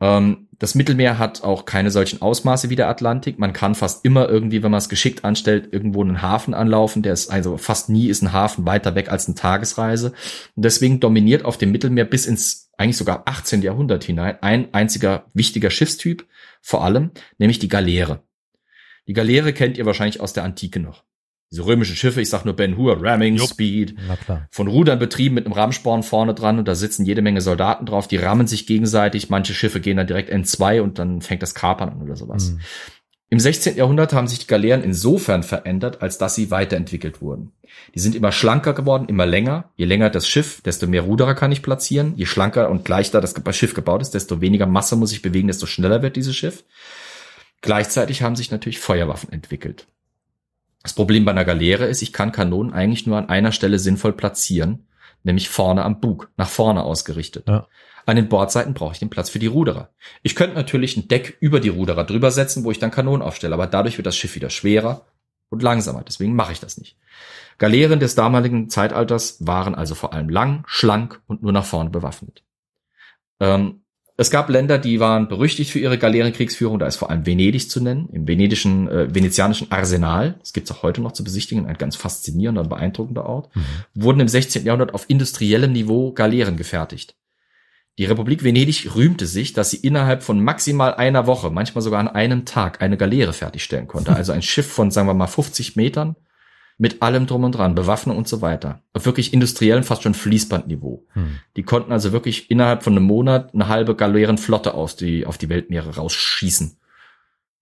Ähm, 0.00 0.48
das 0.58 0.74
Mittelmeer 0.74 1.16
hat 1.16 1.44
auch 1.44 1.64
keine 1.64 1.92
solchen 1.92 2.20
Ausmaße 2.20 2.68
wie 2.68 2.76
der 2.76 2.88
Atlantik. 2.88 3.38
Man 3.38 3.52
kann 3.52 3.76
fast 3.76 4.04
immer 4.04 4.28
irgendwie, 4.28 4.64
wenn 4.64 4.72
man 4.72 4.78
es 4.78 4.88
geschickt 4.88 5.24
anstellt, 5.24 5.68
irgendwo 5.70 6.02
einen 6.02 6.22
Hafen 6.22 6.54
anlaufen. 6.54 7.02
Der 7.02 7.12
ist 7.12 7.30
also 7.30 7.56
fast 7.56 7.88
nie 7.88 8.08
ist 8.08 8.22
ein 8.22 8.32
Hafen 8.32 8.66
weiter 8.66 8.96
weg 8.96 9.12
als 9.12 9.26
eine 9.26 9.36
Tagesreise. 9.36 10.12
Und 10.56 10.64
deswegen 10.64 10.98
dominiert 10.98 11.44
auf 11.44 11.56
dem 11.56 11.70
Mittelmeer 11.70 12.04
bis 12.04 12.26
ins 12.26 12.65
eigentlich 12.76 12.96
sogar 12.96 13.22
18. 13.26 13.62
Jahrhundert 13.62 14.04
hinein 14.04 14.36
ein 14.42 14.72
einziger 14.74 15.26
wichtiger 15.34 15.70
Schiffstyp, 15.70 16.26
vor 16.60 16.84
allem, 16.84 17.10
nämlich 17.38 17.58
die 17.58 17.68
Galeere. 17.68 18.22
Die 19.06 19.12
Galeere 19.12 19.52
kennt 19.52 19.78
ihr 19.78 19.86
wahrscheinlich 19.86 20.20
aus 20.20 20.32
der 20.32 20.44
Antike 20.44 20.80
noch. 20.80 21.04
Diese 21.52 21.64
römischen 21.64 21.94
Schiffe, 21.94 22.20
ich 22.20 22.28
sag 22.28 22.44
nur 22.44 22.56
Ben 22.56 22.76
Hur, 22.76 23.00
Ramming, 23.00 23.36
Jupp. 23.36 23.50
Speed, 23.50 23.94
von 24.50 24.66
Rudern 24.66 24.98
betrieben 24.98 25.36
mit 25.36 25.46
einem 25.46 25.52
Rammsporn 25.52 26.02
vorne 26.02 26.34
dran 26.34 26.58
und 26.58 26.66
da 26.66 26.74
sitzen 26.74 27.06
jede 27.06 27.22
Menge 27.22 27.40
Soldaten 27.40 27.86
drauf, 27.86 28.08
die 28.08 28.16
rammen 28.16 28.48
sich 28.48 28.66
gegenseitig, 28.66 29.30
manche 29.30 29.54
Schiffe 29.54 29.80
gehen 29.80 29.96
dann 29.96 30.08
direkt 30.08 30.32
N2 30.32 30.80
und 30.80 30.98
dann 30.98 31.20
fängt 31.20 31.42
das 31.42 31.54
Kapern 31.54 31.90
an 31.90 32.02
oder 32.02 32.16
sowas. 32.16 32.50
Mhm. 32.50 32.60
Im 33.28 33.40
16. 33.40 33.76
Jahrhundert 33.76 34.12
haben 34.12 34.28
sich 34.28 34.38
die 34.38 34.46
Galeeren 34.46 34.84
insofern 34.84 35.42
verändert, 35.42 36.00
als 36.00 36.16
dass 36.16 36.36
sie 36.36 36.52
weiterentwickelt 36.52 37.20
wurden. 37.20 37.52
Die 37.94 37.98
sind 37.98 38.14
immer 38.14 38.30
schlanker 38.30 38.72
geworden, 38.72 39.08
immer 39.08 39.26
länger. 39.26 39.70
Je 39.74 39.84
länger 39.84 40.10
das 40.10 40.28
Schiff, 40.28 40.60
desto 40.62 40.86
mehr 40.86 41.02
Ruderer 41.02 41.34
kann 41.34 41.50
ich 41.50 41.62
platzieren. 41.62 42.14
Je 42.16 42.26
schlanker 42.26 42.70
und 42.70 42.88
leichter 42.88 43.20
das 43.20 43.34
Schiff 43.56 43.74
gebaut 43.74 44.02
ist, 44.02 44.14
desto 44.14 44.40
weniger 44.40 44.66
Masse 44.66 44.94
muss 44.94 45.10
ich 45.10 45.22
bewegen, 45.22 45.48
desto 45.48 45.66
schneller 45.66 46.02
wird 46.02 46.14
dieses 46.14 46.36
Schiff. 46.36 46.64
Gleichzeitig 47.62 48.22
haben 48.22 48.36
sich 48.36 48.52
natürlich 48.52 48.78
Feuerwaffen 48.78 49.32
entwickelt. 49.32 49.88
Das 50.84 50.92
Problem 50.92 51.24
bei 51.24 51.32
einer 51.32 51.44
Galeere 51.44 51.86
ist, 51.86 52.02
ich 52.02 52.12
kann 52.12 52.30
Kanonen 52.30 52.72
eigentlich 52.72 53.08
nur 53.08 53.18
an 53.18 53.28
einer 53.28 53.50
Stelle 53.50 53.80
sinnvoll 53.80 54.12
platzieren, 54.12 54.86
nämlich 55.24 55.48
vorne 55.48 55.84
am 55.84 55.98
Bug, 55.98 56.30
nach 56.36 56.48
vorne 56.48 56.84
ausgerichtet. 56.84 57.48
Ja. 57.48 57.66
An 58.06 58.16
den 58.16 58.28
Bordseiten 58.28 58.72
brauche 58.72 58.92
ich 58.92 59.00
den 59.00 59.10
Platz 59.10 59.30
für 59.30 59.40
die 59.40 59.48
Ruderer. 59.48 59.90
Ich 60.22 60.36
könnte 60.36 60.54
natürlich 60.54 60.96
ein 60.96 61.08
Deck 61.08 61.36
über 61.40 61.58
die 61.58 61.68
Ruderer 61.68 62.04
drüber 62.04 62.30
setzen, 62.30 62.62
wo 62.64 62.70
ich 62.70 62.78
dann 62.78 62.92
Kanonen 62.92 63.20
aufstelle, 63.20 63.52
aber 63.52 63.66
dadurch 63.66 63.98
wird 63.98 64.06
das 64.06 64.16
Schiff 64.16 64.36
wieder 64.36 64.48
schwerer 64.48 65.04
und 65.50 65.62
langsamer. 65.62 66.04
Deswegen 66.06 66.36
mache 66.36 66.52
ich 66.52 66.60
das 66.60 66.78
nicht. 66.78 66.96
Galeeren 67.58 67.98
des 67.98 68.14
damaligen 68.14 68.70
Zeitalters 68.70 69.44
waren 69.44 69.74
also 69.74 69.96
vor 69.96 70.12
allem 70.12 70.28
lang, 70.28 70.62
schlank 70.66 71.20
und 71.26 71.42
nur 71.42 71.50
nach 71.50 71.64
vorne 71.64 71.90
bewaffnet. 71.90 72.44
Ähm, 73.40 73.80
es 74.16 74.30
gab 74.30 74.48
Länder, 74.48 74.78
die 74.78 75.00
waren 75.00 75.28
berüchtigt 75.28 75.72
für 75.72 75.80
ihre 75.80 75.98
Galeerenkriegsführung. 75.98 76.78
Da 76.78 76.86
ist 76.86 76.96
vor 76.96 77.10
allem 77.10 77.26
Venedig 77.26 77.68
zu 77.68 77.82
nennen, 77.82 78.08
im 78.12 78.28
venedischen, 78.28 78.88
äh, 78.88 79.14
venezianischen 79.14 79.72
Arsenal. 79.72 80.36
Das 80.38 80.52
gibt 80.52 80.70
es 80.70 80.76
auch 80.76 80.82
heute 80.84 81.02
noch 81.02 81.12
zu 81.12 81.24
besichtigen, 81.24 81.66
ein 81.66 81.76
ganz 81.76 81.96
faszinierender 81.96 82.62
und 82.62 82.68
beeindruckender 82.68 83.26
Ort. 83.26 83.54
Mhm. 83.54 83.64
Wurden 83.94 84.20
im 84.20 84.28
16. 84.28 84.64
Jahrhundert 84.64 84.94
auf 84.94 85.10
industriellem 85.10 85.72
Niveau 85.72 86.12
Galeeren 86.12 86.56
gefertigt. 86.56 87.16
Die 87.98 88.04
Republik 88.04 88.44
Venedig 88.44 88.94
rühmte 88.94 89.26
sich, 89.26 89.54
dass 89.54 89.70
sie 89.70 89.78
innerhalb 89.78 90.22
von 90.22 90.42
maximal 90.42 90.94
einer 90.94 91.26
Woche, 91.26 91.50
manchmal 91.50 91.82
sogar 91.82 92.00
an 92.00 92.08
einem 92.08 92.44
Tag, 92.44 92.82
eine 92.82 92.98
Galeere 92.98 93.32
fertigstellen 93.32 93.86
konnte. 93.86 94.14
Also 94.14 94.32
ein 94.32 94.42
Schiff 94.42 94.70
von, 94.70 94.90
sagen 94.90 95.08
wir 95.08 95.14
mal, 95.14 95.26
50 95.26 95.76
Metern 95.76 96.16
mit 96.78 97.00
allem 97.00 97.26
drum 97.26 97.44
und 97.44 97.52
dran, 97.52 97.74
Bewaffnung 97.74 98.18
und 98.18 98.28
so 98.28 98.42
weiter. 98.42 98.82
Auf 98.92 99.06
wirklich 99.06 99.32
industriellen, 99.32 99.82
fast 99.82 100.02
schon 100.02 100.12
Fließbandniveau. 100.12 101.06
Hm. 101.14 101.38
Die 101.56 101.62
konnten 101.62 101.90
also 101.90 102.12
wirklich 102.12 102.50
innerhalb 102.50 102.82
von 102.82 102.92
einem 102.92 103.04
Monat 103.04 103.54
eine 103.54 103.68
halbe 103.68 103.94
Galeerenflotte 103.94 104.74
aus 104.74 104.96
die, 104.96 105.24
auf 105.24 105.38
die 105.38 105.48
Weltmeere 105.48 105.96
rausschießen. 105.96 106.76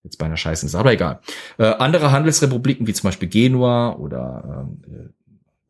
Jetzt 0.03 0.19
bei 0.19 0.27
einer 0.27 0.37
Scheiße 0.37 0.67
ist 0.67 0.75
aber 0.75 0.93
egal. 0.93 1.21
Äh, 1.59 1.65
andere 1.65 2.11
Handelsrepubliken, 2.11 2.87
wie 2.87 2.93
zum 2.93 3.09
Beispiel 3.09 3.29
Genua 3.29 3.95
oder 3.95 4.67
ähm, 4.67 4.83
äh, 4.93 5.09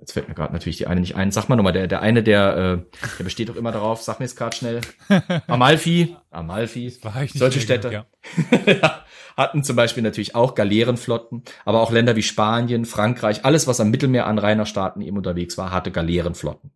jetzt 0.05 0.13
fällt 0.13 0.29
mir 0.29 0.35
gerade 0.35 0.53
natürlich 0.53 0.77
die 0.77 0.87
eine 0.87 1.01
nicht 1.01 1.17
ein. 1.17 1.31
Sag 1.31 1.49
mal 1.49 1.57
nochmal, 1.57 1.73
der, 1.73 1.87
der 1.87 2.03
eine, 2.03 2.23
der, 2.23 2.57
äh, 2.57 2.99
der 3.19 3.25
besteht 3.25 3.49
doch 3.49 3.57
immer 3.57 3.73
darauf, 3.73 4.03
sag 4.03 4.21
mir 4.21 4.27
jetzt 4.27 4.37
gerade 4.37 4.55
schnell. 4.55 4.83
Amalfi, 5.47 6.15
Amalfi, 6.31 6.91
solche 7.35 7.61
Städte. 7.61 7.91
Ja. 7.91 8.07
ja 8.67 9.05
hatten 9.37 9.65
zum 9.65 9.75
Beispiel 9.75 10.03
natürlich 10.03 10.35
auch 10.35 10.55
Galeerenflotten, 10.55 11.43
aber 11.65 11.81
auch 11.81 11.91
Länder 11.91 12.15
wie 12.15 12.23
Spanien, 12.23 12.85
Frankreich, 12.85 13.45
alles, 13.45 13.67
was 13.67 13.81
am 13.81 13.91
Mittelmeer 13.91 14.27
an 14.27 14.39
Rainerstaaten 14.39 15.03
eben 15.03 15.17
unterwegs 15.17 15.59
war, 15.59 15.73
hatte 15.73 15.91
Galeerenflotten. 15.91 16.71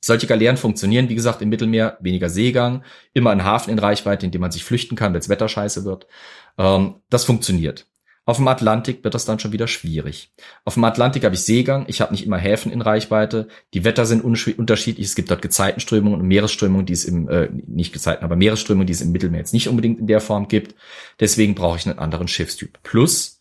Solche 0.00 0.28
Galeeren 0.28 0.58
funktionieren, 0.58 1.08
wie 1.08 1.16
gesagt, 1.16 1.42
im 1.42 1.48
Mittelmeer 1.48 1.96
weniger 2.00 2.28
Seegang, 2.28 2.84
immer 3.12 3.30
ein 3.30 3.42
Hafen 3.42 3.70
in 3.70 3.80
Reichweite, 3.80 4.26
in 4.26 4.30
dem 4.30 4.42
man 4.42 4.52
sich 4.52 4.62
flüchten 4.62 4.94
kann, 4.94 5.12
wenn 5.12 5.20
das 5.20 5.28
Wetter 5.28 5.48
scheiße 5.48 5.84
wird. 5.84 6.06
Ähm, 6.58 7.00
das 7.10 7.24
funktioniert. 7.24 7.88
Auf 8.28 8.38
dem 8.38 8.48
Atlantik 8.48 9.04
wird 9.04 9.14
das 9.14 9.24
dann 9.24 9.38
schon 9.38 9.52
wieder 9.52 9.68
schwierig. 9.68 10.32
Auf 10.64 10.74
dem 10.74 10.82
Atlantik 10.82 11.22
habe 11.22 11.36
ich 11.36 11.42
Seegang, 11.42 11.84
ich 11.86 12.00
habe 12.00 12.12
nicht 12.12 12.26
immer 12.26 12.38
Häfen 12.38 12.72
in 12.72 12.82
Reichweite, 12.82 13.46
die 13.72 13.84
Wetter 13.84 14.04
sind 14.04 14.24
unterschiedlich, 14.24 15.06
es 15.06 15.14
gibt 15.14 15.30
dort 15.30 15.42
Gezeitenströmungen 15.42 16.20
und 16.20 16.26
Meeresströmungen, 16.26 16.86
die 16.86 16.92
es 16.92 17.04
im, 17.04 17.28
äh, 17.28 17.48
nicht 17.68 17.92
Gezeiten, 17.92 18.24
aber 18.24 18.34
Meeresströmungen, 18.34 18.88
die 18.88 18.94
es 18.94 19.00
im 19.00 19.12
Mittelmeer 19.12 19.38
jetzt 19.38 19.54
nicht 19.54 19.68
unbedingt 19.68 20.00
in 20.00 20.08
der 20.08 20.20
Form 20.20 20.48
gibt. 20.48 20.74
Deswegen 21.20 21.54
brauche 21.54 21.78
ich 21.78 21.86
einen 21.86 22.00
anderen 22.00 22.26
Schiffstyp. 22.26 22.80
Plus, 22.82 23.35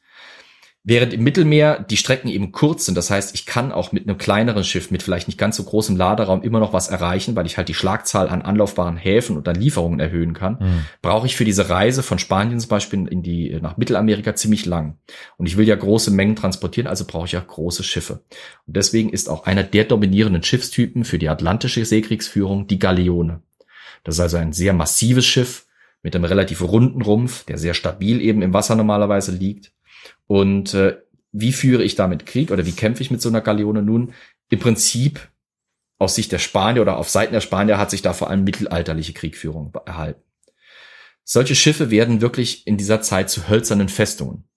Während 0.87 1.13
im 1.13 1.23
Mittelmeer 1.23 1.79
die 1.79 1.97
Strecken 1.97 2.27
eben 2.27 2.51
kurz 2.51 2.85
sind, 2.85 2.93
das 2.95 3.09
heißt, 3.09 3.33
ich 3.33 3.47
kann 3.47 3.71
auch 3.71 3.91
mit 3.91 4.07
einem 4.07 4.19
kleineren 4.19 4.63
Schiff, 4.63 4.91
mit 4.91 5.01
vielleicht 5.01 5.27
nicht 5.27 5.39
ganz 5.39 5.55
so 5.55 5.63
großem 5.63 5.97
Laderaum 5.97 6.43
immer 6.43 6.59
noch 6.59 6.73
was 6.73 6.89
erreichen, 6.89 7.35
weil 7.35 7.47
ich 7.47 7.57
halt 7.57 7.69
die 7.69 7.73
Schlagzahl 7.73 8.29
an 8.29 8.43
anlaufbaren 8.43 8.95
Häfen 8.95 9.35
und 9.35 9.47
dann 9.47 9.55
Lieferungen 9.55 9.99
erhöhen 9.99 10.35
kann, 10.35 10.59
mhm. 10.59 10.85
brauche 11.01 11.25
ich 11.25 11.35
für 11.35 11.43
diese 11.43 11.71
Reise 11.71 12.03
von 12.03 12.19
Spanien 12.19 12.59
zum 12.59 12.69
Beispiel 12.69 13.07
in 13.07 13.23
die, 13.23 13.57
nach 13.59 13.77
Mittelamerika 13.77 14.35
ziemlich 14.35 14.67
lang. 14.67 14.99
Und 15.37 15.47
ich 15.47 15.57
will 15.57 15.67
ja 15.67 15.75
große 15.75 16.11
Mengen 16.11 16.35
transportieren, 16.35 16.85
also 16.85 17.05
brauche 17.07 17.25
ich 17.25 17.35
auch 17.35 17.47
große 17.47 17.83
Schiffe. 17.83 18.21
Und 18.67 18.77
deswegen 18.77 19.09
ist 19.09 19.27
auch 19.27 19.47
einer 19.47 19.63
der 19.63 19.85
dominierenden 19.85 20.43
Schiffstypen 20.43 21.03
für 21.03 21.17
die 21.17 21.29
atlantische 21.29 21.83
Seekriegsführung 21.83 22.67
die 22.67 22.77
Galeone. 22.77 23.41
Das 24.03 24.15
ist 24.15 24.21
also 24.21 24.37
ein 24.37 24.53
sehr 24.53 24.73
massives 24.73 25.25
Schiff 25.25 25.65
mit 26.03 26.15
einem 26.15 26.25
relativ 26.25 26.61
runden 26.61 27.01
Rumpf, 27.01 27.43
der 27.45 27.57
sehr 27.57 27.73
stabil 27.73 28.21
eben 28.21 28.43
im 28.43 28.53
Wasser 28.53 28.75
normalerweise 28.75 29.31
liegt 29.31 29.71
und 30.27 30.73
äh, 30.73 30.97
wie 31.31 31.51
führe 31.51 31.83
ich 31.83 31.95
damit 31.95 32.25
Krieg 32.25 32.51
oder 32.51 32.65
wie 32.65 32.71
kämpfe 32.71 33.01
ich 33.01 33.11
mit 33.11 33.21
so 33.21 33.29
einer 33.29 33.41
Galeone? 33.41 33.81
Nun, 33.81 34.13
im 34.49 34.59
Prinzip 34.59 35.29
aus 35.97 36.15
Sicht 36.15 36.31
der 36.31 36.39
Spanier 36.39 36.81
oder 36.81 36.97
auf 36.97 37.09
Seiten 37.09 37.33
der 37.33 37.41
Spanier 37.41 37.77
hat 37.77 37.91
sich 37.91 38.01
da 38.01 38.13
vor 38.13 38.29
allem 38.29 38.43
mittelalterliche 38.43 39.13
Kriegführung 39.13 39.73
erhalten. 39.85 40.21
Solche 41.23 41.55
Schiffe 41.55 41.89
werden 41.89 42.21
wirklich 42.21 42.67
in 42.67 42.77
dieser 42.77 43.01
Zeit 43.01 43.29
zu 43.29 43.49
hölzernen 43.49 43.89
Festungen. 43.89 44.47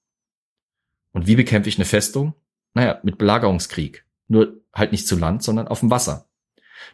Und 1.13 1.27
wie 1.27 1.37
bekämpfe 1.37 1.69
ich 1.69 1.79
eine 1.79 1.87
Festung? 1.87 2.35
Naja, 2.75 3.01
mit 3.03 3.19
Belagerungskrieg. 3.19 4.05
Nur 4.29 4.61
halt 4.75 4.93
nicht 4.93 5.09
zu 5.09 5.17
Land, 5.17 5.43
sondern 5.43 5.69
auf 5.69 5.81
dem 5.81 5.91
Wasser. 5.91 6.29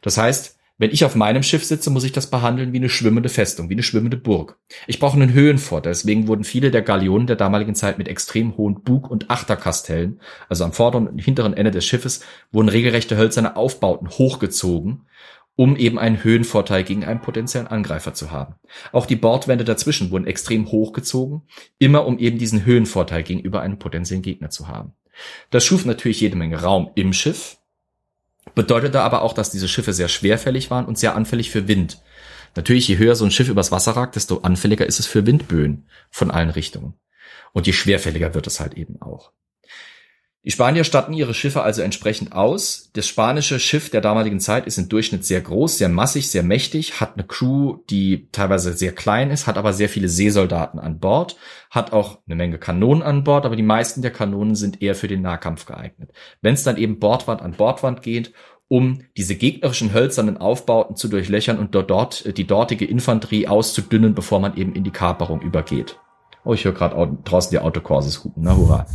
Das 0.00 0.16
heißt, 0.16 0.53
wenn 0.76 0.90
ich 0.90 1.04
auf 1.04 1.14
meinem 1.14 1.44
Schiff 1.44 1.64
sitze, 1.64 1.90
muss 1.90 2.04
ich 2.04 2.12
das 2.12 2.30
behandeln 2.30 2.72
wie 2.72 2.78
eine 2.78 2.88
schwimmende 2.88 3.28
Festung, 3.28 3.68
wie 3.68 3.74
eine 3.74 3.84
schwimmende 3.84 4.16
Burg. 4.16 4.58
Ich 4.88 4.98
brauche 4.98 5.14
einen 5.14 5.32
Höhenvorteil, 5.32 5.92
deswegen 5.92 6.26
wurden 6.26 6.42
viele 6.42 6.72
der 6.72 6.82
Galeonen 6.82 7.28
der 7.28 7.36
damaligen 7.36 7.76
Zeit 7.76 7.96
mit 7.96 8.08
extrem 8.08 8.56
hohen 8.56 8.82
Bug- 8.82 9.08
und 9.08 9.30
Achterkastellen, 9.30 10.20
also 10.48 10.64
am 10.64 10.72
vorderen 10.72 11.06
und 11.06 11.18
hinteren 11.18 11.54
Ende 11.54 11.70
des 11.70 11.86
Schiffes, 11.86 12.20
wurden 12.50 12.68
regelrechte 12.68 13.16
hölzerne 13.16 13.56
Aufbauten 13.56 14.08
hochgezogen, 14.08 15.06
um 15.54 15.76
eben 15.76 16.00
einen 16.00 16.24
Höhenvorteil 16.24 16.82
gegen 16.82 17.04
einen 17.04 17.20
potenziellen 17.20 17.68
Angreifer 17.68 18.12
zu 18.12 18.32
haben. 18.32 18.56
Auch 18.90 19.06
die 19.06 19.14
Bordwände 19.14 19.64
dazwischen 19.64 20.10
wurden 20.10 20.26
extrem 20.26 20.72
hochgezogen, 20.72 21.42
immer 21.78 22.04
um 22.04 22.18
eben 22.18 22.38
diesen 22.38 22.64
Höhenvorteil 22.64 23.22
gegenüber 23.22 23.60
einem 23.60 23.78
potenziellen 23.78 24.22
Gegner 24.22 24.50
zu 24.50 24.66
haben. 24.66 24.94
Das 25.50 25.64
schuf 25.64 25.84
natürlich 25.84 26.20
jede 26.20 26.34
Menge 26.34 26.60
Raum 26.60 26.90
im 26.96 27.12
Schiff, 27.12 27.58
bedeutete 28.54 29.00
aber 29.00 29.22
auch, 29.22 29.32
dass 29.32 29.50
diese 29.50 29.68
Schiffe 29.68 29.92
sehr 29.92 30.08
schwerfällig 30.08 30.70
waren 30.70 30.86
und 30.86 30.98
sehr 30.98 31.14
anfällig 31.14 31.50
für 31.50 31.68
Wind. 31.68 32.02
Natürlich, 32.56 32.86
je 32.88 32.98
höher 32.98 33.16
so 33.16 33.24
ein 33.24 33.30
Schiff 33.30 33.48
übers 33.48 33.72
Wasser 33.72 33.92
ragt, 33.92 34.16
desto 34.16 34.38
anfälliger 34.40 34.86
ist 34.86 35.00
es 35.00 35.06
für 35.06 35.26
Windböen 35.26 35.88
von 36.10 36.30
allen 36.30 36.50
Richtungen. 36.50 36.94
Und 37.52 37.66
je 37.66 37.72
schwerfälliger 37.72 38.34
wird 38.34 38.46
es 38.46 38.60
halt 38.60 38.74
eben 38.74 39.00
auch. 39.00 39.32
Die 40.46 40.50
Spanier 40.50 40.84
statten 40.84 41.14
ihre 41.14 41.32
Schiffe 41.32 41.62
also 41.62 41.80
entsprechend 41.80 42.34
aus. 42.34 42.90
Das 42.92 43.06
spanische 43.06 43.58
Schiff 43.58 43.88
der 43.88 44.02
damaligen 44.02 44.40
Zeit 44.40 44.66
ist 44.66 44.76
im 44.76 44.90
Durchschnitt 44.90 45.24
sehr 45.24 45.40
groß, 45.40 45.78
sehr 45.78 45.88
massig, 45.88 46.28
sehr 46.28 46.42
mächtig, 46.42 47.00
hat 47.00 47.14
eine 47.14 47.24
Crew, 47.24 47.78
die 47.88 48.28
teilweise 48.30 48.74
sehr 48.74 48.92
klein 48.92 49.30
ist, 49.30 49.46
hat 49.46 49.56
aber 49.56 49.72
sehr 49.72 49.88
viele 49.88 50.10
Seesoldaten 50.10 50.78
an 50.78 50.98
Bord, 50.98 51.36
hat 51.70 51.94
auch 51.94 52.18
eine 52.26 52.36
Menge 52.36 52.58
Kanonen 52.58 53.02
an 53.02 53.24
Bord, 53.24 53.46
aber 53.46 53.56
die 53.56 53.62
meisten 53.62 54.02
der 54.02 54.10
Kanonen 54.10 54.54
sind 54.54 54.82
eher 54.82 54.94
für 54.94 55.08
den 55.08 55.22
Nahkampf 55.22 55.64
geeignet. 55.64 56.10
Wenn 56.42 56.52
es 56.52 56.62
dann 56.62 56.76
eben 56.76 56.98
Bordwand 56.98 57.40
an 57.40 57.52
Bordwand 57.52 58.02
geht, 58.02 58.34
um 58.68 59.00
diese 59.16 59.36
gegnerischen 59.36 59.94
hölzernen 59.94 60.36
Aufbauten 60.36 60.94
zu 60.94 61.08
durchlöchern 61.08 61.58
und 61.58 61.74
dort, 61.74 61.88
dort 61.88 62.36
die 62.36 62.46
dortige 62.46 62.84
Infanterie 62.84 63.48
auszudünnen, 63.48 64.14
bevor 64.14 64.40
man 64.40 64.58
eben 64.58 64.74
in 64.74 64.84
die 64.84 64.90
Kaperung 64.90 65.40
übergeht. 65.40 65.98
Oh, 66.44 66.52
ich 66.52 66.66
höre 66.66 66.72
gerade 66.72 67.16
draußen 67.24 67.50
die 67.50 67.60
Autokorses 67.60 68.22
hupen, 68.22 68.42
na 68.42 68.54
hurra. 68.54 68.86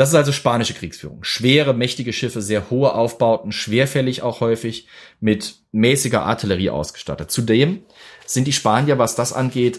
Das 0.00 0.08
ist 0.08 0.14
also 0.14 0.32
spanische 0.32 0.72
Kriegsführung. 0.72 1.24
Schwere, 1.24 1.74
mächtige 1.74 2.14
Schiffe, 2.14 2.40
sehr 2.40 2.70
hohe 2.70 2.94
Aufbauten, 2.94 3.52
schwerfällig 3.52 4.22
auch 4.22 4.40
häufig, 4.40 4.88
mit 5.20 5.56
mäßiger 5.72 6.22
Artillerie 6.22 6.70
ausgestattet. 6.70 7.30
Zudem 7.30 7.82
sind 8.24 8.46
die 8.46 8.54
Spanier, 8.54 8.96
was 8.96 9.14
das 9.14 9.34
angeht, 9.34 9.78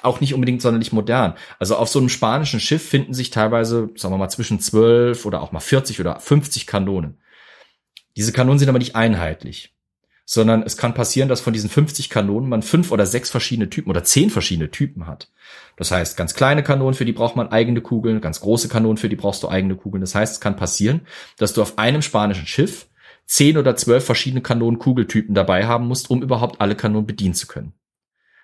auch 0.00 0.22
nicht 0.22 0.32
unbedingt 0.32 0.62
sonderlich 0.62 0.94
modern. 0.94 1.34
Also 1.58 1.76
auf 1.76 1.90
so 1.90 1.98
einem 1.98 2.08
spanischen 2.08 2.58
Schiff 2.58 2.88
finden 2.88 3.12
sich 3.12 3.28
teilweise, 3.28 3.90
sagen 3.96 4.14
wir 4.14 4.18
mal, 4.18 4.30
zwischen 4.30 4.60
12 4.60 5.26
oder 5.26 5.42
auch 5.42 5.52
mal 5.52 5.60
40 5.60 6.00
oder 6.00 6.18
50 6.18 6.66
Kanonen. 6.66 7.18
Diese 8.16 8.32
Kanonen 8.32 8.58
sind 8.58 8.70
aber 8.70 8.78
nicht 8.78 8.96
einheitlich 8.96 9.74
sondern 10.24 10.62
es 10.62 10.76
kann 10.76 10.94
passieren, 10.94 11.28
dass 11.28 11.40
von 11.40 11.52
diesen 11.52 11.70
50 11.70 12.08
Kanonen 12.08 12.48
man 12.48 12.62
fünf 12.62 12.92
oder 12.92 13.06
sechs 13.06 13.30
verschiedene 13.30 13.70
Typen 13.70 13.90
oder 13.90 14.04
zehn 14.04 14.30
verschiedene 14.30 14.70
Typen 14.70 15.06
hat. 15.06 15.30
Das 15.76 15.90
heißt, 15.90 16.16
ganz 16.16 16.34
kleine 16.34 16.62
Kanonen, 16.62 16.94
für 16.94 17.04
die 17.04 17.12
braucht 17.12 17.36
man 17.36 17.48
eigene 17.48 17.80
Kugeln, 17.80 18.20
ganz 18.20 18.40
große 18.40 18.68
Kanonen, 18.68 18.96
für 18.96 19.08
die 19.08 19.16
brauchst 19.16 19.42
du 19.42 19.48
eigene 19.48 19.74
Kugeln. 19.74 20.00
Das 20.00 20.14
heißt, 20.14 20.34
es 20.34 20.40
kann 20.40 20.56
passieren, 20.56 21.02
dass 21.38 21.52
du 21.52 21.62
auf 21.62 21.78
einem 21.78 22.02
spanischen 22.02 22.46
Schiff 22.46 22.86
zehn 23.26 23.56
oder 23.56 23.76
zwölf 23.76 24.04
verschiedene 24.04 24.42
Kanonenkugeltypen 24.42 25.34
dabei 25.34 25.66
haben 25.66 25.88
musst, 25.88 26.10
um 26.10 26.22
überhaupt 26.22 26.60
alle 26.60 26.76
Kanonen 26.76 27.06
bedienen 27.06 27.34
zu 27.34 27.46
können. 27.46 27.72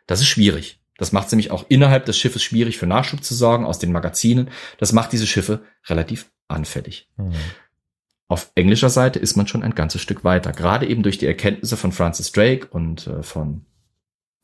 Das 0.06 0.20
ist 0.20 0.28
schwierig. 0.28 0.80
Das 0.96 1.12
macht 1.12 1.26
es 1.26 1.32
nämlich 1.32 1.50
auch 1.52 1.64
innerhalb 1.68 2.06
des 2.06 2.18
Schiffes 2.18 2.42
schwierig 2.42 2.78
für 2.78 2.86
Nachschub 2.86 3.22
zu 3.22 3.34
sorgen 3.34 3.64
aus 3.64 3.78
den 3.78 3.92
Magazinen. 3.92 4.50
Das 4.78 4.92
macht 4.92 5.12
diese 5.12 5.26
Schiffe 5.26 5.62
relativ 5.86 6.30
anfällig. 6.48 7.08
Mhm. 7.16 7.34
Auf 8.28 8.52
englischer 8.54 8.90
Seite 8.90 9.18
ist 9.18 9.36
man 9.36 9.46
schon 9.46 9.62
ein 9.62 9.74
ganzes 9.74 10.02
Stück 10.02 10.22
weiter, 10.22 10.52
gerade 10.52 10.86
eben 10.86 11.02
durch 11.02 11.16
die 11.16 11.26
Erkenntnisse 11.26 11.78
von 11.78 11.92
Francis 11.92 12.30
Drake 12.30 12.68
und 12.70 13.06
äh, 13.06 13.22
von 13.22 13.64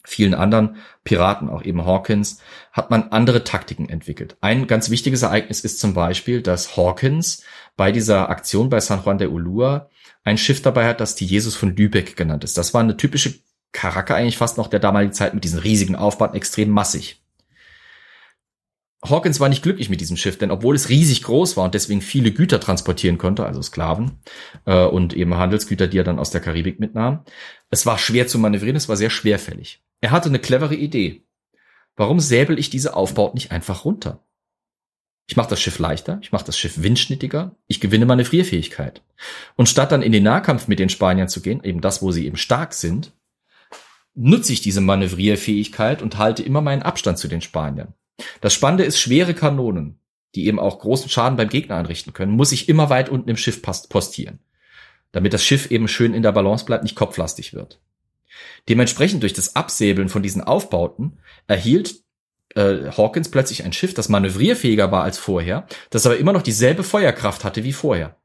vielen 0.06 0.34
anderen 0.34 0.76
Piraten, 1.02 1.48
auch 1.48 1.62
eben 1.62 1.84
Hawkins, 1.84 2.40
hat 2.72 2.90
man 2.90 3.04
andere 3.10 3.44
Taktiken 3.44 3.88
entwickelt. 3.88 4.36
Ein 4.40 4.66
ganz 4.66 4.90
wichtiges 4.90 5.22
Ereignis 5.22 5.60
ist 5.60 5.80
zum 5.80 5.94
Beispiel, 5.94 6.42
dass 6.42 6.76
Hawkins 6.76 7.42
bei 7.76 7.92
dieser 7.92 8.28
Aktion 8.28 8.68
bei 8.68 8.80
San 8.80 9.02
Juan 9.02 9.18
de 9.18 9.28
Ulua 9.28 9.88
ein 10.24 10.38
Schiff 10.38 10.62
dabei 10.62 10.86
hat, 10.86 11.00
das 11.00 11.14
die 11.14 11.26
Jesus 11.26 11.54
von 11.54 11.74
Lübeck 11.74 12.16
genannt 12.16 12.44
ist. 12.44 12.56
Das 12.56 12.74
war 12.74 12.80
eine 12.80 12.96
typische 12.96 13.34
Charakter 13.72 14.14
eigentlich 14.14 14.38
fast 14.38 14.56
noch 14.56 14.68
der 14.68 14.80
damaligen 14.80 15.12
Zeit 15.12 15.34
mit 15.34 15.44
diesen 15.44 15.58
riesigen 15.58 15.96
Aufbauten, 15.96 16.36
extrem 16.36 16.70
massig. 16.70 17.23
Hawkins 19.10 19.38
war 19.38 19.48
nicht 19.48 19.62
glücklich 19.62 19.90
mit 19.90 20.00
diesem 20.00 20.16
Schiff, 20.16 20.38
denn 20.38 20.50
obwohl 20.50 20.74
es 20.74 20.88
riesig 20.88 21.22
groß 21.22 21.56
war 21.56 21.64
und 21.64 21.74
deswegen 21.74 22.00
viele 22.00 22.32
Güter 22.32 22.58
transportieren 22.58 23.18
konnte, 23.18 23.44
also 23.44 23.60
Sklaven 23.60 24.18
äh, 24.64 24.84
und 24.84 25.14
eben 25.14 25.34
Handelsgüter, 25.34 25.86
die 25.86 25.98
er 25.98 26.04
dann 26.04 26.18
aus 26.18 26.30
der 26.30 26.40
Karibik 26.40 26.80
mitnahm, 26.80 27.24
es 27.70 27.86
war 27.86 27.98
schwer 27.98 28.26
zu 28.26 28.38
manövrieren, 28.38 28.76
es 28.76 28.88
war 28.88 28.96
sehr 28.96 29.10
schwerfällig. 29.10 29.82
Er 30.00 30.10
hatte 30.10 30.28
eine 30.28 30.38
clevere 30.38 30.74
Idee. 30.74 31.24
Warum 31.96 32.18
säbel 32.18 32.58
ich 32.58 32.70
diese 32.70 32.94
Aufbauten 32.96 33.36
nicht 33.36 33.52
einfach 33.52 33.84
runter? 33.84 34.24
Ich 35.26 35.36
mache 35.36 35.48
das 35.48 35.60
Schiff 35.60 35.78
leichter, 35.78 36.18
ich 36.22 36.32
mache 36.32 36.44
das 36.44 36.58
Schiff 36.58 36.82
windschnittiger, 36.82 37.56
ich 37.66 37.80
gewinne 37.80 38.04
Manövrierfähigkeit. 38.04 39.02
Und 39.56 39.68
statt 39.68 39.92
dann 39.92 40.02
in 40.02 40.12
den 40.12 40.24
Nahkampf 40.24 40.68
mit 40.68 40.78
den 40.78 40.90
Spaniern 40.90 41.28
zu 41.28 41.40
gehen, 41.40 41.62
eben 41.64 41.80
das, 41.80 42.02
wo 42.02 42.12
sie 42.12 42.26
eben 42.26 42.36
stark 42.36 42.74
sind, 42.74 43.12
nutze 44.14 44.52
ich 44.52 44.60
diese 44.60 44.80
Manövrierfähigkeit 44.80 46.02
und 46.02 46.18
halte 46.18 46.42
immer 46.42 46.60
meinen 46.60 46.82
Abstand 46.82 47.18
zu 47.18 47.28
den 47.28 47.40
Spaniern. 47.40 47.94
Das 48.40 48.54
Spannende 48.54 48.84
ist, 48.84 48.98
schwere 48.98 49.34
Kanonen, 49.34 49.98
die 50.34 50.46
eben 50.46 50.58
auch 50.58 50.78
großen 50.78 51.08
Schaden 51.08 51.36
beim 51.36 51.48
Gegner 51.48 51.76
anrichten 51.76 52.12
können, 52.12 52.32
muss 52.32 52.52
ich 52.52 52.68
immer 52.68 52.90
weit 52.90 53.08
unten 53.08 53.28
im 53.28 53.36
Schiff 53.36 53.62
postieren, 53.62 54.40
damit 55.12 55.32
das 55.32 55.44
Schiff 55.44 55.70
eben 55.70 55.88
schön 55.88 56.14
in 56.14 56.22
der 56.22 56.32
Balance 56.32 56.64
bleibt, 56.64 56.82
nicht 56.82 56.96
kopflastig 56.96 57.54
wird. 57.54 57.80
Dementsprechend 58.68 59.22
durch 59.22 59.32
das 59.32 59.56
Absäbeln 59.56 60.08
von 60.08 60.22
diesen 60.22 60.42
Aufbauten 60.42 61.18
erhielt 61.46 62.02
äh, 62.54 62.90
Hawkins 62.96 63.30
plötzlich 63.30 63.64
ein 63.64 63.72
Schiff, 63.72 63.94
das 63.94 64.08
manövrierfähiger 64.08 64.90
war 64.90 65.04
als 65.04 65.18
vorher, 65.18 65.66
das 65.90 66.06
aber 66.06 66.16
immer 66.16 66.32
noch 66.32 66.42
dieselbe 66.42 66.82
Feuerkraft 66.82 67.44
hatte 67.44 67.64
wie 67.64 67.72
vorher. 67.72 68.16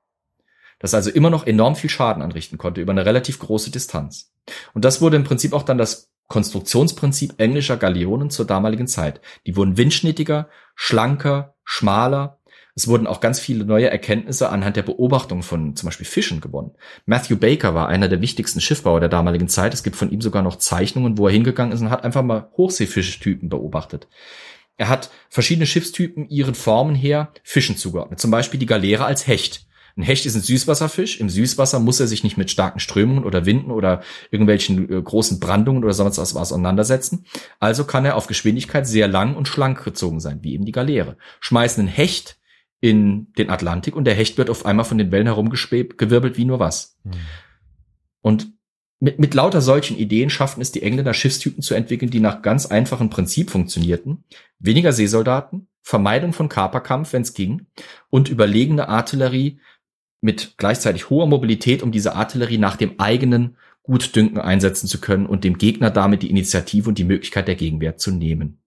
Das 0.80 0.94
also 0.94 1.10
immer 1.10 1.30
noch 1.30 1.46
enorm 1.46 1.76
viel 1.76 1.90
Schaden 1.90 2.24
anrichten 2.24 2.58
konnte 2.58 2.80
über 2.82 2.92
eine 2.92 3.06
relativ 3.06 3.40
große 3.40 3.70
Distanz. 3.70 4.32
Und 4.74 4.86
das 4.86 5.02
wurde 5.02 5.18
im 5.18 5.26
Prinzip 5.26 5.54
auch 5.54 5.64
dann 5.64 5.78
das 5.78 6.09
Konstruktionsprinzip 6.30 7.34
englischer 7.40 7.76
Galeonen 7.76 8.30
zur 8.30 8.46
damaligen 8.46 8.88
Zeit. 8.88 9.20
Die 9.46 9.56
wurden 9.56 9.78
windschnittiger, 9.78 10.48
schlanker, 10.76 11.56
schmaler. 11.66 12.40
Es 12.76 12.88
wurden 12.88 13.08
auch 13.08 13.20
ganz 13.20 13.40
viele 13.40 13.66
neue 13.66 13.90
Erkenntnisse 13.90 14.50
anhand 14.50 14.78
der 14.78 14.84
Beobachtung 14.84 15.42
von 15.42 15.76
zum 15.76 15.88
Beispiel 15.88 16.06
Fischen 16.06 16.40
gewonnen. 16.40 16.76
Matthew 17.06 17.36
Baker 17.36 17.74
war 17.74 17.90
einer 17.90 18.08
der 18.08 18.22
wichtigsten 18.22 18.62
Schiffbauer 18.62 19.00
der 19.00 19.10
damaligen 19.10 19.50
Zeit. 19.50 19.74
Es 19.74 19.84
gibt 19.84 19.96
von 19.96 20.12
ihm 20.12 20.22
sogar 20.22 20.44
noch 20.44 20.58
Zeichnungen, 20.58 21.18
wo 21.18 21.28
er 21.28 21.34
hingegangen 21.34 21.74
ist 21.74 21.82
und 21.82 21.90
hat 21.90 22.04
einfach 22.04 22.24
mal 22.24 22.52
Hochseefischtypen 22.56 23.50
beobachtet. 23.50 24.08
Er 24.78 24.88
hat 24.88 25.10
verschiedene 25.30 25.66
Schiffstypen 25.66 26.30
ihren 26.30 26.56
Formen 26.56 26.96
her 26.96 27.34
Fischen 27.44 27.76
zugeordnet. 27.76 28.20
Zum 28.20 28.32
Beispiel 28.32 28.60
die 28.60 28.66
Galeere 28.66 29.04
als 29.04 29.28
Hecht. 29.28 29.68
Ein 30.00 30.04
Hecht 30.04 30.26
ist 30.26 30.36
ein 30.36 30.42
Süßwasserfisch. 30.42 31.20
Im 31.20 31.28
Süßwasser 31.28 31.82
muss 31.82 32.00
er 32.00 32.08
sich 32.08 32.24
nicht 32.24 32.38
mit 32.38 32.50
starken 32.50 32.80
Strömungen 32.80 33.26
oder 33.26 33.46
Winden 33.46 33.70
oder 33.70 34.02
irgendwelchen 34.32 34.90
äh, 34.90 35.02
großen 35.02 35.42
Brandungen 35.42 35.84
oder 35.84 35.92
sonst 35.92 36.18
was 36.18 36.38
auseinandersetzen. 36.38 37.26
Also 37.60 37.84
kann 37.84 38.06
er 38.06 38.16
auf 38.16 38.28
Geschwindigkeit 38.28 38.88
sehr 38.88 39.10
lang 39.10 39.36
und 39.36 39.50
schlank 39.50 39.84
gezogen 39.84 40.22
sein, 40.22 40.40
wie 40.42 40.54
eben 40.54 40.64
die 40.64 40.72
Galeere. 40.72 41.18
Schmeißen 41.42 41.82
einen 41.82 41.94
Hecht 41.94 42.40
in 42.80 43.34
den 43.38 43.50
Atlantik 43.50 43.94
und 43.94 44.06
der 44.06 44.14
Hecht 44.14 44.38
wird 44.38 44.50
auf 44.50 44.66
einmal 44.66 44.86
von 44.86 44.98
den 44.98 45.12
Wellen 45.12 45.28
herumgewirbelt 45.28 46.38
wie 46.38 46.46
nur 46.46 46.62
was. 46.62 46.98
Mhm. 47.04 47.12
Und 48.22 48.54
mit, 49.02 49.20
mit 49.20 49.34
lauter 49.34 49.60
solchen 49.60 49.98
Ideen 49.98 50.30
schafften 50.30 50.62
es 50.62 50.72
die 50.72 50.82
Engländer 50.82 51.14
Schiffstypen 51.14 51.62
zu 51.62 51.74
entwickeln, 51.74 52.10
die 52.10 52.22
nach 52.22 52.42
ganz 52.42 52.68
einfachen 52.68 53.10
Prinzip 53.10 53.50
funktionierten. 53.50 54.24
Weniger 54.60 54.94
Seesoldaten, 54.94 55.68
Vermeidung 55.82 56.32
von 56.32 56.48
Kaperkampf, 56.48 57.12
wenn 57.12 57.24
es 57.24 57.34
ging, 57.34 57.68
und 58.10 58.30
überlegene 58.30 58.88
Artillerie, 58.88 59.60
mit 60.22 60.56
gleichzeitig 60.58 61.10
hoher 61.10 61.28
Mobilität, 61.28 61.82
um 61.82 61.92
diese 61.92 62.16
Artillerie 62.16 62.58
nach 62.58 62.76
dem 62.76 63.00
eigenen 63.00 63.58
Gutdünken 63.84 64.40
einsetzen 64.40 64.88
zu 64.88 65.02
können 65.02 65.26
und 65.26 65.44
dem 65.44 65.58
Gegner 65.58 65.90
damit 65.90 66.22
die 66.22 66.30
Initiative 66.30 66.90
und 66.90 66.98
die 66.98 67.06
Möglichkeit 67.06 67.48
der 67.48 67.56
Gegenwehr 67.56 67.98
zu 67.98 68.12
nehmen. 68.12 68.59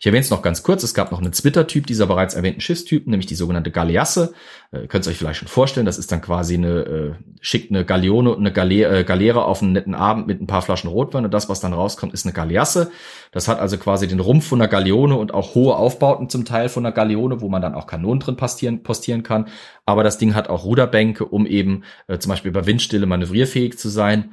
Ich 0.00 0.06
erwähne 0.06 0.22
es 0.22 0.30
noch 0.30 0.42
ganz 0.42 0.62
kurz. 0.62 0.82
Es 0.82 0.94
gab 0.94 1.10
noch 1.10 1.20
einen 1.20 1.32
Twitter-Typ 1.32 1.86
dieser 1.86 2.06
bereits 2.06 2.34
erwähnten 2.34 2.60
Schiffstypen, 2.60 3.10
nämlich 3.10 3.26
die 3.26 3.34
sogenannte 3.34 3.70
Galeasse. 3.70 4.32
Äh, 4.70 4.86
könnt 4.86 5.06
ihr 5.06 5.10
euch 5.10 5.18
vielleicht 5.18 5.40
schon 5.40 5.48
vorstellen. 5.48 5.86
Das 5.86 5.98
ist 5.98 6.12
dann 6.12 6.20
quasi 6.20 6.54
eine, 6.54 6.68
äh, 6.68 7.12
schickt 7.40 7.70
eine 7.70 7.84
Galeone 7.84 8.30
und 8.30 8.38
eine 8.38 8.52
Gale 8.52 9.00
äh, 9.00 9.04
Galeere 9.04 9.44
auf 9.44 9.62
einen 9.62 9.72
netten 9.72 9.94
Abend 9.94 10.26
mit 10.26 10.40
ein 10.40 10.46
paar 10.46 10.62
Flaschen 10.62 10.90
Rotwein 10.90 11.24
und 11.24 11.32
das, 11.32 11.48
was 11.48 11.60
dann 11.60 11.72
rauskommt, 11.72 12.14
ist 12.14 12.26
eine 12.26 12.32
Galeasse. 12.32 12.90
Das 13.32 13.48
hat 13.48 13.58
also 13.58 13.78
quasi 13.78 14.08
den 14.08 14.20
Rumpf 14.20 14.46
von 14.46 14.60
einer 14.60 14.68
Galeone 14.68 15.16
und 15.16 15.34
auch 15.34 15.54
hohe 15.54 15.76
Aufbauten 15.76 16.28
zum 16.28 16.44
Teil 16.44 16.68
von 16.68 16.84
einer 16.84 16.94
Galeone, 16.94 17.40
wo 17.40 17.48
man 17.48 17.62
dann 17.62 17.74
auch 17.74 17.86
Kanonen 17.86 18.20
drin 18.20 18.36
postieren, 18.36 18.82
postieren 18.82 19.22
kann. 19.22 19.48
Aber 19.86 20.04
das 20.04 20.18
Ding 20.18 20.34
hat 20.34 20.48
auch 20.48 20.64
Ruderbänke, 20.64 21.24
um 21.24 21.46
eben 21.46 21.84
äh, 22.06 22.18
zum 22.18 22.30
Beispiel 22.30 22.50
über 22.50 22.66
Windstille 22.66 23.06
manövrierfähig 23.06 23.78
zu 23.78 23.88
sein. 23.88 24.32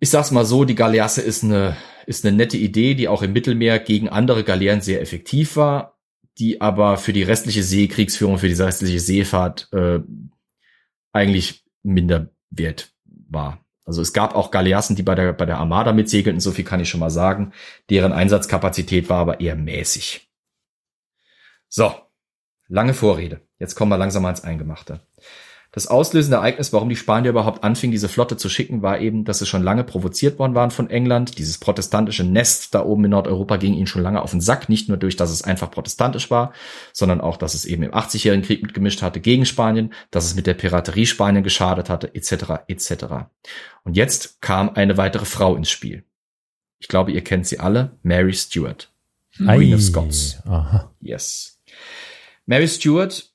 Ich 0.00 0.10
sag's 0.10 0.30
mal 0.30 0.44
so, 0.44 0.64
die 0.64 0.74
Galeasse 0.74 1.22
ist 1.22 1.44
eine 1.44 1.76
ist 2.06 2.24
eine 2.24 2.36
nette 2.36 2.56
Idee, 2.56 2.94
die 2.94 3.08
auch 3.08 3.22
im 3.22 3.32
Mittelmeer 3.32 3.78
gegen 3.78 4.08
andere 4.08 4.44
Galeeren 4.44 4.80
sehr 4.80 5.00
effektiv 5.00 5.56
war, 5.56 5.98
die 6.38 6.60
aber 6.60 6.96
für 6.96 7.12
die 7.12 7.22
restliche 7.22 7.62
Seekriegsführung, 7.62 8.38
für 8.38 8.48
die 8.48 8.54
restliche 8.54 9.00
Seefahrt 9.00 9.68
äh, 9.72 10.00
eigentlich 11.12 11.64
minder 11.82 12.30
wert 12.50 12.92
war. 13.04 13.64
Also 13.84 14.00
es 14.00 14.12
gab 14.12 14.34
auch 14.34 14.50
Galeassen, 14.50 14.96
die 14.96 15.02
bei 15.02 15.14
der, 15.14 15.32
bei 15.32 15.44
der 15.44 15.58
Armada 15.58 15.92
mitsegelten, 15.92 16.40
so 16.40 16.52
viel 16.52 16.64
kann 16.64 16.80
ich 16.80 16.88
schon 16.88 17.00
mal 17.00 17.10
sagen. 17.10 17.52
Deren 17.90 18.12
Einsatzkapazität 18.12 19.08
war 19.08 19.18
aber 19.18 19.40
eher 19.40 19.56
mäßig. 19.56 20.30
So, 21.68 21.94
lange 22.68 22.94
Vorrede. 22.94 23.42
Jetzt 23.58 23.74
kommen 23.74 23.90
wir 23.90 23.98
langsam 23.98 24.24
ans 24.24 24.42
Eingemachte. 24.42 25.00
Das 25.74 25.88
auslösende 25.88 26.36
Ereignis, 26.36 26.72
warum 26.72 26.88
die 26.88 26.94
Spanier 26.94 27.30
überhaupt 27.30 27.64
anfingen, 27.64 27.90
diese 27.90 28.08
Flotte 28.08 28.36
zu 28.36 28.48
schicken, 28.48 28.82
war 28.82 29.00
eben, 29.00 29.24
dass 29.24 29.40
sie 29.40 29.46
schon 29.46 29.64
lange 29.64 29.82
provoziert 29.82 30.38
worden 30.38 30.54
waren 30.54 30.70
von 30.70 30.88
England. 30.88 31.36
Dieses 31.36 31.58
protestantische 31.58 32.22
Nest 32.22 32.76
da 32.76 32.84
oben 32.84 33.06
in 33.06 33.10
Nordeuropa 33.10 33.56
ging 33.56 33.74
ihnen 33.74 33.88
schon 33.88 34.02
lange 34.02 34.22
auf 34.22 34.30
den 34.30 34.40
Sack, 34.40 34.68
nicht 34.68 34.88
nur 34.88 34.98
durch, 34.98 35.16
dass 35.16 35.32
es 35.32 35.42
einfach 35.42 35.72
protestantisch 35.72 36.30
war, 36.30 36.52
sondern 36.92 37.20
auch, 37.20 37.36
dass 37.36 37.54
es 37.54 37.64
eben 37.64 37.82
im 37.82 37.90
80-jährigen 37.90 38.44
Krieg 38.44 38.62
mitgemischt 38.62 39.02
hatte 39.02 39.18
gegen 39.18 39.46
Spanien, 39.46 39.92
dass 40.12 40.26
es 40.26 40.36
mit 40.36 40.46
der 40.46 40.54
Piraterie 40.54 41.06
Spanien 41.06 41.42
geschadet 41.42 41.90
hatte, 41.90 42.14
etc., 42.14 42.62
etc. 42.68 43.04
Und 43.82 43.96
jetzt 43.96 44.40
kam 44.40 44.70
eine 44.70 44.96
weitere 44.96 45.24
Frau 45.24 45.56
ins 45.56 45.70
Spiel. 45.70 46.04
Ich 46.78 46.86
glaube, 46.86 47.10
ihr 47.10 47.24
kennt 47.24 47.48
sie 47.48 47.58
alle, 47.58 47.98
Mary 48.04 48.34
Stuart, 48.34 48.92
Queen 49.36 49.74
of 49.74 49.82
Scots. 49.82 50.38
Aha. 50.44 50.92
Yes. 51.00 51.60
Mary 52.46 52.68
Stuart 52.68 53.32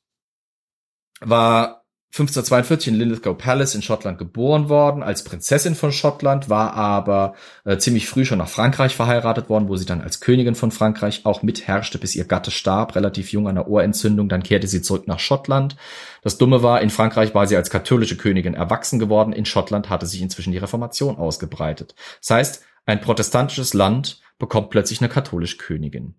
war 1.19 1.78
1542 2.11 2.87
in 2.87 2.95
Linlithgow 2.95 3.37
Palace 3.37 3.75
in 3.75 3.83
Schottland 3.83 4.17
geboren 4.17 4.67
worden, 4.67 5.03
als 5.03 5.23
Prinzessin 5.23 5.75
von 5.75 5.91
Schottland, 5.91 6.49
war 6.49 6.73
aber 6.73 7.35
äh, 7.65 7.77
ziemlich 7.77 8.09
früh 8.09 8.25
schon 8.25 8.39
nach 8.39 8.49
Frankreich 8.49 8.95
verheiratet 8.95 9.47
worden, 9.47 9.69
wo 9.69 9.75
sie 9.75 9.85
dann 9.85 10.01
als 10.01 10.19
Königin 10.19 10.55
von 10.55 10.71
Frankreich 10.71 11.25
auch 11.25 11.43
mitherrschte, 11.43 11.99
bis 11.99 12.15
ihr 12.15 12.25
Gatte 12.25 12.49
starb, 12.49 12.95
relativ 12.95 13.31
jung 13.31 13.47
an 13.47 13.59
einer 13.59 13.67
Ohrentzündung. 13.67 14.27
Dann 14.27 14.41
kehrte 14.41 14.67
sie 14.67 14.81
zurück 14.81 15.07
nach 15.07 15.19
Schottland. 15.19 15.75
Das 16.23 16.39
Dumme 16.39 16.63
war, 16.63 16.81
in 16.81 16.89
Frankreich 16.89 17.35
war 17.35 17.45
sie 17.45 17.55
als 17.55 17.69
katholische 17.69 18.17
Königin 18.17 18.55
erwachsen 18.55 18.97
geworden. 18.97 19.31
In 19.31 19.45
Schottland 19.45 19.91
hatte 19.91 20.07
sich 20.07 20.23
inzwischen 20.23 20.51
die 20.51 20.57
Reformation 20.57 21.15
ausgebreitet. 21.17 21.93
Das 22.21 22.31
heißt, 22.31 22.63
ein 22.87 23.01
protestantisches 23.01 23.75
Land 23.75 24.19
bekommt 24.39 24.71
plötzlich 24.71 24.99
eine 24.99 25.09
katholische 25.09 25.57
Königin. 25.57 26.15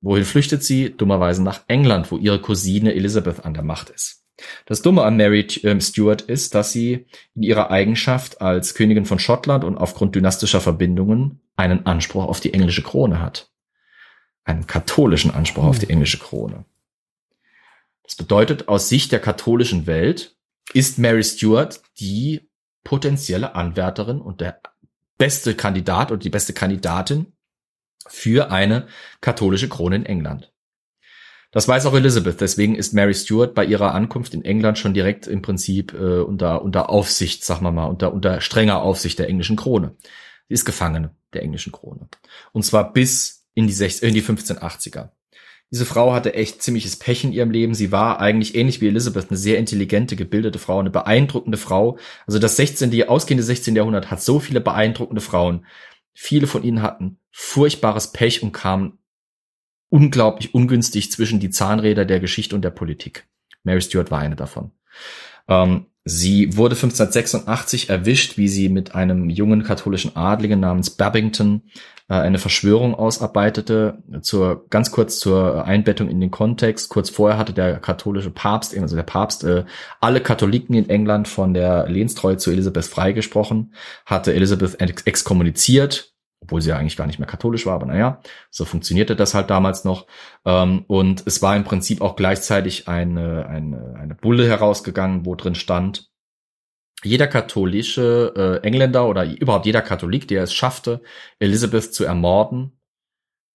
Wohin 0.00 0.24
flüchtet 0.24 0.62
sie? 0.62 0.94
Dummerweise 0.96 1.42
nach 1.42 1.62
England, 1.66 2.12
wo 2.12 2.18
ihre 2.18 2.40
Cousine 2.40 2.94
Elizabeth 2.94 3.44
an 3.44 3.54
der 3.54 3.64
Macht 3.64 3.90
ist. 3.90 4.17
Das 4.66 4.82
Dumme 4.82 5.02
an 5.02 5.16
Mary 5.16 5.46
ähm, 5.64 5.80
Stuart 5.80 6.22
ist, 6.22 6.54
dass 6.54 6.72
sie 6.72 7.06
in 7.34 7.42
ihrer 7.42 7.70
Eigenschaft 7.70 8.40
als 8.40 8.74
Königin 8.74 9.04
von 9.04 9.18
Schottland 9.18 9.64
und 9.64 9.76
aufgrund 9.76 10.14
dynastischer 10.14 10.60
Verbindungen 10.60 11.40
einen 11.56 11.86
Anspruch 11.86 12.24
auf 12.24 12.40
die 12.40 12.54
englische 12.54 12.82
Krone 12.82 13.20
hat. 13.20 13.50
Einen 14.44 14.66
katholischen 14.66 15.32
Anspruch 15.32 15.64
auf 15.64 15.78
die 15.78 15.86
hm. 15.86 15.94
englische 15.94 16.18
Krone. 16.18 16.64
Das 18.04 18.14
bedeutet, 18.14 18.68
aus 18.68 18.88
Sicht 18.88 19.12
der 19.12 19.20
katholischen 19.20 19.86
Welt 19.86 20.36
ist 20.72 20.98
Mary 20.98 21.24
Stuart 21.24 21.82
die 22.00 22.48
potenzielle 22.84 23.54
Anwärterin 23.54 24.20
und 24.20 24.40
der 24.40 24.60
beste 25.18 25.54
Kandidat 25.54 26.10
oder 26.10 26.20
die 26.20 26.30
beste 26.30 26.54
Kandidatin 26.54 27.32
für 28.06 28.50
eine 28.50 28.86
katholische 29.20 29.68
Krone 29.68 29.96
in 29.96 30.06
England. 30.06 30.52
Das 31.50 31.66
weiß 31.66 31.86
auch 31.86 31.94
Elizabeth, 31.94 32.42
deswegen 32.42 32.74
ist 32.74 32.92
Mary 32.92 33.14
Stuart 33.14 33.54
bei 33.54 33.64
ihrer 33.64 33.94
Ankunft 33.94 34.34
in 34.34 34.44
England 34.44 34.78
schon 34.78 34.92
direkt 34.92 35.26
im 35.26 35.40
Prinzip 35.40 35.94
äh, 35.94 36.20
unter, 36.20 36.62
unter 36.62 36.90
Aufsicht, 36.90 37.42
sagen 37.42 37.64
wir 37.64 37.72
mal, 37.72 37.86
unter, 37.86 38.12
unter 38.12 38.42
strenger 38.42 38.82
Aufsicht 38.82 39.18
der 39.18 39.28
englischen 39.28 39.56
Krone. 39.56 39.96
Sie 40.48 40.54
ist 40.54 40.66
Gefangene 40.66 41.14
der 41.32 41.42
englischen 41.42 41.72
Krone. 41.72 42.08
Und 42.52 42.64
zwar 42.64 42.92
bis 42.92 43.46
in 43.54 43.66
die, 43.66 43.72
16, 43.72 44.08
in 44.08 44.14
die 44.14 44.22
1580er. 44.22 45.10
Diese 45.70 45.84
Frau 45.84 46.14
hatte 46.14 46.34
echt 46.34 46.62
ziemliches 46.62 46.96
Pech 46.96 47.24
in 47.24 47.32
ihrem 47.32 47.50
Leben. 47.50 47.74
Sie 47.74 47.92
war 47.92 48.20
eigentlich 48.20 48.54
ähnlich 48.54 48.80
wie 48.80 48.88
Elizabeth 48.88 49.28
eine 49.28 49.36
sehr 49.36 49.58
intelligente, 49.58 50.16
gebildete 50.16 50.58
Frau, 50.58 50.78
eine 50.78 50.90
beeindruckende 50.90 51.58
Frau. 51.58 51.98
Also 52.26 52.38
das 52.38 52.56
16. 52.56 52.90
Die 52.90 53.06
ausgehende 53.06 53.42
16. 53.42 53.76
Jahrhundert 53.76 54.10
hat 54.10 54.22
so 54.22 54.40
viele 54.40 54.60
beeindruckende 54.60 55.20
Frauen. 55.20 55.66
Viele 56.14 56.46
von 56.46 56.62
ihnen 56.62 56.82
hatten 56.82 57.18
furchtbares 57.30 58.12
Pech 58.12 58.42
und 58.42 58.52
kamen 58.52 58.98
unglaublich 59.90 60.54
ungünstig 60.54 61.10
zwischen 61.10 61.40
die 61.40 61.50
Zahnräder 61.50 62.04
der 62.04 62.20
Geschichte 62.20 62.54
und 62.54 62.62
der 62.62 62.70
Politik. 62.70 63.26
Mary 63.64 63.80
Stuart 63.80 64.10
war 64.10 64.20
eine 64.20 64.36
davon. 64.36 64.72
Ähm, 65.48 65.86
sie 66.04 66.56
wurde 66.56 66.74
1586 66.74 67.88
erwischt, 67.88 68.36
wie 68.36 68.48
sie 68.48 68.68
mit 68.68 68.94
einem 68.94 69.30
jungen 69.30 69.62
katholischen 69.62 70.16
Adligen 70.16 70.60
namens 70.60 70.90
Babington 70.90 71.62
äh, 72.08 72.14
eine 72.14 72.38
Verschwörung 72.38 72.94
ausarbeitete. 72.94 74.02
Zur, 74.22 74.68
ganz 74.68 74.90
kurz 74.90 75.18
zur 75.18 75.64
Einbettung 75.64 76.08
in 76.08 76.20
den 76.20 76.30
Kontext. 76.30 76.88
Kurz 76.88 77.10
vorher 77.10 77.38
hatte 77.38 77.52
der 77.52 77.78
katholische 77.78 78.30
Papst, 78.30 78.76
also 78.76 78.96
der 78.96 79.02
Papst, 79.02 79.44
äh, 79.44 79.64
alle 80.00 80.20
Katholiken 80.20 80.74
in 80.74 80.88
England 80.88 81.28
von 81.28 81.54
der 81.54 81.88
Lehnstreue 81.88 82.36
zu 82.36 82.50
Elisabeth 82.50 82.86
freigesprochen, 82.86 83.74
hatte 84.04 84.34
Elisabeth 84.34 84.80
exkommuniziert 85.06 86.12
obwohl 86.40 86.60
sie 86.60 86.70
ja 86.70 86.76
eigentlich 86.76 86.96
gar 86.96 87.06
nicht 87.06 87.18
mehr 87.18 87.28
katholisch 87.28 87.66
war, 87.66 87.74
aber 87.74 87.86
naja, 87.86 88.20
so 88.50 88.64
funktionierte 88.64 89.16
das 89.16 89.34
halt 89.34 89.50
damals 89.50 89.84
noch. 89.84 90.06
Ähm, 90.44 90.84
und 90.86 91.22
es 91.26 91.42
war 91.42 91.56
im 91.56 91.64
Prinzip 91.64 92.00
auch 92.00 92.16
gleichzeitig 92.16 92.88
eine, 92.88 93.46
eine, 93.46 93.96
eine 93.98 94.14
Bulle 94.14 94.46
herausgegangen, 94.46 95.26
wo 95.26 95.34
drin 95.34 95.54
stand, 95.54 96.10
jeder 97.04 97.28
katholische 97.28 98.60
äh, 98.62 98.66
Engländer 98.66 99.08
oder 99.08 99.24
überhaupt 99.24 99.66
jeder 99.66 99.82
Katholik, 99.82 100.26
der 100.26 100.42
es 100.42 100.52
schaffte, 100.52 101.00
Elizabeth 101.38 101.94
zu 101.94 102.04
ermorden, 102.04 102.72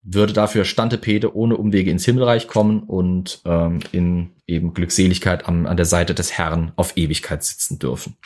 würde 0.01 0.33
dafür 0.33 0.65
Stantepede 0.65 1.35
ohne 1.35 1.57
Umwege 1.57 1.91
ins 1.91 2.05
Himmelreich 2.05 2.47
kommen 2.47 2.83
und 2.83 3.41
ähm, 3.45 3.79
in 3.91 4.31
eben 4.47 4.73
Glückseligkeit 4.73 5.45
an, 5.47 5.65
an 5.65 5.77
der 5.77 5.85
Seite 5.85 6.13
des 6.13 6.33
Herrn 6.33 6.73
auf 6.75 6.97
Ewigkeit 6.97 7.43
sitzen 7.43 7.79
dürfen. 7.79 8.17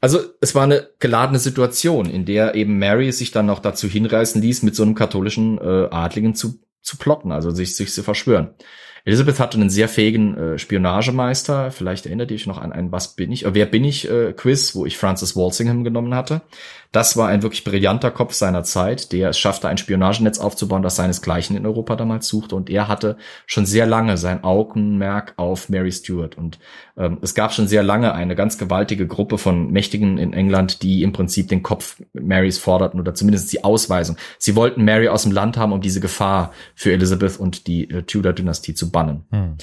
Also 0.00 0.20
es 0.40 0.54
war 0.54 0.62
eine 0.62 0.88
geladene 1.00 1.38
Situation, 1.38 2.08
in 2.08 2.24
der 2.24 2.54
eben 2.54 2.78
Mary 2.78 3.10
sich 3.12 3.30
dann 3.30 3.46
noch 3.46 3.58
dazu 3.58 3.88
hinreißen 3.88 4.40
ließ, 4.40 4.62
mit 4.62 4.76
so 4.76 4.84
einem 4.84 4.94
katholischen 4.94 5.58
äh, 5.58 5.88
Adligen 5.90 6.34
zu, 6.34 6.60
zu 6.82 6.96
plotten, 6.98 7.32
also 7.32 7.50
sich, 7.50 7.74
sich 7.74 7.92
zu 7.92 8.02
verschwören. 8.02 8.54
Elizabeth 9.04 9.40
hatte 9.40 9.58
einen 9.58 9.70
sehr 9.70 9.88
fähigen 9.88 10.36
äh, 10.36 10.58
Spionagemeister. 10.58 11.70
Vielleicht 11.70 12.06
erinnert 12.06 12.30
ihr 12.30 12.34
euch 12.34 12.46
noch 12.46 12.58
an 12.58 12.72
ein 12.72 12.92
Was 12.92 13.14
bin 13.14 13.32
ich, 13.32 13.46
äh, 13.46 13.54
wer 13.54 13.66
bin 13.66 13.82
ich 13.84 14.08
äh, 14.10 14.32
Quiz, 14.34 14.74
wo 14.74 14.86
ich 14.86 14.98
Francis 14.98 15.34
Walsingham 15.34 15.82
genommen 15.82 16.14
hatte. 16.14 16.42
Das 16.90 17.18
war 17.18 17.28
ein 17.28 17.42
wirklich 17.42 17.64
brillanter 17.64 18.10
Kopf 18.10 18.32
seiner 18.32 18.64
Zeit, 18.64 19.12
der 19.12 19.30
es 19.30 19.38
schaffte, 19.38 19.68
ein 19.68 19.76
Spionagenetz 19.76 20.38
aufzubauen, 20.38 20.82
das 20.82 20.96
seinesgleichen 20.96 21.54
in 21.54 21.66
Europa 21.66 21.96
damals 21.96 22.28
suchte. 22.28 22.56
Und 22.56 22.70
er 22.70 22.88
hatte 22.88 23.18
schon 23.46 23.66
sehr 23.66 23.84
lange 23.84 24.16
sein 24.16 24.42
Augenmerk 24.42 25.34
auf 25.36 25.68
Mary 25.68 25.92
Stuart. 25.92 26.38
Und 26.38 26.58
ähm, 26.96 27.18
es 27.20 27.34
gab 27.34 27.52
schon 27.52 27.68
sehr 27.68 27.82
lange 27.82 28.14
eine 28.14 28.34
ganz 28.34 28.56
gewaltige 28.56 29.06
Gruppe 29.06 29.36
von 29.36 29.70
Mächtigen 29.70 30.16
in 30.16 30.32
England, 30.32 30.82
die 30.82 31.02
im 31.02 31.12
Prinzip 31.12 31.48
den 31.48 31.62
Kopf 31.62 32.00
Marys 32.14 32.58
forderten 32.58 32.98
oder 32.98 33.14
zumindest 33.14 33.52
die 33.52 33.64
Ausweisung. 33.64 34.16
Sie 34.38 34.56
wollten 34.56 34.84
Mary 34.84 35.08
aus 35.08 35.24
dem 35.24 35.32
Land 35.32 35.58
haben, 35.58 35.72
um 35.72 35.82
diese 35.82 36.00
Gefahr 36.00 36.52
für 36.74 36.92
Elizabeth 36.92 37.38
und 37.38 37.66
die 37.66 37.90
äh, 37.90 38.02
Tudor-Dynastie 38.02 38.72
zu 38.72 38.90
bannen. 38.90 39.26
Hm. 39.30 39.56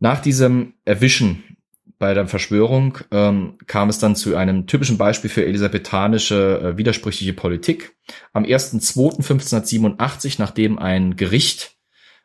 Nach 0.00 0.20
diesem 0.20 0.74
Erwischen 0.84 1.53
bei 1.98 2.14
der 2.14 2.26
Verschwörung 2.26 2.98
ähm, 3.10 3.56
kam 3.66 3.88
es 3.88 3.98
dann 3.98 4.16
zu 4.16 4.36
einem 4.36 4.66
typischen 4.66 4.98
Beispiel 4.98 5.30
für 5.30 5.44
elisabethanische 5.44 6.60
äh, 6.60 6.76
widersprüchliche 6.76 7.32
Politik. 7.32 7.96
Am 8.32 8.44
1.2.1587, 8.44 10.36
nachdem 10.38 10.78
ein 10.78 11.16
Gericht 11.16 11.76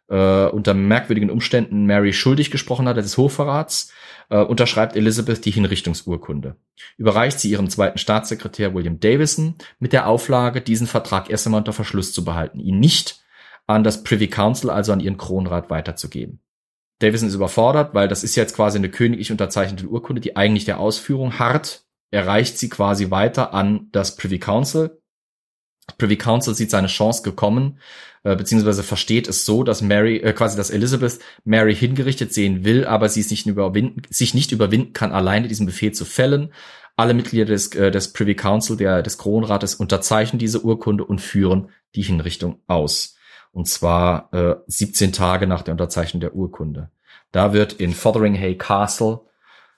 äh, 0.10 0.46
unter 0.46 0.74
merkwürdigen 0.74 1.30
Umständen 1.30 1.86
Mary 1.86 2.14
schuldig 2.14 2.52
gesprochen 2.52 2.88
hatte 2.88 3.02
des 3.02 3.18
Hochverrats, 3.18 3.94
äh, 4.30 4.40
unterschreibt 4.40 4.96
Elizabeth 4.96 5.46
die 5.46 5.52
Hinrichtungsurkunde. 5.52 6.56
Überreicht 6.98 7.40
sie 7.40 7.52
ihrem 7.52 7.70
zweiten 7.70 7.98
Staatssekretär 7.98 8.74
William 8.74 9.00
Davison 9.00 9.56
mit 9.80 9.94
der 9.94 10.08
Auflage, 10.08 10.62
diesen 10.62 10.88
Vertrag 10.88 11.30
erst 11.30 11.46
einmal 11.46 11.60
unter 11.60 11.74
Verschluss 11.74 12.12
zu 12.12 12.24
behalten, 12.24 12.60
ihn 12.60 12.80
nicht 12.80 13.24
an 13.68 13.84
das 13.84 14.04
Privy 14.04 14.28
Council, 14.28 14.72
also 14.72 14.92
an 14.92 15.00
ihren 15.00 15.18
Kronrat 15.18 15.70
weiterzugeben. 15.70 16.40
Davison 17.00 17.30
ist 17.30 17.36
überfordert, 17.36 17.94
weil 17.94 18.08
das 18.08 18.24
ist 18.24 18.36
jetzt 18.36 18.56
quasi 18.56 18.78
eine 18.78 18.90
königlich 18.90 19.32
unterzeichnete 19.32 19.88
Urkunde, 19.88 20.22
die 20.22 20.36
eigentlich 20.36 20.66
der 20.66 20.80
Ausführung 20.80 21.40
hart. 21.40 21.86
erreicht 22.12 22.58
sie 22.58 22.70
quasi 22.70 23.12
weiter 23.12 23.54
an 23.54 23.88
das 23.92 24.16
Privy 24.16 24.40
Council. 24.40 25.00
Privy 25.98 26.18
Council 26.18 26.56
sieht 26.56 26.72
seine 26.72 26.88
Chance 26.88 27.22
gekommen, 27.24 27.80
äh, 28.24 28.36
beziehungsweise 28.36 28.84
versteht 28.84 29.28
es 29.28 29.46
so, 29.46 29.64
dass 29.64 29.82
Mary, 29.82 30.18
äh, 30.18 30.34
quasi, 30.34 30.58
dass 30.58 30.72
Elizabeth 30.72 31.20
Mary 31.44 31.76
hingerichtet 31.76 32.34
sehen 32.34 32.66
will, 32.66 32.86
aber 32.86 33.10
sie 33.10 33.22
es 33.22 33.32
nicht 33.32 33.46
überwinden, 33.46 34.02
sich 34.10 34.34
nicht 34.34 34.52
überwinden 34.52 34.94
kann, 34.94 35.12
alleine 35.12 35.48
diesen 35.48 35.66
Befehl 35.66 35.92
zu 35.92 36.06
fällen. 36.06 36.52
Alle 36.96 37.14
Mitglieder 37.14 37.46
des, 37.46 37.74
äh, 37.76 37.92
des 37.92 38.12
Privy 38.12 38.36
Council, 38.36 38.76
der, 38.76 39.02
des 39.04 39.18
Kronrates, 39.18 39.76
unterzeichnen 39.76 40.40
diese 40.40 40.64
Urkunde 40.64 41.06
und 41.06 41.22
führen 41.22 41.70
die 41.96 42.02
Hinrichtung 42.02 42.62
aus. 42.68 43.16
Und 43.52 43.68
zwar 43.68 44.34
äh, 44.34 44.56
17 44.68 45.12
Tage 45.12 45.48
nach 45.48 45.62
der 45.62 45.74
Unterzeichnung 45.74 46.22
der 46.22 46.36
Urkunde. 46.36 46.90
Da 47.32 47.54
wird 47.54 47.74
in 47.74 47.94
Fotheringhay 47.94 48.56
Castle 48.56 49.22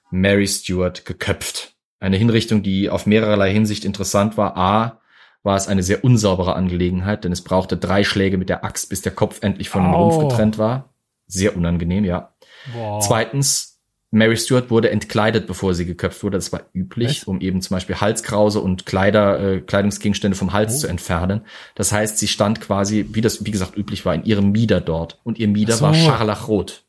Mary 0.10 0.48
Stuart 0.48 1.06
geköpft. 1.06 1.76
Eine 1.99 2.18
Hinrichtung, 2.18 2.64
die 2.64 2.89
auf 2.89 3.06
mehrerlei 3.06 3.52
Hinsicht 3.52 3.85
interessant 3.85 4.38
war. 4.38 4.57
A, 4.57 5.02
war 5.43 5.56
es 5.56 5.68
eine 5.68 5.84
sehr 5.84 6.03
unsaubere 6.03 6.56
Angelegenheit, 6.56 7.23
denn 7.23 7.31
es 7.31 7.43
brauchte 7.43 7.77
drei 7.77 8.03
Schläge 8.03 8.38
mit 8.38 8.49
der 8.49 8.64
Axt, 8.64 8.89
bis 8.89 9.02
der 9.02 9.14
Kopf 9.14 9.39
endlich 9.41 9.69
von 9.69 9.84
dem 9.84 9.93
Rumpf 9.93 10.19
getrennt 10.19 10.57
war. 10.57 10.93
Sehr 11.27 11.56
unangenehm, 11.56 12.06
ja. 12.06 12.34
Wow. 12.73 13.03
Zweitens, 13.06 13.70
Mary 14.13 14.35
Stuart 14.35 14.69
wurde 14.69 14.91
entkleidet, 14.91 15.47
bevor 15.47 15.73
sie 15.73 15.85
geköpft 15.85 16.21
wurde. 16.21 16.38
Das 16.38 16.51
war 16.51 16.65
üblich, 16.73 17.09
Echt? 17.09 17.27
um 17.27 17.39
eben 17.39 17.61
zum 17.61 17.75
Beispiel 17.75 17.95
Halskrause 17.95 18.59
und 18.59 18.85
Kleider, 18.85 19.39
äh, 19.39 19.61
Kleidungsgegenstände 19.61 20.38
vom 20.38 20.51
Hals 20.51 20.75
oh. 20.75 20.79
zu 20.79 20.88
entfernen. 20.88 21.45
Das 21.75 21.93
heißt, 21.93 22.17
sie 22.17 22.27
stand 22.27 22.59
quasi, 22.59 23.07
wie 23.13 23.21
das, 23.21 23.45
wie 23.45 23.51
gesagt, 23.51 23.77
üblich 23.77 24.05
war, 24.05 24.13
in 24.13 24.25
ihrem 24.25 24.51
Mieder 24.51 24.81
dort. 24.81 25.19
Und 25.23 25.39
ihr 25.39 25.47
Mieder 25.47 25.75
so. 25.75 25.85
war 25.85 25.93
Scharlachrot. 25.93 26.83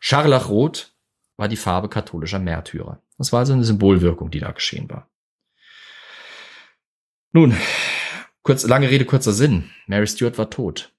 Scharlachrot 0.00 0.92
war 1.36 1.46
die 1.46 1.56
Farbe 1.56 1.88
katholischer 1.88 2.40
Märtyrer. 2.40 3.00
Das 3.16 3.32
war 3.32 3.40
also 3.40 3.52
eine 3.52 3.64
Symbolwirkung, 3.64 4.32
die 4.32 4.40
da 4.40 4.50
geschehen 4.50 4.90
war. 4.90 5.08
Nun, 7.32 7.56
kurz, 8.42 8.66
lange 8.66 8.90
Rede, 8.90 9.04
kurzer 9.04 9.32
Sinn. 9.32 9.70
Mary 9.86 10.08
Stuart 10.08 10.36
war 10.36 10.50
tot. 10.50 10.92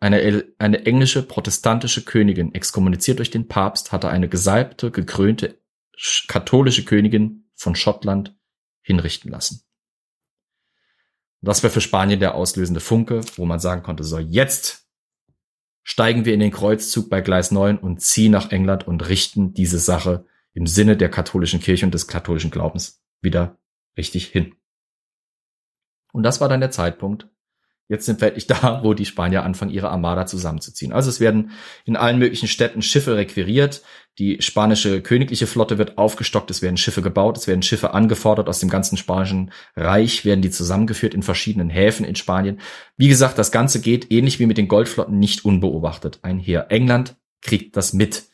Eine, 0.00 0.44
eine 0.58 0.86
englische 0.86 1.22
protestantische 1.22 2.04
Königin, 2.04 2.54
exkommuniziert 2.54 3.18
durch 3.18 3.30
den 3.30 3.48
Papst, 3.48 3.92
hatte 3.92 4.08
eine 4.08 4.28
gesalbte, 4.28 4.90
gekrönte 4.90 5.58
katholische 6.28 6.84
Königin 6.84 7.50
von 7.54 7.74
Schottland 7.74 8.36
hinrichten 8.82 9.30
lassen. 9.30 9.64
Das 11.40 11.62
wäre 11.62 11.72
für 11.72 11.80
Spanien 11.80 12.20
der 12.20 12.34
auslösende 12.34 12.80
Funke, 12.80 13.20
wo 13.36 13.44
man 13.44 13.60
sagen 13.60 13.82
konnte, 13.82 14.04
so 14.04 14.18
jetzt 14.18 14.88
steigen 15.82 16.24
wir 16.24 16.34
in 16.34 16.40
den 16.40 16.50
Kreuzzug 16.50 17.08
bei 17.08 17.20
Gleis 17.20 17.50
9 17.50 17.78
und 17.78 18.00
ziehen 18.00 18.32
nach 18.32 18.50
England 18.50 18.86
und 18.86 19.08
richten 19.08 19.54
diese 19.54 19.78
Sache 19.78 20.26
im 20.52 20.66
Sinne 20.66 20.96
der 20.96 21.10
katholischen 21.10 21.60
Kirche 21.60 21.86
und 21.86 21.94
des 21.94 22.08
katholischen 22.08 22.50
Glaubens 22.50 23.02
wieder 23.20 23.58
richtig 23.96 24.26
hin. 24.26 24.54
Und 26.12 26.22
das 26.22 26.40
war 26.40 26.48
dann 26.48 26.60
der 26.60 26.70
Zeitpunkt, 26.70 27.28
Jetzt 27.88 28.04
sind 28.04 28.20
wir 28.20 28.28
endlich 28.28 28.46
da, 28.46 28.80
wo 28.84 28.94
die 28.94 29.06
Spanier 29.06 29.42
anfangen, 29.42 29.70
ihre 29.70 29.90
Armada 29.90 30.26
zusammenzuziehen. 30.26 30.92
Also 30.92 31.10
es 31.10 31.20
werden 31.20 31.52
in 31.84 31.96
allen 31.96 32.18
möglichen 32.18 32.48
Städten 32.48 32.82
Schiffe 32.82 33.16
requiriert. 33.16 33.82
Die 34.18 34.42
spanische 34.42 35.00
königliche 35.00 35.46
Flotte 35.46 35.78
wird 35.78 35.96
aufgestockt. 35.96 36.50
Es 36.50 36.60
werden 36.60 36.76
Schiffe 36.76 37.02
gebaut. 37.02 37.38
Es 37.38 37.46
werden 37.46 37.62
Schiffe 37.62 37.94
angefordert. 37.94 38.48
Aus 38.48 38.58
dem 38.58 38.68
ganzen 38.68 38.96
spanischen 38.96 39.52
Reich 39.76 40.24
werden 40.24 40.42
die 40.42 40.50
zusammengeführt 40.50 41.14
in 41.14 41.22
verschiedenen 41.22 41.70
Häfen 41.70 42.04
in 42.04 42.16
Spanien. 42.16 42.60
Wie 42.96 43.08
gesagt, 43.08 43.38
das 43.38 43.52
Ganze 43.52 43.80
geht 43.80 44.10
ähnlich 44.10 44.38
wie 44.38 44.46
mit 44.46 44.58
den 44.58 44.68
Goldflotten 44.68 45.18
nicht 45.18 45.44
unbeobachtet 45.44 46.18
einher. 46.22 46.70
England 46.70 47.16
kriegt 47.40 47.76
das 47.76 47.92
mit. 47.92 48.24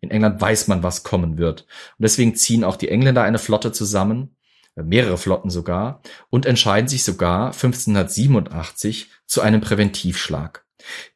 In 0.00 0.10
England 0.10 0.40
weiß 0.40 0.68
man, 0.68 0.82
was 0.82 1.02
kommen 1.02 1.38
wird. 1.38 1.62
Und 1.98 2.02
deswegen 2.02 2.34
ziehen 2.34 2.64
auch 2.64 2.76
die 2.76 2.88
Engländer 2.88 3.22
eine 3.22 3.38
Flotte 3.38 3.72
zusammen 3.72 4.36
mehrere 4.76 5.18
Flotten 5.18 5.50
sogar, 5.50 6.00
und 6.30 6.46
entscheiden 6.46 6.88
sich 6.88 7.04
sogar 7.04 7.52
1587 7.52 9.10
zu 9.26 9.40
einem 9.40 9.60
Präventivschlag. 9.60 10.64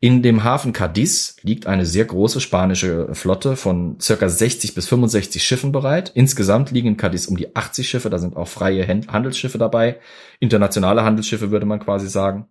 In 0.01 0.23
dem 0.23 0.45
Hafen 0.45 0.73
Cadiz 0.73 1.37
liegt 1.43 1.67
eine 1.67 1.87
sehr 1.87 2.05
große 2.05 2.41
spanische 2.41 3.15
Flotte 3.15 3.57
von 3.57 3.99
circa 4.01 4.29
60 4.29 4.75
bis 4.75 4.89
65 4.89 5.43
Schiffen 5.43 5.73
bereit. 5.73 6.13
Insgesamt 6.15 6.71
liegen 6.71 6.89
in 6.89 6.97
Cadiz 6.97 7.27
um 7.27 7.37
die 7.37 7.55
80 7.57 7.89
Schiffe, 7.89 8.11
da 8.11 8.19
sind 8.19 8.37
auch 8.37 8.49
freie 8.49 8.87
Handelsschiffe 8.87 9.59
dabei, 9.59 10.01
internationale 10.41 11.03
Handelsschiffe 11.03 11.51
würde 11.51 11.67
man 11.67 11.81
quasi 11.81 12.09
sagen. 12.09 12.47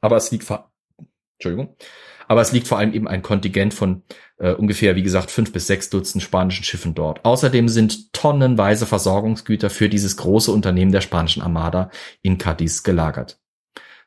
Aber 0.00 0.16
es 0.16 0.30
liegt 0.30 0.44
vor, 0.44 0.72
Entschuldigung, 1.38 1.74
aber 2.28 2.40
es 2.40 2.52
liegt 2.52 2.68
vor 2.68 2.78
allem 2.78 2.92
eben 2.92 3.08
ein 3.08 3.22
Kontingent 3.22 3.74
von 3.74 4.02
äh, 4.38 4.52
ungefähr, 4.52 4.96
wie 4.96 5.02
gesagt, 5.02 5.30
fünf 5.30 5.52
bis 5.52 5.66
sechs 5.66 5.90
Dutzend 5.90 6.22
spanischen 6.22 6.64
Schiffen 6.64 6.94
dort. 6.94 7.24
Außerdem 7.24 7.68
sind 7.68 8.12
tonnenweise 8.12 8.86
Versorgungsgüter 8.86 9.70
für 9.70 9.88
dieses 9.88 10.16
große 10.16 10.50
Unternehmen 10.50 10.92
der 10.92 11.00
spanischen 11.00 11.42
Armada 11.42 11.90
in 12.22 12.38
Cadiz 12.38 12.82
gelagert. 12.82 13.38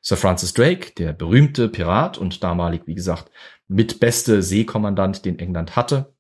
Sir 0.01 0.17
Francis 0.17 0.53
Drake, 0.53 0.93
der 0.97 1.13
berühmte 1.13 1.69
Pirat 1.69 2.17
und 2.17 2.43
damalig, 2.43 2.83
wie 2.85 2.95
gesagt, 2.95 3.31
mit 3.67 3.99
beste 3.99 4.41
Seekommandant, 4.41 5.25
den 5.25 5.39
England 5.39 5.75
hatte, 5.75 6.13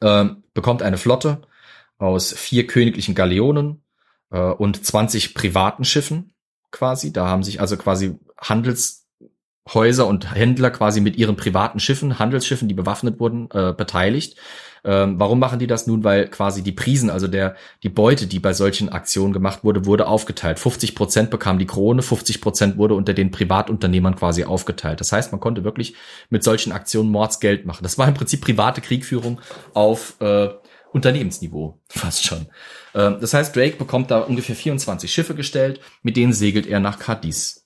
äh, 0.00 0.26
bekommt 0.52 0.82
eine 0.82 0.98
Flotte 0.98 1.42
aus 1.98 2.32
vier 2.32 2.66
königlichen 2.66 3.14
Galeonen 3.14 3.82
äh, 4.30 4.40
und 4.40 4.84
20 4.84 5.34
privaten 5.34 5.84
Schiffen 5.84 6.34
quasi. 6.70 7.12
Da 7.12 7.26
haben 7.26 7.42
sich 7.42 7.60
also 7.60 7.76
quasi 7.76 8.18
Handels 8.38 9.05
Häuser 9.72 10.06
und 10.06 10.34
Händler 10.34 10.70
quasi 10.70 11.00
mit 11.00 11.16
ihren 11.16 11.36
privaten 11.36 11.80
Schiffen, 11.80 12.18
Handelsschiffen, 12.18 12.68
die 12.68 12.74
bewaffnet 12.74 13.18
wurden, 13.18 13.48
äh, 13.52 13.72
beteiligt. 13.72 14.36
Ähm, 14.86 15.18
warum 15.18 15.40
machen 15.40 15.58
die 15.58 15.66
das 15.66 15.88
nun? 15.88 16.04
Weil 16.04 16.28
quasi 16.28 16.62
die 16.62 16.70
Prisen, 16.70 17.10
also 17.10 17.26
der 17.26 17.56
die 17.82 17.88
Beute, 17.88 18.28
die 18.28 18.38
bei 18.38 18.52
solchen 18.52 18.88
Aktionen 18.88 19.32
gemacht 19.32 19.64
wurde, 19.64 19.84
wurde 19.84 20.06
aufgeteilt. 20.06 20.60
50 20.60 20.94
Prozent 20.94 21.30
bekam 21.30 21.58
die 21.58 21.66
Krone, 21.66 22.02
50 22.02 22.40
Prozent 22.40 22.78
wurde 22.78 22.94
unter 22.94 23.12
den 23.12 23.32
Privatunternehmern 23.32 24.14
quasi 24.14 24.44
aufgeteilt. 24.44 25.00
Das 25.00 25.10
heißt, 25.10 25.32
man 25.32 25.40
konnte 25.40 25.64
wirklich 25.64 25.96
mit 26.30 26.44
solchen 26.44 26.70
Aktionen 26.70 27.10
Mordsgeld 27.10 27.66
machen. 27.66 27.82
Das 27.82 27.98
war 27.98 28.06
im 28.06 28.14
Prinzip 28.14 28.42
private 28.42 28.80
Kriegführung 28.80 29.40
auf 29.74 30.14
äh, 30.20 30.50
Unternehmensniveau, 30.92 31.80
fast 31.88 32.24
schon. 32.24 32.46
Ähm, 32.94 33.16
das 33.20 33.34
heißt, 33.34 33.56
Drake 33.56 33.78
bekommt 33.78 34.12
da 34.12 34.20
ungefähr 34.20 34.54
24 34.54 35.12
Schiffe 35.12 35.34
gestellt, 35.34 35.80
mit 36.02 36.16
denen 36.16 36.32
segelt 36.32 36.66
er 36.66 36.78
nach 36.78 37.00
Cadiz. 37.00 37.65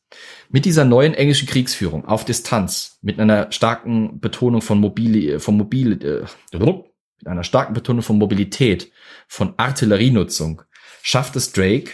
Mit 0.53 0.65
dieser 0.65 0.85
neuen 0.85 1.15
englischen 1.15 1.47
Kriegsführung 1.49 2.07
auf 2.07 2.25
Distanz, 2.25 2.99
mit 3.03 3.21
einer 3.21 3.53
starken 3.53 4.19
Betonung 4.21 4.63
von 4.63 4.81
mobile, 4.81 5.39
von 5.39 5.57
mobile, 5.57 5.95
äh, 5.95 6.27
mit 6.53 7.29
einer 7.29 7.45
starken 7.45 7.73
Betonung 7.73 8.03
von 8.03 8.19
Mobilität, 8.19 8.91
von 9.29 9.55
Artillerienutzung, 9.59 10.63
schafft 11.03 11.37
es 11.37 11.53
Drake, 11.53 11.93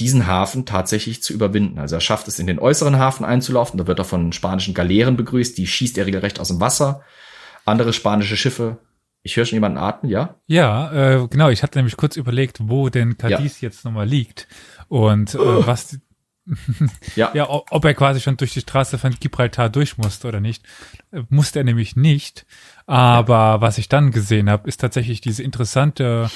diesen 0.00 0.26
Hafen 0.26 0.66
tatsächlich 0.66 1.22
zu 1.22 1.32
überwinden. 1.32 1.78
Also 1.78 1.94
er 1.94 2.00
schafft 2.00 2.28
es, 2.28 2.38
in 2.38 2.46
den 2.46 2.58
äußeren 2.58 2.98
Hafen 2.98 3.24
einzulaufen. 3.24 3.78
Da 3.78 3.86
wird 3.86 3.98
er 3.98 4.04
von 4.04 4.32
spanischen 4.32 4.74
Galeeren 4.74 5.16
begrüßt. 5.16 5.56
Die 5.56 5.66
schießt 5.66 5.96
er 5.96 6.06
regelrecht 6.06 6.38
aus 6.40 6.48
dem 6.48 6.60
Wasser. 6.60 7.02
Andere 7.64 7.92
spanische 7.92 8.36
Schiffe. 8.36 8.78
Ich 9.22 9.36
höre 9.36 9.44
schon 9.44 9.56
jemanden 9.56 9.78
atmen, 9.78 10.10
ja? 10.10 10.36
Ja, 10.46 10.92
äh, 10.92 11.28
genau. 11.28 11.48
Ich 11.48 11.62
hatte 11.62 11.78
nämlich 11.78 11.96
kurz 11.96 12.16
überlegt, 12.16 12.58
wo 12.62 12.90
denn 12.90 13.16
Cadiz 13.16 13.60
ja. 13.60 13.68
jetzt 13.68 13.84
nochmal 13.84 14.06
liegt 14.06 14.46
und 14.88 15.34
äh, 15.34 15.66
was 15.66 15.98
ja. 17.16 17.30
ja, 17.34 17.46
ob 17.48 17.84
er 17.84 17.94
quasi 17.94 18.20
schon 18.20 18.36
durch 18.36 18.52
die 18.52 18.60
Straße 18.60 18.98
von 18.98 19.12
Gibraltar 19.18 19.68
durch 19.68 19.98
musste 19.98 20.28
oder 20.28 20.40
nicht. 20.40 20.64
Äh, 21.10 21.22
musste 21.28 21.60
er 21.60 21.64
nämlich 21.64 21.96
nicht. 21.96 22.46
Aber 22.86 23.34
ja. 23.34 23.60
was 23.60 23.78
ich 23.78 23.88
dann 23.88 24.10
gesehen 24.10 24.48
habe, 24.48 24.68
ist 24.68 24.80
tatsächlich 24.80 25.20
diese 25.20 25.42
interessante 25.42 26.30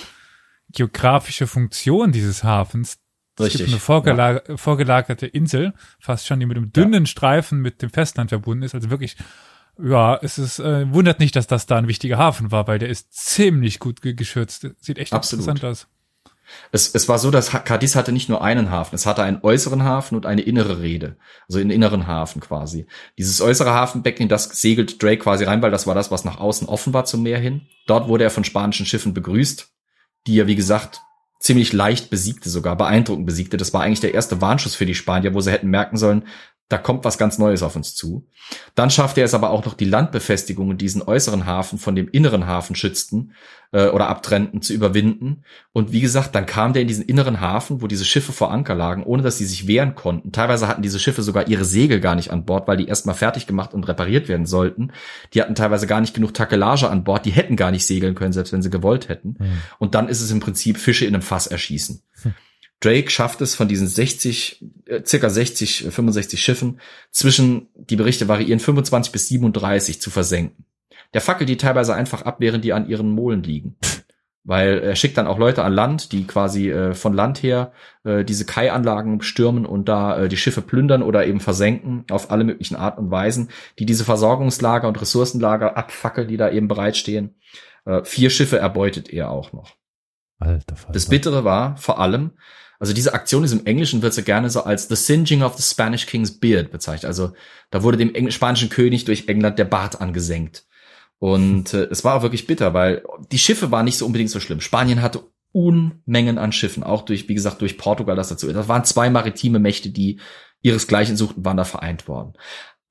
geografische 0.73 1.47
Funktion 1.47 2.12
dieses 2.12 2.45
Hafens. 2.45 2.99
Es 3.39 3.45
Richtig. 3.45 3.59
gibt 3.61 3.70
eine 3.70 3.81
vorgelag 3.81 4.49
ja. 4.49 4.57
vorgelagerte 4.57 5.27
Insel, 5.27 5.73
fast 5.99 6.27
schon, 6.27 6.41
die 6.41 6.47
mit 6.47 6.57
einem 6.57 6.73
dünnen 6.73 7.07
Streifen 7.07 7.61
mit 7.61 7.81
dem 7.81 7.91
Festland 7.91 8.31
verbunden 8.31 8.65
ist. 8.65 8.74
Also 8.74 8.91
wirklich, 8.91 9.16
ja, 9.82 10.19
es 10.20 10.39
ist, 10.39 10.59
äh, 10.59 10.93
wundert 10.93 11.20
nicht, 11.20 11.37
dass 11.37 11.47
das 11.47 11.66
da 11.66 11.78
ein 11.78 11.89
wichtiger 11.89 12.19
Hafen 12.19 12.51
war, 12.51 12.66
weil 12.66 12.78
der 12.78 12.89
ist 12.89 13.12
ziemlich 13.15 13.78
gut 13.78 14.03
geschützt. 14.03 14.69
Sieht 14.78 14.99
echt 14.99 15.12
Absolut. 15.12 15.47
interessant 15.47 15.65
aus. 15.65 15.89
Es, 16.73 16.95
es 16.95 17.09
war 17.09 17.19
so, 17.19 17.31
dass 17.31 17.51
Cadiz 17.51 17.97
hatte 17.97 18.13
nicht 18.13 18.29
nur 18.29 18.43
einen 18.43 18.71
Hafen, 18.71 18.95
es 18.95 19.07
hatte 19.07 19.23
einen 19.23 19.41
äußeren 19.43 19.83
Hafen 19.83 20.17
und 20.17 20.27
eine 20.27 20.43
innere 20.43 20.81
Rede, 20.81 21.17
also 21.49 21.59
einen 21.59 21.71
inneren 21.71 22.07
Hafen 22.07 22.41
quasi. 22.41 22.87
Dieses 23.19 23.41
äußere 23.41 23.73
Hafenbecken, 23.73 24.29
das 24.29 24.45
segelt 24.61 25.03
Drake 25.03 25.23
quasi 25.23 25.45
rein, 25.45 25.63
weil 25.63 25.71
das 25.71 25.87
war 25.87 25.95
das, 25.95 26.11
was 26.11 26.25
nach 26.25 26.39
außen 26.39 26.69
offen 26.69 26.93
war 26.93 27.05
zum 27.05 27.23
Meer 27.23 27.39
hin. 27.39 27.63
Dort 27.87 28.09
wurde 28.09 28.25
er 28.25 28.31
von 28.31 28.45
spanischen 28.45 28.87
Schiffen 28.87 29.15
begrüßt, 29.15 29.69
die 30.27 30.39
er, 30.39 30.47
wie 30.47 30.57
gesagt, 30.57 31.01
ziemlich 31.41 31.73
leicht 31.73 32.11
besiegte, 32.11 32.51
sogar 32.51 32.77
beeindruckend 32.77 33.27
besiegte. 33.27 33.57
Das 33.57 33.73
war 33.73 33.83
eigentlich 33.83 34.01
der 34.01 34.15
erste 34.15 34.41
Warnschuss 34.41 34.75
für 34.75 34.87
die 34.87 34.95
Spanier, 34.95 35.35
wo 35.35 35.41
sie 35.41 35.51
hätten 35.51 35.71
merken 35.71 35.97
sollen, 35.97 36.25
da 36.71 36.79
kommt 36.79 37.05
was 37.05 37.19
ganz 37.19 37.37
Neues 37.37 37.65
auf 37.65 37.75
uns 37.75 37.97
zu. 37.97 38.29
Dann 38.77 38.91
schaffte 38.91 39.21
er 39.21 39.25
es 39.25 39.35
aber 39.35 39.51
auch 39.51 39.65
noch, 39.65 39.75
die 39.75 39.85
Landbefestigungen, 39.85 40.79
diesen 40.79 41.03
äußeren 41.03 41.45
Hafen 41.45 41.81
von 41.81 41.97
dem 41.97 42.09
inneren 42.09 42.47
Hafen 42.47 42.77
schützten 42.77 43.33
äh, 43.73 43.89
oder 43.89 44.09
abtrennten, 44.09 44.63
zu 44.63 44.73
überwinden. 44.73 45.43
Und 45.73 45.91
wie 45.91 46.01
gesagt, 46.01 46.33
dann 46.37 46.47
kam 46.47 46.73
der 46.73 46.83
in 46.83 46.89
diesen 46.89 47.05
inneren 47.05 47.41
Hafen, 47.41 47.83
wo 47.83 47.89
diese 47.89 48.05
Schiffe 48.05 48.33
vor 48.33 48.53
Anker 48.53 48.77
lagen, 48.77 49.03
ohne 49.03 49.25
dass 49.25 49.37
sie 49.37 49.47
sich 49.47 49.67
wehren 49.67 49.97
konnten. 49.97 50.31
Teilweise 50.31 50.69
hatten 50.69 50.83
diese 50.83 51.01
Schiffe 51.01 51.23
sogar 51.23 51.49
ihre 51.49 51.65
Segel 51.65 51.99
gar 51.99 52.15
nicht 52.15 52.31
an 52.31 52.45
Bord, 52.45 52.69
weil 52.69 52.77
die 52.77 52.87
erstmal 52.87 53.17
fertig 53.17 53.49
gemacht 53.49 53.75
und 53.75 53.89
repariert 53.89 54.29
werden 54.29 54.47
sollten. 54.47 54.93
Die 55.35 55.43
hatten 55.43 55.57
teilweise 55.57 55.89
gar 55.89 56.01
nicht 56.01 56.15
genug 56.15 56.35
Takelage 56.35 56.89
an 56.89 57.03
Bord, 57.03 57.27
die 57.27 57.33
hätten 57.33 57.57
gar 57.57 57.73
nicht 57.73 57.85
segeln 57.85 58.15
können, 58.15 58.33
selbst 58.33 58.53
wenn 58.53 58.63
sie 58.63 58.71
gewollt 58.71 59.09
hätten. 59.09 59.35
Mhm. 59.41 59.63
Und 59.81 59.97
dann 59.97 60.09
ist 60.09 60.21
es 60.21 60.31
im 60.31 60.39
Prinzip 60.39 60.79
Fische 60.79 61.05
in 61.05 61.15
einem 61.15 61.23
Fass 61.23 61.49
erschießen. 61.49 62.01
Mhm. 62.23 62.35
Drake 62.81 63.11
schafft 63.11 63.43
es 63.43 63.55
von 63.55 63.69
diesen 63.69 63.86
60, 63.86 64.65
äh, 64.86 65.02
circa 65.05 65.28
60, 65.28 65.86
65 65.90 66.43
Schiffen 66.43 66.81
zwischen, 67.11 67.69
die 67.74 67.97
Berichte 67.97 68.28
variieren, 68.28 68.61
25 68.61 69.12
bis 69.12 69.28
37 69.28 70.01
zu 70.01 70.11
versenken. 70.11 70.65
Der 71.12 71.20
fackelt 71.20 71.48
die 71.48 71.57
teilweise 71.57 71.94
einfach 71.94 72.23
ab, 72.23 72.36
während 72.39 72.65
die 72.65 72.73
an 72.73 72.89
ihren 72.89 73.11
Molen 73.11 73.43
liegen. 73.43 73.77
Weil 74.43 74.78
er 74.78 74.97
schickt 74.97 75.19
dann 75.19 75.27
auch 75.27 75.39
Leute 75.39 75.62
an 75.62 75.74
Land, 75.74 76.12
die 76.12 76.27
quasi 76.27 76.70
äh, 76.70 76.94
von 76.94 77.12
Land 77.12 77.43
her 77.43 77.73
äh, 78.05 78.24
diese 78.24 78.47
Kai-Anlagen 78.47 79.20
stürmen 79.20 79.66
und 79.66 79.89
da 79.89 80.23
äh, 80.23 80.28
die 80.28 80.39
Schiffe 80.39 80.62
plündern 80.62 81.02
oder 81.02 81.27
eben 81.27 81.40
versenken 81.40 82.05
auf 82.11 82.31
alle 82.31 82.44
möglichen 82.44 82.77
Arten 82.77 83.01
und 83.01 83.11
Weisen, 83.11 83.51
die 83.78 83.85
diese 83.85 84.05
Versorgungslager 84.05 84.89
und 84.89 84.98
Ressourcenlager 84.98 85.77
abfackeln, 85.77 86.28
die 86.28 86.39
da 86.39 86.51
eben 86.51 86.69
bereitstehen. 86.69 87.35
Äh, 87.85 88.02
vier 88.05 88.31
Schiffe 88.31 88.59
erbeutet 88.59 89.12
er 89.12 89.31
auch 89.31 89.52
noch. 89.52 89.77
Alter 90.39 90.74
Falter. 90.74 90.93
Das 90.93 91.07
Bittere 91.07 91.44
war 91.44 91.77
vor 91.77 92.01
allem, 92.01 92.32
also 92.81 92.94
diese 92.94 93.12
Aktion 93.12 93.44
ist 93.44 93.52
im 93.52 93.66
Englischen 93.66 94.01
wird 94.01 94.15
sie 94.15 94.24
gerne 94.24 94.48
so 94.48 94.65
als 94.65 94.89
The 94.89 94.97
Singeing 94.97 95.43
of 95.43 95.55
the 95.57 95.62
Spanish 95.62 96.07
King's 96.07 96.40
Beard 96.40 96.73
bezeichnet. 96.73 97.05
Also 97.05 97.35
da 97.70 97.82
wurde 97.82 97.98
dem 97.98 98.15
Engl 98.15 98.32
spanischen 98.32 98.70
König 98.70 99.05
durch 99.05 99.28
England 99.28 99.59
der 99.59 99.66
Bart 99.66 100.01
angesenkt. 100.01 100.66
Und 101.19 101.74
äh, 101.74 101.85
es 101.90 102.05
war 102.05 102.15
auch 102.16 102.23
wirklich 102.23 102.47
bitter, 102.47 102.73
weil 102.73 103.05
die 103.31 103.39
Schiffe 103.39 103.70
waren 103.70 103.85
nicht 103.85 103.98
so 103.98 104.07
unbedingt 104.07 104.31
so 104.31 104.40
schlimm. 104.40 104.62
Spanien 104.62 105.02
hatte 105.02 105.24
Unmengen 105.52 106.39
an 106.39 106.52
Schiffen, 106.52 106.82
auch 106.82 107.02
durch, 107.02 107.28
wie 107.28 107.35
gesagt, 107.35 107.61
durch 107.61 107.77
Portugal 107.77 108.16
das 108.16 108.28
dazu. 108.28 108.51
Das 108.51 108.69
waren 108.69 108.85
zwei 108.85 109.11
maritime 109.11 109.59
Mächte, 109.59 109.90
die 109.90 110.19
ihresgleichen 110.62 111.16
suchten, 111.16 111.44
waren 111.44 111.59
da 111.59 111.65
vereint 111.65 112.09
worden. 112.09 112.32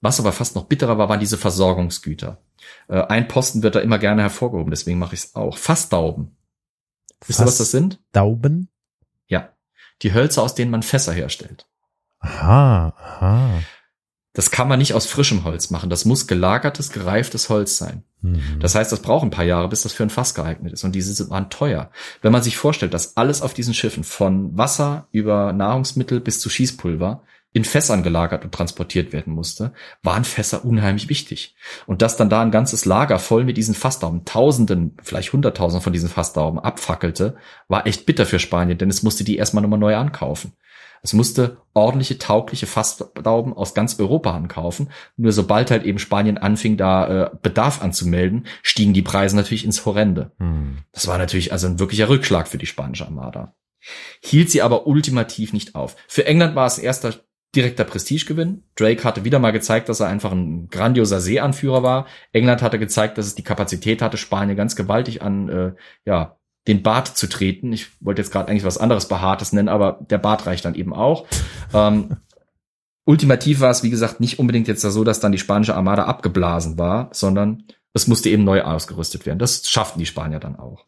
Was 0.02 0.20
aber 0.20 0.34
fast 0.34 0.56
noch 0.56 0.66
bitterer 0.66 1.00
war, 1.00 1.10
waren 1.10 1.20
diese 1.20 1.38
Versorgungsgüter. 1.38 2.44
Äh, 2.90 3.02
ein 3.02 3.28
Posten 3.28 3.64
wird 3.64 3.74
da 3.74 3.80
immer 3.80 3.98
gerne 3.98 4.22
hervorgehoben, 4.22 4.70
deswegen 4.70 5.00
mache 5.00 5.16
ich 5.16 5.22
es 5.22 5.36
auch. 5.36 5.58
Fassdauben. 5.58 6.36
Wisst 7.26 7.40
ihr, 7.40 7.46
was 7.46 7.58
das 7.58 7.72
sind? 7.72 8.00
Dauben? 8.12 8.70
Die 10.02 10.14
Hölzer, 10.14 10.44
aus 10.44 10.56
denen 10.56 10.72
man 10.72 10.84
Fässer 10.84 11.14
herstellt. 11.14 11.68
Aha, 12.20 12.94
aha. 12.98 13.64
Das 14.34 14.52
kann 14.52 14.68
man 14.68 14.80
nicht 14.80 14.94
aus 14.94 15.08
frischem 15.08 15.44
Holz 15.44 15.70
machen. 15.70 15.90
Das 15.90 16.06
muss 16.06 16.28
gelagertes, 16.28 16.92
gereiftes 16.92 17.50
Holz 17.50 17.78
sein. 17.78 18.04
Mhm. 18.22 18.60
Das 18.60 18.76
heißt, 18.76 18.92
das 18.92 19.02
braucht 19.02 19.24
ein 19.24 19.32
paar 19.32 19.46
Jahre, 19.46 19.68
bis 19.70 19.82
das 19.82 19.94
für 19.94 20.04
ein 20.04 20.10
Fass 20.10 20.36
geeignet 20.36 20.72
ist. 20.72 20.84
Und 20.84 20.94
diese 20.94 21.30
waren 21.30 21.50
teuer. 21.50 21.92
Wenn 22.22 22.32
man 22.32 22.44
sich 22.44 22.56
vorstellt, 22.56 22.94
dass 22.94 23.18
alles 23.18 23.42
auf 23.42 23.54
diesen 23.54 23.74
Schiffen 23.74 24.04
von 24.04 24.56
Wasser 24.58 25.08
über 25.12 25.52
Nahrungsmittel 25.52 26.20
bis 26.20 26.40
zu 26.40 26.50
Schießpulver 26.50 27.24
in 27.52 27.64
Fässern 27.64 28.04
gelagert 28.04 28.46
und 28.46 28.54
transportiert 28.54 29.12
werden 29.12 29.34
musste, 29.34 29.74
waren 30.04 30.24
Fässer 30.24 30.64
unheimlich 30.64 31.10
wichtig. 31.10 31.56
Und 31.88 32.02
dass 32.02 32.16
dann 32.16 32.30
da 32.30 32.42
ein 32.42 32.52
ganzes 32.52 32.86
Lager 32.86 33.18
voll 33.18 33.44
mit 33.44 33.58
diesen 33.58 33.74
Fassdauben, 33.74 34.26
Tausenden, 34.26 34.96
vielleicht 35.02 35.34
Hunderttausend 35.34 35.84
von 35.84 35.94
diesen 35.94 36.10
Fassdauben 36.10 36.60
abfackelte, 36.60 37.38
war 37.68 37.88
echt 37.88 38.06
bitter 38.06 38.26
für 38.26 38.40
Spanien, 38.40 38.78
denn 38.78 38.90
es 38.90 39.02
musste 39.02 39.24
die 39.24 39.38
erstmal 39.38 39.64
nochmal 39.64 39.80
neu 39.80 39.96
ankaufen. 39.96 40.54
Es 41.02 41.14
musste 41.14 41.58
ordentliche, 41.74 42.18
taugliche 42.18 42.68
Fassdauben 42.68 43.54
aus 43.54 43.74
ganz 43.74 44.00
Europa 44.00 44.36
ankaufen. 44.36 44.90
Nur 45.16 45.32
sobald 45.32 45.72
halt 45.72 45.84
eben 45.84 45.98
Spanien 45.98 46.38
anfing, 46.38 46.78
da 46.78 47.08
äh, 47.08 47.30
Bedarf 47.42 47.82
anzumelden, 47.82 48.48
stiegen 48.64 48.94
die 48.94 49.02
Preise 49.02 49.36
natürlich 49.36 49.66
ins 49.66 49.86
Horrende. 49.86 50.34
Hm. 50.40 50.80
Das 50.92 51.08
war 51.08 51.18
natürlich 51.18 51.54
also 51.54 51.68
ein 51.68 51.80
wirklicher 51.80 52.10
Rückschlag 52.10 52.48
für 52.48 52.58
die 52.58 52.66
spanische 52.66 53.06
Armada. 53.06 53.56
Hielt 54.22 54.52
sie 54.52 54.62
aber 54.62 54.88
ultimativ 54.88 55.54
nicht 55.54 55.76
auf. 55.76 55.96
Für 56.08 56.26
England 56.26 56.56
war 56.56 56.68
es 56.68 56.78
erster 56.78 57.14
direkter 57.56 57.84
Prestigegewinn. 57.84 58.64
Drake 58.76 59.04
hatte 59.04 59.26
wieder 59.26 59.40
mal 59.40 59.52
gezeigt, 59.52 59.90
dass 59.90 60.00
er 60.00 60.08
einfach 60.08 60.32
ein 60.32 60.68
grandioser 60.70 61.20
Seeanführer 61.20 61.82
war. 61.82 62.06
England 62.32 62.62
hatte 62.62 62.78
gezeigt, 62.78 63.18
dass 63.18 63.26
es 63.26 63.36
die 63.36 63.44
Kapazität 63.44 64.02
hatte, 64.02 64.18
Spanien 64.18 64.56
ganz 64.56 64.76
gewaltig 64.76 65.22
an 65.22 65.50
äh, 65.50 65.72
ja, 66.06 66.38
den 66.68 66.84
Bart 66.84 67.08
zu 67.08 67.28
treten. 67.28 67.74
Ich 67.74 67.88
wollte 68.02 68.22
jetzt 68.22 68.32
gerade 68.32 68.50
eigentlich 68.50 68.66
was 68.66 68.78
anderes 68.78 69.08
Behaartes 69.08 69.54
nennen, 69.54 69.70
aber 69.70 70.00
der 70.10 70.20
Bart 70.20 70.46
reicht 70.46 70.66
dann 70.66 70.76
eben 70.76 70.94
auch. 70.94 71.26
Ähm, 71.74 72.18
ultimativ 73.06 73.62
war 73.62 73.72
es, 73.72 73.82
wie 73.82 73.90
gesagt, 73.90 74.20
nicht 74.20 74.38
unbedingt 74.38 74.68
jetzt 74.68 74.82
so, 74.82 75.04
dass 75.04 75.20
dann 75.20 75.32
die 75.32 75.40
spanische 75.40 75.76
Armada 75.76 76.04
abgeblasen 76.04 76.78
war, 76.78 77.10
sondern 77.14 77.64
es 77.94 78.08
musste 78.08 78.30
eben 78.30 78.44
neu 78.44 78.62
ausgerüstet 78.62 79.26
werden. 79.26 79.40
Das 79.40 79.68
schafften 79.68 80.00
die 80.00 80.06
Spanier 80.06 80.40
dann 80.40 80.58
auch. 80.58 80.86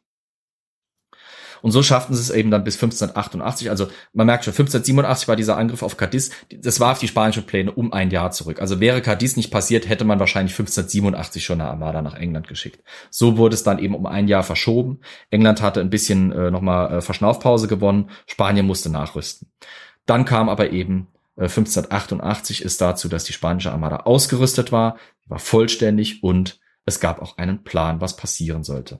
Und 1.61 1.71
so 1.71 1.83
schafften 1.83 2.13
sie 2.13 2.21
es 2.21 2.29
eben 2.29 2.51
dann 2.51 2.63
bis 2.63 2.75
1588. 2.75 3.69
Also 3.69 3.88
man 4.13 4.27
merkt 4.27 4.45
schon, 4.45 4.51
1587 4.51 5.27
war 5.27 5.35
dieser 5.35 5.57
Angriff 5.57 5.83
auf 5.83 5.97
Cadiz. 5.97 6.31
Das 6.49 6.79
war 6.79 6.91
auf 6.91 6.99
die 6.99 7.07
spanischen 7.07 7.45
Pläne 7.45 7.71
um 7.71 7.93
ein 7.93 8.09
Jahr 8.09 8.31
zurück. 8.31 8.61
Also 8.61 8.79
wäre 8.79 9.01
Cadiz 9.01 9.35
nicht 9.35 9.51
passiert, 9.51 9.88
hätte 9.88 10.05
man 10.05 10.19
wahrscheinlich 10.19 10.53
1587 10.53 11.43
schon 11.43 11.61
eine 11.61 11.69
Armada 11.69 12.01
nach 12.01 12.15
England 12.15 12.47
geschickt. 12.47 12.83
So 13.09 13.38
wurde 13.38 13.55
es 13.55 13.63
dann 13.63 13.79
eben 13.79 13.95
um 13.95 14.05
ein 14.05 14.27
Jahr 14.27 14.43
verschoben. 14.43 14.99
England 15.29 15.61
hatte 15.61 15.81
ein 15.81 15.89
bisschen 15.89 16.31
äh, 16.31 16.51
nochmal 16.51 16.97
äh, 16.97 17.01
Verschnaufpause 17.01 17.67
gewonnen. 17.67 18.09
Spanien 18.27 18.65
musste 18.65 18.89
nachrüsten. 18.89 19.49
Dann 20.05 20.25
kam 20.25 20.49
aber 20.49 20.71
eben 20.71 21.07
äh, 21.38 21.43
1588 21.43 22.61
ist 22.61 22.81
dazu, 22.81 23.07
dass 23.09 23.23
die 23.23 23.33
spanische 23.33 23.71
Armada 23.71 23.97
ausgerüstet 23.97 24.71
war, 24.71 24.97
war 25.27 25.39
vollständig 25.39 26.23
und 26.23 26.59
es 26.85 26.99
gab 26.99 27.21
auch 27.21 27.38
einen 27.38 27.63
Plan, 27.63 28.01
was 28.01 28.15
passieren 28.15 28.63
sollte. 28.63 28.99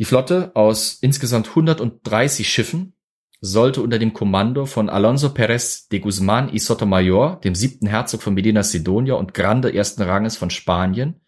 Die 0.00 0.06
Flotte 0.06 0.52
aus 0.54 0.94
insgesamt 1.02 1.50
130 1.50 2.48
Schiffen 2.48 2.94
sollte 3.42 3.82
unter 3.82 3.98
dem 3.98 4.14
Kommando 4.14 4.64
von 4.64 4.88
Alonso 4.88 5.28
Pérez 5.28 5.90
de 5.90 6.00
Guzmán 6.00 6.48
y 6.48 6.58
Sotomayor, 6.58 7.38
dem 7.42 7.54
siebten 7.54 7.86
Herzog 7.86 8.22
von 8.22 8.32
Medina 8.32 8.62
Sidonia 8.62 9.12
und 9.16 9.34
Grande 9.34 9.74
ersten 9.74 10.00
Ranges 10.00 10.38
von 10.38 10.48
Spanien, 10.48 11.20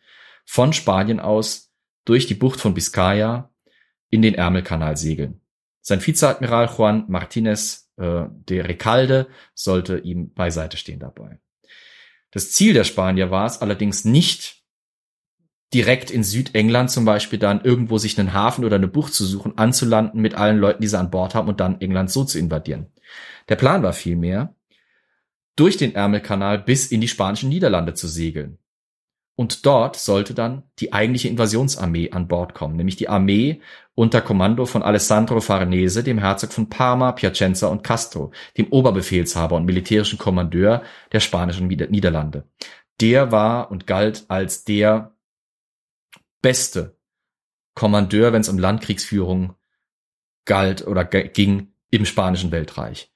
von 0.46 0.72
Spanien 0.72 1.20
aus 1.20 1.70
durch 2.06 2.26
die 2.26 2.34
Bucht 2.34 2.60
von 2.62 2.72
Biscaya 2.72 3.50
in 4.08 4.22
den 4.22 4.34
Ärmelkanal 4.34 4.96
segeln. 4.96 5.42
Sein 5.82 6.00
Vizeadmiral 6.00 6.70
Juan 6.74 7.04
Martinez 7.08 7.92
äh, 7.98 8.24
de 8.30 8.62
Recalde 8.62 9.26
sollte 9.52 9.98
ihm 9.98 10.32
beiseite 10.32 10.78
stehen 10.78 10.98
dabei. 10.98 11.40
Das 12.30 12.52
Ziel 12.52 12.72
der 12.72 12.84
Spanier 12.84 13.30
war 13.30 13.44
es 13.44 13.60
allerdings 13.60 14.06
nicht, 14.06 14.61
direkt 15.74 16.10
in 16.10 16.24
Südengland 16.24 16.90
zum 16.90 17.04
Beispiel 17.04 17.38
dann 17.38 17.62
irgendwo 17.62 17.98
sich 17.98 18.18
einen 18.18 18.32
Hafen 18.32 18.64
oder 18.64 18.76
eine 18.76 18.88
Bucht 18.88 19.14
zu 19.14 19.24
suchen, 19.24 19.56
anzulanden 19.56 20.20
mit 20.20 20.34
allen 20.34 20.58
Leuten, 20.58 20.82
die 20.82 20.88
sie 20.88 20.98
an 20.98 21.10
Bord 21.10 21.34
haben 21.34 21.48
und 21.48 21.60
dann 21.60 21.80
England 21.80 22.10
so 22.10 22.24
zu 22.24 22.38
invadieren. 22.38 22.86
Der 23.48 23.56
Plan 23.56 23.82
war 23.82 23.92
vielmehr, 23.92 24.54
durch 25.56 25.76
den 25.76 25.94
Ärmelkanal 25.94 26.58
bis 26.58 26.86
in 26.86 27.00
die 27.00 27.08
spanischen 27.08 27.48
Niederlande 27.48 27.94
zu 27.94 28.08
segeln. 28.08 28.58
Und 29.34 29.64
dort 29.64 29.96
sollte 29.96 30.34
dann 30.34 30.64
die 30.78 30.92
eigentliche 30.92 31.28
Invasionsarmee 31.28 32.10
an 32.10 32.28
Bord 32.28 32.54
kommen, 32.54 32.76
nämlich 32.76 32.96
die 32.96 33.08
Armee 33.08 33.60
unter 33.94 34.20
Kommando 34.20 34.66
von 34.66 34.82
Alessandro 34.82 35.40
Farnese, 35.40 36.02
dem 36.02 36.18
Herzog 36.18 36.52
von 36.52 36.68
Parma, 36.68 37.12
Piacenza 37.12 37.68
und 37.68 37.82
Castro, 37.82 38.30
dem 38.58 38.68
Oberbefehlshaber 38.68 39.56
und 39.56 39.64
militärischen 39.64 40.18
Kommandeur 40.18 40.82
der 41.12 41.20
spanischen 41.20 41.66
Niederlande. 41.66 42.44
Der 43.00 43.32
war 43.32 43.70
und 43.70 43.86
galt 43.86 44.26
als 44.28 44.64
der 44.64 45.12
beste 46.42 46.98
Kommandeur, 47.74 48.32
wenn 48.32 48.42
es 48.42 48.48
um 48.48 48.58
Landkriegsführung 48.58 49.54
galt 50.44 50.86
oder 50.86 51.04
ging 51.04 51.72
im 51.90 52.04
spanischen 52.04 52.50
Weltreich. 52.50 53.12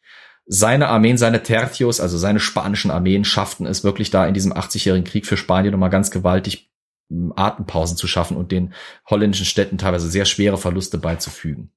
Seine 0.47 0.89
Armeen, 0.89 1.19
seine 1.19 1.43
Tercios, 1.43 2.01
also 2.01 2.17
seine 2.19 2.39
spanischen 2.39 2.93
Armeen 2.93 3.25
schafften 3.25 3.67
es 3.67 3.83
wirklich 3.83 4.11
da 4.11 4.27
in 4.27 4.35
diesem 4.35 4.53
80-jährigen 4.53 5.05
Krieg 5.05 5.27
für 5.27 5.37
Spanien 5.37 5.73
nochmal 5.73 5.91
ganz 5.91 6.13
gewaltig 6.13 6.71
hm, 7.11 7.33
Atempausen 7.35 7.97
zu 7.97 8.07
schaffen 8.07 8.37
und 8.37 8.53
den 8.53 8.73
holländischen 9.11 9.45
Städten 9.45 9.77
teilweise 9.77 10.09
sehr 10.09 10.25
schwere 10.25 10.57
Verluste 10.57 10.99
beizufügen. 10.99 11.73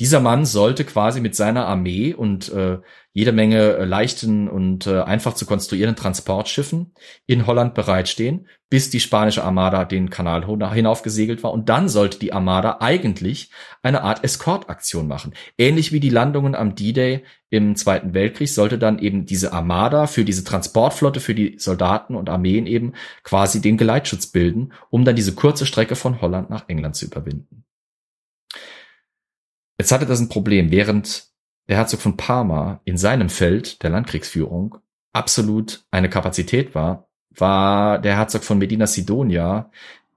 Dieser 0.00 0.20
Mann 0.20 0.46
sollte 0.46 0.84
quasi 0.84 1.20
mit 1.20 1.34
seiner 1.34 1.66
Armee 1.66 2.14
und 2.14 2.52
äh, 2.52 2.78
jede 3.12 3.32
Menge 3.32 3.78
äh, 3.78 3.84
leichten 3.84 4.48
und 4.48 4.86
äh, 4.86 5.00
einfach 5.00 5.34
zu 5.34 5.44
konstruierenden 5.44 6.00
Transportschiffen 6.00 6.94
in 7.26 7.48
Holland 7.48 7.74
bereitstehen, 7.74 8.46
bis 8.70 8.90
die 8.90 9.00
spanische 9.00 9.42
Armada 9.42 9.84
den 9.84 10.08
Kanal 10.08 10.46
hinaufgesegelt 10.46 11.42
war. 11.42 11.52
Und 11.52 11.68
dann 11.68 11.88
sollte 11.88 12.20
die 12.20 12.32
Armada 12.32 12.76
eigentlich 12.78 13.50
eine 13.82 14.02
Art 14.02 14.22
Eskortaktion 14.22 15.08
machen. 15.08 15.34
Ähnlich 15.58 15.90
wie 15.90 15.98
die 15.98 16.10
Landungen 16.10 16.54
am 16.54 16.76
D-Day 16.76 17.24
im 17.50 17.74
Zweiten 17.74 18.14
Weltkrieg 18.14 18.50
sollte 18.50 18.78
dann 18.78 19.00
eben 19.00 19.26
diese 19.26 19.52
Armada 19.52 20.06
für 20.06 20.24
diese 20.24 20.44
Transportflotte, 20.44 21.18
für 21.18 21.34
die 21.34 21.58
Soldaten 21.58 22.14
und 22.14 22.30
Armeen 22.30 22.66
eben 22.66 22.92
quasi 23.24 23.60
den 23.60 23.76
Geleitschutz 23.76 24.28
bilden, 24.28 24.72
um 24.90 25.04
dann 25.04 25.16
diese 25.16 25.34
kurze 25.34 25.66
Strecke 25.66 25.96
von 25.96 26.20
Holland 26.20 26.50
nach 26.50 26.68
England 26.68 26.94
zu 26.94 27.06
überwinden. 27.06 27.64
Jetzt 29.78 29.92
hatte 29.92 30.06
das 30.06 30.20
ein 30.20 30.28
Problem, 30.28 30.70
während 30.70 31.28
der 31.68 31.76
Herzog 31.76 32.00
von 32.00 32.16
Parma 32.16 32.80
in 32.84 32.98
seinem 32.98 33.28
Feld 33.28 33.82
der 33.82 33.90
Landkriegsführung 33.90 34.78
absolut 35.12 35.84
eine 35.90 36.10
Kapazität 36.10 36.74
war, 36.74 37.08
war 37.30 37.98
der 37.98 38.16
Herzog 38.16 38.44
von 38.44 38.58
Medina 38.58 38.86
Sidonia 38.86 39.70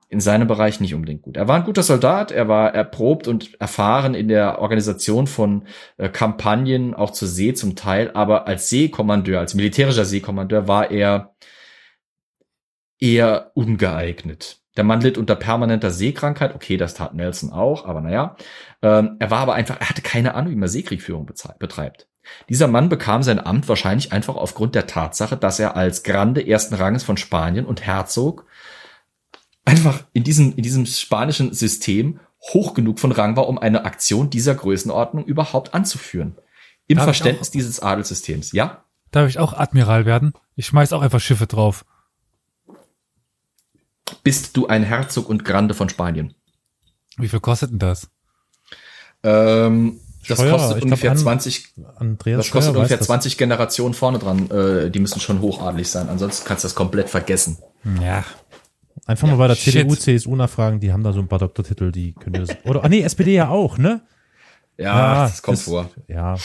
in 0.09 0.19
seinem 0.19 0.47
Bereich 0.47 0.81
nicht 0.81 0.93
unbedingt 0.93 1.21
gut. 1.21 1.37
Er 1.37 1.47
war 1.47 1.55
ein 1.55 1.63
guter 1.63 1.83
Soldat, 1.83 2.31
er 2.31 2.49
war 2.49 2.73
erprobt 2.73 3.27
und 3.27 3.59
erfahren 3.61 4.13
in 4.13 4.27
der 4.27 4.59
Organisation 4.59 5.25
von 5.25 5.67
äh, 5.97 6.09
Kampagnen, 6.09 6.93
auch 6.93 7.11
zur 7.11 7.29
See 7.29 7.53
zum 7.53 7.77
Teil, 7.77 8.11
aber 8.13 8.45
als 8.47 8.69
Seekommandeur, 8.69 9.39
als 9.39 9.53
militärischer 9.53 10.03
Seekommandeur 10.03 10.67
war 10.67 10.91
er 10.91 11.33
eher 12.99 13.51
ungeeignet. 13.53 14.61
Der 14.77 14.83
Mann 14.83 15.01
litt 15.01 15.17
unter 15.17 15.35
permanenter 15.35 15.91
Seekrankheit. 15.91 16.55
Okay, 16.55 16.77
das 16.77 16.93
tat 16.93 17.13
Nelson 17.13 17.51
auch, 17.51 17.85
aber 17.85 18.01
naja. 18.01 18.35
Ähm, 18.81 19.17
er 19.19 19.31
war 19.31 19.39
aber 19.39 19.53
einfach, 19.53 19.79
er 19.79 19.89
hatte 19.89 20.01
keine 20.01 20.35
Ahnung, 20.35 20.51
wie 20.51 20.57
man 20.57 20.69
Seekriegführung 20.69 21.25
betreibt. 21.25 22.07
Dieser 22.49 22.67
Mann 22.67 22.89
bekam 22.89 23.23
sein 23.23 23.45
Amt 23.45 23.67
wahrscheinlich 23.67 24.11
einfach 24.11 24.35
aufgrund 24.35 24.75
der 24.75 24.87
Tatsache, 24.87 25.37
dass 25.37 25.59
er 25.59 25.75
als 25.75 26.03
Grande 26.03 26.47
ersten 26.47 26.75
Ranges 26.75 27.03
von 27.03 27.17
Spanien 27.17 27.65
und 27.65 27.81
Herzog 27.81 28.45
einfach 29.65 30.03
in 30.13 30.23
diesem, 30.23 30.55
in 30.55 30.63
diesem 30.63 30.85
spanischen 30.85 31.53
System 31.53 32.19
hoch 32.53 32.73
genug 32.73 32.99
von 32.99 33.11
Rang 33.11 33.35
war, 33.35 33.47
um 33.47 33.57
eine 33.57 33.85
Aktion 33.85 34.29
dieser 34.29 34.55
Größenordnung 34.55 35.25
überhaupt 35.25 35.73
anzuführen. 35.73 36.37
Im 36.87 36.97
Darf 36.97 37.05
Verständnis 37.05 37.51
dieses 37.51 37.79
Adelssystems, 37.79 38.51
ja? 38.51 38.83
Darf 39.11 39.29
ich 39.29 39.39
auch 39.39 39.53
Admiral 39.53 40.05
werden? 40.05 40.33
Ich 40.55 40.67
schmeiß 40.67 40.93
auch 40.93 41.01
einfach 41.01 41.19
Schiffe 41.19 41.47
drauf 41.47 41.85
bist 44.23 44.57
du 44.57 44.67
ein 44.67 44.83
Herzog 44.83 45.29
und 45.29 45.45
Grande 45.45 45.73
von 45.73 45.89
Spanien. 45.89 46.33
Wie 47.17 47.27
viel 47.27 47.39
kostet 47.39 47.71
denn 47.71 47.79
das? 47.79 48.09
Ähm, 49.23 49.99
das 50.27 50.37
Steuer, 50.37 50.51
kostet 50.51 50.83
ungefähr 50.83 51.11
an, 51.11 51.17
20, 51.17 51.73
Andreas 51.95 52.37
das 52.37 52.51
kostet 52.51 52.75
ungefähr 52.75 53.01
20 53.01 53.37
Generationen 53.37 53.93
vorne 53.93 54.19
dran. 54.19 54.49
Äh, 54.51 54.91
die 54.91 54.99
müssen 54.99 55.19
schon 55.19 55.41
hochadelig 55.41 55.89
sein, 55.89 56.09
ansonsten 56.09 56.45
kannst 56.47 56.63
du 56.63 56.67
das 56.67 56.75
komplett 56.75 57.09
vergessen. 57.09 57.57
Ja. 58.01 58.23
Einfach 59.05 59.27
mal 59.27 59.37
bei 59.37 59.47
der 59.47 59.55
Shit. 59.55 59.73
CDU, 59.73 59.95
CSU 59.95 60.35
nachfragen, 60.35 60.79
die 60.79 60.93
haben 60.93 61.03
da 61.03 61.11
so 61.11 61.19
ein 61.19 61.27
paar 61.27 61.39
Doktortitel, 61.39 61.91
die 61.91 62.13
können 62.13 62.45
das. 62.45 62.55
Oder, 62.65 62.83
ah 62.83 62.89
nee, 62.89 63.01
SPD 63.01 63.33
ja 63.33 63.49
auch, 63.49 63.77
ne? 63.77 64.01
Ja, 64.77 64.85
ja 64.85 65.23
das 65.23 65.41
kommt 65.41 65.57
das, 65.57 65.65
vor. 65.65 65.89
Ja. 66.07 66.35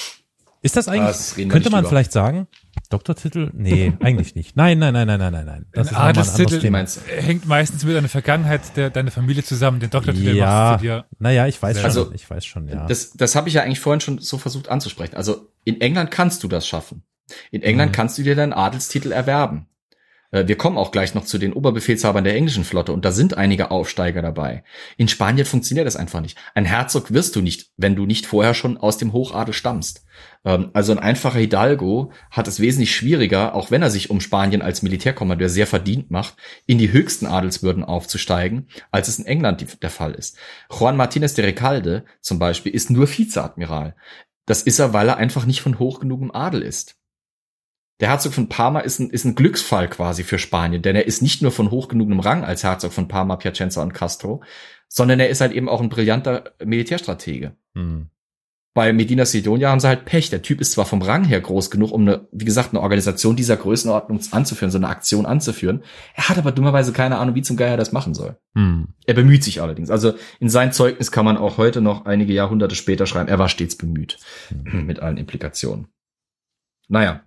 Ist 0.66 0.76
das 0.76 0.88
eigentlich, 0.88 1.16
das 1.16 1.34
könnte 1.36 1.70
man 1.70 1.82
drüber. 1.82 1.88
vielleicht 1.90 2.10
sagen, 2.12 2.48
Doktortitel? 2.90 3.50
Nee, 3.54 3.92
eigentlich 4.00 4.34
nicht. 4.34 4.56
Nein, 4.56 4.80
nein, 4.80 4.92
nein, 4.92 5.06
nein, 5.06 5.20
nein, 5.20 5.32
nein, 5.32 5.46
nein. 5.46 5.66
Das 5.72 5.88
ein 5.88 5.94
ist 5.94 6.00
Adelstitel 6.00 6.74
ein 6.74 6.88
hängt 7.22 7.46
meistens 7.46 7.84
mit 7.84 7.94
deiner 7.94 8.08
Vergangenheit 8.08 8.76
der, 8.76 8.90
deiner 8.90 9.12
Familie 9.12 9.44
zusammen. 9.44 9.78
Den 9.78 9.90
Doktortitel 9.90 10.36
ja, 10.36 10.70
machst 10.72 10.82
du 10.82 10.86
dir. 10.86 11.04
Naja, 11.20 11.46
ich 11.46 11.62
weiß 11.62 11.76
schon. 11.76 11.84
Also, 11.84 12.12
ich 12.12 12.28
weiß 12.28 12.44
schon, 12.44 12.66
ja. 12.66 12.84
Das, 12.86 13.12
das 13.12 13.36
habe 13.36 13.48
ich 13.48 13.54
ja 13.54 13.62
eigentlich 13.62 13.78
vorhin 13.78 14.00
schon 14.00 14.18
so 14.18 14.38
versucht 14.38 14.68
anzusprechen. 14.68 15.14
Also 15.14 15.52
in 15.64 15.80
England 15.80 16.10
kannst 16.10 16.42
du 16.42 16.48
das 16.48 16.66
schaffen. 16.66 17.04
In 17.52 17.62
England 17.62 17.92
mhm. 17.92 17.94
kannst 17.94 18.18
du 18.18 18.24
dir 18.24 18.34
deinen 18.34 18.52
Adelstitel 18.52 19.12
erwerben. 19.12 19.66
Äh, 20.30 20.46
wir 20.46 20.56
kommen 20.56 20.78
auch 20.78 20.92
gleich 20.92 21.14
noch 21.14 21.24
zu 21.24 21.38
den 21.38 21.52
Oberbefehlshabern 21.52 22.24
der 22.24 22.34
englischen 22.34 22.64
Flotte 22.64 22.92
und 22.92 23.04
da 23.04 23.12
sind 23.12 23.36
einige 23.36 23.70
Aufsteiger 23.70 24.22
dabei. 24.22 24.64
In 24.96 25.08
Spanien 25.08 25.46
funktioniert 25.46 25.86
das 25.86 25.96
einfach 25.96 26.20
nicht. 26.20 26.38
Ein 26.54 26.64
Herzog 26.64 27.12
wirst 27.12 27.36
du 27.36 27.42
nicht, 27.42 27.70
wenn 27.76 27.96
du 27.96 28.06
nicht 28.06 28.26
vorher 28.26 28.54
schon 28.54 28.76
aus 28.76 28.98
dem 28.98 29.12
Hochadel 29.12 29.54
stammst. 29.54 30.04
Ähm, 30.44 30.70
also 30.72 30.92
ein 30.92 30.98
einfacher 30.98 31.38
Hidalgo 31.38 32.12
hat 32.30 32.48
es 32.48 32.60
wesentlich 32.60 32.94
schwieriger, 32.94 33.54
auch 33.54 33.70
wenn 33.70 33.82
er 33.82 33.90
sich 33.90 34.10
um 34.10 34.20
Spanien 34.20 34.62
als 34.62 34.82
Militärkommandeur 34.82 35.48
sehr 35.48 35.66
verdient 35.66 36.10
macht, 36.10 36.36
in 36.66 36.78
die 36.78 36.92
höchsten 36.92 37.26
Adelswürden 37.26 37.84
aufzusteigen, 37.84 38.68
als 38.90 39.08
es 39.08 39.18
in 39.18 39.26
England 39.26 39.82
der 39.82 39.90
Fall 39.90 40.14
ist. 40.14 40.38
Juan 40.70 40.96
Martinez 40.96 41.34
de 41.34 41.44
Recalde 41.44 42.04
zum 42.20 42.38
Beispiel 42.38 42.72
ist 42.72 42.90
nur 42.90 43.08
Vizeadmiral. 43.08 43.94
Das 44.46 44.62
ist 44.62 44.78
er, 44.78 44.92
weil 44.92 45.08
er 45.08 45.16
einfach 45.16 45.44
nicht 45.44 45.60
von 45.60 45.78
hoch 45.80 45.98
genugem 45.98 46.30
Adel 46.30 46.62
ist. 46.62 46.95
Der 48.00 48.08
Herzog 48.10 48.34
von 48.34 48.48
Parma 48.48 48.80
ist 48.80 48.98
ein, 48.98 49.10
ist 49.10 49.24
ein 49.24 49.34
Glücksfall 49.34 49.88
quasi 49.88 50.22
für 50.22 50.38
Spanien, 50.38 50.82
denn 50.82 50.96
er 50.96 51.06
ist 51.06 51.22
nicht 51.22 51.40
nur 51.40 51.50
von 51.50 51.70
hoch 51.70 51.88
genugem 51.88 52.20
Rang 52.20 52.44
als 52.44 52.62
Herzog 52.62 52.92
von 52.92 53.08
Parma, 53.08 53.36
Piacenza 53.36 53.82
und 53.82 53.94
Castro, 53.94 54.42
sondern 54.88 55.18
er 55.18 55.30
ist 55.30 55.40
halt 55.40 55.52
eben 55.52 55.68
auch 55.68 55.80
ein 55.80 55.88
brillanter 55.88 56.52
Militärstratege. 56.62 57.56
Mhm. 57.74 58.10
Bei 58.74 58.92
Medina 58.92 59.24
Sidonia 59.24 59.70
haben 59.70 59.80
sie 59.80 59.88
halt 59.88 60.04
Pech. 60.04 60.28
Der 60.28 60.42
Typ 60.42 60.60
ist 60.60 60.72
zwar 60.72 60.84
vom 60.84 61.00
Rang 61.00 61.24
her 61.24 61.40
groß 61.40 61.70
genug, 61.70 61.92
um 61.92 62.02
eine, 62.02 62.28
wie 62.30 62.44
gesagt, 62.44 62.74
eine 62.74 62.82
Organisation 62.82 63.34
dieser 63.34 63.56
Größenordnung 63.56 64.20
anzuführen, 64.32 64.70
so 64.70 64.76
eine 64.76 64.88
Aktion 64.88 65.24
anzuführen. 65.24 65.82
Er 66.14 66.28
hat 66.28 66.36
aber 66.36 66.52
dummerweise 66.52 66.92
keine 66.92 67.16
Ahnung, 67.16 67.34
wie 67.34 67.40
zum 67.40 67.56
Geier 67.56 67.78
das 67.78 67.92
machen 67.92 68.12
soll. 68.12 68.36
Hm. 68.54 68.88
Er 69.06 69.14
bemüht 69.14 69.42
sich 69.44 69.62
allerdings. 69.62 69.88
Also 69.88 70.12
in 70.40 70.50
sein 70.50 70.72
Zeugnis 70.72 71.10
kann 71.10 71.24
man 71.24 71.38
auch 71.38 71.56
heute 71.56 71.80
noch 71.80 72.04
einige 72.04 72.34
Jahrhunderte 72.34 72.74
später 72.74 73.06
schreiben, 73.06 73.30
er 73.30 73.38
war 73.38 73.48
stets 73.48 73.76
bemüht. 73.76 74.18
Hm. 74.50 74.84
Mit 74.84 75.00
allen 75.00 75.16
Implikationen. 75.16 75.88
Naja, 76.88 77.22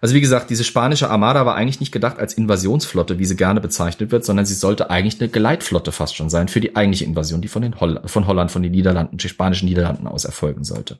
also 0.00 0.14
wie 0.14 0.20
gesagt, 0.20 0.50
diese 0.50 0.64
spanische 0.64 1.08
Armada 1.08 1.46
war 1.46 1.54
eigentlich 1.54 1.80
nicht 1.80 1.92
gedacht 1.92 2.18
als 2.18 2.34
Invasionsflotte, 2.34 3.18
wie 3.18 3.24
sie 3.24 3.36
gerne 3.36 3.60
bezeichnet 3.60 4.10
wird, 4.10 4.24
sondern 4.24 4.44
sie 4.44 4.54
sollte 4.54 4.90
eigentlich 4.90 5.20
eine 5.20 5.30
Geleitflotte 5.30 5.92
fast 5.92 6.16
schon 6.16 6.28
sein 6.28 6.48
für 6.48 6.60
die 6.60 6.76
eigentliche 6.76 7.04
Invasion, 7.04 7.40
die 7.40 7.48
von, 7.48 7.62
den 7.62 7.80
Holl 7.80 8.02
von 8.04 8.26
Holland, 8.26 8.50
von 8.50 8.62
den 8.62 8.72
Niederlanden, 8.72 9.16
den 9.16 9.28
spanischen 9.28 9.66
Niederlanden 9.66 10.06
aus 10.06 10.24
erfolgen 10.24 10.64
sollte. 10.64 10.98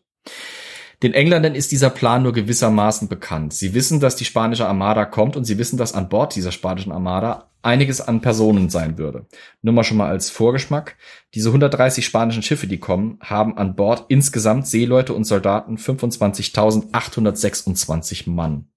Den 1.02 1.14
Engländern 1.14 1.54
ist 1.54 1.72
dieser 1.72 1.90
Plan 1.90 2.22
nur 2.22 2.32
gewissermaßen 2.32 3.08
bekannt. 3.08 3.52
Sie 3.52 3.74
wissen, 3.74 4.00
dass 4.00 4.16
die 4.16 4.24
spanische 4.24 4.66
Armada 4.66 5.04
kommt 5.04 5.36
und 5.36 5.44
sie 5.44 5.58
wissen, 5.58 5.76
dass 5.76 5.92
an 5.92 6.08
Bord 6.08 6.34
dieser 6.34 6.52
spanischen 6.52 6.92
Armada 6.92 7.50
einiges 7.62 8.00
an 8.00 8.20
Personen 8.20 8.70
sein 8.70 8.98
würde. 8.98 9.26
Nur 9.62 9.74
mal 9.74 9.84
schon 9.84 9.96
mal 9.96 10.08
als 10.08 10.30
Vorgeschmack. 10.30 10.96
Diese 11.34 11.48
130 11.48 12.04
spanischen 12.04 12.42
Schiffe, 12.42 12.66
die 12.66 12.78
kommen, 12.78 13.18
haben 13.20 13.56
an 13.56 13.74
Bord 13.74 14.04
insgesamt 14.08 14.66
Seeleute 14.66 15.14
und 15.14 15.24
Soldaten 15.24 15.76
25.826 15.76 18.30
Mann. 18.30 18.68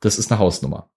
Das 0.00 0.18
ist 0.18 0.30
eine 0.30 0.38
Hausnummer. 0.38 0.90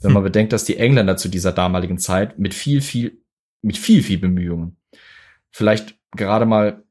Wenn 0.00 0.12
man 0.12 0.22
hm. 0.22 0.28
bedenkt, 0.28 0.52
dass 0.52 0.64
die 0.64 0.76
Engländer 0.76 1.16
zu 1.16 1.28
dieser 1.28 1.52
damaligen 1.52 1.98
Zeit 1.98 2.38
mit 2.38 2.54
viel, 2.54 2.82
viel, 2.82 3.20
mit 3.62 3.76
viel, 3.76 4.02
viel 4.02 4.18
Bemühungen 4.18 4.78
vielleicht 5.50 5.98
gerade 6.12 6.46
mal 6.46 6.84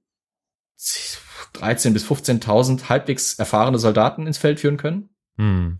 13 1.59 1.93
bis 1.93 2.05
15.000 2.05 2.89
halbwegs 2.89 3.33
erfahrene 3.35 3.79
Soldaten 3.79 4.27
ins 4.27 4.37
Feld 4.37 4.59
führen 4.59 4.77
können. 4.77 5.09
Hm. 5.37 5.79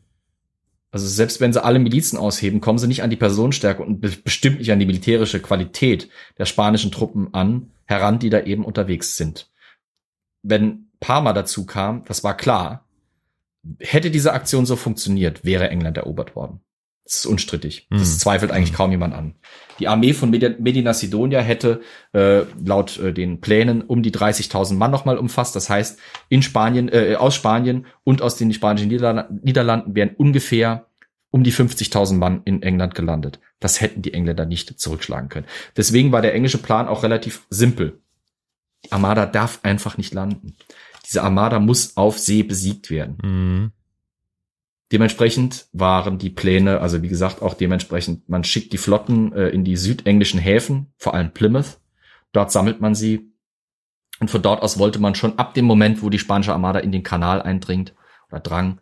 Also 0.92 1.08
selbst 1.08 1.42
wenn 1.42 1.54
sie 1.54 1.64
alle 1.64 1.80
Milizen 1.80 2.18
ausheben, 2.18 2.62
kommen 2.62 2.80
sie 2.80 2.88
nicht 2.88 3.04
an 3.04 3.10
die 3.10 3.18
Personenstärke 3.18 3.84
und 3.84 4.00
be 4.00 4.10
bestimmt 4.24 4.60
nicht 4.60 4.72
an 4.72 4.80
die 4.80 4.86
militärische 4.86 5.42
Qualität 5.42 6.10
der 6.38 6.46
spanischen 6.46 6.92
Truppen 6.92 7.34
an, 7.34 7.72
heran, 7.86 8.20
die 8.20 8.30
da 8.30 8.42
eben 8.42 8.66
unterwegs 8.66 9.18
sind. 9.18 9.52
Wenn 10.44 10.88
Parma 11.00 11.34
dazu 11.34 11.66
kam, 11.66 12.04
das 12.06 12.24
war 12.24 12.38
klar, 12.38 12.86
hätte 13.80 14.12
diese 14.12 14.34
Aktion 14.34 14.66
so 14.66 14.76
funktioniert, 14.76 15.44
wäre 15.44 15.70
England 15.70 15.98
erobert 15.98 16.36
worden. 16.36 16.62
Das 17.08 17.20
ist 17.20 17.26
unstrittig. 17.26 17.88
Das 17.90 18.12
hm. 18.12 18.20
zweifelt 18.20 18.52
eigentlich 18.52 18.74
kaum 18.74 18.92
jemand 18.92 19.14
an. 19.14 19.36
Die 19.80 19.88
Armee 19.88 20.12
von 20.12 20.30
Medina 20.30 20.94
Sidonia 20.94 21.40
hätte 21.40 21.82
äh, 22.12 22.42
laut 22.64 23.00
äh, 23.00 23.14
den 23.14 23.40
Plänen 23.40 23.82
um 23.82 24.04
die 24.04 24.12
30.000 24.12 24.74
Mann 24.74 24.92
nochmal 24.92 25.18
umfasst. 25.18 25.56
Das 25.56 25.70
heißt, 25.70 26.00
in 26.28 26.42
Spanien, 26.42 26.90
äh, 26.90 27.16
aus 27.18 27.34
Spanien 27.34 27.86
und 28.04 28.22
aus 28.22 28.36
den 28.36 28.52
spanischen 28.52 28.90
Niederlanden, 28.90 29.40
Niederlanden 29.42 29.96
wären 29.96 30.16
ungefähr 30.18 30.88
um 31.30 31.44
die 31.44 31.54
50.000 31.54 32.16
Mann 32.16 32.42
in 32.44 32.62
England 32.62 32.94
gelandet. 32.94 33.40
Das 33.62 33.80
hätten 33.80 34.02
die 34.02 34.14
Engländer 34.14 34.46
nicht 34.46 34.78
zurückschlagen 34.78 35.30
können. 35.30 35.48
Deswegen 35.78 36.12
war 36.12 36.22
der 36.22 36.34
englische 36.34 36.58
Plan 36.58 36.90
auch 36.90 37.04
relativ 37.04 37.46
simpel. 37.50 38.02
Die 38.86 38.92
Armada 38.92 39.26
darf 39.26 39.60
einfach 39.64 39.98
nicht 39.98 40.14
landen. 40.14 40.58
Diese 41.06 41.24
Armada 41.24 41.60
muss 41.60 41.96
auf 41.96 42.20
See 42.20 42.44
besiegt 42.44 42.90
werden. 42.90 43.18
Mhm. 43.24 43.72
Dementsprechend 44.92 45.68
waren 45.74 46.18
die 46.18 46.30
Pläne, 46.30 46.80
also 46.80 47.02
wie 47.02 47.10
gesagt, 47.10 47.42
auch 47.42 47.54
dementsprechend, 47.54 48.30
man 48.30 48.44
schickt 48.44 48.72
die 48.72 48.78
Flotten 48.78 49.34
äh, 49.34 49.50
in 49.50 49.66
die 49.66 49.76
südenglischen 49.76 50.40
Häfen, 50.40 50.94
vor 50.98 51.14
allem 51.14 51.34
Plymouth. 51.34 51.80
Dort 52.32 52.52
sammelt 52.52 52.80
man 52.80 52.96
sie. 52.96 53.32
Und 54.20 54.32
von 54.32 54.42
dort 54.42 54.64
aus 54.64 54.80
wollte 54.80 55.00
man 55.00 55.16
schon 55.16 55.38
ab 55.38 55.54
dem 55.54 55.66
Moment, 55.66 56.02
wo 56.02 56.10
die 56.10 56.20
spanische 56.20 56.54
Armada 56.54 56.80
in 56.80 56.92
den 56.92 57.04
Kanal 57.04 57.42
eindringt 57.42 57.94
oder 58.30 58.40
drang, 58.40 58.80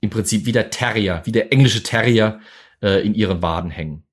im 0.00 0.10
Prinzip 0.10 0.44
wie 0.44 0.52
der 0.52 0.70
Terrier, 0.70 1.22
wie 1.24 1.32
der 1.32 1.52
englische 1.52 1.82
Terrier 1.82 2.40
äh, 2.82 3.06
in 3.06 3.14
ihren 3.14 3.40
Waden 3.40 3.70
hängen. 3.70 4.04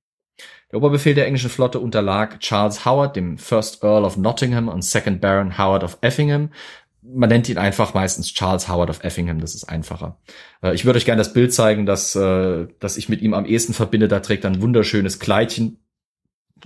Der 0.70 0.78
Oberbefehl 0.78 1.14
der 1.14 1.26
englischen 1.26 1.50
Flotte 1.50 1.80
unterlag 1.80 2.38
Charles 2.38 2.84
Howard, 2.84 3.16
dem 3.16 3.38
First 3.38 3.82
Earl 3.82 4.04
of 4.04 4.16
Nottingham 4.16 4.68
und 4.68 4.82
Second 4.82 5.20
Baron 5.20 5.58
Howard 5.58 5.82
of 5.82 5.98
Effingham, 6.00 6.50
man 7.14 7.28
nennt 7.28 7.48
ihn 7.48 7.58
einfach 7.58 7.94
meistens 7.94 8.32
Charles 8.32 8.68
Howard 8.68 8.90
of 8.90 9.02
Effingham, 9.04 9.40
das 9.40 9.54
ist 9.54 9.64
einfacher. 9.64 10.18
Äh, 10.62 10.74
ich 10.74 10.84
würde 10.84 10.98
euch 10.98 11.04
gerne 11.04 11.20
das 11.20 11.32
Bild 11.32 11.52
zeigen, 11.52 11.86
das, 11.86 12.14
äh, 12.14 12.66
das 12.78 12.96
ich 12.96 13.08
mit 13.08 13.22
ihm 13.22 13.34
am 13.34 13.46
ehesten 13.46 13.74
verbinde. 13.74 14.08
Da 14.08 14.20
trägt 14.20 14.44
er 14.44 14.50
ein 14.50 14.62
wunderschönes 14.62 15.18
Kleidchen, 15.18 15.78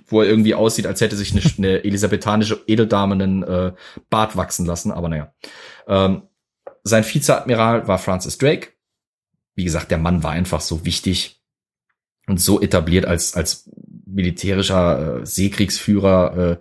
wo 0.07 0.23
er 0.23 0.29
irgendwie 0.29 0.55
aussieht, 0.55 0.87
als 0.87 1.01
hätte 1.01 1.17
sich 1.17 1.33
eine, 1.33 1.43
eine 1.59 1.85
elisabethanische 1.85 2.63
Edeldame 2.67 3.15
einen 3.15 3.43
äh, 3.43 3.73
Bart 4.11 4.37
wachsen 4.37 4.67
lassen, 4.67 4.93
aber 4.93 5.09
naja. 5.09 5.33
Ähm, 5.87 6.23
sein 6.83 7.05
Vizeadmiral 7.05 7.89
war 7.89 7.99
Francis 7.99 8.39
Drake. 8.39 8.69
Wie 9.55 9.65
gesagt, 9.65 9.91
der 9.91 9.99
Mann 9.99 10.23
war 10.23 10.33
einfach 10.33 10.61
so 10.61 10.85
wichtig 10.85 11.41
und 12.27 12.41
so 12.41 12.61
etabliert 12.61 13.07
als, 13.07 13.35
als 13.35 13.71
militärischer 14.07 15.21
äh, 15.21 15.27
Seekriegsführer, 15.27 16.37
äh, 16.37 16.57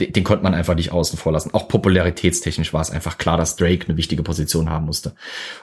den, 0.00 0.12
den 0.12 0.24
konnte 0.24 0.42
man 0.42 0.54
einfach 0.54 0.74
nicht 0.74 0.92
außen 0.92 1.18
vor 1.18 1.32
lassen. 1.32 1.54
Auch 1.54 1.68
popularitätstechnisch 1.68 2.72
war 2.72 2.80
es 2.80 2.90
einfach 2.90 3.18
klar, 3.18 3.36
dass 3.36 3.56
Drake 3.56 3.86
eine 3.86 3.96
wichtige 3.96 4.22
Position 4.22 4.70
haben 4.70 4.86
musste. 4.86 5.14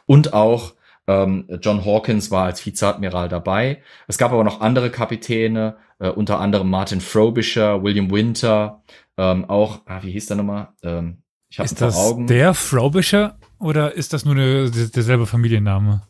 Und 0.06 0.34
auch 0.34 0.74
ähm, 1.08 1.48
John 1.62 1.86
Hawkins 1.86 2.32
war 2.32 2.46
als 2.46 2.66
Vizeadmiral 2.66 3.30
dabei. 3.30 3.82
Es 4.08 4.18
gab 4.18 4.32
aber 4.32 4.44
noch 4.44 4.62
andere 4.62 4.92
Kapitäne, 4.92 5.78
äh, 6.00 6.10
unter 6.10 6.40
anderem 6.40 6.70
Martin 6.70 7.02
Frobisher, 7.02 7.84
William 7.84 8.12
Winter, 8.12 8.84
ähm, 9.18 9.46
auch, 9.46 9.82
ah, 9.86 10.00
wie 10.04 10.12
hieß 10.12 10.28
der 10.28 10.38
nochmal? 10.38 10.70
Ähm, 10.84 11.24
ich 11.50 11.60
habe 11.60 11.70
vor 11.70 11.96
Augen. 11.96 12.28
Der 12.28 12.54
Frobisher 12.54 13.38
oder 13.60 13.94
ist 13.94 14.14
das 14.14 14.26
nur 14.26 14.36
eine, 14.36 14.70
derselbe 14.70 15.26
Familienname? 15.26 16.02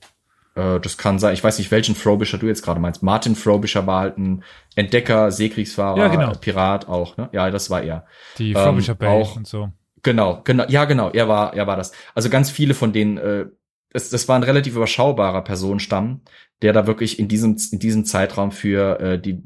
Äh, 0.57 0.79
das 0.79 0.97
kann 0.97 1.19
sein. 1.19 1.33
Ich 1.33 1.43
weiß 1.43 1.59
nicht, 1.59 1.71
welchen 1.71 1.95
Frobisher 1.95 2.37
du 2.37 2.47
jetzt 2.47 2.63
gerade 2.63 2.79
meinst. 2.79 3.03
Martin 3.03 3.35
Frobisher 3.35 3.85
war 3.85 4.01
halt 4.01 4.17
ein 4.17 4.43
Entdecker, 4.75 5.31
Seekriegsfahrer, 5.31 5.97
ja, 5.97 6.07
genau. 6.07 6.31
Pirat 6.33 6.87
auch. 6.87 7.15
Ne? 7.17 7.29
Ja, 7.31 7.49
das 7.51 7.69
war 7.69 7.83
er. 7.83 8.05
Die 8.37 8.53
Frobisher 8.53 8.93
ähm, 8.93 8.97
Bay 8.97 9.21
auch, 9.21 9.35
und 9.35 9.47
so. 9.47 9.69
Genau, 10.01 10.41
genau, 10.43 10.65
ja, 10.67 10.85
genau. 10.85 11.09
Er 11.11 11.27
war, 11.27 11.53
er 11.53 11.67
war 11.67 11.77
das. 11.77 11.91
Also 12.15 12.29
ganz 12.29 12.49
viele 12.49 12.73
von 12.73 12.91
denen. 12.91 13.17
Äh, 13.17 13.45
das, 13.91 14.09
das 14.09 14.27
war 14.27 14.35
ein 14.35 14.43
relativ 14.43 14.75
überschaubarer 14.75 15.43
Personenstamm, 15.43 16.21
der 16.61 16.73
da 16.73 16.87
wirklich 16.87 17.19
in 17.19 17.27
diesem 17.27 17.57
in 17.71 17.79
diesem 17.79 18.05
Zeitraum 18.05 18.51
für 18.51 18.99
äh, 18.99 19.19
die 19.19 19.41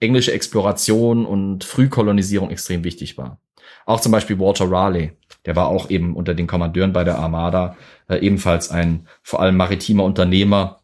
englische 0.00 0.32
Exploration 0.32 1.24
und 1.24 1.64
Frühkolonisierung 1.64 2.50
extrem 2.50 2.84
wichtig 2.84 3.16
war. 3.16 3.40
Auch 3.88 4.02
zum 4.02 4.12
Beispiel 4.12 4.38
Walter 4.38 4.70
Raleigh, 4.70 5.12
der 5.46 5.56
war 5.56 5.68
auch 5.68 5.88
eben 5.88 6.14
unter 6.14 6.34
den 6.34 6.46
Kommandeuren 6.46 6.92
bei 6.92 7.04
der 7.04 7.18
Armada, 7.18 7.74
äh, 8.06 8.18
ebenfalls 8.18 8.70
ein 8.70 9.08
vor 9.22 9.40
allem 9.40 9.56
maritimer 9.56 10.04
Unternehmer, 10.04 10.80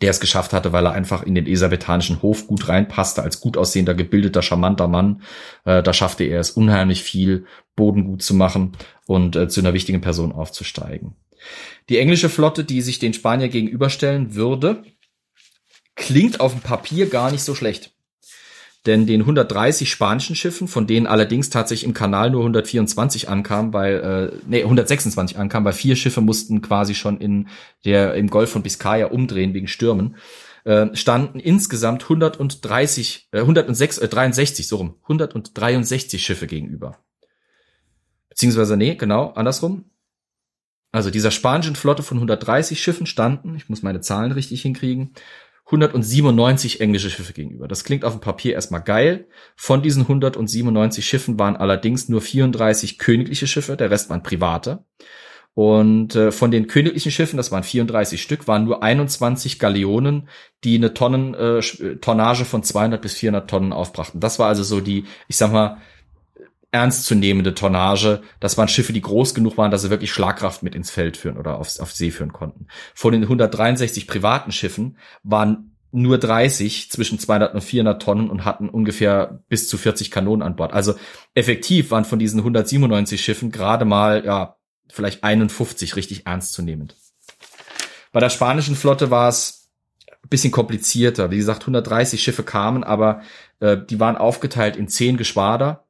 der 0.00 0.10
es 0.10 0.20
geschafft 0.20 0.52
hatte, 0.52 0.72
weil 0.72 0.86
er 0.86 0.92
einfach 0.92 1.24
in 1.24 1.34
den 1.34 1.46
elisabethanischen 1.46 2.22
Hof 2.22 2.46
gut 2.46 2.68
reinpasste, 2.68 3.24
als 3.24 3.40
gut 3.40 3.56
aussehender, 3.56 3.94
gebildeter, 3.94 4.40
charmanter 4.40 4.86
Mann. 4.86 5.22
Äh, 5.64 5.82
da 5.82 5.92
schaffte 5.92 6.22
er 6.22 6.38
es 6.38 6.52
unheimlich 6.52 7.02
viel, 7.02 7.44
Boden 7.74 8.04
gut 8.04 8.22
zu 8.22 8.34
machen 8.34 8.76
und 9.06 9.34
äh, 9.34 9.48
zu 9.48 9.58
einer 9.58 9.74
wichtigen 9.74 10.00
Person 10.00 10.30
aufzusteigen. 10.30 11.16
Die 11.88 11.98
englische 11.98 12.28
Flotte, 12.28 12.62
die 12.62 12.82
sich 12.82 13.00
den 13.00 13.14
Spanier 13.14 13.48
gegenüberstellen 13.48 14.36
würde, 14.36 14.84
klingt 15.96 16.38
auf 16.38 16.52
dem 16.52 16.60
Papier 16.60 17.08
gar 17.08 17.32
nicht 17.32 17.42
so 17.42 17.56
schlecht. 17.56 17.93
Denn 18.86 19.06
den 19.06 19.20
130 19.20 19.90
spanischen 19.90 20.36
Schiffen, 20.36 20.68
von 20.68 20.86
denen 20.86 21.06
allerdings 21.06 21.48
tatsächlich 21.48 21.88
im 21.88 21.94
Kanal 21.94 22.30
nur 22.30 22.42
124 22.42 23.30
ankamen, 23.30 23.72
weil 23.72 24.32
äh, 24.34 24.38
nee, 24.46 24.62
126 24.62 25.38
ankamen, 25.38 25.64
weil 25.64 25.72
vier 25.72 25.96
Schiffe 25.96 26.20
mussten 26.20 26.60
quasi 26.60 26.94
schon 26.94 27.18
in 27.18 27.48
der 27.86 28.14
im 28.14 28.28
Golf 28.28 28.50
von 28.50 28.62
Biscaya 28.62 29.06
umdrehen 29.06 29.54
wegen 29.54 29.68
Stürmen, 29.68 30.16
äh, 30.64 30.94
standen 30.94 31.40
insgesamt 31.40 32.02
130 32.02 33.28
äh, 33.32 33.40
106 33.40 33.98
äh, 33.98 34.08
63 34.08 34.68
so 34.68 34.76
rum, 34.76 34.96
163 35.02 36.22
Schiffe 36.22 36.46
gegenüber. 36.46 36.98
Beziehungsweise 38.28 38.76
nee, 38.76 38.96
genau, 38.96 39.30
andersrum. 39.30 39.86
also 40.92 41.08
dieser 41.08 41.30
spanischen 41.30 41.76
Flotte 41.76 42.02
von 42.02 42.18
130 42.18 42.82
Schiffen 42.82 43.06
standen, 43.06 43.54
ich 43.56 43.70
muss 43.70 43.82
meine 43.82 44.02
Zahlen 44.02 44.32
richtig 44.32 44.60
hinkriegen, 44.60 45.14
197 45.66 46.80
englische 46.80 47.10
Schiffe 47.10 47.32
gegenüber. 47.32 47.68
Das 47.68 47.84
klingt 47.84 48.04
auf 48.04 48.12
dem 48.12 48.20
Papier 48.20 48.54
erstmal 48.54 48.82
geil. 48.82 49.26
Von 49.56 49.82
diesen 49.82 50.02
197 50.02 51.04
Schiffen 51.04 51.38
waren 51.38 51.56
allerdings 51.56 52.08
nur 52.08 52.20
34 52.20 52.98
königliche 52.98 53.46
Schiffe, 53.46 53.76
der 53.76 53.90
Rest 53.90 54.10
waren 54.10 54.22
private. 54.22 54.84
Und 55.54 56.16
äh, 56.16 56.32
von 56.32 56.50
den 56.50 56.66
königlichen 56.66 57.12
Schiffen, 57.12 57.36
das 57.36 57.52
waren 57.52 57.62
34 57.62 58.20
Stück, 58.20 58.48
waren 58.48 58.64
nur 58.64 58.82
21 58.82 59.60
Galeonen, 59.60 60.28
die 60.64 60.76
eine 60.76 60.94
Tonnen, 60.94 61.32
äh, 61.34 61.60
Tonnage 62.00 62.44
von 62.44 62.64
200 62.64 63.00
bis 63.00 63.14
400 63.14 63.48
Tonnen 63.48 63.72
aufbrachten. 63.72 64.20
Das 64.20 64.40
war 64.40 64.48
also 64.48 64.64
so 64.64 64.80
die, 64.80 65.04
ich 65.28 65.36
sag 65.36 65.52
mal, 65.52 65.78
ernstzunehmende 66.74 67.54
Tonnage. 67.54 68.20
Das 68.40 68.58
waren 68.58 68.66
Schiffe, 68.66 68.92
die 68.92 69.00
groß 69.00 69.32
genug 69.34 69.56
waren, 69.56 69.70
dass 69.70 69.82
sie 69.82 69.90
wirklich 69.90 70.12
Schlagkraft 70.12 70.64
mit 70.64 70.74
ins 70.74 70.90
Feld 70.90 71.16
führen 71.16 71.38
oder 71.38 71.56
aufs, 71.58 71.78
auf 71.78 71.92
See 71.92 72.10
führen 72.10 72.32
konnten. 72.32 72.66
Von 72.94 73.12
den 73.12 73.22
163 73.22 74.08
privaten 74.08 74.50
Schiffen 74.50 74.98
waren 75.22 75.76
nur 75.92 76.18
30 76.18 76.90
zwischen 76.90 77.20
200 77.20 77.54
und 77.54 77.60
400 77.60 78.02
Tonnen 78.02 78.28
und 78.28 78.44
hatten 78.44 78.68
ungefähr 78.68 79.44
bis 79.48 79.68
zu 79.68 79.78
40 79.78 80.10
Kanonen 80.10 80.42
an 80.42 80.56
Bord. 80.56 80.72
Also 80.72 80.96
effektiv 81.34 81.92
waren 81.92 82.04
von 82.04 82.18
diesen 82.18 82.40
197 82.40 83.22
Schiffen 83.22 83.52
gerade 83.52 83.84
mal, 83.84 84.24
ja, 84.24 84.56
vielleicht 84.92 85.22
51 85.22 85.94
richtig 85.94 86.26
ernstzunehmend. 86.26 86.96
Bei 88.10 88.18
der 88.18 88.30
spanischen 88.30 88.74
Flotte 88.74 89.12
war 89.12 89.28
es 89.28 89.70
ein 90.24 90.28
bisschen 90.28 90.50
komplizierter. 90.50 91.30
Wie 91.30 91.36
gesagt, 91.36 91.62
130 91.62 92.20
Schiffe 92.20 92.42
kamen, 92.42 92.82
aber 92.82 93.22
äh, 93.60 93.76
die 93.78 94.00
waren 94.00 94.16
aufgeteilt 94.16 94.76
in 94.76 94.88
zehn 94.88 95.16
Geschwader 95.16 95.83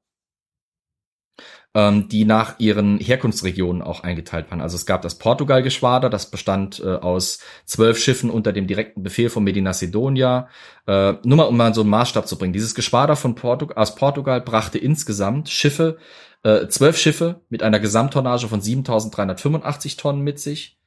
ähm, 1.75 2.09
die 2.09 2.25
nach 2.25 2.59
ihren 2.59 2.99
Herkunftsregionen 2.99 3.83
auch 3.83 4.05
eingeteilt 4.05 4.51
waren. 4.51 4.61
Also 4.61 4.77
es 4.77 4.87
gab 4.87 5.03
das 5.03 5.17
Portugal-Geschwader, 5.17 6.09
das 6.09 6.31
bestand 6.31 6.81
äh, 6.81 6.95
aus 6.95 7.41
zwölf 7.67 7.99
Schiffen 7.99 8.31
unter 8.31 8.53
dem 8.53 8.69
direkten 8.69 9.03
Befehl 9.03 9.29
von 9.29 9.43
Medina 9.43 9.73
Sidonia. 9.73 10.49
Äh, 10.87 11.15
nur 11.25 11.37
mal, 11.37 11.45
um 11.45 11.57
mal 11.57 11.75
so 11.75 11.81
einen 11.81 11.91
Maßstab 11.91 12.29
zu 12.29 12.39
bringen. 12.39 12.53
Dieses 12.53 12.77
Geschwader 12.77 13.17
von 13.17 13.35
Portug 13.35 13.77
aus 13.77 13.97
Portugal 13.97 14.41
brachte 14.41 14.79
insgesamt 14.79 15.49
Schiffe, 15.51 15.99
äh, 16.45 16.69
zwölf 16.69 16.97
Schiffe 16.97 17.41
mit 17.49 17.65
einer 17.65 17.81
Gesamttonnage 17.81 18.47
von 18.47 18.61
7.385 18.61 19.99
Tonnen 19.99 20.23
mit 20.23 20.39
sich, 20.39 20.79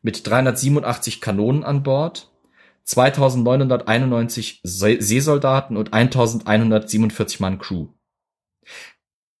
mit 0.00 0.26
387 0.26 1.20
Kanonen 1.20 1.64
an 1.64 1.82
Bord, 1.82 2.30
2991 2.84 4.60
Seesoldaten 4.62 5.76
und 5.76 5.92
1147 5.92 7.40
Mann 7.40 7.58
Crew. 7.58 7.88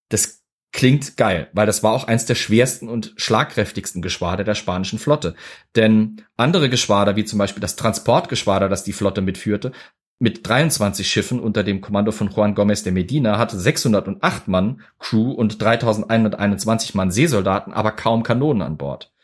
Das 0.08 0.45
klingt 0.76 1.16
geil, 1.16 1.48
weil 1.54 1.64
das 1.64 1.82
war 1.82 1.92
auch 1.94 2.04
eins 2.04 2.26
der 2.26 2.34
schwersten 2.34 2.90
und 2.90 3.14
schlagkräftigsten 3.16 4.02
Geschwader 4.02 4.44
der 4.44 4.54
spanischen 4.54 4.98
Flotte. 4.98 5.34
Denn 5.74 6.22
andere 6.36 6.68
Geschwader, 6.68 7.16
wie 7.16 7.24
zum 7.24 7.38
Beispiel 7.38 7.62
das 7.62 7.76
Transportgeschwader, 7.76 8.68
das 8.68 8.84
die 8.84 8.92
Flotte 8.92 9.22
mitführte, 9.22 9.72
mit 10.18 10.46
23 10.46 11.08
Schiffen 11.08 11.40
unter 11.40 11.64
dem 11.64 11.80
Kommando 11.80 12.12
von 12.12 12.28
Juan 12.28 12.54
Gomez 12.54 12.82
de 12.82 12.92
Medina 12.92 13.38
hatte 13.38 13.58
608 13.58 14.48
Mann 14.48 14.82
Crew 14.98 15.32
und 15.32 15.62
3121 15.62 16.94
Mann 16.94 17.10
Seesoldaten, 17.10 17.72
aber 17.72 17.92
kaum 17.92 18.22
Kanonen 18.22 18.60
an 18.60 18.76
Bord. 18.76 19.14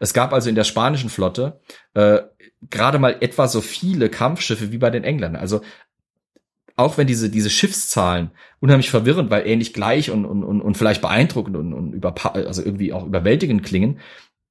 Es 0.00 0.14
gab 0.14 0.32
also 0.32 0.48
in 0.48 0.54
der 0.54 0.64
spanischen 0.64 1.10
Flotte 1.10 1.60
äh, 1.92 2.20
gerade 2.70 2.98
mal 2.98 3.16
etwa 3.20 3.48
so 3.48 3.60
viele 3.60 4.08
Kampfschiffe 4.08 4.72
wie 4.72 4.78
bei 4.78 4.90
den 4.90 5.04
Engländern. 5.04 5.40
Also 5.40 5.60
auch 6.76 6.98
wenn 6.98 7.06
diese, 7.06 7.30
diese 7.30 7.50
Schiffszahlen 7.50 8.30
unheimlich 8.60 8.90
verwirrend, 8.90 9.30
weil 9.30 9.46
ähnlich 9.46 9.72
gleich 9.72 10.10
und, 10.10 10.24
und, 10.24 10.44
und, 10.44 10.76
vielleicht 10.76 11.02
beeindruckend 11.02 11.56
und, 11.56 11.72
und 11.72 11.92
über, 11.92 12.14
also 12.34 12.62
irgendwie 12.62 12.92
auch 12.92 13.06
überwältigend 13.06 13.62
klingen, 13.62 14.00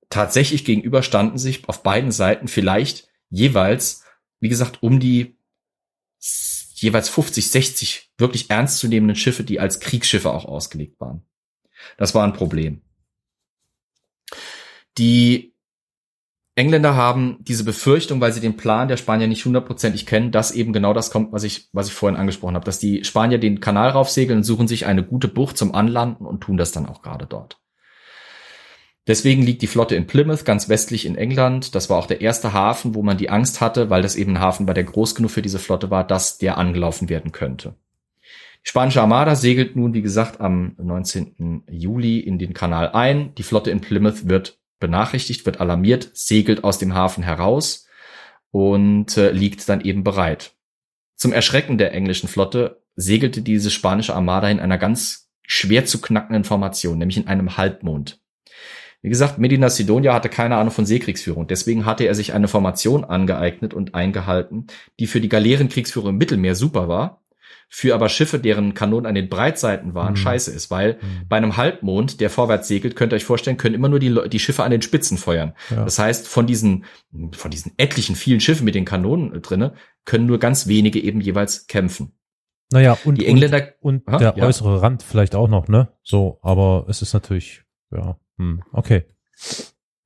tatsächlich 0.10 0.66
gegenüber 0.66 1.04
standen 1.04 1.38
sich 1.38 1.68
auf 1.68 1.84
beiden 1.84 2.12
Seiten 2.12 2.48
vielleicht 2.48 3.08
jeweils, 3.30 4.04
wie 4.40 4.50
gesagt, 4.50 4.84
um 4.84 5.00
die 5.00 5.38
jeweils 6.76 7.10
50, 7.10 7.50
60 7.50 8.12
wirklich 8.18 8.50
ernstzunehmenden 8.50 9.16
Schiffe, 9.16 9.44
die 9.44 9.60
als 9.60 9.80
Kriegsschiffe 9.80 10.32
auch 10.32 10.46
ausgelegt 10.46 11.00
waren. 11.00 11.24
Das 11.98 12.14
war 12.14 12.24
ein 12.24 12.34
Problem. 12.34 12.82
Die 14.98 15.51
Engländer 16.62 16.96
haben 16.96 17.38
diese 17.40 17.64
Befürchtung, 17.64 18.22
weil 18.22 18.32
sie 18.34 18.40
den 18.40 18.56
Plan 18.56 18.88
der 18.88 18.98
Spanier 18.98 19.26
nicht 19.26 19.46
hundertprozentig 19.46 20.06
kennen, 20.06 20.32
dass 20.32 20.52
eben 20.52 20.74
genau 20.74 20.94
das 20.94 21.10
kommt, 21.10 21.32
was 21.34 21.44
ich, 21.44 21.70
was 21.74 21.88
ich 21.88 21.94
vorhin 21.94 22.20
angesprochen 22.20 22.54
habe, 22.54 22.66
dass 22.66 22.78
die 22.78 23.04
Spanier 23.04 23.40
den 23.40 23.60
Kanal 23.60 23.90
raufsegeln 23.90 24.40
und 24.40 24.44
suchen 24.44 24.68
sich 24.68 24.86
eine 24.86 25.04
gute 25.04 25.28
Bucht 25.28 25.58
zum 25.58 25.74
Anlanden 25.74 26.24
und 26.24 26.42
tun 26.42 26.58
das 26.58 26.72
dann 26.72 26.86
auch 26.86 27.02
gerade 27.02 27.26
dort. 27.26 27.60
Deswegen 29.08 29.42
liegt 29.42 29.64
die 29.64 29.68
Flotte 29.68 29.96
in 29.96 30.06
Plymouth, 30.06 30.46
ganz 30.46 30.70
westlich 30.70 31.08
in 31.08 31.16
England. 31.16 31.74
Das 31.74 31.90
war 31.90 31.98
auch 31.98 32.06
der 32.06 32.22
erste 32.22 32.54
Hafen, 32.54 32.94
wo 32.94 33.02
man 33.02 33.18
die 33.18 33.32
Angst 33.32 33.60
hatte, 33.60 33.90
weil 33.90 34.04
das 34.04 34.16
eben 34.16 34.34
ein 34.34 34.40
Hafen 34.40 34.68
war, 34.68 34.76
der 34.76 34.84
groß 34.84 35.16
genug 35.16 35.32
für 35.32 35.42
diese 35.42 35.58
Flotte 35.58 35.90
war, 35.90 36.06
dass 36.06 36.38
der 36.38 36.60
angelaufen 36.60 37.10
werden 37.10 37.32
könnte. 37.32 37.74
Die 38.64 38.70
spanische 38.70 39.02
Armada 39.02 39.34
segelt 39.34 39.76
nun, 39.76 39.96
wie 39.96 40.04
gesagt, 40.04 40.40
am 40.40 40.76
19. 40.78 41.64
Juli 41.72 42.20
in 42.20 42.38
den 42.38 42.54
Kanal 42.54 42.92
ein. 42.92 43.34
Die 43.34 43.44
Flotte 43.44 43.72
in 43.72 43.82
Plymouth 43.82 44.30
wird 44.30 44.61
benachrichtigt, 44.82 45.46
wird 45.46 45.62
alarmiert, 45.62 46.10
segelt 46.14 46.66
aus 46.66 46.78
dem 46.78 46.94
Hafen 46.94 47.24
heraus 47.24 47.88
und 48.52 49.16
äh, 49.16 49.32
liegt 49.32 49.70
dann 49.70 49.80
eben 49.80 50.04
bereit. 50.04 50.52
Zum 51.16 51.32
Erschrecken 51.32 51.78
der 51.78 51.94
englischen 51.94 52.28
Flotte 52.28 52.84
segelte 52.96 53.42
diese 53.42 53.72
spanische 53.72 54.14
Armada 54.14 54.50
in 54.50 54.60
einer 54.60 54.78
ganz 54.78 55.30
schwer 55.48 55.86
zu 55.86 56.02
knackenden 56.02 56.44
Formation, 56.44 56.98
nämlich 56.98 57.18
in 57.18 57.28
einem 57.28 57.56
Halbmond. 57.56 58.20
Wie 59.02 59.10
gesagt, 59.10 59.40
Medina 59.40 59.70
Sidonia 59.70 60.14
hatte 60.14 60.30
keine 60.30 60.58
Ahnung 60.58 60.72
von 60.72 60.86
Seekriegsführung. 60.86 61.48
Deswegen 61.48 61.86
hatte 61.86 62.04
er 62.04 62.14
sich 62.14 62.34
eine 62.34 62.48
Formation 62.48 63.04
angeeignet 63.04 63.74
und 63.74 63.96
eingehalten, 63.96 64.68
die 65.00 65.08
für 65.08 65.22
die 65.22 65.30
Galeerenkriegsführung 65.30 66.10
im 66.10 66.18
Mittelmeer 66.18 66.54
super 66.54 66.88
war, 66.88 67.21
für 67.74 67.96
aber 67.96 68.10
Schiffe, 68.10 68.38
deren 68.38 68.74
Kanonen 68.74 69.06
an 69.06 69.16
den 69.16 69.30
Breitseiten 69.30 69.94
waren, 69.94 70.12
mhm. 70.12 70.18
scheiße 70.18 70.52
ist, 70.52 70.70
weil 70.70 70.96
mhm. 70.96 71.28
bei 71.30 71.38
einem 71.38 71.56
Halbmond, 71.56 72.20
der 72.20 72.30
vorwärts 72.30 72.68
segelt, 72.68 72.98
könnt 72.98 73.14
ihr 73.14 73.16
euch 73.16 73.24
vorstellen, 73.24 73.56
können 73.56 73.76
immer 73.76 73.88
nur 73.88 74.00
die, 74.00 74.14
die 74.30 74.40
Schiffe 74.40 74.64
an 74.64 74.72
den 74.72 74.82
Spitzen 74.82 75.18
feuern. 75.18 75.54
Ja. 75.70 75.86
Das 75.86 75.98
heißt, 75.98 76.28
von 76.28 76.46
diesen, 76.46 76.84
von 77.32 77.50
diesen 77.50 77.72
etlichen 77.78 78.18
vielen 78.18 78.42
Schiffen 78.42 78.66
mit 78.66 78.76
den 78.76 78.84
Kanonen 78.84 79.42
drinne, 79.42 79.74
können 80.04 80.26
nur 80.26 80.38
ganz 80.38 80.68
wenige 80.68 81.02
eben 81.02 81.22
jeweils 81.22 81.68
kämpfen. 81.68 82.12
Naja, 82.74 82.98
und, 83.06 83.16
die 83.16 83.26
Engländer, 83.26 83.70
und, 83.80 84.06
und 84.06 84.20
der 84.20 84.34
ja. 84.36 84.46
äußere 84.46 84.82
Rand 84.82 85.02
vielleicht 85.02 85.34
auch 85.34 85.48
noch, 85.48 85.70
ne? 85.70 85.94
So, 86.04 86.40
aber 86.42 86.88
es 86.90 87.02
ist 87.02 87.14
natürlich, 87.14 87.64
ja, 87.90 88.18
hm, 88.38 88.64
okay. 88.74 89.06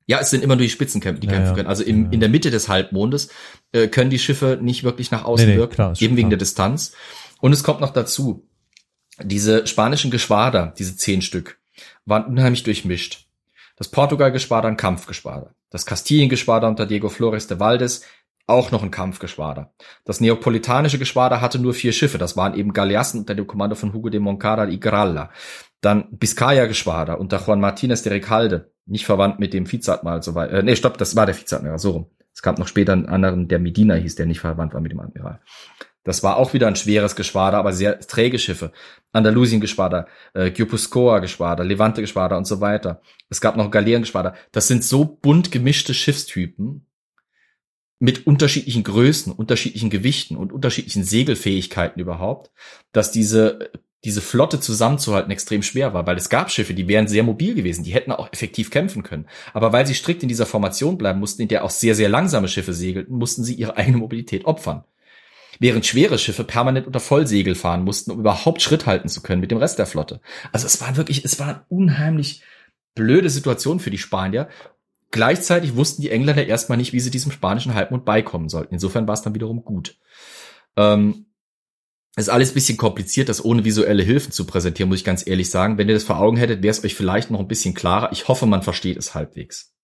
Ja, 0.05 0.19
es 0.19 0.29
sind 0.29 0.43
immer 0.43 0.55
nur 0.55 0.63
die 0.63 0.69
Spitzenkämpfe, 0.69 1.19
die 1.19 1.27
ja, 1.27 1.33
kämpfen 1.33 1.55
können. 1.55 1.67
Also 1.67 1.83
im, 1.83 2.05
ja. 2.05 2.11
in 2.11 2.19
der 2.19 2.29
Mitte 2.29 2.51
des 2.51 2.69
Halbmondes 2.69 3.29
äh, 3.71 3.87
können 3.87 4.11
die 4.11 4.19
Schiffe 4.19 4.59
nicht 4.61 4.83
wirklich 4.83 5.09
nach 5.09 5.25
außen 5.25 5.47
nee, 5.47 5.53
nee, 5.53 5.57
wirken, 5.57 5.73
klar, 5.73 5.93
eben 5.99 6.15
wegen 6.15 6.27
klar. 6.27 6.29
der 6.29 6.37
Distanz. 6.37 6.93
Und 7.45 7.53
es 7.53 7.63
kommt 7.63 7.79
noch 7.79 7.91
dazu, 7.91 8.49
diese 9.21 9.67
spanischen 9.67 10.09
Geschwader, 10.09 10.73
diese 10.79 10.97
zehn 10.97 11.21
Stück, 11.21 11.59
waren 12.03 12.25
unheimlich 12.25 12.63
durchmischt. 12.63 13.27
Das 13.75 13.87
Portugal-Geschwader 13.87 14.67
ein 14.67 14.77
Kampfgeschwader. 14.77 15.53
Das 15.69 15.85
Kastilien-Geschwader 15.85 16.67
unter 16.67 16.87
Diego 16.87 17.07
Flores 17.07 17.45
de 17.45 17.59
Valdes 17.59 18.01
auch 18.47 18.71
noch 18.71 18.81
ein 18.81 18.89
Kampfgeschwader. 18.89 19.75
Das 20.05 20.21
neapolitanische 20.21 20.97
Geschwader 20.97 21.39
hatte 21.39 21.59
nur 21.59 21.75
vier 21.75 21.91
Schiffe. 21.91 22.17
Das 22.17 22.35
waren 22.35 22.55
eben 22.55 22.73
Galeassen 22.73 23.19
unter 23.19 23.35
dem 23.35 23.45
Kommando 23.45 23.75
von 23.75 23.93
Hugo 23.93 24.09
de 24.09 24.19
Moncada 24.19 24.65
y 24.65 24.79
Gralla. 24.79 25.29
Dann 25.81 26.07
Biscaya-Geschwader 26.17 27.19
unter 27.19 27.45
Juan 27.45 27.59
Martinez 27.59 28.01
de 28.01 28.11
Recalde. 28.11 28.71
Nicht 28.87 29.05
verwandt 29.05 29.39
mit 29.39 29.53
dem 29.53 29.71
Vizeadmiral, 29.71 30.23
so 30.23 30.33
weit. 30.33 30.49
Äh, 30.49 30.63
nee, 30.63 30.75
stopp, 30.75 30.97
das 30.97 31.15
war 31.15 31.27
der 31.27 31.37
Vizeadmiral, 31.37 31.77
so 31.77 31.91
rum. 31.91 32.05
Es 32.33 32.41
gab 32.41 32.57
noch 32.57 32.67
später 32.67 32.93
einen 32.93 33.05
anderen, 33.05 33.47
der 33.47 33.59
Medina 33.59 33.93
hieß, 33.93 34.15
der 34.15 34.25
nicht 34.25 34.39
verwandt 34.39 34.73
war 34.73 34.81
mit 34.81 34.91
dem 34.91 34.99
Admiral. 34.99 35.41
Das 36.05 36.21
war 36.21 36.37
auch 36.37 36.53
wieder 36.53 36.67
ein 36.67 36.75
schweres 36.75 37.15
Geschwader, 37.15 37.57
aber 37.57 37.73
sehr 37.73 37.99
träge 37.99 38.37
Schiffe. 38.37 38.71
Andalusien-Geschwader, 39.11 40.07
äh, 40.35 40.51
Gyopuscoa-Geschwader, 40.51 41.65
Levante-Geschwader 41.65 42.37
und 42.37 42.45
so 42.45 42.61
weiter. 42.61 43.01
Es 43.29 43.41
gab 43.41 43.57
noch 43.57 43.71
Galeeren-Geschwader. 43.71 44.35
Das 44.51 44.67
sind 44.67 44.83
so 44.83 45.03
bunt 45.03 45.51
gemischte 45.51 45.95
Schiffstypen 45.95 46.85
mit 47.97 48.27
unterschiedlichen 48.27 48.83
Größen, 48.83 49.33
unterschiedlichen 49.33 49.89
Gewichten 49.89 50.37
und 50.37 50.53
unterschiedlichen 50.53 51.03
Segelfähigkeiten 51.03 51.99
überhaupt, 51.99 52.51
dass 52.91 53.11
diese 53.11 53.71
diese 54.03 54.21
Flotte 54.21 54.59
zusammenzuhalten 54.59 55.31
extrem 55.31 55.63
schwer 55.63 55.95
war, 55.95 56.05
weil 56.05 56.15
es 56.15 56.29
gab 56.29 56.51
Schiffe, 56.51 56.75
die 56.75 56.87
wären 56.87 57.07
sehr 57.07 57.23
mobil 57.23 57.55
gewesen, 57.55 57.83
die 57.83 57.95
hätten 57.95 58.11
auch 58.11 58.31
effektiv 58.31 58.69
kämpfen 58.69 59.01
können. 59.01 59.25
Aber 59.51 59.73
weil 59.73 59.87
sie 59.87 59.95
strikt 59.95 60.21
in 60.21 60.29
dieser 60.29 60.45
Formation 60.45 60.99
bleiben 60.99 61.19
mussten, 61.19 61.41
in 61.41 61.47
der 61.47 61.63
auch 61.63 61.71
sehr, 61.71 61.95
sehr 61.95 62.07
langsame 62.07 62.47
Schiffe 62.47 62.73
segelten, 62.75 63.17
mussten 63.17 63.43
sie 63.43 63.55
ihre 63.55 63.77
eigene 63.77 63.97
Mobilität 63.97 64.45
opfern 64.45 64.83
während 65.59 65.85
schwere 65.85 66.17
Schiffe 66.17 66.43
permanent 66.43 66.87
unter 66.87 66.99
Vollsegel 66.99 67.55
fahren 67.55 67.83
mussten, 67.83 68.11
um 68.11 68.19
überhaupt 68.19 68.61
Schritt 68.61 68.85
halten 68.85 69.09
zu 69.09 69.21
können 69.21 69.41
mit 69.41 69.51
dem 69.51 69.57
Rest 69.57 69.79
der 69.79 69.85
Flotte. 69.85 70.21
Also 70.51 70.65
es 70.65 70.81
war 70.81 70.97
wirklich, 70.97 71.25
es 71.25 71.39
war 71.39 71.47
eine 71.47 71.65
unheimlich 71.69 72.41
blöde 72.95 73.29
Situation 73.29 73.79
für 73.79 73.91
die 73.91 73.97
Spanier. 73.97 74.47
Gleichzeitig 75.11 75.75
wussten 75.75 76.01
die 76.01 76.11
Engländer 76.11 76.45
erstmal 76.45 76.77
nicht, 76.77 76.93
wie 76.93 76.99
sie 76.99 77.11
diesem 77.11 77.31
spanischen 77.31 77.73
Halbmond 77.73 78.05
beikommen 78.05 78.49
sollten. 78.49 78.73
Insofern 78.73 79.07
war 79.07 79.13
es 79.13 79.21
dann 79.21 79.35
wiederum 79.35 79.63
gut. 79.63 79.97
Ähm, 80.75 81.27
ist 82.17 82.29
alles 82.29 82.53
bisschen 82.53 82.77
kompliziert, 82.77 83.27
das 83.27 83.43
ohne 83.43 83.65
visuelle 83.65 84.03
Hilfen 84.03 84.31
zu 84.31 84.45
präsentieren, 84.45 84.89
muss 84.89 84.99
ich 84.99 85.05
ganz 85.05 85.27
ehrlich 85.27 85.49
sagen. 85.49 85.77
Wenn 85.77 85.89
ihr 85.89 85.95
das 85.95 86.05
vor 86.05 86.19
Augen 86.19 86.37
hättet, 86.37 86.63
wäre 86.63 86.71
es 86.71 86.83
euch 86.83 86.95
vielleicht 86.95 87.29
noch 87.29 87.41
ein 87.41 87.47
bisschen 87.47 87.73
klarer. 87.73 88.11
Ich 88.13 88.27
hoffe, 88.29 88.45
man 88.45 88.63
versteht 88.63 88.97
es 88.97 89.13
halbwegs. 89.13 89.74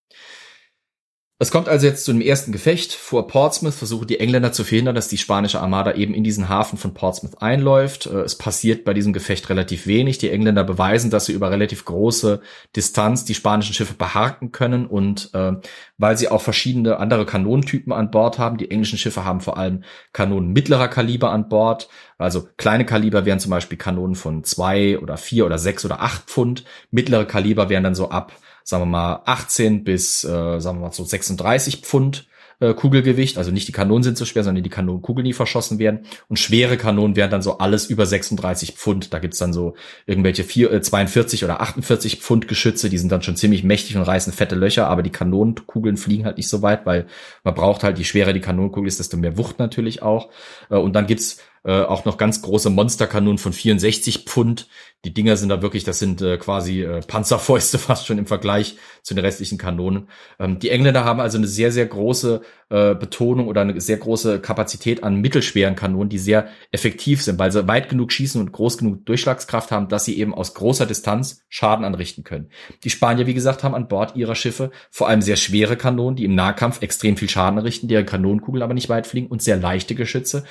Es 1.41 1.49
kommt 1.49 1.67
also 1.67 1.87
jetzt 1.87 2.05
zu 2.05 2.11
dem 2.11 2.21
ersten 2.21 2.51
Gefecht. 2.51 2.93
Vor 2.93 3.25
Portsmouth 3.25 3.73
versuchen 3.73 4.05
die 4.05 4.19
Engländer 4.19 4.51
zu 4.51 4.63
verhindern, 4.63 4.93
dass 4.93 5.07
die 5.07 5.17
spanische 5.17 5.59
Armada 5.59 5.95
eben 5.95 6.13
in 6.13 6.23
diesen 6.23 6.49
Hafen 6.49 6.77
von 6.77 6.93
Portsmouth 6.93 7.41
einläuft. 7.41 8.05
Äh, 8.05 8.19
es 8.19 8.37
passiert 8.37 8.85
bei 8.85 8.93
diesem 8.93 9.11
Gefecht 9.11 9.49
relativ 9.49 9.87
wenig. 9.87 10.19
Die 10.19 10.29
Engländer 10.29 10.63
beweisen, 10.63 11.09
dass 11.09 11.25
sie 11.25 11.33
über 11.33 11.49
relativ 11.49 11.83
große 11.83 12.41
Distanz 12.75 13.25
die 13.25 13.33
spanischen 13.33 13.73
Schiffe 13.73 13.95
beharken 13.95 14.51
können 14.51 14.85
und 14.85 15.31
äh, 15.33 15.53
weil 15.97 16.15
sie 16.15 16.29
auch 16.29 16.43
verschiedene 16.43 16.97
andere 16.97 17.25
Kanonentypen 17.25 17.91
an 17.91 18.11
Bord 18.11 18.37
haben. 18.37 18.57
Die 18.57 18.69
englischen 18.69 18.99
Schiffe 18.99 19.25
haben 19.25 19.41
vor 19.41 19.57
allem 19.57 19.83
Kanonen 20.13 20.53
mittlerer 20.53 20.89
Kaliber 20.89 21.31
an 21.31 21.49
Bord. 21.49 21.89
Also 22.19 22.49
kleine 22.57 22.85
Kaliber 22.85 23.25
wären 23.25 23.39
zum 23.39 23.49
Beispiel 23.49 23.79
Kanonen 23.79 24.13
von 24.13 24.43
zwei 24.43 24.99
oder 24.99 25.17
vier 25.17 25.47
oder 25.47 25.57
sechs 25.57 25.83
oder 25.85 26.01
acht 26.01 26.29
Pfund. 26.29 26.65
Mittlere 26.91 27.25
Kaliber 27.25 27.67
wären 27.67 27.83
dann 27.83 27.95
so 27.95 28.11
ab 28.11 28.31
sagen 28.63 28.83
wir 28.83 28.87
mal 28.87 29.21
18 29.25 29.83
bis, 29.83 30.23
äh, 30.23 30.59
sagen 30.59 30.79
wir 30.79 30.87
mal 30.87 30.91
so 30.91 31.03
36 31.03 31.77
Pfund 31.77 32.27
äh, 32.61 32.73
Kugelgewicht. 32.73 33.37
Also 33.37 33.51
nicht 33.51 33.67
die 33.67 33.73
Kanonen 33.73 34.03
sind 34.03 34.17
so 34.17 34.23
schwer, 34.23 34.43
sondern 34.43 34.63
die 34.63 34.69
Kanonenkugeln, 34.69 35.25
die 35.25 35.33
verschossen 35.33 35.79
werden. 35.79 36.01
Und 36.29 36.37
schwere 36.37 36.77
Kanonen 36.77 37.15
wären 37.17 37.31
dann 37.31 37.41
so 37.41 37.57
alles 37.57 37.87
über 37.87 38.05
36 38.05 38.73
Pfund. 38.73 39.13
Da 39.13 39.19
gibt's 39.19 39.39
dann 39.39 39.51
so 39.51 39.75
irgendwelche 40.05 40.43
vier, 40.43 40.71
äh, 40.71 40.81
42 40.81 41.43
oder 41.43 41.59
48 41.59 42.17
Pfund 42.21 42.47
Geschütze, 42.47 42.89
die 42.89 42.97
sind 42.97 43.11
dann 43.11 43.23
schon 43.23 43.35
ziemlich 43.35 43.63
mächtig 43.63 43.97
und 43.97 44.03
reißen 44.03 44.31
fette 44.31 44.55
Löcher, 44.55 44.87
aber 44.87 45.03
die 45.03 45.09
Kanonenkugeln 45.09 45.97
fliegen 45.97 46.25
halt 46.25 46.37
nicht 46.37 46.49
so 46.49 46.61
weit, 46.61 46.85
weil 46.85 47.07
man 47.43 47.55
braucht 47.55 47.83
halt, 47.83 47.97
je 47.97 48.05
schwerer 48.05 48.33
die 48.33 48.39
Kanonenkugel 48.39 48.87
ist, 48.87 48.99
desto 48.99 49.17
mehr 49.17 49.37
Wucht 49.37 49.59
natürlich 49.59 50.01
auch. 50.01 50.29
Äh, 50.69 50.75
und 50.75 50.93
dann 50.93 51.07
gibt's 51.07 51.37
äh, 51.63 51.81
auch 51.81 52.05
noch 52.05 52.17
ganz 52.17 52.41
große 52.41 52.69
Monsterkanonen 52.69 53.37
von 53.37 53.53
64 53.53 54.25
Pfund. 54.25 54.67
Die 55.05 55.13
Dinger 55.13 55.37
sind 55.37 55.49
da 55.49 55.61
wirklich, 55.61 55.83
das 55.83 55.99
sind 55.99 56.21
äh, 56.21 56.37
quasi 56.37 56.81
äh, 56.81 57.01
Panzerfäuste 57.01 57.77
fast 57.79 58.07
schon 58.07 58.17
im 58.17 58.25
Vergleich 58.25 58.77
zu 59.03 59.13
den 59.13 59.23
restlichen 59.23 59.57
Kanonen. 59.57 60.07
Ähm, 60.39 60.59
die 60.59 60.69
Engländer 60.69 61.05
haben 61.05 61.19
also 61.19 61.37
eine 61.37 61.47
sehr, 61.47 61.71
sehr 61.71 61.85
große 61.85 62.41
äh, 62.69 62.95
Betonung 62.95 63.47
oder 63.47 63.61
eine 63.61 63.79
sehr 63.79 63.97
große 63.97 64.39
Kapazität 64.39 65.03
an 65.03 65.21
mittelschweren 65.21 65.75
Kanonen, 65.75 66.09
die 66.09 66.17
sehr 66.17 66.47
effektiv 66.71 67.21
sind, 67.21 67.37
weil 67.37 67.51
sie 67.51 67.67
weit 67.67 67.89
genug 67.89 68.11
schießen 68.11 68.41
und 68.41 68.51
groß 68.51 68.79
genug 68.79 69.05
Durchschlagskraft 69.05 69.71
haben, 69.71 69.87
dass 69.87 70.05
sie 70.05 70.17
eben 70.17 70.33
aus 70.33 70.53
großer 70.55 70.85
Distanz 70.85 71.45
Schaden 71.49 71.85
anrichten 71.85 72.23
können. 72.23 72.49
Die 72.83 72.89
Spanier, 72.89 73.27
wie 73.27 73.33
gesagt, 73.33 73.63
haben 73.63 73.75
an 73.75 73.87
Bord 73.87 74.15
ihrer 74.15 74.35
Schiffe 74.35 74.71
vor 74.89 75.09
allem 75.09 75.21
sehr 75.21 75.35
schwere 75.35 75.77
Kanonen, 75.77 76.15
die 76.15 76.25
im 76.25 76.33
Nahkampf 76.33 76.81
extrem 76.81 77.17
viel 77.17 77.29
Schaden 77.29 77.59
anrichten, 77.59 77.87
deren 77.87 78.05
Kanonenkugeln 78.05 78.63
aber 78.63 78.73
nicht 78.73 78.89
weit 78.89 79.05
fliegen 79.05 79.27
und 79.27 79.43
sehr 79.43 79.57
leichte 79.57 79.93
Geschütze, 79.93 80.43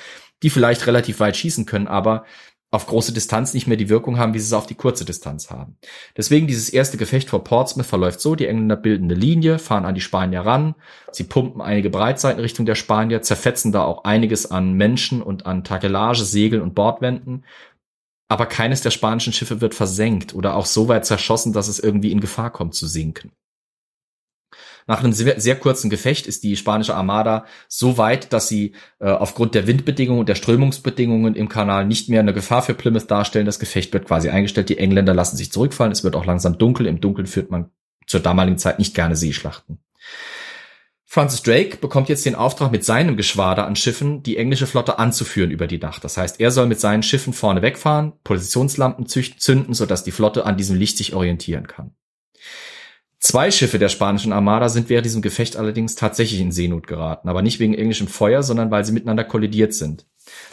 die 0.43 0.49
vielleicht 0.49 0.87
relativ 0.87 1.19
weit 1.19 1.37
schießen 1.37 1.65
können, 1.65 1.87
aber 1.87 2.25
auf 2.73 2.87
große 2.87 3.11
Distanz 3.11 3.53
nicht 3.53 3.67
mehr 3.67 3.75
die 3.75 3.89
Wirkung 3.89 4.17
haben, 4.17 4.33
wie 4.33 4.39
sie 4.39 4.45
es 4.45 4.53
auf 4.53 4.65
die 4.65 4.75
kurze 4.75 5.03
Distanz 5.03 5.49
haben. 5.51 5.77
Deswegen 6.15 6.47
dieses 6.47 6.69
erste 6.69 6.97
Gefecht 6.97 7.29
vor 7.29 7.43
Portsmouth 7.43 7.85
verläuft 7.85 8.21
so, 8.21 8.35
die 8.35 8.47
Engländer 8.47 8.77
bilden 8.77 9.05
eine 9.05 9.13
Linie, 9.13 9.59
fahren 9.59 9.85
an 9.85 9.93
die 9.93 10.01
Spanier 10.01 10.41
ran, 10.41 10.75
sie 11.11 11.25
pumpen 11.25 11.61
einige 11.61 11.89
Breitseiten 11.89 12.39
Richtung 12.39 12.65
der 12.65 12.75
Spanier, 12.75 13.21
zerfetzen 13.21 13.73
da 13.73 13.83
auch 13.83 14.05
einiges 14.05 14.49
an 14.49 14.73
Menschen 14.73 15.21
und 15.21 15.45
an 15.45 15.65
Takelage, 15.65 16.23
Segeln 16.23 16.61
und 16.61 16.73
Bordwänden, 16.73 17.43
aber 18.29 18.45
keines 18.45 18.79
der 18.79 18.91
spanischen 18.91 19.33
Schiffe 19.33 19.59
wird 19.59 19.75
versenkt 19.75 20.33
oder 20.33 20.55
auch 20.55 20.65
so 20.65 20.87
weit 20.87 21.05
zerschossen, 21.05 21.51
dass 21.51 21.67
es 21.67 21.79
irgendwie 21.79 22.13
in 22.13 22.21
Gefahr 22.21 22.51
kommt 22.51 22.73
zu 22.73 22.87
sinken. 22.87 23.33
Nach 24.87 25.03
einem 25.03 25.13
sehr, 25.13 25.39
sehr, 25.39 25.55
kurzen 25.55 25.89
Gefecht 25.89 26.27
ist 26.27 26.43
die 26.43 26.55
spanische 26.55 26.95
Armada 26.95 27.45
so 27.67 27.97
weit, 27.97 28.33
dass 28.33 28.47
sie 28.47 28.73
äh, 28.99 29.09
aufgrund 29.09 29.55
der 29.55 29.67
Windbedingungen 29.67 30.21
und 30.21 30.29
der 30.29 30.35
Strömungsbedingungen 30.35 31.35
im 31.35 31.49
Kanal 31.49 31.85
nicht 31.85 32.09
mehr 32.09 32.19
eine 32.19 32.33
Gefahr 32.33 32.61
für 32.61 32.73
Plymouth 32.73 33.09
darstellen. 33.09 33.45
Das 33.45 33.59
Gefecht 33.59 33.93
wird 33.93 34.07
quasi 34.07 34.29
eingestellt. 34.29 34.69
Die 34.69 34.77
Engländer 34.77 35.13
lassen 35.13 35.37
sich 35.37 35.51
zurückfallen. 35.51 35.91
Es 35.91 36.03
wird 36.03 36.15
auch 36.15 36.25
langsam 36.25 36.57
dunkel. 36.57 36.87
Im 36.87 37.01
Dunkeln 37.01 37.27
führt 37.27 37.51
man 37.51 37.69
zur 38.07 38.19
damaligen 38.19 38.57
Zeit 38.57 38.79
nicht 38.79 38.95
gerne 38.95 39.15
Seeschlachten. 39.15 39.79
Francis 41.13 41.43
Drake 41.43 41.75
bekommt 41.75 42.07
jetzt 42.07 42.25
den 42.25 42.35
Auftrag, 42.35 42.71
mit 42.71 42.85
seinem 42.85 43.17
Geschwader 43.17 43.67
an 43.67 43.75
Schiffen 43.75 44.23
die 44.23 44.37
englische 44.37 44.65
Flotte 44.65 44.97
anzuführen 44.97 45.51
über 45.51 45.67
die 45.67 45.77
Nacht. 45.77 46.05
Das 46.05 46.15
heißt, 46.15 46.39
er 46.39 46.51
soll 46.51 46.67
mit 46.67 46.79
seinen 46.79 47.03
Schiffen 47.03 47.33
vorne 47.33 47.61
wegfahren, 47.61 48.13
Positionslampen 48.23 49.07
zünden, 49.07 49.73
sodass 49.73 50.05
die 50.05 50.11
Flotte 50.11 50.45
an 50.45 50.55
diesem 50.55 50.77
Licht 50.77 50.97
sich 50.97 51.13
orientieren 51.13 51.67
kann. 51.67 51.91
Zwei 53.21 53.51
Schiffe 53.51 53.77
der 53.77 53.89
spanischen 53.89 54.33
Armada 54.33 54.67
sind 54.67 54.89
während 54.89 55.05
diesem 55.05 55.21
Gefecht 55.21 55.55
allerdings 55.55 55.93
tatsächlich 55.93 56.41
in 56.41 56.51
Seenot 56.51 56.87
geraten, 56.87 57.29
aber 57.29 57.43
nicht 57.43 57.59
wegen 57.59 57.75
englischem 57.75 58.07
Feuer, 58.07 58.41
sondern 58.41 58.71
weil 58.71 58.83
sie 58.83 58.93
miteinander 58.93 59.23
kollidiert 59.23 59.75
sind. 59.75 60.07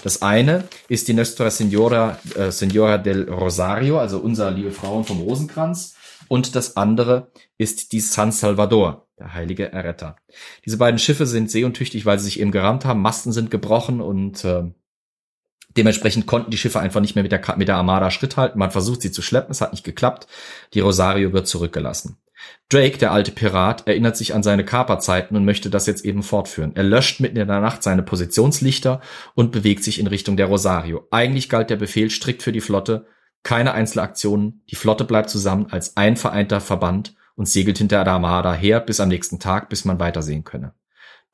Das 0.04 0.20
eine 0.20 0.64
ist 0.86 1.08
die 1.08 1.14
Nuestra 1.14 1.48
Senora, 1.50 2.18
äh, 2.34 2.50
Senora 2.50 2.98
del 2.98 3.26
Rosario, 3.30 3.98
also 3.98 4.18
unser 4.18 4.50
liebe 4.50 4.70
Frauen 4.70 5.04
vom 5.04 5.22
Rosenkranz, 5.22 5.96
und 6.28 6.54
das 6.54 6.76
andere 6.76 7.32
ist 7.56 7.92
die 7.92 8.00
San 8.00 8.32
Salvador, 8.32 9.08
der 9.18 9.32
heilige 9.32 9.72
Erretter. 9.72 10.16
Diese 10.66 10.76
beiden 10.76 10.98
Schiffe 10.98 11.24
sind 11.24 11.50
seeuntüchtig, 11.50 12.04
weil 12.04 12.18
sie 12.18 12.26
sich 12.26 12.38
eben 12.38 12.50
gerammt 12.50 12.84
haben, 12.84 13.00
Masten 13.00 13.32
sind 13.32 13.50
gebrochen 13.50 14.02
und 14.02 14.44
äh, 14.44 14.64
Dementsprechend 15.76 16.26
konnten 16.26 16.50
die 16.50 16.58
Schiffe 16.58 16.80
einfach 16.80 17.00
nicht 17.00 17.14
mehr 17.14 17.22
mit 17.22 17.30
der, 17.30 17.40
mit 17.56 17.68
der 17.68 17.76
Armada 17.76 18.10
Schritt 18.10 18.36
halten. 18.36 18.58
Man 18.58 18.72
versucht 18.72 19.02
sie 19.02 19.12
zu 19.12 19.22
schleppen, 19.22 19.52
es 19.52 19.60
hat 19.60 19.70
nicht 19.72 19.84
geklappt. 19.84 20.26
Die 20.74 20.80
Rosario 20.80 21.32
wird 21.32 21.46
zurückgelassen. 21.46 22.16
Drake, 22.68 22.98
der 22.98 23.12
alte 23.12 23.32
Pirat, 23.32 23.86
erinnert 23.86 24.16
sich 24.16 24.34
an 24.34 24.42
seine 24.42 24.64
Kaperzeiten 24.64 25.36
und 25.36 25.44
möchte 25.44 25.70
das 25.70 25.86
jetzt 25.86 26.04
eben 26.04 26.22
fortführen. 26.22 26.76
Er 26.76 26.84
löscht 26.84 27.20
mitten 27.20 27.38
in 27.38 27.48
der 27.48 27.60
Nacht 27.60 27.82
seine 27.82 28.02
Positionslichter 28.02 29.00
und 29.34 29.52
bewegt 29.52 29.84
sich 29.84 29.98
in 29.98 30.06
Richtung 30.06 30.36
der 30.36 30.46
Rosario. 30.46 31.06
Eigentlich 31.10 31.48
galt 31.48 31.70
der 31.70 31.76
Befehl 31.76 32.10
strikt 32.10 32.42
für 32.42 32.52
die 32.52 32.60
Flotte, 32.60 33.06
keine 33.42 33.72
Einzelaktionen, 33.72 34.62
die 34.70 34.76
Flotte 34.76 35.04
bleibt 35.04 35.30
zusammen 35.30 35.68
als 35.70 35.96
ein 35.96 36.16
vereinter 36.16 36.60
Verband 36.60 37.14
und 37.34 37.48
segelt 37.48 37.78
hinter 37.78 38.04
der 38.04 38.12
Armada 38.12 38.52
her 38.52 38.80
bis 38.80 39.00
am 39.00 39.08
nächsten 39.08 39.38
Tag, 39.38 39.68
bis 39.68 39.84
man 39.84 40.00
weitersehen 40.00 40.44
könne. 40.44 40.74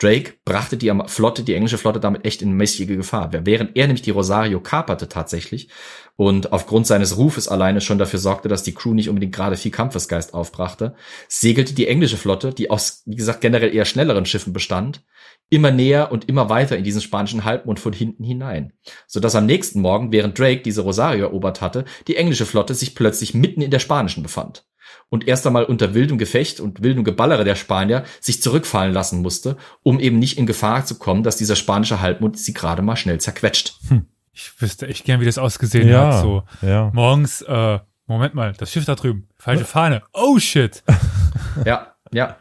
Drake 0.05 0.35
brachte 0.45 0.77
die 0.77 0.93
Flotte, 1.07 1.43
die 1.45 1.55
englische 1.55 1.79
Flotte 1.79 1.99
damit 1.99 2.27
echt 2.27 2.43
in 2.43 2.53
mächtige 2.53 2.95
Gefahr. 2.95 3.31
Während 3.33 3.75
er 3.75 3.87
nämlich 3.87 4.03
die 4.03 4.11
Rosario 4.11 4.61
kaperte 4.61 5.09
tatsächlich 5.09 5.71
und 6.17 6.53
aufgrund 6.53 6.87
seines 6.87 7.17
Rufes 7.17 7.49
alleine 7.49 7.81
schon 7.81 7.97
dafür 7.97 8.19
sorgte, 8.19 8.49
dass 8.49 8.63
die 8.63 8.75
Crew 8.75 8.93
nicht 8.93 9.09
unbedingt 9.09 9.35
gerade 9.35 9.57
viel 9.57 9.71
Kampfesgeist 9.71 10.35
aufbrachte, 10.35 10.95
segelte 11.27 11.75
die 11.75 11.89
englische 11.89 12.19
Flotte, 12.19 12.53
die 12.53 12.71
aus, 12.71 13.03
wie 13.07 13.17
gesagt, 13.17 13.41
generell 13.41 13.75
eher 13.75 13.87
schnelleren 13.87 14.27
Schiffen 14.27 14.53
bestand, 14.53 15.03
immer 15.49 15.71
näher 15.71 16.13
und 16.13 16.29
immer 16.29 16.51
weiter 16.51 16.77
in 16.77 16.85
diesen 16.85 17.01
spanischen 17.01 17.45
Halbmond 17.45 17.81
von 17.81 17.95
hinten 17.95 18.25
hinein, 18.25 18.75
sodass 19.07 19.35
am 19.35 19.47
nächsten 19.47 19.81
Morgen, 19.81 20.13
während 20.13 20.39
Drake 20.39 20.61
diese 20.61 20.83
Rosario 20.83 21.25
erobert 21.25 21.63
hatte, 21.63 21.87
die 22.09 22.17
englische 22.17 22.45
Flotte 22.45 22.75
sich 22.75 22.95
plötzlich 22.95 23.33
mitten 23.33 23.63
in 23.63 23.71
der 23.71 23.79
spanischen 23.79 24.23
befand 24.23 24.67
und 25.09 25.27
erst 25.27 25.47
einmal 25.47 25.65
unter 25.65 25.95
wildem 25.95 26.19
Gefecht 26.19 26.61
und 26.61 26.83
wildem 26.83 27.05
Geballere 27.05 27.45
der 27.45 27.55
Spanier 27.55 28.05
sich 28.21 28.43
zurückfallen 28.43 28.93
lassen 28.93 29.23
musste, 29.23 29.57
um 29.83 30.01
eben 30.01 30.19
nicht 30.19 30.39
in 30.39 30.47
Gefahr 30.47 30.85
zu 30.85 30.99
kommen, 30.99 31.23
dass 31.23 31.37
dieser 31.37 31.57
spanische 31.57 32.01
Halbmond 32.01 32.39
sie 32.39 32.53
gerade 32.53 32.83
mal 32.83 32.97
schnell 32.97 33.21
zerquetscht. 33.21 33.75
Hm. 33.89 34.07
Ich 34.33 34.53
wüsste 34.61 34.89
echt 34.89 35.05
gern, 35.05 35.21
wie 35.21 35.27
das 35.27 35.39
ausgesehen 35.39 35.89
ja, 35.89 36.13
hat. 36.13 36.23
So 36.23 36.43
ja. 36.63 36.91
morgens, 36.93 37.43
äh, 37.43 37.79
Moment 38.07 38.35
mal, 38.35 38.53
das 38.53 38.73
Schiff 38.73 38.85
da 38.85 38.97
drüben, 38.97 39.29
falsche 39.39 39.65
Fahne. 39.65 40.03
Oh 40.13 40.39
shit. 40.39 40.83
ja, 41.65 41.95
ja. 42.13 42.37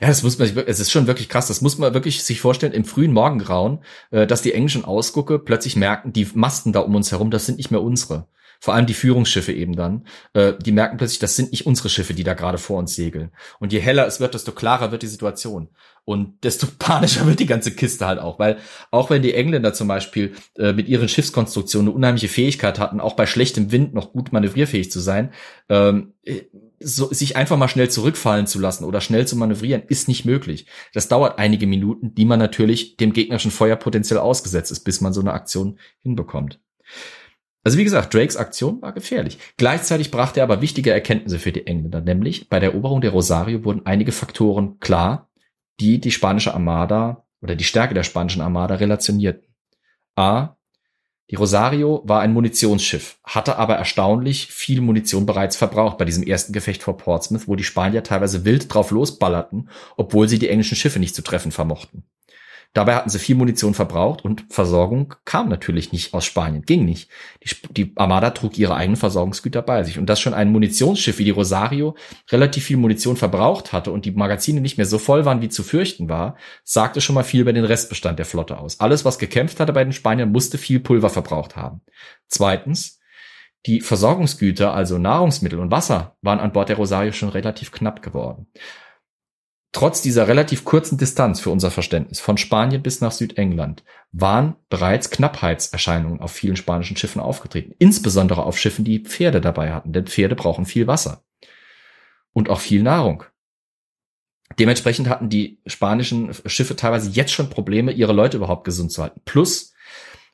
Ja, 0.00 0.08
das 0.08 0.22
muss 0.24 0.38
man, 0.38 0.48
es 0.66 0.80
ist 0.80 0.90
schon 0.90 1.06
wirklich 1.06 1.28
krass. 1.28 1.46
Das 1.46 1.60
muss 1.60 1.78
man 1.78 1.94
wirklich 1.94 2.24
sich 2.24 2.40
vorstellen 2.40 2.72
im 2.72 2.84
frühen 2.84 3.12
Morgengrauen, 3.12 3.84
äh, 4.10 4.26
dass 4.26 4.42
die 4.42 4.52
englischen 4.52 4.84
Ausgucke 4.84 5.38
plötzlich 5.38 5.76
merken, 5.76 6.12
die 6.12 6.26
Masten 6.34 6.72
da 6.72 6.80
um 6.80 6.94
uns 6.94 7.12
herum, 7.12 7.30
das 7.30 7.46
sind 7.46 7.58
nicht 7.58 7.70
mehr 7.70 7.82
unsere 7.82 8.26
vor 8.64 8.72
allem 8.72 8.86
die 8.86 8.94
Führungsschiffe 8.94 9.52
eben 9.52 9.76
dann, 9.76 10.06
äh, 10.32 10.54
die 10.58 10.72
merken 10.72 10.96
plötzlich, 10.96 11.18
das 11.18 11.36
sind 11.36 11.50
nicht 11.50 11.66
unsere 11.66 11.90
Schiffe, 11.90 12.14
die 12.14 12.24
da 12.24 12.32
gerade 12.32 12.56
vor 12.56 12.78
uns 12.78 12.94
segeln. 12.94 13.30
Und 13.60 13.74
je 13.74 13.78
heller 13.78 14.06
es 14.06 14.20
wird, 14.20 14.32
desto 14.32 14.52
klarer 14.52 14.90
wird 14.90 15.02
die 15.02 15.06
Situation. 15.06 15.68
Und 16.06 16.42
desto 16.44 16.66
panischer 16.78 17.26
wird 17.26 17.40
die 17.40 17.46
ganze 17.46 17.72
Kiste 17.72 18.06
halt 18.06 18.18
auch, 18.18 18.38
weil 18.38 18.56
auch 18.90 19.10
wenn 19.10 19.20
die 19.20 19.34
Engländer 19.34 19.74
zum 19.74 19.86
Beispiel 19.86 20.32
äh, 20.56 20.72
mit 20.72 20.88
ihren 20.88 21.10
Schiffskonstruktionen 21.10 21.88
eine 21.88 21.94
unheimliche 21.94 22.28
Fähigkeit 22.28 22.78
hatten, 22.78 23.00
auch 23.00 23.16
bei 23.16 23.26
schlechtem 23.26 23.70
Wind 23.70 23.92
noch 23.92 24.14
gut 24.14 24.32
manövrierfähig 24.32 24.90
zu 24.90 25.00
sein, 25.00 25.34
ähm, 25.68 26.14
so, 26.80 27.12
sich 27.12 27.36
einfach 27.36 27.58
mal 27.58 27.68
schnell 27.68 27.90
zurückfallen 27.90 28.46
zu 28.46 28.58
lassen 28.58 28.86
oder 28.86 29.02
schnell 29.02 29.26
zu 29.26 29.36
manövrieren, 29.36 29.82
ist 29.88 30.08
nicht 30.08 30.24
möglich. 30.24 30.64
Das 30.94 31.08
dauert 31.08 31.38
einige 31.38 31.66
Minuten, 31.66 32.14
die 32.14 32.24
man 32.24 32.38
natürlich 32.38 32.96
dem 32.96 33.12
gegnerischen 33.12 33.50
Feuer 33.50 33.76
potenziell 33.76 34.20
ausgesetzt 34.20 34.72
ist, 34.72 34.84
bis 34.84 35.02
man 35.02 35.12
so 35.12 35.20
eine 35.20 35.34
Aktion 35.34 35.78
hinbekommt. 36.00 36.60
Also 37.64 37.78
wie 37.78 37.84
gesagt, 37.84 38.12
Drakes 38.12 38.36
Aktion 38.36 38.82
war 38.82 38.92
gefährlich. 38.92 39.38
Gleichzeitig 39.56 40.10
brachte 40.10 40.40
er 40.40 40.44
aber 40.44 40.60
wichtige 40.60 40.90
Erkenntnisse 40.90 41.38
für 41.38 41.50
die 41.50 41.66
Engländer, 41.66 42.02
nämlich 42.02 42.50
bei 42.50 42.60
der 42.60 42.70
Eroberung 42.70 43.00
der 43.00 43.10
Rosario 43.10 43.64
wurden 43.64 43.86
einige 43.86 44.12
Faktoren 44.12 44.78
klar, 44.80 45.30
die 45.80 45.98
die 45.98 46.10
spanische 46.10 46.52
Armada 46.52 47.24
oder 47.40 47.56
die 47.56 47.64
Stärke 47.64 47.94
der 47.94 48.02
spanischen 48.02 48.42
Armada 48.42 48.74
relationierten. 48.74 49.48
A. 50.14 50.56
Die 51.30 51.36
Rosario 51.36 52.02
war 52.04 52.20
ein 52.20 52.34
Munitionsschiff, 52.34 53.18
hatte 53.24 53.56
aber 53.56 53.76
erstaunlich 53.76 54.52
viel 54.52 54.82
Munition 54.82 55.24
bereits 55.24 55.56
verbraucht 55.56 55.96
bei 55.96 56.04
diesem 56.04 56.22
ersten 56.22 56.52
Gefecht 56.52 56.82
vor 56.82 56.98
Portsmouth, 56.98 57.48
wo 57.48 57.56
die 57.56 57.64
Spanier 57.64 58.02
teilweise 58.02 58.44
wild 58.44 58.72
drauf 58.72 58.90
losballerten, 58.90 59.70
obwohl 59.96 60.28
sie 60.28 60.38
die 60.38 60.50
englischen 60.50 60.76
Schiffe 60.76 60.98
nicht 60.98 61.14
zu 61.14 61.22
treffen 61.22 61.50
vermochten. 61.50 62.04
Dabei 62.74 62.96
hatten 62.96 63.08
sie 63.08 63.20
viel 63.20 63.36
Munition 63.36 63.72
verbraucht 63.72 64.24
und 64.24 64.46
Versorgung 64.50 65.14
kam 65.24 65.48
natürlich 65.48 65.92
nicht 65.92 66.12
aus 66.12 66.24
Spanien, 66.24 66.62
ging 66.62 66.84
nicht. 66.84 67.08
Die, 67.44 67.72
die, 67.72 67.92
Armada 67.94 68.30
trug 68.30 68.58
ihre 68.58 68.74
eigenen 68.74 68.96
Versorgungsgüter 68.96 69.62
bei 69.62 69.84
sich 69.84 69.96
und 69.96 70.06
dass 70.06 70.20
schon 70.20 70.34
ein 70.34 70.50
Munitionsschiff 70.50 71.18
wie 71.18 71.24
die 71.24 71.30
Rosario 71.30 71.96
relativ 72.32 72.64
viel 72.64 72.76
Munition 72.76 73.16
verbraucht 73.16 73.72
hatte 73.72 73.92
und 73.92 74.04
die 74.04 74.10
Magazine 74.10 74.60
nicht 74.60 74.76
mehr 74.76 74.86
so 74.86 74.98
voll 74.98 75.24
waren, 75.24 75.40
wie 75.40 75.48
zu 75.48 75.62
fürchten 75.62 76.08
war, 76.08 76.36
sagte 76.64 77.00
schon 77.00 77.14
mal 77.14 77.22
viel 77.22 77.42
über 77.42 77.52
den 77.52 77.64
Restbestand 77.64 78.18
der 78.18 78.26
Flotte 78.26 78.58
aus. 78.58 78.80
Alles, 78.80 79.04
was 79.04 79.20
gekämpft 79.20 79.60
hatte 79.60 79.72
bei 79.72 79.84
den 79.84 79.92
Spaniern, 79.92 80.32
musste 80.32 80.58
viel 80.58 80.80
Pulver 80.80 81.10
verbraucht 81.10 81.54
haben. 81.54 81.80
Zweitens, 82.26 82.98
die 83.66 83.80
Versorgungsgüter, 83.82 84.74
also 84.74 84.98
Nahrungsmittel 84.98 85.60
und 85.60 85.70
Wasser, 85.70 86.16
waren 86.22 86.40
an 86.40 86.52
Bord 86.52 86.68
der 86.68 86.76
Rosario 86.76 87.12
schon 87.12 87.28
relativ 87.28 87.70
knapp 87.70 88.02
geworden. 88.02 88.48
Trotz 89.74 90.00
dieser 90.02 90.28
relativ 90.28 90.64
kurzen 90.64 90.98
Distanz 90.98 91.40
für 91.40 91.50
unser 91.50 91.72
Verständnis 91.72 92.20
von 92.20 92.38
Spanien 92.38 92.80
bis 92.80 93.00
nach 93.00 93.10
Südengland 93.10 93.82
waren 94.12 94.54
bereits 94.70 95.10
Knappheitserscheinungen 95.10 96.20
auf 96.20 96.30
vielen 96.30 96.54
spanischen 96.54 96.96
Schiffen 96.96 97.20
aufgetreten, 97.20 97.74
insbesondere 97.80 98.44
auf 98.44 98.56
Schiffen, 98.56 98.84
die 98.84 99.00
Pferde 99.00 99.40
dabei 99.40 99.72
hatten, 99.72 99.92
denn 99.92 100.06
Pferde 100.06 100.36
brauchen 100.36 100.64
viel 100.64 100.86
Wasser 100.86 101.24
und 102.32 102.50
auch 102.50 102.60
viel 102.60 102.84
Nahrung. 102.84 103.24
Dementsprechend 104.60 105.08
hatten 105.08 105.28
die 105.28 105.58
spanischen 105.66 106.32
Schiffe 106.46 106.76
teilweise 106.76 107.10
jetzt 107.10 107.32
schon 107.32 107.50
Probleme, 107.50 107.90
ihre 107.90 108.12
Leute 108.12 108.36
überhaupt 108.36 108.62
gesund 108.62 108.92
zu 108.92 109.02
halten. 109.02 109.22
Plus 109.24 109.73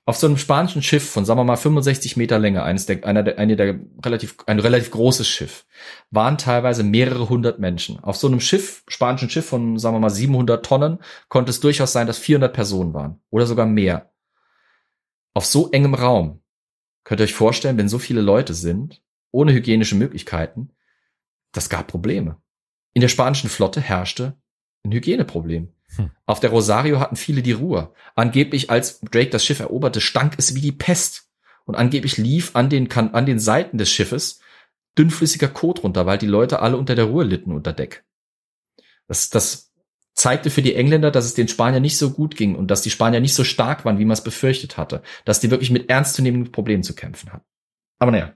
auf 0.07 0.17
so 0.17 0.27
einem 0.27 0.39
spanischen 0.39 0.83
Schiff 0.83 1.09
von, 1.11 1.25
sagen 1.25 1.39
wir 1.39 1.45
mal, 1.45 1.57
65 1.57 2.17
Meter 2.17 2.39
Länge, 2.39 2.63
eines 2.63 2.87
der, 2.87 3.05
einer 3.05 3.23
der, 3.23 3.39
eine 3.39 3.55
der 3.55 3.79
relativ, 4.05 4.37
ein 4.47 4.59
relativ 4.59 4.91
großes 4.91 5.29
Schiff, 5.29 5.67
waren 6.11 6.39
teilweise 6.39 6.83
mehrere 6.83 7.29
hundert 7.29 7.59
Menschen. 7.59 8.01
Auf 8.01 8.17
so 8.17 8.27
einem 8.27 8.41
Schiff, 8.41 8.83
spanischen 8.89 9.31
Schiff 9.31 9.47
von, 9.47 9.79
sagen 9.79 9.95
wir 9.95 10.01
mal, 10.01 10.11
700 10.11 10.65
Tonnen, 10.65 10.99
konnte 11.29 11.51
es 11.51 11.61
durchaus 11.61 11.93
sein, 11.93 12.07
dass 12.07 12.19
400 12.19 12.53
Personen 12.53 12.95
waren. 12.95 13.21
Oder 13.31 13.47
sogar 13.47 13.67
mehr. 13.67 14.11
Auf 15.35 15.47
so 15.47 15.71
engem 15.71 15.95
Raum, 15.95 16.41
könnt 17.05 17.21
ihr 17.21 17.25
euch 17.25 17.35
vorstellen, 17.35 17.79
wenn 17.79 17.89
so 17.89 17.99
viele 17.99 18.21
Leute 18.21 18.55
sind, 18.55 19.03
ohne 19.31 19.53
hygienische 19.53 19.95
Möglichkeiten, 19.95 20.71
das 21.53 21.69
gab 21.69 21.87
Probleme. 21.87 22.41
In 22.95 23.01
der 23.01 23.09
spanischen 23.09 23.51
Flotte 23.51 23.81
herrschte 23.81 24.37
ein 24.85 24.93
Hygieneproblem. 24.93 25.73
Hm. 25.97 26.11
Auf 26.27 26.41
der 26.41 26.51
Rosario 26.51 27.01
hatten 27.01 27.17
viele 27.17 27.43
die 27.43 27.53
Ruhe. 27.53 27.93
Angeblich, 28.15 28.71
als 28.71 29.01
Drake 29.01 29.31
das 29.31 29.45
Schiff 29.45 29.61
eroberte, 29.61 30.01
stank 30.01 30.35
es 30.39 30.55
wie 30.55 30.61
die 30.61 30.73
Pest. 30.73 31.29
Und 31.65 31.75
angeblich 31.77 32.17
lief 32.17 32.57
an 32.57 32.69
den, 32.69 32.91
an 32.91 33.27
den 33.27 33.39
Seiten 33.39 33.79
des 33.79 33.91
Schiffes 33.91 34.41
dünnflüssiger 34.99 35.49
Kot 35.49 35.83
runter, 35.83 36.07
weil 36.07 36.19
die 36.19 36.27
Leute 36.27 36.61
alle 36.61 36.77
unter 36.77 36.95
der 36.95 37.05
Ruhe 37.05 37.25
litten 37.25 37.53
unter 37.53 37.73
Deck. 37.73 38.05
Das, 39.07 39.31
das 39.31 39.73
zeigte 40.15 40.51
für 40.51 40.63
die 40.63 40.75
Engländer, 40.75 41.11
dass 41.11 41.25
es 41.25 41.35
den 41.35 41.49
Spaniern 41.49 41.83
nicht 41.83 41.97
so 41.97 42.11
gut 42.11 42.37
ging 42.37 42.55
und 42.55 42.71
dass 42.71 42.83
die 42.83 42.91
Spanier 42.91 43.21
nicht 43.21 43.35
so 43.35 43.45
stark 43.45 43.85
waren, 43.85 43.99
wie 43.99 44.05
man 44.05 44.15
es 44.15 44.25
befürchtet 44.25 44.77
hatte. 44.77 45.03
Dass 45.25 45.41
die 45.41 45.51
wirklich 45.51 45.71
mit 45.71 45.89
ernstzunehmenden 45.89 46.53
Problemen 46.53 46.83
zu 46.83 46.95
kämpfen 46.95 47.33
hatten. 47.33 47.45
Aber 47.99 48.11
naja. 48.11 48.35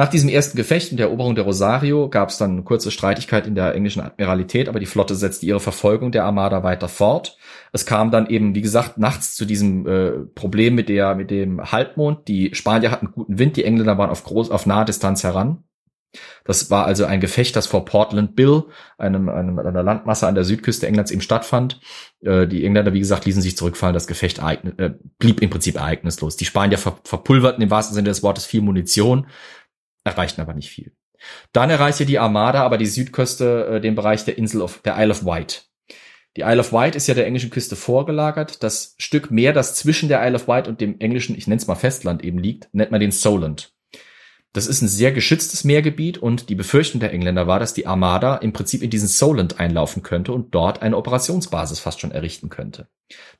Nach 0.00 0.08
diesem 0.08 0.30
ersten 0.30 0.56
Gefecht 0.56 0.92
und 0.92 0.96
der 0.96 1.08
Eroberung 1.08 1.34
der 1.34 1.44
Rosario 1.44 2.08
gab 2.08 2.30
es 2.30 2.38
dann 2.38 2.52
eine 2.52 2.62
kurze 2.62 2.90
Streitigkeit 2.90 3.46
in 3.46 3.54
der 3.54 3.74
englischen 3.74 4.00
Admiralität, 4.00 4.70
aber 4.70 4.80
die 4.80 4.86
Flotte 4.86 5.14
setzte 5.14 5.44
ihre 5.44 5.60
Verfolgung 5.60 6.10
der 6.10 6.24
Armada 6.24 6.62
weiter 6.62 6.88
fort. 6.88 7.36
Es 7.70 7.84
kam 7.84 8.10
dann 8.10 8.26
eben, 8.26 8.54
wie 8.54 8.62
gesagt, 8.62 8.96
nachts 8.96 9.34
zu 9.34 9.44
diesem 9.44 9.86
äh, 9.86 10.12
Problem 10.34 10.74
mit 10.74 10.88
der 10.88 11.14
mit 11.16 11.30
dem 11.30 11.70
Halbmond. 11.70 12.28
Die 12.28 12.54
Spanier 12.54 12.92
hatten 12.92 13.12
guten 13.12 13.38
Wind, 13.38 13.58
die 13.58 13.64
Engländer 13.64 13.98
waren 13.98 14.08
auf 14.08 14.24
groß 14.24 14.50
auf 14.50 14.64
nahe 14.64 14.86
Distanz 14.86 15.22
heran. 15.22 15.64
Das 16.44 16.70
war 16.70 16.86
also 16.86 17.04
ein 17.04 17.20
Gefecht, 17.20 17.54
das 17.54 17.66
vor 17.66 17.84
Portland 17.84 18.34
Bill, 18.34 18.64
einem, 18.98 19.28
einem 19.28 19.58
einer 19.58 19.82
Landmasse 19.82 20.26
an 20.26 20.34
der 20.34 20.44
Südküste 20.44 20.86
Englands 20.86 21.10
eben 21.10 21.20
stattfand. 21.20 21.80
Äh, 22.22 22.46
die 22.48 22.64
Engländer, 22.64 22.92
wie 22.92 22.98
gesagt, 22.98 23.26
ließen 23.26 23.42
sich 23.42 23.56
zurückfallen. 23.56 23.94
Das 23.94 24.06
Gefecht 24.06 24.40
äh, 24.40 24.90
blieb 25.18 25.42
im 25.42 25.50
Prinzip 25.50 25.76
ereignislos. 25.76 26.36
Die 26.36 26.46
Spanier 26.46 26.78
ver 26.78 26.98
verpulverten 27.04 27.62
im 27.62 27.70
wahrsten 27.70 27.94
Sinne 27.94 28.08
des 28.08 28.22
Wortes 28.22 28.46
viel 28.46 28.62
Munition 28.62 29.26
erreichten 30.04 30.40
aber 30.40 30.54
nicht 30.54 30.70
viel. 30.70 30.92
Dann 31.52 31.70
erreichte 31.70 32.06
die 32.06 32.18
Armada 32.18 32.62
aber 32.62 32.78
die 32.78 32.86
Südküste, 32.86 33.66
äh, 33.66 33.80
den 33.80 33.94
Bereich 33.94 34.24
der 34.24 34.38
Insel 34.38 34.62
of, 34.62 34.80
der 34.82 34.96
Isle 34.98 35.10
of 35.10 35.24
Wight. 35.24 35.66
Die 36.36 36.42
Isle 36.42 36.60
of 36.60 36.72
Wight 36.72 36.94
ist 36.94 37.08
ja 37.08 37.14
der 37.14 37.26
englischen 37.26 37.50
Küste 37.50 37.76
vorgelagert. 37.76 38.62
Das 38.62 38.94
Stück 38.98 39.30
Meer, 39.30 39.52
das 39.52 39.74
zwischen 39.74 40.08
der 40.08 40.24
Isle 40.24 40.36
of 40.36 40.48
Wight 40.48 40.68
und 40.68 40.80
dem 40.80 40.98
englischen, 41.00 41.36
ich 41.36 41.46
nenne 41.46 41.60
es 41.60 41.66
mal 41.66 41.74
Festland 41.74 42.24
eben 42.24 42.38
liegt, 42.38 42.68
nennt 42.72 42.92
man 42.92 43.00
den 43.00 43.10
Solent. 43.10 43.74
Das 44.52 44.66
ist 44.66 44.82
ein 44.82 44.88
sehr 44.88 45.12
geschütztes 45.12 45.62
Meergebiet 45.62 46.18
und 46.18 46.48
die 46.48 46.56
Befürchtung 46.56 47.00
der 47.00 47.12
Engländer 47.12 47.46
war, 47.46 47.60
dass 47.60 47.72
die 47.72 47.86
Armada 47.86 48.36
im 48.36 48.52
Prinzip 48.52 48.82
in 48.82 48.90
diesen 48.90 49.06
Solent 49.06 49.60
einlaufen 49.60 50.02
könnte 50.02 50.32
und 50.32 50.52
dort 50.54 50.82
eine 50.82 50.96
Operationsbasis 50.96 51.78
fast 51.78 52.00
schon 52.00 52.10
errichten 52.10 52.48
könnte. 52.48 52.88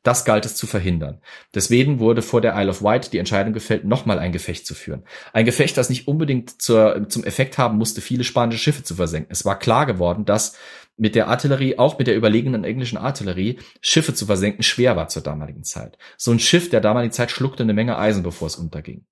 Das 0.05 0.24
galt 0.24 0.47
es 0.47 0.55
zu 0.55 0.69
verhindern. 0.69 1.20
Deswegen 1.53 1.99
wurde 1.99 2.23
vor 2.23 2.41
der 2.41 2.55
Isle 2.57 2.70
of 2.70 2.82
Wight 2.82 3.12
die 3.12 3.19
Entscheidung 3.19 3.53
gefällt, 3.53 3.85
nochmal 3.85 4.20
ein 4.20 4.31
Gefecht 4.31 4.66
zu 4.66 4.74
führen. 4.74 5.05
Ein 5.32 5.47
Gefecht, 5.47 5.77
das 5.77 5.91
nicht 5.91 6.07
unbedingt 6.07 6.62
zur, 6.62 7.09
zum 7.09 7.24
Effekt 7.24 7.59
haben 7.59 7.77
musste, 7.77 8.01
viele 8.01 8.23
spanische 8.23 8.62
Schiffe 8.62 8.85
zu 8.85 8.95
versenken. 8.95 9.32
Es 9.32 9.45
war 9.45 9.59
klar 9.59 9.87
geworden, 9.87 10.24
dass 10.24 10.57
mit 10.97 11.16
der 11.16 11.27
Artillerie, 11.27 11.77
auch 11.77 11.99
mit 11.99 12.07
der 12.07 12.16
überlegenen 12.16 12.62
englischen 12.62 12.99
Artillerie, 12.99 13.59
Schiffe 13.81 14.15
zu 14.15 14.27
versenken 14.27 14.62
schwer 14.62 14.95
war 14.95 15.09
zur 15.09 15.23
damaligen 15.23 15.65
Zeit. 15.65 15.99
So 16.16 16.31
ein 16.31 16.39
Schiff 16.39 16.70
der 16.70 16.81
damaligen 16.81 17.12
Zeit 17.12 17.32
schluckte 17.32 17.65
eine 17.65 17.74
Menge 17.74 17.99
Eisen, 17.99 18.23
bevor 18.23 18.47
es 18.47 18.57
unterging. 18.57 19.07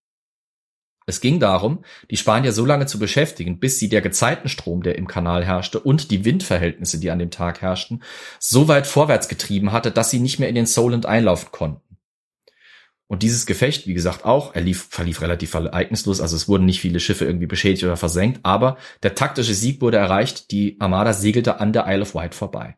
Es 1.09 1.22
ging 1.22 1.40
darum, 1.40 1.85
die 2.10 2.18
Spanier 2.18 2.52
so 2.52 2.66
lange 2.66 2.85
zu 2.85 2.98
beschäftigen, 2.98 3.59
bis 3.59 3.78
sie 3.78 3.89
der 3.89 4.02
Gezeitenstrom, 4.02 4.82
der 4.82 4.98
im 4.98 5.06
Kanal 5.06 5.43
herrschte, 5.43 5.80
und 5.80 6.10
die 6.10 6.26
Windverhältnisse, 6.26 7.01
die 7.01 7.10
an 7.10 7.18
dem 7.18 7.30
Tag 7.30 7.62
herrschten, 7.62 8.02
so 8.39 8.68
weit 8.68 8.86
vorwärts 8.86 9.28
getrieben 9.28 9.72
hatte, 9.72 9.90
dass 9.90 10.10
sie 10.10 10.20
nicht 10.20 10.39
mehr 10.39 10.51
in 10.51 10.55
den 10.55 10.66
Solent 10.66 11.06
einlaufen 11.06 11.51
konnten. 11.51 11.97
Und 13.06 13.22
dieses 13.22 13.47
Gefecht, 13.47 13.86
wie 13.86 13.94
gesagt, 13.94 14.26
auch, 14.26 14.55
er 14.55 14.60
lief, 14.60 14.89
verlief 14.90 15.22
relativ 15.22 15.55
ereignislos, 15.55 16.20
also 16.20 16.36
es 16.36 16.47
wurden 16.47 16.66
nicht 16.66 16.82
viele 16.82 17.01
Schiffe 17.01 17.24
irgendwie 17.24 17.47
beschädigt 17.47 17.85
oder 17.85 17.97
versenkt, 17.97 18.40
aber 18.43 18.76
der 19.02 19.14
taktische 19.14 19.55
Sieg 19.55 19.80
wurde 19.80 19.97
erreicht, 19.97 20.51
die 20.51 20.76
Armada 20.78 21.14
segelte 21.14 21.59
an 21.59 21.72
der 21.72 21.86
Isle 21.89 22.02
of 22.02 22.14
Wight 22.14 22.35
vorbei. 22.35 22.76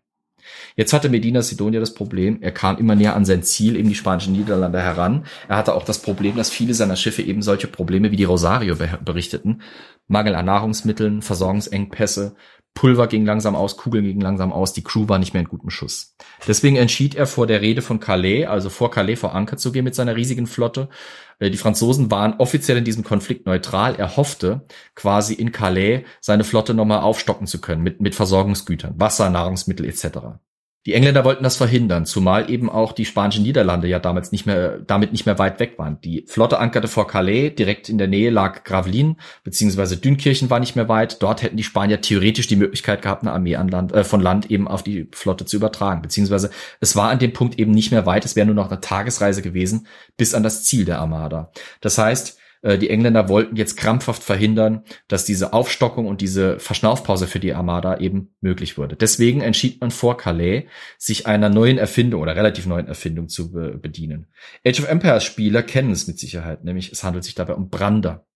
Jetzt 0.77 0.93
hatte 0.93 1.09
Medina 1.09 1.43
Sidonia 1.43 1.81
das 1.81 1.95
Problem, 1.95 2.39
er 2.41 2.53
kam 2.53 2.79
immer 2.79 2.95
näher 2.95 3.17
an 3.17 3.25
sein 3.25 3.43
Ziel, 3.43 3.77
eben 3.77 3.89
die 3.89 3.95
spanischen 3.95 4.33
Niederlande 4.33 4.81
heran. 4.81 5.25
Er 5.49 5.57
hatte 5.57 5.75
auch 5.75 5.85
das 5.85 6.01
Problem, 6.01 6.37
dass 6.37 6.51
viele 6.51 6.75
seiner 6.75 6.97
Schiffe 6.97 7.23
eben 7.23 7.43
solche 7.43 7.67
Probleme 7.67 8.11
wie 8.11 8.17
die 8.17 8.25
Rosario 8.25 8.77
berichteten. 9.05 9.63
Mangel 10.09 10.35
an 10.35 10.47
Nahrungsmitteln, 10.47 11.23
Versorgungsengpässe, 11.23 12.35
Pulver 12.81 13.09
ging 13.09 13.27
langsam 13.27 13.57
aus, 13.57 13.77
Kugeln 13.77 14.07
gingen 14.07 14.23
langsam 14.23 14.55
aus, 14.55 14.73
die 14.73 14.83
Crew 14.83 15.07
war 15.07 15.19
nicht 15.19 15.35
mehr 15.35 15.43
in 15.43 15.49
gutem 15.51 15.69
Schuss. 15.69 16.17
Deswegen 16.49 16.77
entschied 16.77 17.15
er 17.15 17.27
vor 17.27 17.47
der 17.47 17.61
Rede 17.61 17.83
von 17.83 18.01
Calais, 18.01 18.47
also 18.47 18.71
vor 18.71 18.91
Calais 18.91 19.17
vor 19.17 19.35
Anker 19.35 19.59
zu 19.59 19.71
gehen 19.71 19.85
mit 19.85 19.95
seiner 19.95 20.17
riesigen 20.17 20.47
Flotte. 20.47 20.89
Äh, 21.41 21.51
die 21.51 21.59
Franzosen 21.59 22.11
waren 22.11 22.37
offiziell 22.39 22.79
in 22.79 22.85
diesem 22.87 23.05
Konflikt 23.05 23.45
neutral. 23.45 23.97
Er 23.97 24.17
hoffte 24.17 24.65
quasi 24.95 25.35
in 25.35 25.53
Calais 25.53 26.05
seine 26.23 26.43
Flotte 26.43 26.73
nochmal 26.73 27.01
aufstocken 27.01 27.47
zu 27.47 27.61
können 27.61 27.83
mit, 27.83 28.01
mit 28.01 28.15
Versorgungsgütern, 28.15 28.95
Wasser, 28.99 29.29
Nahrungsmittel 29.29 29.85
etc. 29.85 30.41
Die 30.87 30.95
Engländer 30.95 31.27
wollten 31.27 31.45
das 31.45 31.59
verhindern, 31.59 32.07
zumal 32.07 32.51
eben 32.51 32.71
auch 32.71 32.93
die 32.93 33.05
spanischen 33.05 33.43
Niederlande 33.43 33.87
ja 33.87 33.99
damals 33.99 34.33
nicht 34.33 34.47
mehr, 34.47 34.79
damit 34.79 35.13
nicht 35.13 35.27
mehr 35.27 35.39
weit 35.39 35.61
weg 35.61 35.75
waren. 35.77 36.01
Die 36.01 36.25
Flotte 36.27 36.59
ankerte 36.59 36.89
vor 36.89 37.07
Calais, 37.07 37.51
direkt 37.51 37.91
in 37.91 37.99
der 37.99 38.09
Nähe 38.09 38.31
lag 38.31 38.65
Gravelines, 38.65 39.17
beziehungsweise 39.45 39.99
Dünkirchen 39.99 40.49
war 40.49 40.59
nicht 40.59 40.77
mehr 40.77 40.89
weit. 40.89 41.23
Dort 41.23 41.43
hätten 41.43 41.59
die 41.59 41.65
Spanier 41.65 42.01
theoretisch 42.01 42.47
die 42.47 42.57
Möglichkeit 42.57 43.03
gehabt, 43.03 43.23
eine 43.23 43.33
Armee 43.33 43.57
an 43.57 43.69
Land, 43.69 43.93
äh, 43.93 44.05
von 44.05 44.23
Land 44.23 44.51
eben 44.51 44.69
auf 44.69 44.83
die 44.83 45.07
Flotte 45.13 45.45
zu 45.45 45.57
übertragen, 45.57 46.01
beziehungsweise 46.01 46.51
es 46.81 46.97
war 46.97 47.11
an 47.11 47.19
dem 47.19 47.35
Punkt 47.35 47.59
eben 47.59 47.73
nicht 47.73 47.91
mehr 47.91 48.07
weit, 48.07 48.25
es 48.25 48.35
wäre 48.35 48.47
nur 48.47 48.55
noch 48.55 48.71
eine 48.71 48.81
Tagesreise 48.81 49.43
gewesen 49.43 49.87
bis 50.17 50.35
an 50.35 50.43
das 50.43 50.65
Ziel 50.65 50.87
der 50.87 51.01
Armada. 51.01 51.53
Das 51.83 51.99
heißt, 51.99 52.40
die 52.63 52.91
Engländer 52.91 53.29
wollten 53.29 53.57
jetzt 53.57 53.77
krampfhaft 53.77 54.23
verhindern, 54.23 54.85
dass 55.09 55.25
diese 55.25 55.55
Aufstockung 55.55 56.07
und 56.07 56.21
diese 56.21 56.59
Verschnaufpause 56.59 57.27
für 57.27 57.41
die 57.41 57.55
Armada 57.55 57.99
eben 57.99 58.35
möglich 58.43 58.77
wurde. 58.77 58.97
Deswegen 58.97 59.41
entschied 59.41 59.81
man 59.81 59.91
vor 59.91 60.19
Calais, 60.19 60.67
sich 60.99 61.27
einer 61.27 61.49
neuen 61.49 61.79
Erfindung 61.79 62.21
oder 62.21 62.37
relativ 62.37 62.67
neuen 62.67 62.87
Erfindung 62.87 63.29
zu 63.29 63.53
be 63.53 63.79
bedienen. 63.79 64.27
Age 64.67 64.81
of 64.81 64.89
Empires 64.89 65.25
Spieler 65.25 65.63
kennen 65.63 65.93
es 65.93 66.07
mit 66.07 66.19
Sicherheit, 66.19 66.65
nämlich 66.65 66.93
es 66.93 67.03
handelt 67.03 67.25
sich 67.25 67.35
dabei 67.35 67.55
um 67.55 67.71
Brander. 67.71 68.27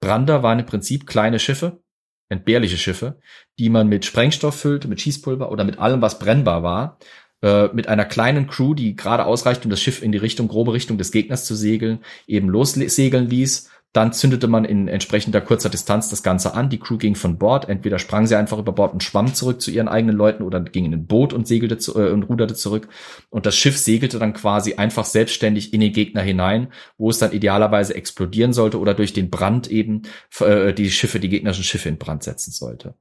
Brander 0.00 0.42
waren 0.42 0.60
im 0.60 0.66
Prinzip 0.66 1.06
kleine 1.06 1.38
Schiffe, 1.38 1.82
entbehrliche 2.28 2.76
Schiffe, 2.76 3.20
die 3.58 3.68
man 3.68 3.88
mit 3.88 4.04
Sprengstoff 4.04 4.58
füllte, 4.58 4.88
mit 4.88 5.00
Schießpulver 5.00 5.50
oder 5.50 5.64
mit 5.64 5.78
allem, 5.78 6.00
was 6.02 6.18
brennbar 6.18 6.62
war, 6.62 6.98
äh, 7.42 7.68
mit 7.68 7.88
einer 7.88 8.04
kleinen 8.04 8.46
Crew, 8.48 8.74
die 8.74 8.96
gerade 8.96 9.24
ausreicht, 9.24 9.64
um 9.64 9.70
das 9.70 9.80
Schiff 9.80 10.02
in 10.02 10.12
die 10.12 10.18
Richtung, 10.18 10.48
grobe 10.48 10.72
Richtung 10.72 10.98
des 10.98 11.12
Gegners 11.12 11.44
zu 11.44 11.54
segeln, 11.54 12.00
eben 12.26 12.48
lossegeln 12.48 13.28
ließ. 13.28 13.70
Dann 13.94 14.12
zündete 14.12 14.48
man 14.48 14.66
in 14.66 14.86
entsprechender 14.86 15.40
kurzer 15.40 15.70
Distanz 15.70 16.10
das 16.10 16.22
Ganze 16.22 16.52
an. 16.52 16.68
Die 16.68 16.78
Crew 16.78 16.98
ging 16.98 17.14
von 17.14 17.38
Bord. 17.38 17.70
Entweder 17.70 17.98
sprang 17.98 18.26
sie 18.26 18.36
einfach 18.36 18.58
über 18.58 18.72
Bord 18.72 18.92
und 18.92 19.02
schwamm 19.02 19.34
zurück 19.34 19.62
zu 19.62 19.70
ihren 19.70 19.88
eigenen 19.88 20.14
Leuten 20.14 20.42
oder 20.42 20.60
ging 20.60 20.84
in 20.84 20.92
ein 20.92 21.06
Boot 21.06 21.32
und 21.32 21.48
segelte 21.48 21.78
zu, 21.78 21.98
äh, 21.98 22.10
und 22.10 22.24
ruderte 22.24 22.54
zurück. 22.54 22.88
Und 23.30 23.46
das 23.46 23.56
Schiff 23.56 23.78
segelte 23.78 24.18
dann 24.18 24.34
quasi 24.34 24.74
einfach 24.74 25.06
selbstständig 25.06 25.72
in 25.72 25.80
den 25.80 25.92
Gegner 25.92 26.20
hinein, 26.20 26.70
wo 26.98 27.08
es 27.08 27.18
dann 27.18 27.32
idealerweise 27.32 27.94
explodieren 27.94 28.52
sollte 28.52 28.78
oder 28.78 28.92
durch 28.92 29.14
den 29.14 29.30
Brand 29.30 29.70
eben 29.70 30.02
äh, 30.40 30.74
die 30.74 30.90
Schiffe, 30.90 31.18
die 31.18 31.30
gegnerischen 31.30 31.64
Schiffe 31.64 31.88
in 31.88 31.96
Brand 31.96 32.24
setzen 32.24 32.50
sollte. 32.52 32.94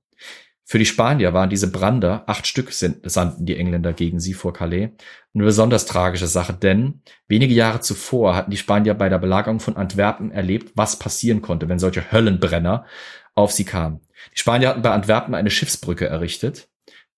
Für 0.69 0.80
die 0.80 0.85
Spanier 0.85 1.34
waren 1.34 1.49
diese 1.49 1.72
Brander, 1.72 2.26
acht 2.27 2.45
Stück 2.45 2.73
sandten 2.73 3.45
die 3.45 3.56
Engländer 3.56 3.94
gegen 3.94 4.19
sie 4.19 4.34
vor 4.34 4.52
Calais, 4.52 4.89
eine 5.34 5.45
besonders 5.45 5.85
tragische 5.85 6.27
Sache, 6.27 6.52
denn 6.52 7.02
wenige 7.30 7.53
Jahre 7.53 7.80
zuvor 7.80 8.35
hatten 8.35 8.52
die 8.52 8.57
Spanier 8.57 8.94
bei 8.94 9.07
der 9.07 9.18
Belagerung 9.18 9.61
von 9.61 9.77
Antwerpen 9.77 10.30
erlebt, 10.30 10.73
was 10.76 10.99
passieren 10.99 11.41
konnte, 11.41 11.69
wenn 11.69 11.80
solche 11.80 12.11
Höllenbrenner 12.11 12.85
auf 13.34 13.53
sie 13.53 13.64
kamen. 13.64 14.02
Die 14.34 14.39
Spanier 14.39 14.68
hatten 14.68 14.81
bei 14.81 14.91
Antwerpen 14.91 15.35
eine 15.35 15.52
Schiffsbrücke 15.52 16.06
errichtet, 16.06 16.68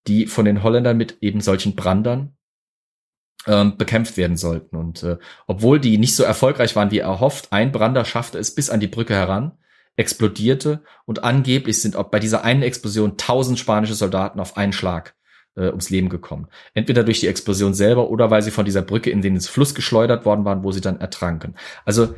die 0.06 0.28
von 0.28 0.46
den 0.46 0.62
Holländern 0.62 0.98
mit 0.98 1.18
eben 1.22 1.42
solchen 1.42 1.76
Brandern 1.76 2.38
ähm, 3.48 3.78
bekämpft 3.78 4.16
werden 4.18 4.38
sollten. 4.38 4.76
Und 4.76 5.02
äh, 5.02 5.18
obwohl 5.48 5.80
die 5.80 5.98
nicht 5.98 6.16
so 6.16 6.22
erfolgreich 6.22 6.76
waren 6.76 6.92
wie 6.92 7.00
erhofft, 7.00 7.52
ein 7.52 7.72
Brander 7.72 8.06
schaffte 8.06 8.38
es 8.38 8.54
bis 8.54 8.70
an 8.70 8.80
die 8.80 8.88
Brücke 8.88 9.16
heran 9.16 9.58
explodierte 10.00 10.82
und 11.06 11.26
angeblich 11.26 11.82
sind 11.82 11.98
auch 11.98 12.10
bei 12.10 12.20
dieser 12.20 12.46
einen 12.46 12.64
Explosion 12.64 13.18
tausend 13.18 13.60
spanische 13.60 13.96
Soldaten 13.96 14.40
auf 14.40 14.56
einen 14.56 14.72
Schlag 14.72 15.14
äh, 15.56 15.68
ums 15.68 15.90
Leben 15.90 16.08
gekommen. 16.08 16.48
Entweder 16.74 17.04
durch 17.04 17.20
die 17.20 17.28
Explosion 17.28 17.74
selber 17.74 18.10
oder 18.10 18.32
weil 18.32 18.42
sie 18.42 18.52
von 18.52 18.64
dieser 18.64 18.82
Brücke 18.82 19.10
in 19.12 19.22
den 19.22 19.42
Fluss 19.42 19.76
geschleudert 19.76 20.24
worden 20.24 20.46
waren, 20.46 20.64
wo 20.64 20.72
sie 20.72 20.80
dann 20.80 21.02
ertranken. 21.02 21.56
Also 21.84 22.16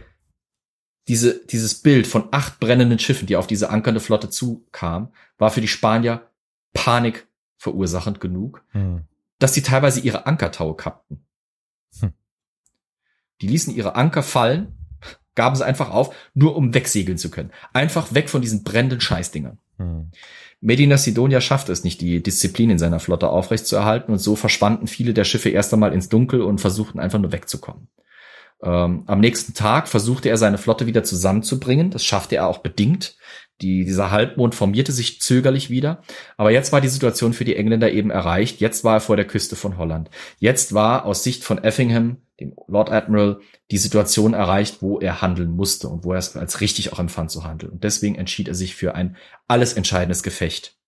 diese, 1.08 1.44
dieses 1.48 1.82
Bild 1.82 2.06
von 2.06 2.28
acht 2.30 2.60
brennenden 2.60 3.00
Schiffen, 3.00 3.26
die 3.26 3.36
auf 3.36 3.48
diese 3.48 3.72
ankernde 3.72 4.00
Flotte 4.00 4.30
zukam, 4.30 5.12
war 5.40 5.50
für 5.50 5.62
die 5.62 5.68
Spanier 5.68 6.30
Panik 6.74 7.28
verursachend 7.58 8.20
genug, 8.20 8.64
hm. 8.70 9.06
dass 9.40 9.56
sie 9.56 9.64
teilweise 9.64 10.02
ihre 10.02 10.28
Ankertaue 10.28 10.76
kappten. 10.76 11.26
Hm. 12.00 12.14
Die 13.42 13.48
ließen 13.48 13.74
ihre 13.74 13.96
Anker 13.96 14.22
fallen 14.22 14.81
gaben 15.42 15.56
sie 15.56 15.66
einfach 15.66 15.90
auf, 15.90 16.14
nur 16.36 16.56
um 16.56 16.76
wegsegeln 16.76 17.18
zu 17.18 17.32
können. 17.32 17.50
Einfach 17.74 18.14
weg 18.14 18.30
von 18.30 18.44
diesen 18.44 18.64
brennenden 18.64 19.02
Scheißdingern. 19.02 19.58
Hm. 19.78 20.12
Medina 20.60 20.98
Sidonia 20.98 21.42
schaffte 21.42 21.72
es 21.72 21.84
nicht, 21.84 22.00
die 22.00 22.22
Disziplin 22.22 22.70
in 22.70 22.78
seiner 22.78 23.00
Flotte 23.00 23.28
aufrechtzuerhalten 23.28 24.12
und 24.12 24.20
so 24.20 24.36
verschwanden 24.36 24.86
viele 24.86 25.16
der 25.16 25.24
Schiffe 25.24 25.50
erst 25.50 25.74
einmal 25.74 25.94
ins 25.94 26.10
Dunkel 26.10 26.44
und 26.44 26.62
versuchten 26.62 27.00
einfach 27.00 27.18
nur 27.18 27.32
wegzukommen. 27.32 27.88
Ähm, 28.62 29.02
am 29.08 29.20
nächsten 29.20 29.56
Tag 29.56 29.88
versuchte 29.88 30.30
er 30.30 30.38
seine 30.38 30.60
Flotte 30.60 30.86
wieder 30.86 31.04
zusammenzubringen. 31.04 31.90
Das 31.90 32.06
schaffte 32.06 32.36
er 32.36 32.46
auch 32.46 32.60
bedingt. 32.60 33.18
Die, 33.62 33.84
dieser 33.84 34.12
Halbmond 34.12 34.54
formierte 34.54 34.92
sich 34.92 35.22
zögerlich 35.22 35.72
wieder. 35.72 36.04
Aber 36.38 36.52
jetzt 36.52 36.72
war 36.72 36.82
die 36.82 36.88
Situation 36.88 37.34
für 37.34 37.46
die 37.46 37.56
Engländer 37.56 37.92
eben 37.92 38.12
erreicht. 38.12 38.62
Jetzt 38.62 38.84
war 38.84 38.98
er 38.98 39.02
vor 39.02 39.16
der 39.16 39.26
Küste 39.26 39.56
von 39.56 39.80
Holland. 39.80 40.12
Jetzt 40.38 40.76
war 40.76 41.06
aus 41.06 41.24
Sicht 41.24 41.44
von 41.44 41.64
Effingham 41.64 42.18
dem 42.42 42.56
Lord 42.68 42.92
Admiral, 42.92 43.40
die 43.72 43.78
Situation 43.78 44.34
erreicht, 44.34 44.82
wo 44.82 45.00
er 45.00 45.22
handeln 45.22 45.52
musste 45.52 45.88
und 45.88 46.04
wo 46.04 46.14
er 46.14 46.20
es 46.20 46.36
als 46.36 46.60
richtig 46.60 46.92
auch 46.92 47.00
empfand 47.00 47.32
zu 47.32 47.44
handeln. 47.44 47.74
Und 47.74 47.84
deswegen 47.84 48.16
entschied 48.16 48.48
er 48.48 48.56
sich 48.56 48.76
für 48.76 48.96
ein 48.96 49.16
alles 49.48 49.74
entscheidendes 49.74 50.24
Gefecht. 50.24 50.81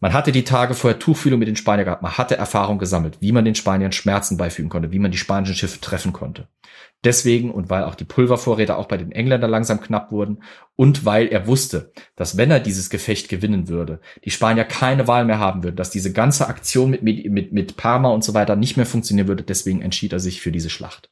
Man 0.00 0.12
hatte 0.12 0.30
die 0.30 0.44
Tage 0.44 0.74
vorher 0.74 0.98
Tuchfühlung 0.98 1.40
mit 1.40 1.48
den 1.48 1.56
Spaniern 1.56 1.86
gehabt, 1.86 2.02
man 2.02 2.16
hatte 2.16 2.36
Erfahrung 2.36 2.78
gesammelt, 2.78 3.18
wie 3.20 3.32
man 3.32 3.44
den 3.44 3.56
Spaniern 3.56 3.92
Schmerzen 3.92 4.36
beifügen 4.36 4.68
konnte, 4.68 4.92
wie 4.92 5.00
man 5.00 5.10
die 5.10 5.18
spanischen 5.18 5.56
Schiffe 5.56 5.80
treffen 5.80 6.12
konnte. 6.12 6.46
Deswegen 7.04 7.50
und 7.50 7.70
weil 7.70 7.84
auch 7.84 7.94
die 7.94 8.04
Pulvervorräte 8.04 8.76
auch 8.76 8.86
bei 8.86 8.96
den 8.96 9.12
Engländern 9.12 9.50
langsam 9.50 9.80
knapp 9.80 10.10
wurden 10.10 10.42
und 10.76 11.04
weil 11.04 11.28
er 11.28 11.46
wusste, 11.46 11.92
dass 12.16 12.36
wenn 12.36 12.50
er 12.50 12.60
dieses 12.60 12.90
Gefecht 12.90 13.28
gewinnen 13.28 13.68
würde, 13.68 14.00
die 14.24 14.30
Spanier 14.30 14.64
keine 14.64 15.06
Wahl 15.06 15.24
mehr 15.24 15.38
haben 15.38 15.62
würden, 15.62 15.76
dass 15.76 15.90
diese 15.90 16.12
ganze 16.12 16.48
Aktion 16.48 16.90
mit, 16.90 17.02
mit, 17.02 17.52
mit 17.52 17.76
Parma 17.76 18.10
und 18.10 18.24
so 18.24 18.34
weiter 18.34 18.56
nicht 18.56 18.76
mehr 18.76 18.86
funktionieren 18.86 19.28
würde, 19.28 19.44
deswegen 19.44 19.80
entschied 19.80 20.12
er 20.12 20.20
sich 20.20 20.40
für 20.40 20.52
diese 20.52 20.70
Schlacht. 20.70 21.10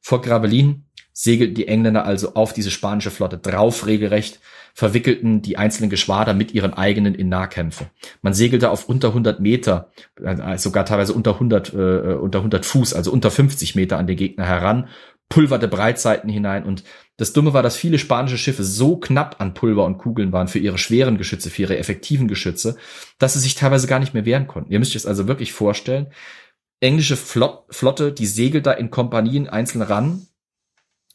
Vor 0.00 0.22
Gravelin 0.22 0.86
segelten 1.12 1.54
die 1.54 1.68
Engländer 1.68 2.06
also 2.06 2.34
auf 2.34 2.54
diese 2.54 2.70
spanische 2.70 3.10
Flotte 3.10 3.36
drauf 3.36 3.86
regelrecht, 3.86 4.40
verwickelten 4.74 5.42
die 5.42 5.56
einzelnen 5.56 5.90
Geschwader 5.90 6.34
mit 6.34 6.52
ihren 6.52 6.74
eigenen 6.74 7.14
in 7.14 7.28
Nahkämpfe. 7.28 7.90
Man 8.22 8.34
segelte 8.34 8.70
auf 8.70 8.88
unter 8.88 9.08
100 9.08 9.40
Meter, 9.40 9.90
äh, 10.22 10.58
sogar 10.58 10.84
teilweise 10.84 11.12
unter 11.12 11.34
100, 11.34 11.72
äh, 11.72 12.14
unter 12.14 12.38
100 12.38 12.64
Fuß, 12.64 12.94
also 12.94 13.12
unter 13.12 13.30
50 13.30 13.74
Meter 13.74 13.98
an 13.98 14.06
den 14.06 14.16
Gegner 14.16 14.46
heran, 14.46 14.88
pulverte 15.28 15.68
Breitseiten 15.68 16.28
hinein 16.28 16.64
und 16.64 16.84
das 17.16 17.34
Dumme 17.34 17.52
war, 17.52 17.62
dass 17.62 17.76
viele 17.76 17.98
spanische 17.98 18.38
Schiffe 18.38 18.64
so 18.64 18.96
knapp 18.96 19.42
an 19.42 19.52
Pulver 19.52 19.84
und 19.84 19.98
Kugeln 19.98 20.32
waren 20.32 20.48
für 20.48 20.58
ihre 20.58 20.78
schweren 20.78 21.18
Geschütze, 21.18 21.50
für 21.50 21.62
ihre 21.62 21.78
effektiven 21.78 22.28
Geschütze, 22.28 22.76
dass 23.18 23.34
sie 23.34 23.40
sich 23.40 23.54
teilweise 23.54 23.86
gar 23.86 23.98
nicht 23.98 24.14
mehr 24.14 24.24
wehren 24.24 24.46
konnten. 24.46 24.72
Ihr 24.72 24.78
müsst 24.78 24.92
euch 24.92 25.02
das 25.02 25.06
also 25.06 25.28
wirklich 25.28 25.52
vorstellen. 25.52 26.06
Englische 26.80 27.18
Flot 27.18 27.64
Flotte, 27.68 28.12
die 28.12 28.24
segelt 28.24 28.64
da 28.64 28.72
in 28.72 28.90
Kompanien 28.90 29.50
einzeln 29.50 29.82
ran, 29.82 30.26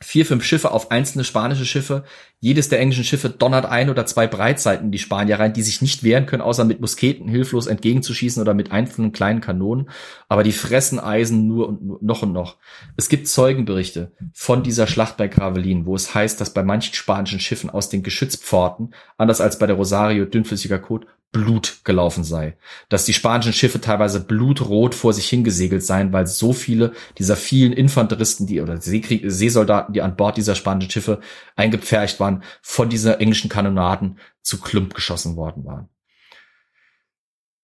vier, 0.01 0.26
fünf 0.26 0.43
Schiffe 0.43 0.72
auf 0.72 0.91
einzelne 0.91 1.23
spanische 1.23 1.65
Schiffe. 1.65 2.03
Jedes 2.41 2.67
der 2.67 2.80
englischen 2.80 3.05
Schiffe 3.05 3.30
donnert 3.30 3.65
ein 3.65 3.89
oder 3.89 4.05
zwei 4.05 4.27
Breitseiten 4.27 4.88
in 4.88 4.91
die 4.91 4.99
Spanier 4.99 5.39
rein, 5.39 5.53
die 5.53 5.61
sich 5.61 5.81
nicht 5.81 6.03
wehren 6.03 6.26
können, 6.26 6.41
außer 6.41 6.65
mit 6.65 6.81
Musketen 6.81 7.30
hilflos 7.30 7.65
entgegenzuschießen 7.65 8.41
oder 8.41 8.53
mit 8.53 8.72
einzelnen 8.72 9.13
kleinen 9.13 9.39
Kanonen. 9.39 9.89
Aber 10.27 10.43
die 10.43 10.51
fressen 10.51 10.99
Eisen 10.99 11.47
nur 11.47 11.69
und 11.69 12.03
noch 12.03 12.23
und 12.23 12.34
noch. 12.34 12.57
Es 12.97 13.07
gibt 13.07 13.30
Zeugenberichte 13.30 14.11
von 14.34 14.63
dieser 14.63 14.85
Schlacht 14.85 15.15
bei 15.15 15.30
Gravelin, 15.30 15.85
wo 15.85 15.95
es 15.95 16.13
heißt, 16.13 16.41
dass 16.41 16.53
bei 16.53 16.63
manchen 16.63 16.93
spanischen 16.93 17.39
Schiffen 17.39 17.69
aus 17.69 17.89
den 17.89 18.03
Geschützpforten, 18.03 18.93
anders 19.17 19.39
als 19.39 19.59
bei 19.59 19.65
der 19.65 19.77
Rosario 19.77 20.26
dünnflüssiger 20.26 20.80
Kot, 20.80 21.07
Blut 21.31 21.81
gelaufen 21.84 22.23
sei. 22.23 22.57
Dass 22.88 23.06
die 23.06 23.14
spanischen 23.14 23.53
Schiffe 23.53 23.81
teilweise 23.81 24.22
blutrot 24.22 24.95
vor 24.95 25.14
sich 25.14 25.27
hingesegelt 25.27 25.84
seien, 25.84 26.14
weil 26.14 26.27
so 26.27 26.53
viele 26.53 26.93
dieser 27.18 27.35
vielen 27.35 27.73
Infanteristen, 27.73 28.47
die 28.47 28.61
oder 28.61 28.80
Seekrieg 28.80 29.23
Seesoldaten, 29.26 29.93
die 29.93 30.02
an 30.02 30.15
Bord 30.15 30.38
dieser 30.38 30.56
spanischen 30.56 30.91
Schiffe 30.91 31.19
eingepfercht 31.56 32.19
waren, 32.19 32.43
von 32.61 32.89
dieser 32.89 33.19
englischen 33.19 33.49
Kanonaden 33.49 34.19
zu 34.41 34.61
Klump 34.61 34.93
geschossen 34.93 35.35
worden 35.35 35.65
waren. 35.65 35.89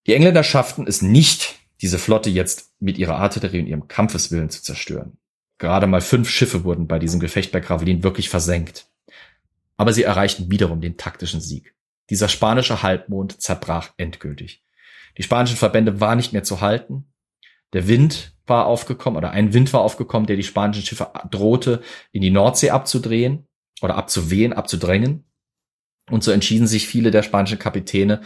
Die 0.08 0.16
Engländer 0.16 0.44
schafften 0.44 0.86
es 0.88 1.02
nicht, 1.02 1.56
diese 1.82 2.00
Flotte 2.00 2.30
jetzt 2.30 2.74
mit 2.80 2.98
ihrer 2.98 3.18
Artillerie 3.18 3.62
und 3.62 3.68
ihrem 3.68 3.88
Kampfeswillen 3.88 4.50
zu 4.50 4.62
zerstören. 4.62 5.18
Gerade 5.58 5.88
mal 5.88 6.02
fünf 6.02 6.30
Schiffe 6.30 6.64
wurden 6.64 6.88
bei 6.88 7.00
diesem 7.00 7.20
Gefecht 7.20 7.52
bei 7.52 7.60
Gravelin 7.60 8.04
wirklich 8.04 8.30
versenkt. 8.30 8.88
Aber 9.78 9.94
sie 9.94 10.04
erreichten 10.04 10.50
wiederum 10.52 10.82
den 10.82 10.98
taktischen 10.98 11.40
Sieg. 11.40 11.76
Dieser 12.12 12.28
spanische 12.28 12.84
Halbmond 12.84 13.42
zerbrach 13.42 13.92
endgültig. 13.96 14.62
Die 15.18 15.24
spanischen 15.24 15.56
Verbände 15.56 16.02
waren 16.02 16.18
nicht 16.18 16.34
mehr 16.34 16.44
zu 16.44 16.60
halten. 16.60 17.06
Der 17.72 17.88
Wind 17.88 18.36
war 18.46 18.66
aufgekommen 18.66 19.18
oder 19.18 19.32
ein 19.32 19.54
Wind 19.54 19.72
war 19.72 19.80
aufgekommen, 19.80 20.28
der 20.28 20.36
die 20.36 20.44
spanischen 20.44 20.84
Schiffe 20.84 21.10
drohte, 21.32 21.82
in 22.12 22.22
die 22.22 22.30
Nordsee 22.30 22.72
abzudrehen 22.72 23.48
oder 23.82 23.96
abzuwehen, 23.96 24.52
abzudrängen. 24.52 25.24
Und 26.10 26.26
so 26.26 26.32
entschieden 26.32 26.68
sich 26.68 26.86
viele 26.86 27.12
der 27.12 27.24
spanischen 27.24 27.60
Kapitäne, 27.60 28.20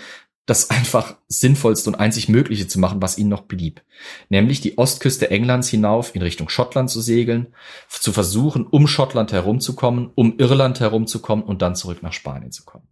das 0.47 0.69
einfach 0.71 1.17
sinnvollste 1.27 1.91
und 1.91 1.95
einzig 1.95 2.27
Mögliche 2.27 2.67
zu 2.67 2.79
machen, 2.79 3.03
was 3.03 3.19
ihnen 3.19 3.29
noch 3.29 3.43
blieb. 3.43 3.83
Nämlich 4.29 4.61
die 4.61 4.79
Ostküste 4.79 5.29
Englands 5.29 5.69
hinauf 5.69 6.15
in 6.15 6.23
Richtung 6.23 6.49
Schottland 6.49 6.89
zu 6.89 7.01
segeln, 7.01 7.53
zu 7.87 8.11
versuchen, 8.11 8.65
um 8.65 8.87
Schottland 8.87 9.31
herumzukommen, 9.31 10.09
um 10.15 10.39
Irland 10.39 10.79
herumzukommen 10.79 11.45
und 11.45 11.61
dann 11.61 11.75
zurück 11.75 12.01
nach 12.01 12.13
Spanien 12.13 12.51
zu 12.51 12.65
kommen. 12.65 12.87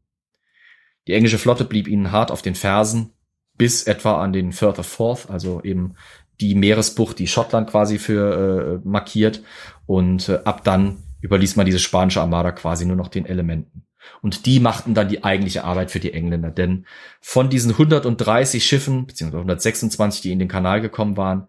Die 1.08 1.14
englische 1.14 1.38
Flotte 1.38 1.66
blieb 1.66 1.88
ihnen 1.88 2.12
hart 2.12 2.32
auf 2.32 2.42
den 2.42 2.56
Fersen 2.56 3.12
bis 3.58 3.84
etwa 3.84 4.22
an 4.22 4.34
den 4.34 4.52
Firth 4.52 4.80
of 4.80 4.88
Forth, 4.88 5.30
also 5.30 5.62
eben 5.64 5.96
die 6.40 6.56
Meeresbucht, 6.56 7.20
die 7.20 7.28
Schottland 7.28 7.70
quasi 7.70 8.00
für 8.00 8.82
äh, 8.84 8.88
markiert. 8.88 9.44
Und 9.86 10.30
äh, 10.30 10.40
ab 10.44 10.64
dann 10.64 11.04
überließ 11.22 11.56
man 11.56 11.66
diese 11.66 11.80
spanische 11.80 12.22
Armada 12.22 12.52
quasi 12.52 12.86
nur 12.86 12.96
noch 12.96 13.08
den 13.08 13.26
Elementen. 13.26 13.86
Und 14.22 14.46
die 14.46 14.60
machten 14.60 14.94
dann 14.94 15.08
die 15.08 15.24
eigentliche 15.24 15.64
Arbeit 15.64 15.92
für 15.92 16.00
die 16.00 16.14
Engländer. 16.14 16.52
Denn 16.52 16.86
von 17.22 17.50
diesen 17.50 17.72
130 17.72 18.66
Schiffen, 18.66 19.06
beziehungsweise 19.06 19.40
126, 19.40 20.22
die 20.22 20.32
in 20.32 20.40
den 20.40 20.48
Kanal 20.48 20.82
gekommen 20.82 21.16
waren, 21.16 21.48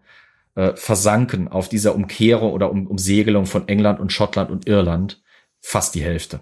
äh, 0.55 0.73
versanken 0.75 1.47
auf 1.49 1.67
dieser 1.67 1.95
Umkehrung 1.95 2.53
oder 2.53 2.71
um 2.71 2.87
Umsegelung 2.87 3.45
von 3.45 3.67
England 3.67 3.99
und 3.99 4.13
Schottland 4.13 4.51
und 4.51 4.67
Irland 4.67 5.21
fast 5.59 5.95
die 5.95 6.03
Hälfte. 6.03 6.41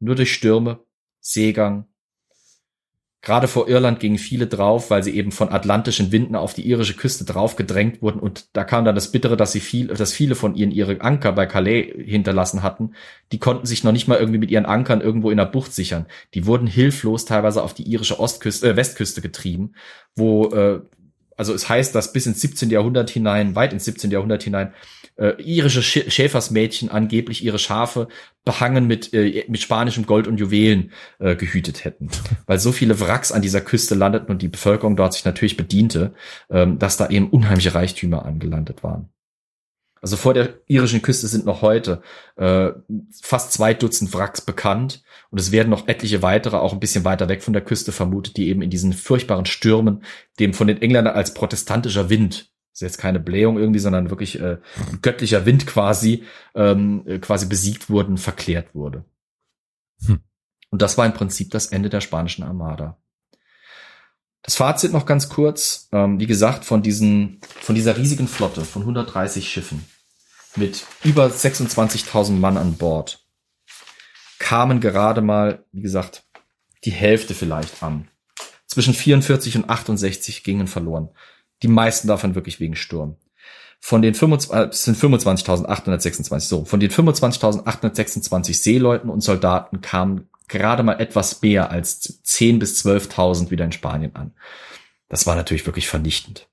Nur 0.00 0.14
durch 0.14 0.32
Stürme, 0.32 0.80
Seegang. 1.28 1.86
Gerade 3.20 3.48
vor 3.48 3.68
Irland 3.68 3.98
gingen 3.98 4.16
viele 4.16 4.46
drauf, 4.46 4.90
weil 4.90 5.02
sie 5.02 5.14
eben 5.14 5.32
von 5.32 5.50
atlantischen 5.50 6.12
Winden 6.12 6.36
auf 6.36 6.54
die 6.54 6.66
irische 6.66 6.94
Küste 6.94 7.24
drauf 7.24 7.56
gedrängt 7.56 8.00
wurden 8.00 8.20
und 8.20 8.56
da 8.56 8.62
kam 8.62 8.84
dann 8.84 8.94
das 8.94 9.10
Bittere, 9.10 9.36
dass 9.36 9.50
sie 9.50 9.60
viel, 9.60 9.88
dass 9.88 10.12
viele 10.12 10.36
von 10.36 10.54
ihnen 10.54 10.70
ihre 10.70 11.00
Anker 11.00 11.32
bei 11.32 11.44
Calais 11.44 11.92
hinterlassen 11.98 12.62
hatten. 12.62 12.92
Die 13.32 13.38
konnten 13.38 13.66
sich 13.66 13.82
noch 13.82 13.90
nicht 13.92 14.06
mal 14.06 14.18
irgendwie 14.18 14.38
mit 14.38 14.52
ihren 14.52 14.66
Ankern 14.66 15.00
irgendwo 15.00 15.30
in 15.30 15.36
der 15.36 15.46
Bucht 15.46 15.74
sichern. 15.74 16.06
Die 16.34 16.46
wurden 16.46 16.68
hilflos 16.68 17.24
teilweise 17.24 17.62
auf 17.62 17.74
die 17.74 17.90
irische 17.90 18.20
Ostküste, 18.20 18.70
äh, 18.70 18.76
Westküste 18.76 19.20
getrieben, 19.20 19.74
wo 20.14 20.46
äh, 20.50 20.80
also 21.36 21.54
es 21.54 21.68
heißt, 21.68 21.94
dass 21.94 22.12
bis 22.12 22.26
ins 22.26 22.40
17. 22.40 22.70
Jahrhundert 22.70 23.10
hinein, 23.10 23.54
weit 23.54 23.72
ins 23.72 23.84
17. 23.84 24.10
Jahrhundert 24.10 24.42
hinein, 24.42 24.74
äh, 25.18 25.34
irische 25.42 25.82
Sch 25.82 26.10
Schäfersmädchen 26.10 26.90
angeblich 26.90 27.44
ihre 27.44 27.58
Schafe 27.58 28.08
behangen 28.44 28.86
mit, 28.86 29.12
äh, 29.12 29.44
mit 29.48 29.60
spanischem 29.60 30.06
Gold 30.06 30.26
und 30.26 30.38
Juwelen 30.38 30.92
äh, 31.18 31.36
gehütet 31.36 31.84
hätten. 31.84 32.08
Weil 32.46 32.58
so 32.58 32.72
viele 32.72 33.00
Wracks 33.00 33.32
an 33.32 33.42
dieser 33.42 33.60
Küste 33.60 33.94
landeten 33.94 34.30
und 34.30 34.42
die 34.42 34.48
Bevölkerung 34.48 34.96
dort 34.96 35.12
sich 35.12 35.24
natürlich 35.24 35.56
bediente, 35.56 36.14
ähm, 36.50 36.78
dass 36.78 36.96
da 36.96 37.08
eben 37.08 37.30
unheimliche 37.30 37.74
Reichtümer 37.74 38.24
angelandet 38.24 38.82
waren. 38.82 39.10
Also 40.00 40.16
vor 40.16 40.32
der 40.32 40.60
irischen 40.66 41.02
Küste 41.02 41.26
sind 41.26 41.44
noch 41.44 41.60
heute 41.60 42.02
äh, 42.36 42.70
fast 43.20 43.52
zwei 43.52 43.74
Dutzend 43.74 44.14
Wracks 44.14 44.40
bekannt 44.40 45.02
und 45.30 45.40
es 45.40 45.50
werden 45.50 45.70
noch 45.70 45.88
etliche 45.88 46.22
weitere 46.22 46.56
auch 46.56 46.72
ein 46.72 46.78
bisschen 46.78 47.04
weiter 47.04 47.28
weg 47.28 47.42
von 47.42 47.52
der 47.52 47.64
Küste 47.64 47.90
vermutet, 47.90 48.36
die 48.36 48.48
eben 48.48 48.62
in 48.62 48.70
diesen 48.70 48.92
furchtbaren 48.92 49.46
Stürmen, 49.46 50.04
dem 50.38 50.54
von 50.54 50.68
den 50.68 50.80
Engländern 50.80 51.16
als 51.16 51.34
protestantischer 51.34 52.10
Wind, 52.10 52.52
ist 52.78 52.82
jetzt 52.82 52.98
keine 52.98 53.18
Blähung 53.18 53.58
irgendwie, 53.58 53.80
sondern 53.80 54.08
wirklich 54.08 54.40
äh, 54.40 54.58
göttlicher 55.02 55.44
Wind 55.46 55.66
quasi, 55.66 56.24
ähm, 56.54 57.02
äh, 57.06 57.18
quasi 57.18 57.46
besiegt 57.46 57.90
wurden, 57.90 58.18
verklärt 58.18 58.72
wurde. 58.74 59.04
Hm. 60.06 60.20
Und 60.70 60.82
das 60.82 60.96
war 60.96 61.04
im 61.04 61.12
Prinzip 61.12 61.50
das 61.50 61.66
Ende 61.66 61.88
der 61.88 62.00
spanischen 62.00 62.44
Armada. 62.44 62.96
Das 64.42 64.54
Fazit 64.54 64.92
noch 64.92 65.06
ganz 65.06 65.28
kurz. 65.28 65.88
Ähm, 65.90 66.20
wie 66.20 66.26
gesagt, 66.26 66.64
von 66.64 66.82
diesen, 66.82 67.40
von 67.60 67.74
dieser 67.74 67.96
riesigen 67.96 68.28
Flotte 68.28 68.64
von 68.64 68.82
130 68.82 69.48
Schiffen 69.50 69.84
mit 70.54 70.86
über 71.02 71.26
26.000 71.26 72.32
Mann 72.32 72.56
an 72.56 72.76
Bord 72.76 73.26
kamen 74.38 74.80
gerade 74.80 75.20
mal, 75.20 75.64
wie 75.72 75.82
gesagt, 75.82 76.24
die 76.84 76.92
Hälfte 76.92 77.34
vielleicht 77.34 77.82
an. 77.82 78.08
Zwischen 78.66 78.94
44 78.94 79.56
und 79.56 79.68
68 79.68 80.44
gingen 80.44 80.68
verloren. 80.68 81.08
Die 81.62 81.68
meisten 81.68 82.08
davon 82.08 82.34
wirklich 82.34 82.60
wegen 82.60 82.76
Sturm. 82.76 83.16
Von 83.80 84.02
den 84.02 84.14
25, 84.14 84.52
äh, 84.52 84.68
sind 84.72 84.96
25.826 84.98 86.40
so. 86.40 86.64
Von 86.64 86.80
den 86.80 86.90
25.826 86.90 88.54
Seeleuten 88.54 89.10
und 89.10 89.20
Soldaten 89.20 89.80
kamen 89.80 90.28
gerade 90.48 90.82
mal 90.82 91.00
etwas 91.00 91.42
mehr 91.42 91.70
als 91.70 92.22
10 92.22 92.58
bis 92.58 92.84
12.000 92.84 93.50
wieder 93.50 93.64
in 93.64 93.72
Spanien 93.72 94.16
an. 94.16 94.32
Das 95.08 95.26
war 95.26 95.36
natürlich 95.36 95.66
wirklich 95.66 95.88
vernichtend. 95.88 96.48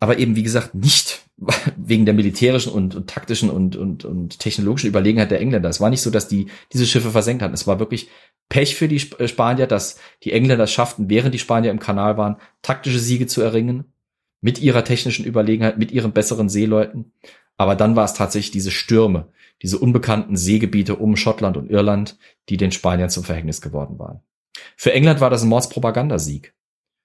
Aber 0.00 0.18
eben, 0.18 0.36
wie 0.36 0.42
gesagt, 0.42 0.74
nicht 0.74 1.22
wegen 1.76 2.04
der 2.04 2.14
militärischen 2.14 2.72
und, 2.72 2.94
und 2.94 3.08
taktischen 3.08 3.50
und, 3.50 3.76
und, 3.76 4.04
und 4.04 4.38
technologischen 4.38 4.88
Überlegenheit 4.88 5.30
der 5.30 5.40
Engländer. 5.40 5.68
Es 5.68 5.80
war 5.80 5.90
nicht 5.90 6.02
so, 6.02 6.10
dass 6.10 6.28
die 6.28 6.46
diese 6.72 6.86
Schiffe 6.86 7.10
versenkt 7.10 7.42
hatten. 7.42 7.54
Es 7.54 7.66
war 7.66 7.78
wirklich 7.78 8.08
Pech 8.48 8.76
für 8.76 8.88
die 8.88 9.00
äh, 9.18 9.28
Spanier, 9.28 9.66
dass 9.66 9.98
die 10.22 10.32
Engländer 10.32 10.66
schafften, 10.66 11.10
während 11.10 11.34
die 11.34 11.38
Spanier 11.38 11.70
im 11.70 11.78
Kanal 11.78 12.16
waren, 12.16 12.36
taktische 12.62 12.98
Siege 12.98 13.26
zu 13.26 13.42
erringen, 13.42 13.84
mit 14.40 14.60
ihrer 14.60 14.84
technischen 14.84 15.24
Überlegenheit, 15.24 15.78
mit 15.78 15.90
ihren 15.90 16.12
besseren 16.12 16.48
Seeleuten. 16.48 17.12
Aber 17.56 17.76
dann 17.76 17.96
war 17.96 18.04
es 18.04 18.14
tatsächlich 18.14 18.50
diese 18.50 18.70
Stürme, 18.70 19.28
diese 19.62 19.78
unbekannten 19.78 20.36
Seegebiete 20.36 20.96
um 20.96 21.16
Schottland 21.16 21.56
und 21.56 21.70
Irland, 21.70 22.18
die 22.48 22.56
den 22.56 22.72
Spaniern 22.72 23.08
zum 23.08 23.24
Verhängnis 23.24 23.60
geworden 23.60 23.98
waren. 23.98 24.20
Für 24.76 24.92
England 24.92 25.20
war 25.20 25.30
das 25.30 25.42
ein 25.42 25.48
Mordspropagandasieg. 25.48 26.54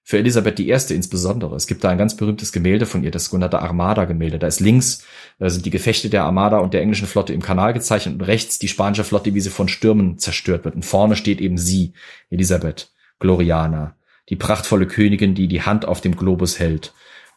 Für 0.02 0.18
Elisabeth 0.18 0.58
I. 0.58 0.70
insbesondere. 0.70 1.54
Es 1.54 1.66
gibt 1.66 1.84
da 1.84 1.90
ein 1.90 1.98
ganz 1.98 2.16
berühmtes 2.16 2.52
Gemälde 2.52 2.86
von 2.86 3.04
ihr, 3.04 3.10
das 3.10 3.26
sogenannte 3.26 3.60
Armada-Gemälde. 3.60 4.38
Da 4.38 4.46
ist 4.46 4.60
links 4.60 5.04
äh, 5.38 5.48
sind 5.48 5.66
die 5.66 5.70
Gefechte 5.70 6.10
der 6.10 6.24
Armada 6.24 6.58
und 6.58 6.74
der 6.74 6.82
englischen 6.82 7.06
Flotte 7.06 7.32
im 7.32 7.42
Kanal 7.42 7.72
gezeichnet 7.72 8.14
und 8.14 8.22
rechts 8.22 8.58
die 8.58 8.68
spanische 8.68 9.04
Flotte, 9.04 9.34
wie 9.34 9.40
sie 9.40 9.50
von 9.50 9.68
Stürmen 9.68 10.18
zerstört 10.18 10.64
wird. 10.64 10.74
Und 10.74 10.84
vorne 10.84 11.16
steht 11.16 11.40
eben 11.40 11.58
sie, 11.58 11.92
Elisabeth 12.30 12.92
Gloriana, 13.18 13.94
die 14.28 14.36
prachtvolle 14.36 14.86
Königin, 14.86 15.34
die 15.34 15.48
die 15.48 15.62
Hand 15.62 15.84
auf 15.84 16.00
dem 16.00 16.16
Globus 16.16 16.58
hält, 16.58 16.92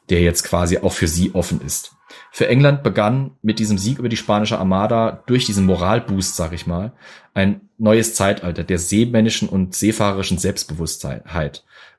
der 0.09 0.21
jetzt 0.21 0.43
quasi 0.43 0.79
auch 0.79 0.93
für 0.93 1.07
sie 1.07 1.35
offen 1.35 1.61
ist. 1.61 1.95
Für 2.31 2.47
England 2.47 2.83
begann 2.83 3.31
mit 3.41 3.59
diesem 3.59 3.77
Sieg 3.77 3.99
über 3.99 4.09
die 4.09 4.17
spanische 4.17 4.59
Armada 4.59 5.23
durch 5.25 5.45
diesen 5.45 5.65
Moralboost, 5.65 6.35
sag 6.35 6.53
ich 6.53 6.67
mal, 6.67 6.93
ein 7.33 7.69
neues 7.77 8.13
Zeitalter 8.13 8.63
der 8.63 8.77
seemännischen 8.77 9.49
und 9.49 9.75
seefahrerischen 9.75 10.37
Selbstbewusstheit 10.37 11.23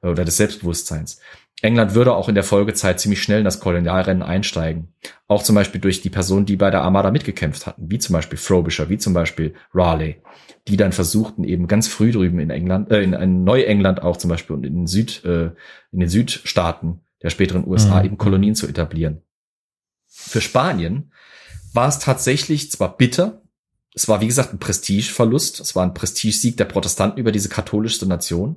oder 0.04 0.24
des 0.24 0.36
Selbstbewusstseins. 0.36 1.20
England 1.62 1.94
würde 1.94 2.14
auch 2.14 2.28
in 2.28 2.34
der 2.34 2.44
Folgezeit 2.44 3.00
ziemlich 3.00 3.22
schnell 3.22 3.38
in 3.38 3.44
das 3.44 3.60
Kolonialrennen 3.60 4.22
einsteigen. 4.22 4.88
Auch 5.28 5.42
zum 5.42 5.54
Beispiel 5.54 5.80
durch 5.80 6.02
die 6.02 6.10
Personen, 6.10 6.46
die 6.46 6.56
bei 6.56 6.70
der 6.70 6.82
Armada 6.82 7.10
mitgekämpft 7.10 7.66
hatten, 7.66 7.90
wie 7.90 7.98
zum 7.98 8.12
Beispiel 8.12 8.38
Frobisher, 8.38 8.88
wie 8.88 8.98
zum 8.98 9.14
Beispiel 9.14 9.54
Raleigh, 9.72 10.16
die 10.68 10.76
dann 10.76 10.92
versuchten, 10.92 11.44
eben 11.44 11.66
ganz 11.66 11.88
früh 11.88 12.12
drüben 12.12 12.38
in 12.38 12.50
England, 12.50 12.90
äh, 12.90 13.02
in, 13.02 13.12
in 13.12 13.44
Neuengland 13.44 14.02
auch 14.02 14.16
zum 14.16 14.30
Beispiel 14.30 14.56
und 14.56 14.66
in 14.66 14.74
den 14.74 14.86
Süd, 14.86 15.24
äh, 15.24 15.52
in 15.92 16.00
den 16.00 16.08
Südstaaten 16.08 17.00
der 17.22 17.30
späteren 17.30 17.66
USA 17.66 18.00
mhm. 18.00 18.06
eben 18.06 18.18
Kolonien 18.18 18.54
zu 18.54 18.68
etablieren. 18.68 19.22
Für 20.06 20.40
Spanien 20.40 21.12
war 21.72 21.88
es 21.88 21.98
tatsächlich 21.98 22.70
zwar 22.70 22.96
bitter, 22.96 23.42
es 23.94 24.08
war 24.08 24.20
wie 24.20 24.26
gesagt 24.26 24.52
ein 24.52 24.58
Prestigeverlust, 24.58 25.60
es 25.60 25.74
war 25.74 25.84
ein 25.84 25.94
Prestigesieg 25.94 26.56
der 26.56 26.64
Protestanten 26.66 27.18
über 27.18 27.32
diese 27.32 27.48
katholischste 27.48 28.06
Nation. 28.06 28.56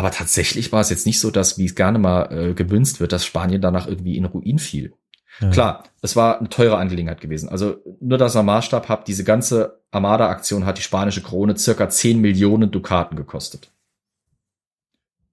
Aber 0.00 0.10
tatsächlich 0.10 0.72
war 0.72 0.80
es 0.80 0.88
jetzt 0.88 1.04
nicht 1.04 1.20
so, 1.20 1.30
dass, 1.30 1.58
wie 1.58 1.66
es 1.66 1.74
gerne 1.74 1.98
mal 1.98 2.32
äh, 2.32 2.54
gemünzt 2.54 3.00
wird, 3.00 3.12
dass 3.12 3.26
Spanien 3.26 3.60
danach 3.60 3.86
irgendwie 3.86 4.16
in 4.16 4.24
Ruin 4.24 4.58
fiel. 4.58 4.94
Ja. 5.40 5.50
Klar, 5.50 5.84
es 6.00 6.16
war 6.16 6.38
eine 6.38 6.48
teure 6.48 6.78
Angelegenheit 6.78 7.20
gewesen. 7.20 7.50
Also 7.50 7.76
nur, 8.00 8.16
dass 8.16 8.34
ihr 8.34 8.42
Maßstab 8.42 8.88
habt, 8.88 9.08
diese 9.08 9.24
ganze 9.24 9.82
Armada-Aktion 9.90 10.64
hat 10.64 10.78
die 10.78 10.82
spanische 10.82 11.20
Krone 11.22 11.54
circa 11.58 11.90
10 11.90 12.18
Millionen 12.18 12.70
Dukaten 12.70 13.14
gekostet. 13.14 13.72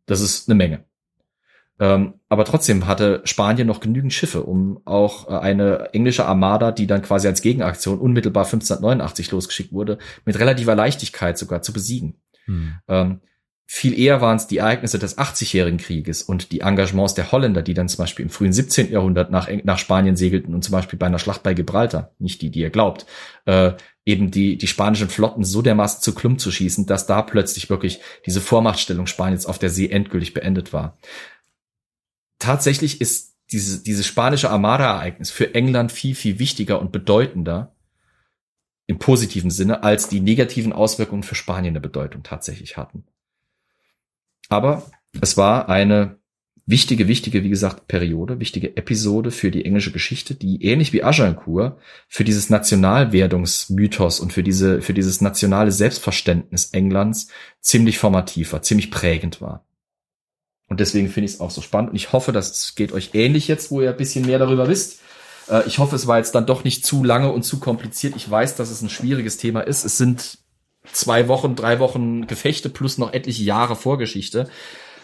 Das 0.06 0.20
ist 0.20 0.50
eine 0.50 0.56
Menge. 0.56 0.84
Ähm, 1.80 2.16
aber 2.28 2.44
trotzdem 2.44 2.88
hatte 2.88 3.22
Spanien 3.24 3.68
noch 3.68 3.80
genügend 3.80 4.12
Schiffe, 4.12 4.44
um 4.44 4.82
auch 4.84 5.30
äh, 5.30 5.38
eine 5.38 5.94
englische 5.94 6.26
Armada, 6.26 6.74
die 6.74 6.88
dann 6.88 7.04
quasi 7.04 7.26
als 7.26 7.42
Gegenaktion 7.42 8.00
unmittelbar 8.00 8.44
1589 8.44 9.32
losgeschickt 9.32 9.72
wurde, 9.72 9.98
mit 10.26 10.38
relativer 10.38 10.76
Leichtigkeit 10.76 11.38
sogar 11.38 11.62
zu 11.62 11.72
besiegen. 11.72 12.16
Hm. 12.48 12.74
Ähm, 12.90 13.22
viel 13.70 14.00
eher 14.00 14.22
waren 14.22 14.38
es 14.38 14.48
die 14.48 14.58
Ereignisse 14.58 14.98
des 14.98 15.18
80-jährigen 15.18 15.78
Krieges 15.78 16.24
und 16.24 16.52
die 16.52 16.62
Engagements 16.62 17.14
der 17.14 17.32
Holländer, 17.32 17.62
die 17.62 17.74
dann 17.74 17.90
zum 17.90 18.04
Beispiel 18.04 18.24
im 18.24 18.32
frühen 18.32 18.54
17. 18.54 18.92
Jahrhundert 18.92 19.30
nach, 19.30 19.50
nach 19.64 19.78
Spanien 19.78 20.16
segelten 20.16 20.56
und 20.56 20.64
zum 20.64 20.72
Beispiel 20.72 20.98
bei 20.98 21.06
einer 21.06 21.20
Schlacht 21.20 21.44
bei 21.44 21.54
Gibraltar, 21.54 22.12
nicht 22.18 22.42
die, 22.42 22.50
die 22.50 22.62
ihr 22.62 22.70
glaubt, 22.70 23.06
äh, 23.46 23.74
eben 24.06 24.32
die, 24.32 24.58
die 24.58 24.68
spanischen 24.68 25.10
Flotten 25.10 25.44
so 25.44 25.62
dermaßen 25.62 26.02
zu 26.02 26.16
Klump 26.16 26.40
zu 26.40 26.50
schießen, 26.50 26.86
dass 26.86 27.08
da 27.08 27.22
plötzlich 27.22 27.70
wirklich 27.70 28.00
diese 28.26 28.40
Vormachtstellung 28.40 29.06
Spaniens 29.06 29.46
auf 29.46 29.60
der 29.60 29.70
See 29.70 29.90
endgültig 29.90 30.34
beendet 30.34 30.72
war 30.72 30.98
tatsächlich 32.40 33.02
ist 33.02 33.36
diese, 33.52 33.82
dieses 33.82 34.06
spanische 34.06 34.50
Armada-Ereignis 34.50 35.32
für 35.32 35.56
England 35.56 35.92
viel, 35.92 36.16
viel 36.16 36.40
wichtiger 36.40 36.82
und 36.82 36.92
bedeutender 36.92 37.74
im 38.88 39.00
positiven 39.00 39.52
Sinne, 39.52 39.84
als 39.84 40.10
die 40.10 40.20
negativen 40.20 40.74
Auswirkungen 40.74 41.24
für 41.24 41.36
Spanien 41.36 41.74
eine 41.74 41.82
Bedeutung 41.82 42.24
tatsächlich 42.24 42.78
hatten. 42.78 43.06
Aber 44.50 44.90
es 45.22 45.38
war 45.38 45.70
eine 45.70 46.18
wichtige, 46.66 47.08
wichtige, 47.08 47.44
wie 47.44 47.50
gesagt, 47.50 47.88
Periode, 47.88 48.40
wichtige 48.40 48.76
Episode 48.76 49.32
für 49.32 49.52
die 49.52 49.66
englische 49.66 49.92
Geschichte, 49.92 50.36
die 50.36 50.64
ähnlich 50.64 50.92
wie 50.94 51.04
Agincourt 51.04 51.80
für 52.10 52.24
dieses 52.24 52.50
Nationalwerdungsmythos 52.50 54.20
und 54.20 54.34
für 54.34 54.44
diese, 54.44 54.82
für 54.82 54.94
dieses 54.94 55.22
nationale 55.22 55.72
Selbstverständnis 55.72 56.66
Englands 56.72 57.30
ziemlich 57.62 57.98
formativ 57.98 58.54
war, 58.54 58.62
ziemlich 58.62 58.92
prägend 58.92 59.42
war. 59.42 59.66
Und 60.70 60.82
deswegen 60.82 61.08
finde 61.08 61.26
ich 61.26 61.36
es 61.36 61.40
auch 61.40 61.52
so 61.52 61.62
spannend. 61.62 61.92
Und 61.92 61.96
ich 61.96 62.12
hoffe, 62.12 62.34
das 62.34 62.76
geht 62.76 62.92
euch 62.92 63.12
ähnlich 63.14 63.48
jetzt, 63.48 63.72
wo 63.72 63.82
ihr 63.82 63.92
ein 63.92 63.98
bisschen 63.98 64.26
mehr 64.26 64.38
darüber 64.38 64.68
wisst. 64.68 65.00
Äh, 65.50 65.66
ich 65.66 65.80
hoffe, 65.80 65.96
es 65.96 66.08
war 66.08 66.18
jetzt 66.18 66.36
dann 66.36 66.46
doch 66.46 66.66
nicht 66.66 66.86
zu 66.86 67.06
lange 67.06 67.32
und 67.32 67.44
zu 67.44 67.60
kompliziert. 67.62 68.18
Ich 68.18 68.30
weiß, 68.30 68.58
dass 68.58 68.70
es 68.70 68.82
ein 68.82 68.90
schwieriges 68.90 69.38
Thema 69.38 69.62
ist. 69.62 69.86
Es 69.86 69.98
sind 69.98 70.40
zwei 70.92 71.28
Wochen, 71.28 71.56
drei 71.56 71.80
Wochen 71.80 72.28
Gefechte 72.28 72.70
plus 72.70 72.98
noch 72.98 73.14
etliche 73.14 73.44
Jahre 73.44 73.76
Vorgeschichte. 73.76 74.50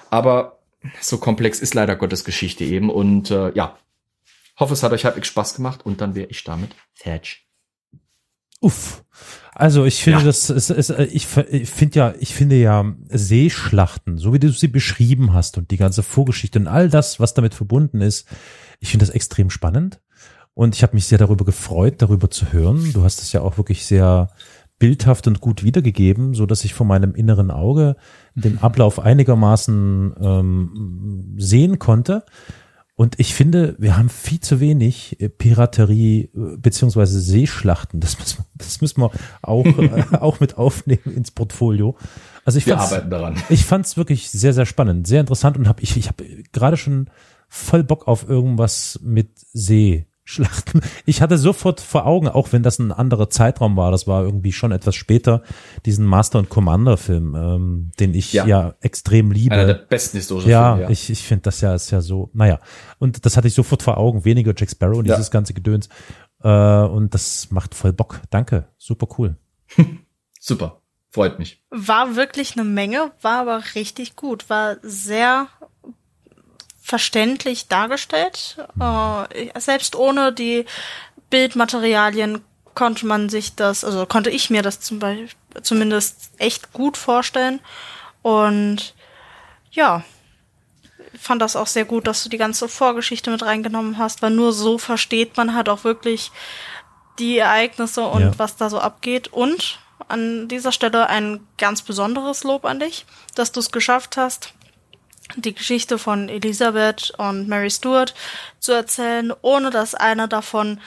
Aber 0.10 0.60
so 1.02 1.18
komplex 1.18 1.60
ist 1.60 1.74
leider 1.74 1.96
Gottes 1.96 2.24
Geschichte 2.24 2.64
eben. 2.64 2.90
Und 2.90 3.32
äh, 3.32 3.54
ja, 3.54 3.78
hoffe, 4.58 4.74
es 4.74 4.84
hat 4.84 4.92
euch 4.92 5.06
halbwegs 5.06 5.28
Spaß 5.28 5.56
gemacht 5.56 5.86
und 5.86 6.02
dann 6.02 6.16
wäre 6.16 6.28
ich 6.28 6.44
damit 6.44 6.76
fertig. 6.94 7.48
Uff. 8.60 9.04
Also 9.54 9.86
ich 9.86 10.02
finde, 10.02 10.20
ja. 10.20 10.26
das 10.26 10.50
ist, 10.50 10.70
ist 10.70 10.90
ich, 10.90 11.28
ich 11.52 11.70
finde 11.70 12.00
ja, 12.00 12.16
ich 12.20 12.34
finde 12.34 12.56
ja 12.56 12.96
Seeschlachten, 13.10 14.18
so 14.18 14.34
wie 14.34 14.40
du 14.40 14.50
sie 14.50 14.70
beschrieben 14.70 15.34
hast 15.34 15.58
und 15.58 15.70
die 15.70 15.78
ganze 15.78 16.02
Vorgeschichte 16.02 16.60
und 16.60 16.68
all 16.68 16.90
das, 16.90 17.20
was 17.20 17.34
damit 17.34 17.54
verbunden 17.54 18.02
ist, 18.02 18.28
ich 18.80 18.90
finde 18.90 19.06
das 19.06 19.14
extrem 19.14 19.50
spannend 19.50 20.00
und 20.54 20.76
ich 20.76 20.82
habe 20.82 20.96
mich 20.96 21.06
sehr 21.06 21.18
darüber 21.18 21.46
gefreut, 21.46 22.02
darüber 22.02 22.30
zu 22.30 22.52
hören. 22.52 22.94
Du 22.94 23.04
hast 23.04 23.22
es 23.22 23.32
ja 23.32 23.42
auch 23.42 23.58
wirklich 23.58 23.86
sehr 23.86 24.30
bildhaft 24.84 25.28
und 25.28 25.40
gut 25.40 25.64
wiedergegeben, 25.64 26.34
so 26.34 26.46
dass 26.46 26.66
ich 26.66 26.74
vor 26.74 26.86
meinem 26.86 27.16
inneren 27.16 27.52
Auge 27.52 27.96
den 28.36 28.58
Ablauf 28.58 29.00
einigermaßen 29.00 30.14
ähm, 30.20 31.36
sehen 31.38 31.80
konnte. 31.80 32.26
Und 32.96 33.18
ich 33.18 33.34
finde, 33.34 33.78
wir 33.80 33.96
haben 33.96 34.10
viel 34.10 34.42
zu 34.42 34.60
wenig 34.60 35.22
äh, 35.22 35.30
Piraterie 35.30 36.24
äh, 36.36 36.58
beziehungsweise 36.58 37.22
Seeschlachten. 37.22 38.02
Das 38.02 38.20
müssen, 38.20 38.44
das 38.56 38.82
müssen 38.82 39.00
wir 39.00 39.12
auch, 39.42 39.66
äh, 39.66 40.18
auch 40.20 40.42
mit 40.42 40.58
aufnehmen 40.58 41.16
ins 41.16 41.32
Portfolio. 41.32 41.96
Also 42.44 42.58
ich 42.58 42.66
wir 42.66 42.78
arbeiten 42.78 43.10
daran. 43.10 43.36
Ich 43.50 43.64
fand 43.64 43.86
es 43.86 43.96
wirklich 43.96 44.32
sehr, 44.32 44.52
sehr 44.52 44.66
spannend, 44.66 45.08
sehr 45.08 45.22
interessant 45.22 45.56
und 45.56 45.70
habe 45.70 45.82
ich, 45.82 45.96
ich 45.96 46.10
habe 46.10 46.26
gerade 46.52 46.76
schon 46.76 47.10
voll 47.48 47.86
Bock 47.86 48.10
auf 48.10 48.28
irgendwas 48.28 49.00
mit 49.02 49.30
See 49.54 50.08
Schlachten. 50.26 50.82
Ich 51.06 51.22
hatte 51.22 51.38
sofort 51.38 51.82
vor 51.82 52.06
Augen, 52.06 52.30
auch 52.30 52.54
wenn 52.54 52.64
das 52.64 52.80
ein 52.80 52.94
anderer 52.94 53.30
Zeitraum 53.30 53.76
war, 53.76 53.92
das 53.92 54.08
war 54.08 54.24
irgendwie 54.24 54.54
schon 54.54 54.72
etwas 54.72 54.96
später, 54.96 55.44
diesen 55.86 56.06
Master 56.06 56.40
und 56.40 56.50
Commander 56.50 56.96
Film, 56.96 57.36
ähm, 57.36 57.92
den 58.00 58.14
ich 58.14 58.32
ja. 58.32 58.46
ja 58.46 58.76
extrem 58.80 59.32
liebe. 59.32 59.54
Einer 59.54 59.66
der 59.66 59.74
besten 59.74 60.18
historischen 60.18 60.50
ja, 60.50 60.76
Filme. 60.76 60.84
Ja, 60.84 60.90
ich, 60.90 61.10
ich 61.10 61.24
finde 61.24 61.44
das 61.44 61.60
ja 61.60 61.76
ist 61.76 61.92
ja 61.92 62.00
so, 62.00 62.30
naja. 62.34 62.60
Und 63.00 63.26
das 63.26 63.36
hatte 63.36 63.50
ich 63.50 63.54
sofort 63.54 63.84
vor 63.84 63.98
Augen, 63.98 64.24
weniger 64.24 64.54
Jack 64.56 64.70
Sparrow 64.70 64.98
und 64.98 65.08
ja. 65.08 65.16
dieses 65.16 65.30
ganze 65.30 65.54
Gedöns. 65.54 65.90
Äh, 66.42 66.48
und 66.48 67.14
das 67.14 67.52
macht 67.52 67.76
voll 67.76 67.92
Bock. 67.92 68.22
Danke, 68.30 68.70
super 68.78 69.08
cool. 69.18 69.36
super, 70.40 70.82
freut 71.10 71.38
mich. 71.38 71.62
War 71.70 72.16
wirklich 72.16 72.54
eine 72.58 72.64
Menge, 72.64 73.12
war 73.22 73.42
aber 73.42 73.62
richtig 73.76 74.16
gut, 74.16 74.50
war 74.50 74.78
sehr 74.84 75.48
verständlich 76.84 77.70
dargestellt. 77.70 78.58
Äh, 78.80 79.60
selbst 79.60 79.96
ohne 79.96 80.34
die 80.34 80.66
Bildmaterialien 81.30 82.44
konnte 82.76 83.06
man 83.06 83.30
sich 83.30 83.56
das, 83.56 83.86
also 83.86 84.06
konnte 84.06 84.30
ich 84.30 84.50
mir 84.50 84.62
das 84.62 84.82
zum 84.82 85.00
Beispiel 85.00 85.30
zumindest 85.62 86.32
echt 86.38 86.74
gut 86.74 86.98
vorstellen. 86.98 87.62
Und 88.22 88.94
ja, 89.72 90.04
fand 91.18 91.42
das 91.42 91.56
auch 91.56 91.68
sehr 91.68 91.86
gut, 91.86 92.06
dass 92.06 92.24
du 92.24 92.30
die 92.30 92.38
ganze 92.38 92.68
Vorgeschichte 92.68 93.32
mit 93.32 93.44
reingenommen 93.44 93.98
hast, 93.98 94.22
weil 94.22 94.32
nur 94.32 94.52
so 94.52 94.78
versteht 94.78 95.38
man 95.38 95.56
halt 95.56 95.70
auch 95.70 95.86
wirklich 95.86 96.32
die 97.18 97.38
Ereignisse 97.38 98.06
und 98.06 98.22
ja. 98.22 98.32
was 98.38 98.58
da 98.58 98.70
so 98.70 98.80
abgeht. 98.80 99.30
Und 99.30 99.80
an 100.10 100.50
dieser 100.50 100.74
Stelle 100.74 101.08
ein 101.08 101.48
ganz 101.58 101.82
besonderes 101.82 102.44
Lob 102.44 102.66
an 102.66 102.80
dich, 102.80 103.06
dass 103.36 103.54
du 103.54 103.62
es 103.62 103.72
geschafft 103.72 104.18
hast, 104.18 104.54
die 105.36 105.54
Geschichte 105.54 105.98
von 105.98 106.30
Elisabeth 106.30 107.14
und 107.18 107.48
Mary 107.48 107.72
Stuart 107.72 108.14
zu 108.60 108.72
erzählen, 108.72 109.34
ohne 109.42 109.70
dass 109.70 109.96
einer 109.96 110.28
davon 110.28 110.80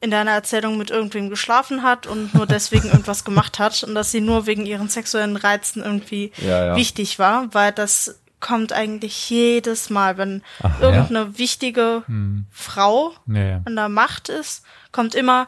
in 0.00 0.10
deiner 0.10 0.32
Erzählung 0.32 0.76
mit 0.76 0.90
irgendwem 0.90 1.30
geschlafen 1.30 1.82
hat 1.82 2.06
und 2.06 2.34
nur 2.34 2.46
deswegen 2.46 2.88
irgendwas 2.90 3.24
gemacht 3.24 3.58
hat 3.58 3.82
und 3.82 3.94
dass 3.94 4.10
sie 4.10 4.20
nur 4.20 4.46
wegen 4.46 4.66
ihren 4.66 4.88
sexuellen 4.88 5.36
Reizen 5.36 5.82
irgendwie 5.82 6.32
ja, 6.38 6.66
ja. 6.66 6.76
wichtig 6.76 7.18
war, 7.18 7.52
weil 7.52 7.72
das 7.72 8.20
kommt 8.38 8.72
eigentlich 8.72 9.30
jedes 9.30 9.88
Mal, 9.90 10.18
wenn 10.18 10.42
Ach, 10.62 10.80
irgendeine 10.80 11.20
ja? 11.20 11.38
wichtige 11.38 12.02
hm. 12.06 12.46
Frau 12.50 13.12
nee. 13.24 13.58
an 13.64 13.74
der 13.74 13.88
Macht 13.88 14.28
ist, 14.28 14.62
kommt 14.92 15.14
immer, 15.14 15.46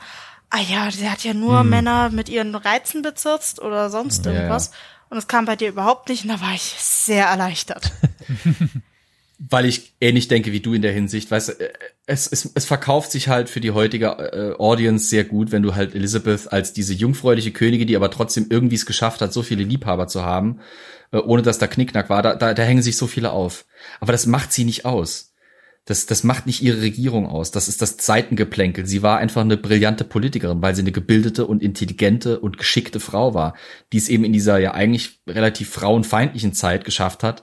ah 0.51 0.61
ja, 0.61 0.91
sie 0.91 1.09
hat 1.09 1.23
ja 1.23 1.35
nur 1.35 1.61
hm. 1.61 1.69
Männer 1.69 2.11
mit 2.11 2.29
ihren 2.29 2.55
Reizen 2.55 3.03
bezirzt 3.03 3.61
oder 3.61 3.91
sonst 3.91 4.25
irgendwas. 4.27 4.73
Und 5.11 5.19
es 5.19 5.27
kam 5.27 5.45
bei 5.45 5.57
dir 5.57 5.69
überhaupt 5.69 6.09
nicht 6.09 6.25
und 6.25 6.29
da 6.29 6.41
war 6.41 6.55
ich 6.55 6.75
sehr 6.79 7.27
erleichtert. 7.27 7.93
Weil 9.39 9.67
ich 9.67 9.95
ähnlich 10.01 10.27
denke 10.27 10.51
wie 10.53 10.61
du 10.61 10.75
in 10.75 10.83
der 10.83 10.93
Hinsicht, 10.93 11.31
weißt 11.31 11.49
du, 11.51 11.53
es, 12.07 12.27
es, 12.27 12.51
es 12.55 12.65
verkauft 12.65 13.13
sich 13.13 13.29
halt 13.29 13.49
für 13.49 13.61
die 13.61 13.71
heutige 13.71 14.07
äh, 14.07 14.61
Audience 14.61 15.07
sehr 15.07 15.25
gut, 15.25 15.53
wenn 15.53 15.63
du 15.63 15.77
halt 15.77 15.95
Elizabeth 15.95 16.53
als 16.53 16.73
diese 16.73 16.93
jungfräuliche 16.93 17.53
Königin, 17.53 17.87
die 17.87 17.95
aber 17.95 18.11
trotzdem 18.11 18.47
irgendwie 18.51 18.75
es 18.75 18.87
geschafft 18.87 19.21
hat, 19.21 19.33
so 19.33 19.43
viele 19.43 19.63
Liebhaber 19.63 20.09
zu 20.09 20.25
haben, 20.25 20.61
äh, 21.13 21.19
ohne 21.19 21.43
dass 21.43 21.59
da 21.59 21.69
Knickknack 21.69 22.11
war, 22.11 22.23
da, 22.23 22.35
da, 22.35 22.53
da 22.53 22.63
hängen 22.65 22.83
sich 22.83 22.97
so 22.97 23.07
viele 23.07 23.31
auf. 23.31 23.65
Aber 24.01 24.11
das 24.11 24.27
macht 24.27 24.53
sie 24.53 24.65
nicht 24.65 24.85
aus. 24.85 25.28
Das, 25.89 26.05
das 26.05 26.23
macht 26.23 26.45
nicht 26.45 26.63
ihre 26.63 26.83
Regierung 26.83 27.27
aus. 27.27 27.51
Das 27.51 27.67
ist 27.67 27.81
das 27.81 27.97
Zeitengeplänkel. 27.97 28.85
Sie 28.85 29.03
war 29.03 29.17
einfach 29.17 29.41
eine 29.41 29.57
brillante 29.57 30.05
Politikerin, 30.05 30.61
weil 30.61 30.75
sie 30.75 30.83
eine 30.83 30.93
gebildete 30.93 31.47
und 31.47 31.63
intelligente 31.63 32.41
und 32.41 32.59
geschickte 32.59 33.01
Frau 33.01 33.33
war, 33.33 33.55
die 33.95 33.97
es 33.97 34.11
eben 34.11 34.25
in 34.25 34.35
dieser 34.35 34.59
ja 34.59 34.73
eigentlich 34.73 35.21
relativ 35.27 35.71
frauenfeindlichen 35.71 36.53
Zeit 36.53 36.85
geschafft 36.85 37.23
hat, 37.23 37.43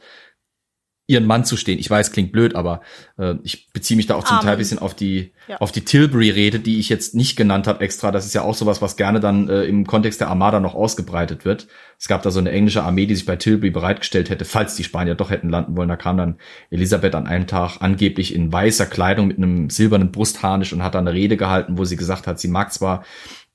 ihren 1.07 1.25
Mann 1.25 1.45
zu 1.45 1.55
stehen. 1.55 1.77
Ich 1.77 1.89
weiß, 1.89 2.11
klingt 2.11 2.31
blöd, 2.31 2.55
aber 2.55 2.81
äh, 3.17 3.35
ich 3.43 3.71
beziehe 3.71 3.95
mich 3.95 4.07
da 4.07 4.15
auch 4.15 4.23
zum 4.23 4.37
Amen. 4.37 4.47
Teil 4.47 4.57
bisschen 4.57 4.79
auf 4.79 4.95
die 4.95 5.31
ja. 5.47 5.57
auf 5.57 5.71
die 5.71 5.85
Tilbury-Rede, 5.85 6.59
die 6.59 6.79
ich 6.79 6.89
jetzt 6.89 7.13
nicht 7.13 7.35
genannt 7.35 7.67
habe 7.67 7.83
extra. 7.83 8.11
Das 8.11 8.25
ist 8.25 8.33
ja 8.33 8.41
auch 8.41 8.55
sowas, 8.55 8.81
was 8.81 8.95
gerne 8.97 9.19
dann 9.19 9.47
äh, 9.47 9.63
im 9.65 9.85
Kontext 9.85 10.19
der 10.19 10.29
Armada 10.29 10.59
noch 10.59 10.73
ausgebreitet 10.73 11.45
wird. 11.45 11.67
Es 11.99 12.07
gab 12.07 12.23
da 12.23 12.31
so 12.31 12.39
eine 12.39 12.51
englische 12.51 12.83
Armee, 12.83 13.05
die 13.05 13.15
sich 13.15 13.25
bei 13.25 13.35
Tilbury 13.35 13.69
bereitgestellt 13.69 14.29
hätte, 14.29 14.45
falls 14.45 14.75
die 14.75 14.83
Spanier 14.83 15.15
doch 15.15 15.29
hätten 15.29 15.49
landen 15.49 15.77
wollen. 15.77 15.89
Da 15.89 15.95
kam 15.95 16.17
dann 16.17 16.37
Elisabeth 16.71 17.13
an 17.13 17.27
einem 17.27 17.45
Tag 17.45 17.77
angeblich 17.81 18.33
in 18.33 18.51
weißer 18.51 18.87
Kleidung 18.87 19.27
mit 19.27 19.37
einem 19.37 19.69
silbernen 19.69 20.11
Brustharnisch 20.11 20.73
und 20.73 20.83
hat 20.83 20.95
dann 20.95 21.07
eine 21.07 21.15
Rede 21.15 21.37
gehalten, 21.37 21.77
wo 21.77 21.85
sie 21.85 21.97
gesagt 21.97 22.25
hat, 22.25 22.39
sie 22.39 22.47
mag 22.47 22.73
zwar 22.73 23.03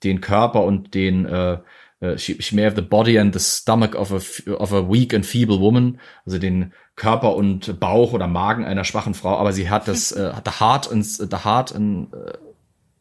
den 0.05 0.21
Körper 0.21 0.63
und 0.65 0.95
den 0.95 1.27
äh, 1.27 1.59
äh 2.01 2.19
she, 2.19 2.41
she 2.41 2.55
may 2.55 2.65
have 2.65 2.77
the 2.77 2.83
body 2.83 3.19
and 3.19 3.33
the 3.33 3.41
stomach 3.41 3.95
of 3.95 4.13
a, 4.13 4.53
of 4.53 4.73
a 4.73 4.89
weak 4.89 5.15
and 5.15 5.25
feeble 5.25 5.61
woman, 5.61 5.99
also 6.27 6.39
den 6.39 6.73
Körper 6.97 7.35
und 7.35 7.79
Bauch 7.81 8.13
oder 8.13 8.27
Magen 8.27 8.65
einer 8.65 8.85
schwachen 8.85 9.15
Frau, 9.15 9.37
aber 9.37 9.53
sie 9.53 9.71
hat 9.71 9.89
das 9.89 10.13
äh, 10.13 10.33
the 10.45 10.61
heart 10.61 10.91
and 10.91 11.05
the 11.05 11.45
heart 11.45 11.75
and 11.75 12.13
uh, 12.13 12.33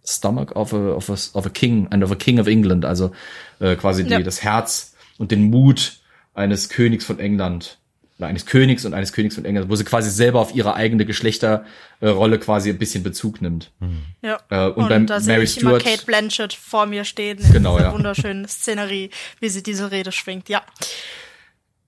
stomach 0.05 0.55
of 0.55 0.73
a, 0.73 0.95
of 0.95 1.09
a 1.09 1.37
of 1.37 1.45
a 1.45 1.49
king 1.49 1.87
and 1.89 2.03
of 2.03 2.11
a 2.11 2.15
king 2.15 2.39
of 2.39 2.47
England, 2.47 2.85
also 2.85 3.11
äh, 3.59 3.75
quasi 3.75 4.03
die, 4.03 4.11
ja. 4.11 4.21
das 4.21 4.43
Herz 4.43 4.95
und 5.17 5.31
den 5.31 5.49
Mut 5.49 5.99
eines 6.33 6.69
Königs 6.69 7.05
von 7.05 7.19
England 7.19 7.78
oder 8.19 8.27
eines 8.27 8.45
Königs 8.45 8.85
und 8.85 8.93
eines 8.93 9.13
Königs 9.13 9.35
von 9.35 9.45
England, 9.45 9.69
wo 9.69 9.75
sie 9.75 9.85
quasi 9.85 10.09
selber 10.09 10.41
auf 10.41 10.53
ihre 10.53 10.75
eigene 10.75 11.05
Geschlechterrolle 11.05 12.35
äh, 12.35 12.39
quasi 12.39 12.69
ein 12.69 12.77
bisschen 12.77 13.01
Bezug 13.01 13.41
nimmt. 13.41 13.71
Mhm. 13.79 14.03
Ja. 14.21 14.39
Äh, 14.49 14.65
und, 14.67 14.75
und 14.75 14.89
beim 14.89 15.07
da 15.07 15.21
Mary 15.21 15.43
ich 15.43 15.51
Stuart 15.51 15.81
immer 15.81 15.91
Kate 15.91 16.05
Blanchett 16.05 16.53
vor 16.53 16.85
mir 16.85 17.05
stehen 17.05 17.39
in 17.39 17.53
genau, 17.53 17.77
dieser 17.77 17.89
ja. 17.89 17.93
wunderschönen 17.93 18.45
Szenerie, 18.47 19.09
wie 19.39 19.47
sie 19.47 19.63
diese 19.63 19.91
Rede 19.91 20.11
schwingt. 20.11 20.49
Ja. 20.49 20.63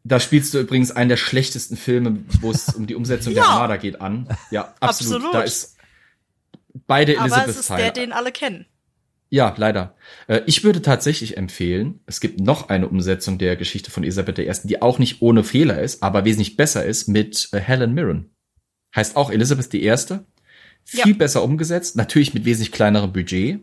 Da 0.05 0.21
spielst 0.21 0.53
du 0.53 0.59
übrigens 0.59 0.91
einen 0.91 1.09
der 1.09 1.17
schlechtesten 1.17 1.75
Filme, 1.75 2.19
wo 2.39 2.49
es 2.51 2.69
um 2.69 2.87
die 2.87 2.95
Umsetzung 2.95 3.33
ja. 3.33 3.43
der 3.43 3.51
Armada 3.51 3.75
geht, 3.75 3.99
an. 3.99 4.27
Ja, 4.51 4.73
absolut. 4.79 5.15
absolut. 5.17 5.33
Da 5.33 5.41
ist 5.41 5.75
beide 6.87 7.17
Elizabeth 7.17 7.33
Aber 7.33 7.49
es 7.49 7.57
ist 7.57 7.69
der, 7.69 7.91
den 7.91 8.13
alle 8.13 8.31
kennen. 8.31 8.65
Ja, 9.33 9.53
leider. 9.57 9.95
Äh, 10.27 10.41
ich 10.45 10.65
würde 10.65 10.81
tatsächlich 10.81 11.37
empfehlen, 11.37 12.01
es 12.05 12.19
gibt 12.19 12.41
noch 12.41 12.67
eine 12.67 12.89
Umsetzung 12.89 13.37
der 13.37 13.55
Geschichte 13.55 13.89
von 13.89 14.03
Elisabeth 14.03 14.37
I., 14.39 14.51
die 14.67 14.81
auch 14.81 14.99
nicht 14.99 15.21
ohne 15.21 15.45
Fehler 15.45 15.81
ist, 15.81 16.03
aber 16.03 16.25
wesentlich 16.25 16.57
besser 16.57 16.85
ist, 16.85 17.07
mit 17.07 17.47
äh, 17.53 17.59
Helen 17.59 17.93
Mirren. 17.93 18.29
Heißt 18.93 19.15
auch 19.15 19.31
Elizabeth 19.31 19.73
I. 19.73 19.95
Viel 20.83 21.11
ja. 21.11 21.17
besser 21.17 21.43
umgesetzt, 21.43 21.95
natürlich 21.95 22.33
mit 22.33 22.43
wesentlich 22.43 22.73
kleinerem 22.73 23.13
Budget, 23.13 23.61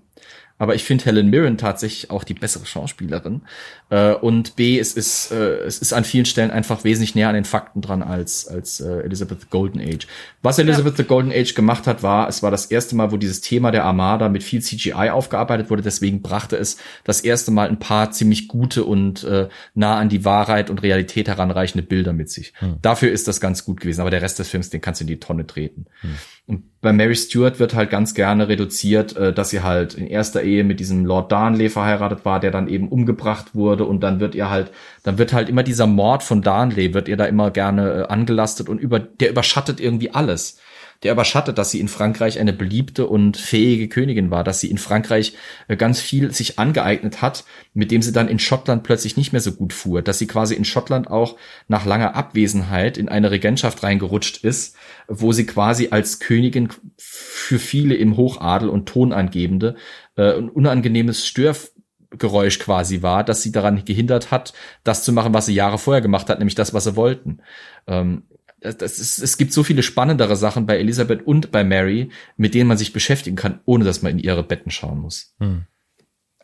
aber 0.59 0.75
ich 0.75 0.85
finde 0.85 1.05
Helen 1.05 1.31
Mirren 1.31 1.57
tatsächlich 1.57 2.11
auch 2.11 2.25
die 2.25 2.35
bessere 2.35 2.67
Schauspielerin. 2.67 3.43
Äh, 3.91 4.15
und 4.15 4.57
B, 4.57 4.79
es 4.79 4.95
ist, 4.95 5.31
äh, 5.31 5.59
es 5.61 5.79
ist 5.79 5.93
an 5.93 6.05
vielen 6.05 6.25
Stellen 6.25 6.51
einfach 6.51 6.85
wesentlich 6.85 7.15
näher 7.15 7.29
an 7.29 7.35
den 7.35 7.45
Fakten 7.45 7.81
dran 7.81 8.03
als, 8.03 8.49
als 8.49 8.81
äh, 8.81 9.01
Elizabeth 9.03 9.51
Golden 9.51 9.81
Age. 9.81 10.07
Was 10.43 10.59
Elizabeth 10.59 10.99
ja. 10.99 11.05
the 11.05 11.09
Golden 11.09 11.33
Age 11.33 11.55
gemacht 11.55 11.87
hat, 11.87 12.03
war, 12.03 12.29
es 12.29 12.43
war 12.43 12.51
das 12.51 12.67
erste 12.67 12.97
Mal, 12.97 13.13
wo 13.13 13.17
dieses 13.17 13.41
Thema 13.41 13.71
der 13.71 13.85
Armada 13.85 14.29
mit 14.29 14.43
viel 14.43 14.61
CGI 14.61 15.11
aufgearbeitet 15.11 15.71
wurde. 15.71 15.83
Deswegen 15.83 16.23
brachte 16.23 16.57
es 16.57 16.77
das 17.05 17.21
erste 17.21 17.53
Mal 17.53 17.69
ein 17.69 17.79
paar 17.79 18.11
ziemlich 18.11 18.49
gute 18.49 18.85
und 18.85 19.23
äh, 19.25 19.49
nah 19.75 19.99
an 19.99 20.09
die 20.09 20.25
Wahrheit 20.25 20.71
und 20.71 20.83
Realität 20.83 21.29
heranreichende 21.29 21.87
Bilder 21.87 22.13
mit 22.13 22.31
sich. 22.31 22.53
Hm. 22.59 22.79
Dafür 22.83 23.13
ist 23.13 23.29
das 23.29 23.41
ganz 23.41 23.65
gut 23.65 23.81
gewesen. 23.81 24.01
Aber 24.01 24.11
der 24.11 24.23
Rest 24.23 24.39
des 24.39 24.49
Films, 24.49 24.71
den 24.71 24.81
kannst 24.81 25.01
du 25.01 25.05
in 25.05 25.09
die 25.09 25.21
Tonne 25.21 25.47
treten. 25.47 25.87
Hm. 26.01 26.17
Und 26.49 26.81
bei 26.81 26.95
Mary 26.95 27.15
Stuart 27.15 27.61
wird 27.61 27.75
halt 27.75 27.91
ganz 27.91 28.15
gerne 28.15 28.49
reduziert, 28.49 29.15
äh, 29.17 29.35
dass 29.35 29.51
sie 29.51 29.63
halt 29.63 29.93
in 29.93 30.07
erster 30.07 30.43
Ehe 30.43 30.65
mit 30.65 30.81
diesem 30.81 31.05
Lord 31.05 31.31
Darnley 31.31 31.69
verheiratet 31.69 32.25
war, 32.25 32.41
der 32.41 32.51
dann 32.51 32.69
eben 32.69 32.89
umgebracht 32.89 33.55
wurde. 33.55 33.85
Und 33.85 34.01
dann 34.01 34.19
wird 34.19 34.35
ihr 34.35 34.49
halt, 34.49 34.73
dann 35.03 35.19
wird 35.19 35.35
halt 35.35 35.51
immer 35.51 35.63
dieser 35.63 35.87
Mord 35.87 36.23
von 36.23 36.41
Darnley, 36.41 36.95
wird 36.95 37.07
ihr 37.07 37.19
da 37.19 37.27
immer 37.27 37.51
gerne 37.51 37.91
äh, 37.91 38.03
angelastet 38.07 38.71
und 38.71 38.79
über, 38.79 38.99
der 38.99 39.29
überschattet 39.29 39.79
irgendwie 39.79 40.15
alles. 40.15 40.59
Der 41.03 41.13
überschattet, 41.13 41.59
dass 41.59 41.71
sie 41.71 41.81
in 41.81 41.87
Frankreich 41.87 42.41
eine 42.41 42.55
beliebte 42.55 43.07
und 43.07 43.37
fähige 43.37 43.89
Königin 43.89 44.31
war, 44.31 44.43
dass 44.43 44.61
sie 44.61 44.71
in 44.71 44.79
Frankreich 44.79 45.35
äh, 45.69 45.77
ganz 45.77 46.01
viel 46.01 46.33
sich 46.33 46.59
angeeignet 46.59 47.21
hat, 47.21 47.45
mit 47.75 47.91
dem 47.91 48.01
sie 48.01 48.13
dann 48.13 48.27
in 48.27 48.39
Schottland 48.39 48.85
plötzlich 48.85 49.19
nicht 49.19 49.33
mehr 49.33 49.43
so 49.43 49.53
gut 49.53 49.75
fuhr, 49.75 50.01
dass 50.01 50.19
sie 50.19 50.27
quasi 50.27 50.55
in 50.55 50.65
Schottland 50.65 51.11
auch 51.11 51.37
nach 51.69 51.85
langer 51.85 52.17
Abwesenheit 52.17 52.97
in 52.97 53.11
eine 53.11 53.31
Regentschaft 53.31 53.83
reingerutscht 53.83 54.43
ist, 54.43 54.78
wo 55.09 55.33
sie 55.33 55.47
quasi 55.47 55.89
als 55.91 56.21
Königin 56.21 56.69
für 56.99 57.59
viele 57.59 57.95
im 57.95 58.17
Hochadel 58.17 58.69
und 58.69 58.87
Tonangebende 58.87 59.75
äh, 60.17 60.35
ein 60.37 60.51
unangenehmes 60.51 61.27
Störgeräusch 61.27 62.59
quasi 62.59 63.03
war, 63.03 63.25
dass 63.25 63.43
sie 63.43 63.51
daran 63.51 63.85
gehindert 63.85 64.31
hat, 64.31 64.53
das 64.85 65.03
zu 65.03 65.13
machen, 65.13 65.33
was 65.33 65.47
sie 65.47 65.55
Jahre 65.55 65.79
vorher 65.79 66.03
gemacht 66.03 66.29
hat, 66.29 66.39
nämlich 66.39 66.55
das, 66.55 66.75
was 66.75 66.85
sie 66.85 66.95
wollten. 66.95 67.41
Ähm, 67.87 68.25
das 68.61 68.99
ist, 68.99 69.19
es 69.19 69.39
gibt 69.39 69.53
so 69.53 69.63
viele 69.63 69.83
spannendere 69.83 70.37
Sachen 70.37 70.67
bei 70.67 70.79
Elisabeth 70.79 71.27
und 71.27 71.53
bei 71.53 71.65
Mary, 71.65 72.11
mit 72.37 72.55
denen 72.55 72.69
man 72.69 72.77
sich 72.77 72.93
beschäftigen 72.93 73.37
kann, 73.37 73.61
ohne 73.65 73.85
dass 73.85 74.03
man 74.03 74.13
in 74.13 74.19
ihre 74.19 74.43
Betten 74.43 74.71
schauen 74.71 74.99
muss. 74.99 75.35
Hm. 75.39 75.65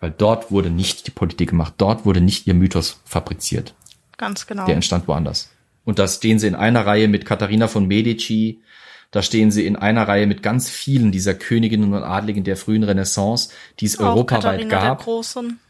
Weil 0.00 0.12
dort 0.12 0.50
wurde 0.50 0.70
nicht 0.70 1.06
die 1.06 1.10
Politik 1.10 1.50
gemacht, 1.50 1.74
dort 1.78 2.06
wurde 2.06 2.20
nicht 2.20 2.46
ihr 2.46 2.54
Mythos 2.54 3.00
fabriziert. 3.04 3.74
Ganz 4.16 4.46
genau. 4.46 4.64
Der 4.66 4.76
entstand 4.76 5.08
woanders. 5.08 5.50
Und 5.84 5.98
da 5.98 6.08
stehen 6.08 6.38
sie 6.38 6.46
in 6.46 6.54
einer 6.54 6.86
Reihe 6.86 7.08
mit 7.08 7.24
Katharina 7.26 7.68
von 7.68 7.86
Medici, 7.86 8.62
da 9.10 9.22
stehen 9.22 9.50
sie 9.52 9.64
in 9.64 9.76
einer 9.76 10.08
Reihe 10.08 10.26
mit 10.26 10.42
ganz 10.42 10.68
vielen 10.68 11.12
dieser 11.12 11.34
Königinnen 11.34 11.92
und 11.92 12.02
Adligen 12.02 12.42
der 12.42 12.56
frühen 12.56 12.82
Renaissance, 12.82 13.50
die 13.78 13.86
es 13.86 13.98
Auch 13.98 14.06
europaweit 14.06 14.42
Katharina 14.42 14.68
gab. 14.68 14.98
Der 14.98 15.04
Großen. 15.04 15.60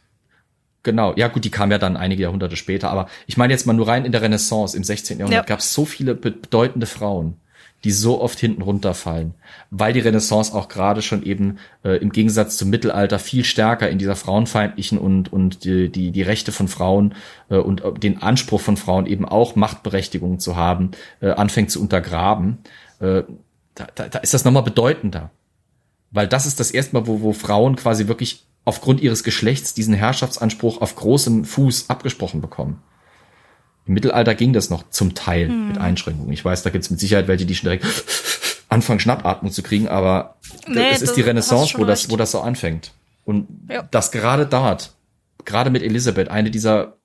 Genau, 0.83 1.15
ja 1.17 1.29
gut, 1.29 1.45
die 1.45 1.51
kam 1.51 1.71
ja 1.71 1.79
dann 1.79 1.97
einige 1.97 2.23
Jahrhunderte 2.23 2.57
später, 2.57 2.91
aber 2.91 3.09
ich 3.27 3.37
meine 3.37 3.53
jetzt 3.53 3.67
mal 3.67 3.73
nur 3.73 3.89
rein 3.89 4.05
in 4.05 4.13
der 4.13 4.23
Renaissance 4.23 4.77
im 4.77 4.85
16. 4.85 5.19
Jahrhundert 5.19 5.45
ja. 5.45 5.47
gab 5.47 5.61
es 5.61 5.73
so 5.73 5.85
viele 5.85 6.15
bedeutende 6.15 6.87
Frauen, 6.87 7.39
die 7.85 7.93
so 7.93 8.21
oft 8.21 8.41
hinten 8.41 8.63
runterfallen, 8.63 9.35
weil 9.71 9.93
die 9.93 10.01
Renaissance 10.01 10.55
auch 10.55 10.69
gerade 10.69 11.03
schon 11.03 11.23
eben 11.23 11.59
äh, 11.85 11.99
im 11.99 12.11
Gegensatz 12.11 12.57
zum 12.57 12.71
Mittelalter 12.71 13.19
viel 13.19 13.45
stärker 13.45 13.91
in 13.91 13.99
dieser 13.99 14.17
frauenfeindlichen 14.17 14.99
und 14.99 15.33
und 15.33 15.65
die 15.65 15.91
die, 15.91 16.11
die 16.11 16.23
Rechte 16.23 16.51
von 16.51 16.67
Frauen 16.67 17.15
äh, 17.51 17.57
und 17.57 17.83
den 18.03 18.23
Anspruch 18.23 18.63
von 18.63 18.79
Frauen 18.79 19.07
eben 19.07 19.27
auch 19.27 19.55
Machtberechtigung 19.55 20.41
zu 20.41 20.57
haben 20.57 20.93
äh, 21.21 21.31
anfängt 21.31 21.71
zu 21.71 21.81
untergraben. 21.81 22.59
Äh, 23.01 23.23
da, 23.75 23.87
da, 23.95 24.09
da 24.09 24.19
ist 24.21 24.33
das 24.33 24.45
nochmal 24.45 24.63
bedeutender, 24.63 25.31
weil 26.11 26.27
das 26.27 26.47
ist 26.47 26.59
das 26.61 26.71
erste 26.71 26.95
Mal, 26.95 27.07
wo 27.07 27.21
wo 27.21 27.33
Frauen 27.33 27.77
quasi 27.77 28.09
wirklich 28.09 28.47
aufgrund 28.65 29.01
ihres 29.03 29.25
Geschlechts 29.25 29.75
diesen 29.75 29.95
Herrschaftsanspruch 29.95 30.81
auf 30.81 30.97
großem 30.97 31.45
Fuß 31.45 31.91
abgesprochen 31.91 32.41
bekommen. 32.41 32.83
Im 33.87 33.95
Mittelalter 33.95 34.35
ging 34.35 34.53
das 34.53 34.71
noch 34.71 34.89
zum 34.91 35.15
Teil 35.15 35.49
hm. 35.49 35.69
mit 35.69 35.79
Einschränkungen. 35.79 36.33
Ich 36.33 36.45
weiß, 36.45 36.63
da 36.63 36.71
gibt 36.71 36.85
es 36.85 36.91
mit 36.91 37.01
Sicherheit 37.01 37.29
welche, 37.29 37.47
die 37.47 37.55
schon 37.55 37.67
direkt 37.69 37.85
anfangen, 38.69 39.01
Schnappatmung 39.01 39.53
zu 39.53 39.63
kriegen, 39.63 39.89
aber 39.89 40.37
nee, 40.67 40.91
es 40.91 41.03
ist 41.03 41.17
die 41.17 41.21
Renaissance, 41.21 41.79
wo 41.79 41.85
das, 41.85 42.11
wo 42.11 42.17
das 42.17 42.33
so 42.33 42.41
anfängt. 42.41 42.93
Und 43.25 43.49
ja. 43.71 43.83
dass 43.83 44.11
gerade 44.11 44.47
dort, 44.47 44.95
gerade 45.45 45.71
mit 45.71 45.83
Elisabeth, 45.83 46.29
eine 46.29 46.51
dieser 46.51 46.99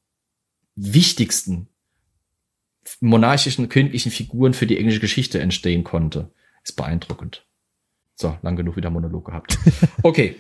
wichtigsten 0.76 1.68
monarchischen, 3.02 3.70
königlichen 3.70 4.12
Figuren 4.12 4.54
für 4.54 4.66
die 4.66 4.78
englische 4.78 5.00
Geschichte 5.00 5.40
entstehen 5.40 5.84
konnte, 5.84 6.32
ist 6.64 6.76
beeindruckend. 6.76 7.46
So, 8.16 8.38
lang 8.42 8.56
genug 8.56 8.76
wieder 8.76 8.90
Monolog 8.90 9.26
gehabt. 9.26 9.58
Okay. 10.04 10.36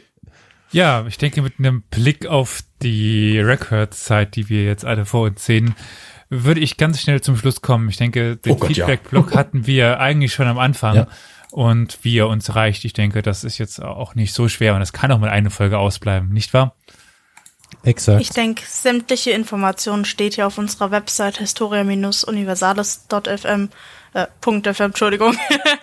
Ja, 0.71 1.07
ich 1.07 1.17
denke, 1.17 1.41
mit 1.41 1.55
einem 1.57 1.81
Blick 1.89 2.27
auf 2.27 2.61
die 2.83 3.39
Record-Zeit, 3.39 4.35
die 4.35 4.49
wir 4.49 4.65
jetzt 4.65 4.85
alle 4.85 5.05
vor 5.05 5.23
uns 5.23 5.43
sehen, 5.43 5.73
würde 6.29 6.59
ich 6.59 6.77
ganz 6.77 7.01
schnell 7.01 7.21
zum 7.21 7.37
Schluss 7.37 7.61
kommen. 7.61 7.89
Ich 7.89 7.97
denke, 7.97 8.37
den 8.37 8.53
oh 8.53 8.65
Feedback-Block 8.65 9.31
ja. 9.31 9.37
hatten 9.37 9.67
wir 9.67 9.99
eigentlich 9.99 10.33
schon 10.33 10.47
am 10.47 10.59
Anfang. 10.59 10.95
Ja. 10.95 11.07
Und 11.51 11.99
wie 12.03 12.17
er 12.17 12.27
uns 12.27 12.55
reicht, 12.55 12.85
ich 12.85 12.93
denke, 12.93 13.23
das 13.23 13.43
ist 13.43 13.57
jetzt 13.57 13.81
auch 13.81 14.13
nicht 14.13 14.33
so 14.33 14.47
schwer 14.47 14.75
und 14.75 14.81
das 14.81 14.93
kann 14.93 15.11
auch 15.11 15.17
mit 15.19 15.31
einer 15.31 15.49
Folge 15.49 15.79
ausbleiben, 15.79 16.29
nicht 16.29 16.53
wahr? 16.53 16.75
Exakt. 17.83 18.21
Ich 18.21 18.29
denke, 18.29 18.63
sämtliche 18.67 19.31
Informationen 19.31 20.05
steht 20.05 20.35
hier 20.35 20.45
auf 20.47 20.59
unserer 20.59 20.91
Website 20.91 21.37
historia-universales.fm, 21.37 23.69
äh, 24.13 24.27
.fm, 24.41 24.85
Entschuldigung. 24.85 25.35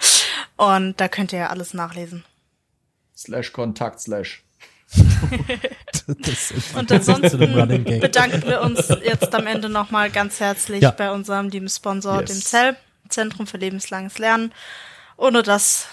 und 0.56 1.00
da 1.00 1.08
könnt 1.08 1.32
ihr 1.32 1.40
ja 1.40 1.48
alles 1.48 1.74
nachlesen. 1.74 2.24
Slash 3.16 3.52
Kontakt 3.52 4.00
slash 4.00 4.45
und 6.76 6.92
ansonsten 6.92 7.38
bedanken 7.38 8.42
wir 8.46 8.60
uns 8.62 8.88
jetzt 9.04 9.34
am 9.34 9.46
Ende 9.46 9.68
nochmal 9.68 10.10
ganz 10.10 10.40
herzlich 10.40 10.82
ja. 10.82 10.90
bei 10.90 11.10
unserem 11.10 11.48
lieben 11.48 11.68
Sponsor, 11.68 12.20
yes. 12.20 12.30
dem 12.30 12.40
ZEL, 12.40 12.76
Zentrum 13.08 13.46
für 13.46 13.58
lebenslanges 13.58 14.18
Lernen, 14.18 14.52
ohne 15.16 15.42
dass 15.42 15.88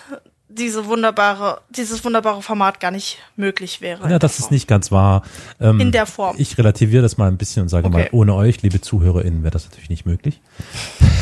diese 0.50 0.86
wunderbare, 0.86 1.62
dieses 1.70 2.04
wunderbare 2.06 2.42
Format 2.42 2.80
gar 2.80 2.92
nicht 2.92 3.18
möglich 3.36 3.82
wäre. 3.82 4.10
Ja, 4.10 4.20
das 4.20 4.40
ist 4.40 4.52
nicht 4.52 4.68
ganz 4.68 4.92
wahr. 4.92 5.24
Ähm, 5.60 5.80
in 5.80 5.92
der 5.92 6.06
Form. 6.06 6.36
Ich 6.38 6.58
relativiere 6.58 7.02
das 7.02 7.18
mal 7.18 7.28
ein 7.28 7.38
bisschen 7.38 7.64
und 7.64 7.70
sage 7.70 7.88
okay. 7.88 7.98
mal, 7.98 8.10
ohne 8.12 8.36
euch, 8.36 8.62
liebe 8.62 8.82
ZuhörerInnen, 8.82 9.44
wäre 9.44 9.52
das 9.52 9.66
natürlich 9.66 9.90
nicht 9.90 10.06
möglich 10.06 10.42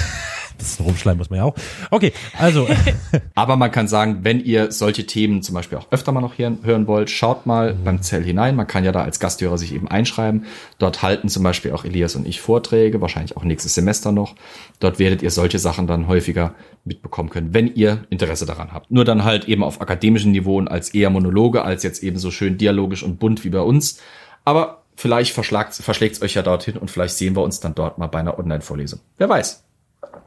bisschen 0.61 0.85
rumschleimen 0.85 1.17
muss 1.17 1.29
man 1.29 1.39
ja 1.39 1.45
auch. 1.45 1.55
Okay, 1.89 2.13
also. 2.37 2.67
Aber 3.35 3.55
man 3.55 3.71
kann 3.71 3.87
sagen, 3.87 4.19
wenn 4.23 4.39
ihr 4.39 4.71
solche 4.71 5.05
Themen 5.05 5.41
zum 5.41 5.55
Beispiel 5.55 5.77
auch 5.77 5.87
öfter 5.91 6.11
mal 6.11 6.21
noch 6.21 6.37
hören, 6.37 6.87
wollt, 6.87 7.09
schaut 7.09 7.45
mal 7.45 7.73
mhm. 7.73 7.83
beim 7.83 8.01
Zell 8.01 8.23
hinein. 8.23 8.55
Man 8.55 8.67
kann 8.67 8.83
ja 8.83 8.91
da 8.91 9.03
als 9.03 9.19
Gasthörer 9.19 9.57
sich 9.57 9.73
eben 9.73 9.87
einschreiben. 9.87 10.45
Dort 10.77 11.01
halten 11.01 11.29
zum 11.29 11.43
Beispiel 11.43 11.71
auch 11.73 11.85
Elias 11.85 12.15
und 12.15 12.27
ich 12.27 12.41
Vorträge, 12.41 13.01
wahrscheinlich 13.01 13.37
auch 13.37 13.43
nächstes 13.43 13.73
Semester 13.73 14.11
noch. 14.11 14.35
Dort 14.79 14.99
werdet 14.99 15.21
ihr 15.21 15.31
solche 15.31 15.59
Sachen 15.59 15.87
dann 15.87 16.07
häufiger 16.07 16.55
mitbekommen 16.85 17.29
können, 17.29 17.53
wenn 17.53 17.73
ihr 17.75 18.05
Interesse 18.09 18.45
daran 18.45 18.71
habt. 18.71 18.91
Nur 18.91 19.05
dann 19.05 19.23
halt 19.23 19.45
eben 19.45 19.63
auf 19.63 19.81
akademischen 19.81 20.31
Niveauen 20.31 20.67
als 20.67 20.93
eher 20.93 21.09
Monologe, 21.09 21.63
als 21.63 21.83
jetzt 21.83 22.03
eben 22.03 22.17
so 22.17 22.31
schön 22.31 22.57
dialogisch 22.57 23.03
und 23.03 23.19
bunt 23.19 23.43
wie 23.43 23.49
bei 23.49 23.61
uns. 23.61 23.99
Aber 24.45 24.83
vielleicht 24.95 25.33
verschlägt 25.33 26.13
es 26.13 26.21
euch 26.21 26.33
ja 26.33 26.41
dorthin 26.41 26.77
und 26.77 26.89
vielleicht 26.89 27.15
sehen 27.15 27.35
wir 27.35 27.43
uns 27.43 27.59
dann 27.59 27.75
dort 27.75 27.97
mal 27.97 28.07
bei 28.07 28.19
einer 28.19 28.37
Online-Vorlesung. 28.37 28.99
Wer 29.17 29.29
weiß. 29.29 29.63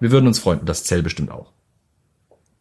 Wir 0.01 0.11
würden 0.11 0.27
uns 0.27 0.39
freuen 0.39 0.61
und 0.61 0.69
das 0.69 0.85
Zell 0.85 1.03
bestimmt 1.03 1.31
auch. 1.31 1.53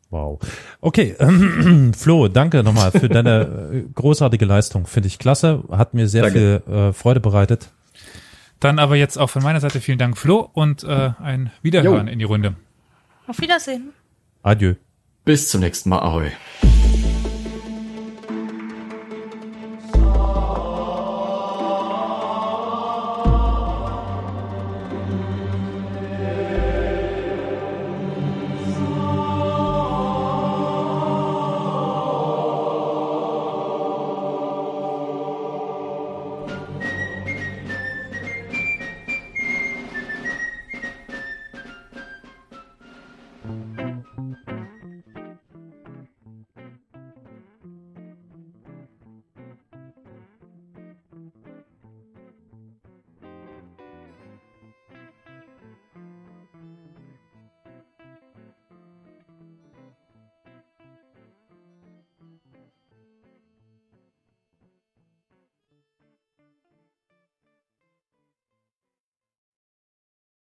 Wow. 0.10 0.40
Okay, 0.80 1.16
ähm, 1.20 1.94
Flo, 1.98 2.28
danke 2.28 2.64
nochmal 2.64 2.92
für 2.92 3.10
deine 3.10 3.72
äh, 3.74 3.84
großartige 3.96 4.46
Leistung. 4.46 4.86
Finde 4.86 5.08
ich 5.08 5.18
klasse. 5.18 5.64
Hat 5.72 5.96
mir 5.96 6.08
sehr 6.08 6.22
danke. 6.24 6.62
viel 6.68 6.74
äh, 6.74 6.94
Freude 6.94 7.20
bereitet. 7.20 7.72
Dann 8.60 8.78
aber 8.80 8.96
jetzt 8.96 9.18
auch 9.18 9.30
von 9.30 9.42
meiner 9.42 9.60
Seite 9.60 9.82
vielen 9.82 9.98
Dank, 9.98 10.18
Flo, 10.18 10.50
und 10.54 10.84
äh, 10.84 11.12
ein 11.22 11.52
Wiederhören 11.64 12.08
jo. 12.08 12.14
in 12.14 12.20
die 12.20 12.26
Runde. 12.26 12.56
Auf 13.28 13.42
Wiedersehen. 13.42 13.90
Adieu. 14.44 14.76
Bis 15.26 15.50
zum 15.50 15.62
nächsten 15.62 15.90
Mal. 15.90 16.00
Ahoi. 16.00 16.32